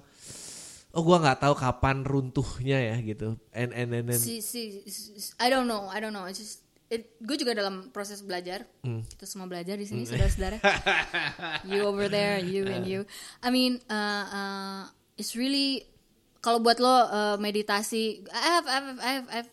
oh 0.91 1.03
gua 1.03 1.19
nggak 1.19 1.43
tahu 1.43 1.53
kapan 1.53 2.01
runtuhnya 2.01 2.79
ya 2.79 2.95
gitu. 3.03 3.35
And 3.51 3.75
and 3.75 3.91
and, 3.91 4.07
and 4.09 4.19
si, 4.19 4.39
si, 4.39 4.79
I 5.37 5.51
don't 5.51 5.67
know, 5.67 5.91
I 5.91 5.99
don't 5.99 6.15
know. 6.15 6.23
It's 6.23 6.39
just, 6.39 6.63
it, 6.87 7.19
gue 7.19 7.35
juga 7.35 7.51
dalam 7.51 7.91
proses 7.91 8.23
belajar. 8.23 8.63
Hmm. 8.79 9.03
Kita 9.03 9.27
semua 9.27 9.45
belajar 9.45 9.75
di 9.75 9.83
sini, 9.83 10.07
saudara-saudara. 10.07 10.63
you 11.69 11.83
over 11.83 12.07
there, 12.07 12.39
you 12.39 12.63
and 12.69 12.87
you. 12.87 13.03
I 13.43 13.51
mean, 13.51 13.83
uh, 13.91 14.23
uh, 14.25 14.81
it's 15.19 15.35
really 15.35 15.83
kalau 16.39 16.61
buat 16.61 16.77
lo 16.77 16.87
uh, 16.87 17.35
meditasi, 17.41 18.21
I 18.29 18.49
have, 18.53 18.65
I 18.69 18.75
have, 18.77 18.87
I 19.01 19.11
have, 19.17 19.27
I 19.27 19.35
have, 19.41 19.49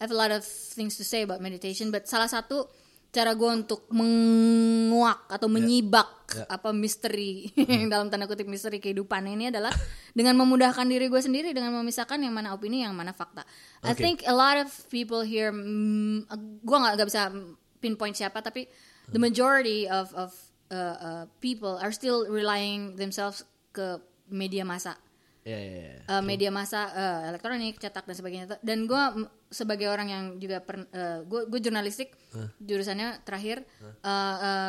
I 0.00 0.08
have 0.08 0.16
a 0.16 0.16
lot 0.16 0.32
of 0.32 0.40
things 0.48 0.96
to 0.96 1.04
say 1.04 1.20
about 1.28 1.44
meditation. 1.44 1.92
But 1.92 2.08
salah 2.08 2.24
satu 2.26 2.64
cara 3.12 3.36
gue 3.36 3.50
untuk 3.52 3.84
menguak 3.92 5.28
atau 5.28 5.50
menyibak 5.50 6.08
Ya. 6.30 6.46
apa 6.46 6.70
misteri 6.70 7.50
dalam 7.90 8.06
tanda 8.06 8.30
kutip 8.30 8.46
misteri 8.46 8.78
kehidupan 8.78 9.26
ini 9.26 9.50
adalah 9.50 9.74
dengan 10.14 10.38
memudahkan 10.38 10.86
diri 10.86 11.10
gue 11.10 11.18
sendiri 11.18 11.50
dengan 11.50 11.74
memisahkan 11.74 12.22
yang 12.22 12.30
mana 12.30 12.54
opini 12.54 12.86
yang 12.86 12.94
mana 12.94 13.10
fakta. 13.10 13.42
I 13.82 13.90
Oke. 13.90 13.98
think 13.98 14.16
a 14.30 14.34
lot 14.34 14.54
of 14.62 14.70
people 14.94 15.26
here, 15.26 15.50
mm, 15.50 16.30
gue 16.62 16.76
nggak 16.78 16.94
nggak 17.02 17.08
bisa 17.10 17.34
pinpoint 17.82 18.14
siapa 18.14 18.38
tapi 18.46 18.70
the 19.10 19.18
majority 19.18 19.90
of 19.90 20.14
of 20.14 20.30
uh, 20.70 20.96
uh, 21.02 21.24
people 21.42 21.74
are 21.82 21.90
still 21.90 22.30
relying 22.30 22.94
themselves 22.94 23.42
ke 23.74 23.98
media 24.30 24.62
massa 24.62 24.94
Ya, 25.40 25.56
ya. 25.56 25.96
uh, 26.04 26.20
media 26.20 26.52
massa 26.52 26.92
uh, 26.92 27.20
elektronik 27.32 27.80
cetak 27.80 28.04
dan 28.04 28.16
sebagainya. 28.16 28.46
Dan 28.60 28.84
gue 28.84 29.02
sebagai 29.48 29.88
orang 29.88 30.08
yang 30.12 30.24
juga 30.36 30.60
per, 30.62 30.86
gue 31.26 31.40
gue 31.50 31.60
jurnalistik 31.64 32.14
jurusannya 32.62 33.26
terakhir 33.26 33.66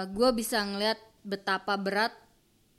gue 0.09 0.29
bisa 0.33 0.63
ngelihat 0.65 0.97
betapa 1.21 1.77
berat 1.77 2.13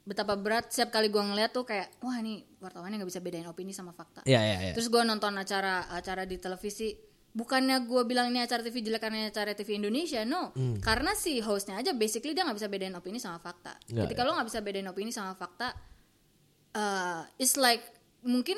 betapa 0.03 0.35
berat 0.35 0.67
setiap 0.67 0.99
kali 0.99 1.07
gue 1.07 1.23
ngeliat 1.23 1.55
tuh 1.55 1.63
kayak 1.63 1.87
wah 2.03 2.19
nih 2.19 2.43
wartawannya 2.59 2.99
nggak 2.99 3.07
bisa 3.09 3.23
bedain 3.23 3.47
opini 3.47 3.71
sama 3.71 3.95
fakta. 3.95 4.27
Ya, 4.27 4.43
ya, 4.43 4.59
ya. 4.59 4.71
terus 4.75 4.91
gue 4.91 4.99
nonton 4.99 5.31
acara 5.39 5.87
acara 5.95 6.27
di 6.27 6.35
televisi. 6.35 6.91
Bukannya 7.33 7.89
gue 7.89 8.03
bilang 8.05 8.29
ini 8.29 8.45
acara 8.45 8.61
TV 8.61 8.85
jelek 8.85 9.01
karena 9.01 9.25
acara 9.25 9.57
TV 9.57 9.79
Indonesia 9.79 10.21
no. 10.27 10.53
Karena 10.83 11.15
si 11.17 11.39
hostnya 11.39 11.79
aja 11.79 11.95
basically 11.95 12.35
dia 12.35 12.43
nggak 12.43 12.59
bisa 12.59 12.69
bedain 12.69 12.93
opini 12.93 13.17
sama 13.17 13.39
fakta. 13.39 13.79
Nggak, 13.89 14.11
ketika 14.11 14.21
lo 14.27 14.35
nggak 14.35 14.47
bisa 14.51 14.59
bedain 14.59 14.87
opini 14.91 15.09
sama 15.09 15.33
fakta 15.39 15.71
uh, 16.73 17.23
it's 17.39 17.55
like 17.55 17.81
mungkin 18.25 18.57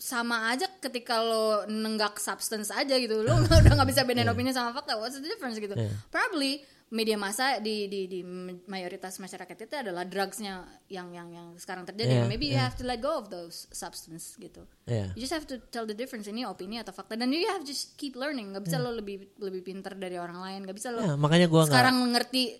sama 0.00 0.48
aja 0.48 0.64
ketika 0.80 1.20
lo 1.20 1.68
nenggak 1.68 2.16
substance 2.16 2.72
aja 2.72 2.96
gitu. 2.96 3.20
Lo 3.20 3.36
udah 3.44 3.60
nggak 3.76 3.88
bisa 3.88 4.02
bedain 4.08 4.28
opini 4.32 4.50
sama 4.50 4.72
fakta. 4.72 4.96
What's 4.96 5.20
the 5.20 5.24
difference 5.24 5.60
gitu? 5.60 5.76
Probably 6.08 6.64
media 6.90 7.14
massa 7.14 7.62
di 7.62 7.86
di 7.86 8.10
di 8.10 8.20
mayoritas 8.66 9.22
masyarakat 9.22 9.54
itu 9.54 9.76
adalah 9.78 10.02
drugsnya 10.02 10.66
yang 10.90 11.14
yang 11.14 11.28
yang 11.30 11.46
sekarang 11.54 11.86
terjadi. 11.86 12.24
Yeah, 12.24 12.26
maybe 12.26 12.50
you 12.50 12.58
have 12.58 12.74
to 12.80 12.84
let 12.88 12.98
go 12.98 13.14
of 13.14 13.30
those 13.30 13.70
substance 13.70 14.34
gitu. 14.42 14.66
Yeah. 14.90 15.14
you 15.14 15.22
just 15.22 15.30
have 15.30 15.46
to 15.46 15.62
tell 15.70 15.86
the 15.86 15.94
difference 15.94 16.26
ini 16.26 16.42
opini 16.42 16.82
atau 16.82 16.90
fakta. 16.90 17.14
Dan 17.14 17.30
you 17.30 17.46
have 17.46 17.62
to 17.62 17.68
just 17.68 17.94
keep 17.94 18.18
learning. 18.18 18.56
Nggak 18.56 18.66
bisa 18.66 18.82
lo 18.82 18.90
lebih 18.90 19.36
lebih 19.38 19.62
pintar 19.62 19.94
dari 19.94 20.18
orang 20.18 20.42
lain. 20.42 20.66
Nggak 20.66 20.76
bisa 20.80 20.90
lo 20.90 20.98
Ya, 21.04 21.14
makanya 21.14 21.46
gua 21.46 21.68
sekarang 21.68 22.00
mengerti 22.02 22.58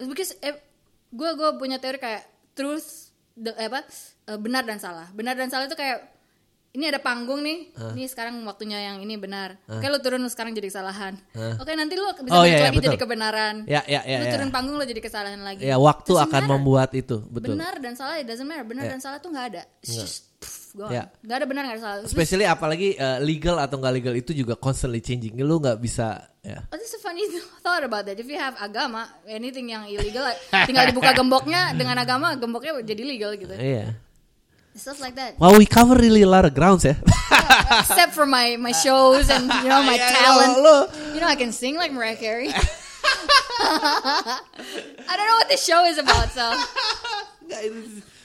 because 0.00 0.32
eh, 0.40 0.56
gue 1.08 1.30
gue 1.36 1.50
punya 1.56 1.80
teori 1.80 1.96
kayak 1.96 2.24
truth 2.52 3.07
eh, 3.38 3.66
apa 3.70 3.80
eh, 4.28 4.38
benar 4.38 4.66
dan 4.66 4.78
salah. 4.82 5.08
Benar 5.14 5.34
dan 5.38 5.48
salah 5.48 5.66
itu 5.70 5.78
kayak 5.78 6.17
ini 6.78 6.86
ada 6.86 6.96
panggung 6.96 7.42
nih 7.42 7.58
ini 7.92 8.06
sekarang 8.06 8.38
waktunya 8.40 8.78
yang 8.84 9.02
ini 9.02 9.18
benar 9.18 9.58
oke 9.66 9.82
lo 9.82 9.98
turun 9.98 10.22
lo 10.22 10.30
sekarang 10.30 10.54
jadi 10.54 10.70
kesalahan 10.70 11.18
oke 11.58 11.66
nanti 11.68 11.92
lo 11.92 12.14
bisa 12.16 12.30
Oh, 12.30 12.46
iya, 12.46 12.54
iya, 12.54 12.64
lagi 12.64 12.78
betul. 12.78 12.86
jadi 12.86 12.98
kebenaran 12.98 13.54
Ya, 13.66 13.82
ya, 13.84 14.00
ya, 14.00 14.16
lo 14.16 14.26
ya. 14.26 14.32
turun 14.32 14.48
panggung 14.48 14.74
lo 14.74 14.84
jadi 14.84 15.00
kesalahan 15.00 15.42
lagi 15.42 15.60
Ya, 15.60 15.74
waktu 15.76 16.06
Doesn't 16.08 16.24
akan 16.24 16.40
matter. 16.40 16.52
membuat 16.54 16.90
itu, 16.92 17.16
betul. 17.26 17.52
benar 17.52 17.74
dan 17.76 17.92
salah 17.92 18.16
it 18.16 18.24
doesn't 18.24 18.46
matter 18.46 18.62
benar 18.62 18.86
dan 18.86 18.98
salah 18.98 19.18
tuh 19.18 19.28
nggak 19.28 19.46
ada 19.50 19.62
It's 19.82 19.90
just 19.92 20.16
pff, 20.38 20.70
gone. 20.72 20.94
Ya. 20.94 21.02
nggak 21.18 21.36
ada 21.36 21.46
benar 21.46 21.62
nggak 21.64 21.76
ada 21.76 21.82
salah 21.82 21.96
Terus, 21.98 22.10
Especially 22.14 22.46
apalagi 22.46 22.88
uh, 22.94 23.18
legal 23.18 23.58
atau 23.58 23.74
nggak 23.76 23.92
legal 23.92 24.14
itu 24.14 24.30
juga 24.32 24.54
constantly 24.54 25.00
changing. 25.00 25.34
Lu 25.36 25.58
nggak 25.58 25.76
bisa 25.76 26.22
ya. 26.40 26.62
Oh, 26.64 26.78
this 26.78 26.88
is 26.88 26.96
a 26.96 27.02
funny 27.02 27.26
thought 27.60 27.82
about 27.82 28.06
that. 28.06 28.14
If 28.14 28.24
you 28.24 28.38
have 28.38 28.54
agama, 28.56 29.04
anything 29.26 29.66
yang 29.68 29.84
illegal, 29.84 30.22
tinggal 30.62 30.86
dibuka 30.86 31.10
gemboknya 31.12 31.74
dengan 31.74 31.98
agama, 31.98 32.32
gemboknya 32.32 32.78
jadi 32.80 33.02
legal 33.02 33.34
gitu. 33.34 33.50
Iya. 33.50 33.98
Stuff 34.78 35.00
like 35.02 35.14
that. 35.18 35.34
Wow, 35.42 35.58
we 35.58 35.66
cover 35.66 35.94
really 35.98 36.22
a 36.22 36.30
lot 36.30 36.46
of 36.46 36.54
grounds 36.54 36.86
ya. 36.86 36.94
Except 37.82 38.14
for 38.14 38.24
my 38.24 38.54
my 38.56 38.70
shows 38.72 39.26
and 39.28 39.50
you 39.50 39.68
know 39.68 39.82
my 39.82 39.98
Ya, 40.00 40.06
talent. 40.08 40.54
lo- 40.62 40.86
lo- 40.86 40.88
You 41.14 41.20
know 41.20 41.26
I 41.26 41.34
can 41.34 41.50
sing 41.52 41.74
like 41.76 41.90
Mariah 41.90 42.14
Carey. 42.16 42.48
I 43.60 45.12
don't 45.16 45.26
know 45.28 45.38
what 45.42 45.48
this 45.48 45.64
show 45.66 45.84
is 45.84 45.98
about, 45.98 46.30
so 46.30 46.46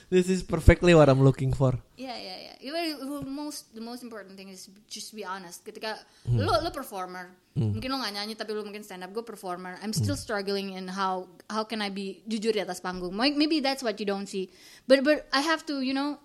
this- 0.09 0.29
is 0.29 0.43
perfectly 0.43 0.93
what 0.93 1.09
I'm 1.09 1.23
looking 1.25 1.53
for. 1.53 1.73
yeah, 1.97 2.13
yeah, 2.17 2.37
yeah. 2.37 2.55
You 2.63 2.71
know, 2.71 3.21
most 3.27 3.73
the 3.75 3.81
most 3.81 4.03
important 4.07 4.37
thing 4.37 4.47
is 4.47 4.69
just 4.87 5.11
be 5.11 5.25
honest. 5.25 5.65
Ketika 5.65 5.99
Hmm. 6.23 6.37
lo 6.39 6.61
lo 6.63 6.69
performer, 6.71 7.33
mungkin 7.57 7.91
lo 7.91 7.97
nggak 7.99 8.13
nyanyi 8.15 8.37
tapi 8.39 8.53
lo 8.55 8.63
mungkin 8.63 8.85
stand 8.87 9.03
up. 9.03 9.11
Gue 9.11 9.25
performer. 9.25 9.75
I'm 9.83 9.91
still 9.91 10.15
Hmm. 10.15 10.23
struggling 10.23 10.67
in 10.79 10.87
how 10.87 11.27
how 11.51 11.65
can 11.67 11.81
I 11.83 11.89
be 11.91 12.23
jujur 12.23 12.53
di 12.55 12.61
atas 12.63 12.79
panggung. 12.79 13.11
May- 13.11 13.35
Maybe 13.35 13.59
that's 13.59 13.83
what 13.83 13.99
you 13.99 14.05
don't 14.07 14.29
see. 14.29 14.47
But 14.87 15.03
but 15.03 15.27
I 15.35 15.41
have 15.43 15.65
to, 15.67 15.81
you 15.83 15.91
know, 15.91 16.23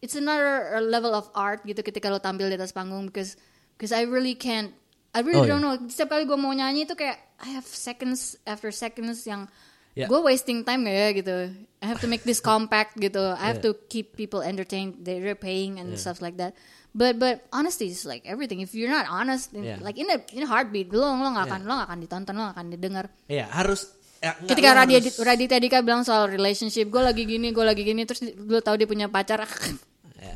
it's 0.00 0.14
another 0.14 0.76
level 0.80 1.12
of 1.12 1.28
art 1.32 1.64
gitu 1.64 1.80
ketika 1.80 2.08
lo 2.08 2.18
tampil 2.18 2.48
di 2.48 2.56
atas 2.56 2.72
panggung 2.72 3.08
because 3.08 3.34
because 3.74 3.92
I 3.92 4.04
really 4.04 4.34
can't. 4.34 4.72
I 5.16 5.24
really 5.24 5.48
Oh, 5.48 5.56
don't 5.56 5.64
know. 5.64 5.76
Setiap 5.88 6.12
kali 6.12 6.28
gue 6.28 6.36
mau 6.36 6.52
nyanyi 6.52 6.84
itu 6.84 6.92
kayak 6.92 7.16
I 7.40 7.56
have 7.56 7.64
seconds 7.64 8.36
after 8.44 8.68
seconds 8.68 9.24
yang 9.24 9.48
Ya. 9.96 10.12
gue 10.12 10.20
wasting 10.20 10.60
time 10.60 10.84
gak 10.84 10.92
ya 10.92 11.08
gitu. 11.16 11.36
I 11.80 11.86
have 11.88 12.04
to 12.04 12.08
make 12.08 12.20
this 12.20 12.36
compact 12.36 13.00
gitu. 13.00 13.32
I 13.32 13.48
have 13.48 13.64
Yeah. 13.64 13.72
to 13.72 13.80
keep 13.88 14.12
people 14.12 14.44
entertained. 14.44 15.08
They're 15.08 15.32
paying 15.32 15.80
and 15.80 15.96
stuff 15.96 16.20
like 16.20 16.36
that. 16.36 16.52
But 16.92 17.16
but 17.16 17.48
honesty 17.48 17.88
is 17.88 18.04
like 18.04 18.28
everything. 18.28 18.60
If 18.60 18.76
you're 18.76 18.92
not 18.92 19.08
honest, 19.08 19.56
Yeah. 19.56 19.80
like 19.80 19.96
in 19.96 20.12
a 20.12 20.20
in 20.36 20.44
a 20.44 20.48
heartbeat, 20.48 20.92
lo 20.92 21.16
lo 21.16 21.28
gak 21.32 21.48
akan 21.48 21.60
lo 21.64 21.80
gak 21.80 21.88
akan 21.88 21.98
ditonton, 22.04 22.32
lo 22.36 22.42
gak 22.52 22.56
akan 22.60 22.66
didengar. 22.76 23.06
Iya, 23.24 23.48
harus 23.48 23.95
ya, 24.18 24.32
Ketika 24.44 24.70
Raditya 24.74 25.00
harus- 25.08 25.20
Raditya 25.20 25.58
Dika 25.58 25.78
bilang 25.80 26.02
soal 26.02 26.26
relationship, 26.26 26.86
gue 26.86 27.00
lagi 27.00 27.22
gini, 27.22 27.48
gue 27.48 27.62
lagi 27.62 27.82
gini, 27.82 28.02
terus 28.02 28.20
lo 28.36 28.58
tahu 28.58 28.76
dia 28.76 28.84
punya 28.84 29.06
pacar, 29.06 29.44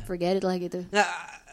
forget 0.03 0.35
it 0.35 0.43
lah 0.43 0.55
gitu. 0.55 0.81
nggak 0.85 1.09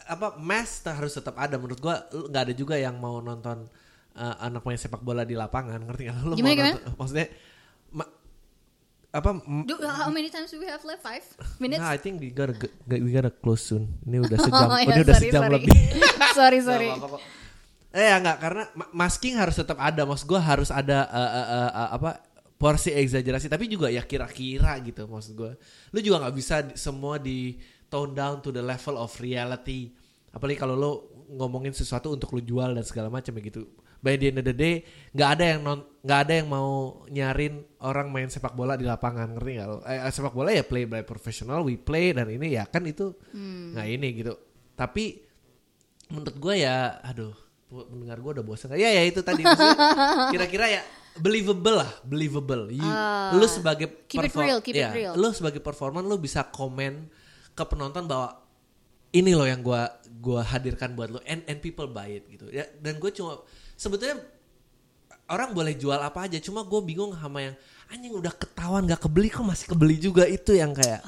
apa 0.07 0.27
mass 0.35 0.81
tak 0.81 0.97
harus 0.97 1.13
tetap 1.13 1.35
ada 1.35 1.53
menurut 1.55 1.77
gua 1.77 2.01
lu 2.09 2.25
nggak 2.25 2.43
ada 2.43 2.53
juga 2.55 2.73
yang 2.73 2.97
mau 2.97 3.19
nonton 3.19 3.69
uh, 4.11 4.35
anak 4.39 4.63
main 4.63 4.73
sepak 4.73 4.99
bola 4.99 5.21
di 5.21 5.33
lapangan 5.33 5.77
ngerti 5.79 6.03
nggak 6.03 6.17
lu 6.23 6.33
Gimana, 6.33 6.41
mau 6.41 6.57
gimana? 6.57 6.73
nonton- 6.73 6.95
maksudnya 6.97 7.27
ma- 7.91 8.13
apa 9.11 9.29
Do, 9.63 9.73
how 9.83 10.09
many 10.09 10.27
times 10.27 10.49
do 10.49 10.57
we 10.57 10.65
have 10.65 10.81
left? 10.83 11.01
Five 11.01 11.25
minutes? 11.57 11.77
Nah, 11.77 11.89
I 11.89 11.97
think 11.97 12.17
we 12.17 12.29
gotta 12.29 12.53
g- 12.53 12.73
we 12.95 13.09
gotta 13.11 13.29
close 13.29 13.61
soon. 13.63 13.97
Ini 14.03 14.17
udah 14.19 14.37
sejam, 14.43 14.65
Oh, 14.65 14.77
ya, 14.77 14.85
ini 14.87 14.99
udah 14.99 15.13
sorry, 15.13 15.25
sejam 15.27 15.41
sorry. 15.43 15.53
lebih. 15.55 15.77
sorry, 16.37 16.59
sorry. 16.61 16.87
Eh 17.89 18.05
ya 18.05 18.21
nggak 18.21 18.37
karena 18.37 18.63
ma- 18.77 18.91
masking 18.93 19.35
harus 19.37 19.57
tetap 19.57 19.77
ada. 19.81 20.05
Maksud 20.05 20.29
gua 20.29 20.41
harus 20.41 20.69
ada 20.69 21.09
uh, 21.09 21.17
uh, 21.17 21.47
uh, 21.49 21.71
uh, 21.73 21.89
apa 21.97 22.11
porsi 22.59 22.91
exaggerasi 22.91 23.47
tapi 23.47 23.71
juga 23.71 23.87
ya 23.87 24.03
kira-kira 24.03 24.77
gitu 24.85 25.09
maksud 25.09 25.33
gua. 25.33 25.57
Lu 25.89 25.99
juga 25.99 26.27
nggak 26.27 26.35
bisa 26.37 26.55
di- 26.61 26.77
semua 26.77 27.17
di 27.17 27.57
tone 27.89 28.13
down 28.13 28.45
to 28.45 28.53
the 28.53 28.61
level 28.61 28.99
of 28.99 29.09
reality. 29.17 29.89
Apalagi 30.29 30.61
kalau 30.61 30.75
lu 30.77 30.91
ngomongin 31.33 31.73
sesuatu 31.73 32.13
untuk 32.13 32.29
lu 32.37 32.41
jual 32.45 32.77
dan 32.77 32.85
segala 32.85 33.09
macam 33.09 33.33
ya 33.33 33.41
gitu. 33.41 33.65
By 33.99 34.15
the 34.15 34.31
end 34.31 34.39
of 34.39 34.45
the 34.47 34.55
day 34.55 34.85
nggak 35.11 35.29
ada 35.35 35.43
yang 35.57 35.61
non 35.65 35.79
nggak 36.05 36.19
ada 36.23 36.33
yang 36.39 36.47
mau 36.47 37.03
nyarin 37.09 37.59
orang 37.83 38.07
main 38.07 38.29
sepak 38.29 38.53
bola 38.53 38.77
di 38.77 38.85
lapangan 38.85 39.33
ngerti 39.35 39.51
nggak? 39.57 39.67
Eh, 39.89 40.11
sepak 40.13 40.31
bola 40.37 40.53
ya 40.53 40.61
play 40.61 40.85
by 40.85 41.01
professional, 41.01 41.65
we 41.65 41.75
play 41.75 42.13
dan 42.13 42.29
ini 42.29 42.53
ya 42.53 42.69
kan 42.69 42.85
itu 42.85 43.17
nggak 43.73 43.87
ini 43.89 44.07
gitu. 44.13 44.37
Tapi 44.77 45.19
menurut 46.13 46.37
gue 46.37 46.55
ya 46.61 47.01
aduh 47.01 47.33
mendengar 47.69 48.17
gue 48.17 48.31
udah 48.41 48.45
bosan 48.45 48.73
ya 48.73 48.89
ya 48.89 49.05
itu 49.05 49.21
tadi. 49.21 49.45
Kira-kira 50.33 50.65
ya 50.69 50.81
believable 51.17 51.85
lah 51.85 51.91
believable. 52.01 52.73
You- 52.73 53.37
lu 53.37 53.45
sebagai 53.45 54.05
keep 54.09 54.25
it 54.25 54.33
real, 54.33 54.59
keep 54.61 54.73
it 54.73 54.85
ya, 54.85 54.91
real. 54.93 55.13
lu 55.13 55.29
sebagai 55.29 55.61
performan 55.61 56.01
lu 56.01 56.17
bisa 56.17 56.45
komen 56.49 57.05
ke 57.53 57.63
penonton 57.65 58.09
bahwa 58.09 58.41
ini 59.13 59.33
loh 59.33 59.45
yang 59.45 59.61
gua 59.61 59.89
gua 60.21 60.41
hadirkan 60.45 60.93
buat 60.93 61.09
lo 61.09 61.19
and 61.25 61.45
and 61.45 61.61
people 61.61 61.85
buy 61.89 62.09
it 62.09 62.25
gitu. 62.29 62.49
Ya 62.49 62.65
dan 62.81 62.97
gue 62.97 63.11
cuma 63.13 63.41
sebetulnya 63.77 64.21
orang 65.29 65.53
boleh 65.53 65.77
jual 65.77 65.97
apa 65.97 66.25
aja 66.25 66.41
cuma 66.41 66.65
gue 66.65 66.81
bingung 66.81 67.13
sama 67.13 67.45
yang 67.45 67.55
anjing 67.89 68.13
udah 68.13 68.33
ketahuan 68.33 68.85
gak 68.89 69.01
kebeli 69.05 69.29
kok 69.29 69.45
masih 69.45 69.65
kebeli 69.69 69.95
juga? 70.01 70.25
Itu 70.25 70.57
yang 70.57 70.73
kayak 70.73 71.01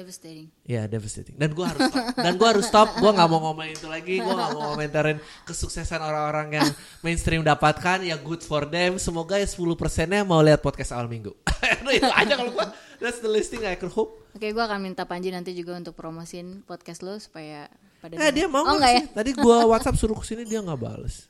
Devastating. 0.00 0.48
Ya 0.64 0.88
devastating. 0.88 1.36
Dan 1.36 1.52
gue 1.52 1.60
harus 1.62 1.84
stop. 1.84 2.04
Dan 2.16 2.32
gue 2.34 2.48
harus 2.48 2.64
stop. 2.64 2.88
Gue 2.96 3.10
nggak 3.10 3.28
mau 3.28 3.40
ngomongin 3.44 3.76
itu 3.76 3.84
lagi. 3.84 4.16
Gue 4.16 4.32
nggak 4.32 4.50
mau 4.50 4.72
komentarin 4.72 5.18
kesuksesan 5.44 6.00
orang-orang 6.00 6.56
yang 6.56 6.68
mainstream 7.00 7.44
dapatkan. 7.44 8.00
Ya 8.00 8.16
good 8.16 8.40
for 8.40 8.64
them. 8.64 8.96
Semoga 8.96 9.36
ya 9.36 9.44
10 9.44 9.60
persennya 9.76 10.24
mau 10.24 10.40
lihat 10.40 10.58
podcast 10.58 10.96
awal 10.96 11.06
minggu. 11.06 11.36
Itu 11.92 12.08
aja 12.08 12.32
kalau 12.32 12.50
gue. 12.50 12.66
That's 12.96 13.20
the 13.20 13.28
listing 13.28 13.64
I 13.64 13.76
could 13.76 13.92
hope. 13.92 14.16
Oke, 14.32 14.48
gue 14.48 14.64
akan 14.64 14.80
minta 14.80 15.04
Panji 15.04 15.28
nanti 15.28 15.52
juga 15.52 15.76
untuk 15.76 15.92
promosin 15.92 16.64
podcast 16.64 17.04
lo 17.04 17.16
supaya 17.16 17.68
pada 18.00 18.16
Eh 18.16 18.32
dia 18.32 18.48
mau 18.48 18.64
Oh, 18.64 18.72
nggak 18.72 18.76
enggak 18.80 18.92
ya? 18.92 19.00
sih? 19.04 19.06
Tadi 19.12 19.30
gue 19.36 19.56
WhatsApp 19.68 19.96
suruh 20.00 20.16
ke 20.16 20.24
sini 20.24 20.48
dia 20.48 20.64
nggak 20.64 20.80
bales. 20.80 21.28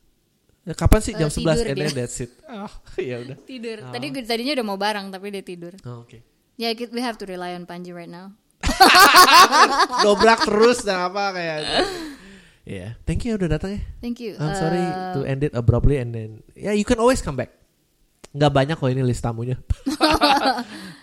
Ya, 0.63 0.77
kapan 0.77 1.01
sih 1.01 1.17
Eh, 1.17 1.19
jam 1.19 1.31
11 1.33 1.41
tidur 1.41 1.67
and 1.67 1.75
dia. 1.75 1.85
then 1.89 1.95
that's 1.97 2.19
it. 2.21 2.31
Oh, 2.47 2.71
ya 3.01 3.17
udah. 3.19 3.37
Tidur. 3.43 3.77
Tadi 3.83 4.07
tadinya 4.23 4.53
udah 4.61 4.67
mau 4.67 4.79
bareng 4.79 5.07
tapi 5.09 5.27
dia 5.33 5.43
tidur. 5.43 5.75
Oh, 5.83 6.05
Oke. 6.05 6.21
Ya, 6.61 6.77
yeah, 6.77 6.93
we 6.93 7.01
have 7.01 7.17
to 7.17 7.25
rely 7.25 7.57
on 7.57 7.65
Panji 7.65 7.89
right 7.89 8.11
now. 8.11 8.37
Dobrak 10.05 10.45
terus 10.47 10.85
dan 10.85 11.11
apa 11.11 11.33
kayak. 11.33 11.59
Ya, 12.65 12.95
thank 13.09 13.25
you 13.27 13.35
udah 13.35 13.59
datang 13.59 13.77
ya. 13.77 13.81
Thank 13.99 14.21
you. 14.23 14.37
I'm 14.39 14.55
sorry 14.55 14.79
Uh, 14.81 15.17
to 15.17 15.21
end 15.27 15.43
it 15.43 15.53
abruptly 15.57 15.99
and 15.99 16.13
then 16.13 16.45
yeah 16.55 16.77
you 16.77 16.85
can 16.87 17.01
always 17.01 17.25
come 17.25 17.35
back. 17.35 17.51
Nggak 18.31 18.53
banyak 18.55 18.77
kok 18.79 18.91
ini 18.93 19.03
list 19.03 19.25
tamunya. 19.25 19.59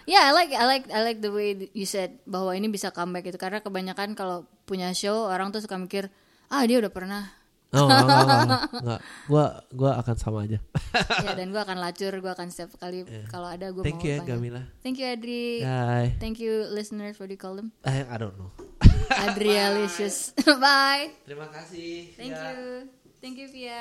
Yeah, 0.07 0.23
I 0.23 0.31
like 0.31 0.55
I 0.55 0.63
like 0.63 0.85
I 0.87 1.03
like 1.03 1.19
the 1.19 1.35
way 1.35 1.67
you 1.75 1.83
said 1.83 2.23
bahwa 2.23 2.55
ini 2.55 2.71
bisa 2.71 2.95
comeback 2.95 3.27
itu 3.27 3.35
karena 3.35 3.59
kebanyakan 3.59 4.15
kalau 4.15 4.47
punya 4.63 4.95
show 4.95 5.27
orang 5.27 5.51
tuh 5.51 5.59
suka 5.59 5.75
mikir 5.75 6.07
ah 6.47 6.63
dia 6.63 6.79
udah 6.79 6.87
pernah 6.87 7.27
Oh, 7.75 7.83
enggak, 7.83 7.99
enggak, 7.99 8.19
enggak, 8.23 8.61
enggak. 8.79 8.99
Gua 9.27 9.45
gua 9.75 9.91
akan 9.99 10.15
sama 10.15 10.47
aja. 10.47 10.55
ya 11.27 11.31
dan 11.35 11.51
gue 11.51 11.59
akan 11.59 11.77
lacur, 11.83 12.13
gue 12.15 12.31
akan 12.31 12.47
setiap 12.47 12.79
kali 12.79 13.03
kalau 13.27 13.51
ada 13.51 13.67
gue 13.75 13.83
Thank 13.83 13.99
mau 13.99 14.07
you 14.07 14.11
ya 14.15 14.17
panggil. 14.23 14.35
Gamila. 14.39 14.61
Thank 14.79 14.97
you 14.97 15.07
Adri. 15.11 15.45
Bye. 15.67 16.09
Thank 16.15 16.39
you 16.39 16.63
listeners, 16.71 17.19
what 17.19 17.27
do 17.27 17.35
you 17.35 17.41
call 17.41 17.59
them? 17.59 17.75
Eh, 17.83 18.07
I 18.07 18.15
don't 18.15 18.39
know. 18.39 18.55
Adrialicious. 19.11 20.31
Bye. 20.63 21.11
Terima 21.27 21.51
kasih. 21.51 22.15
Thank 22.15 22.31
Ya. 22.31 22.55
you. 22.55 22.87
Thank 23.19 23.35
you 23.35 23.51
Via. 23.51 23.75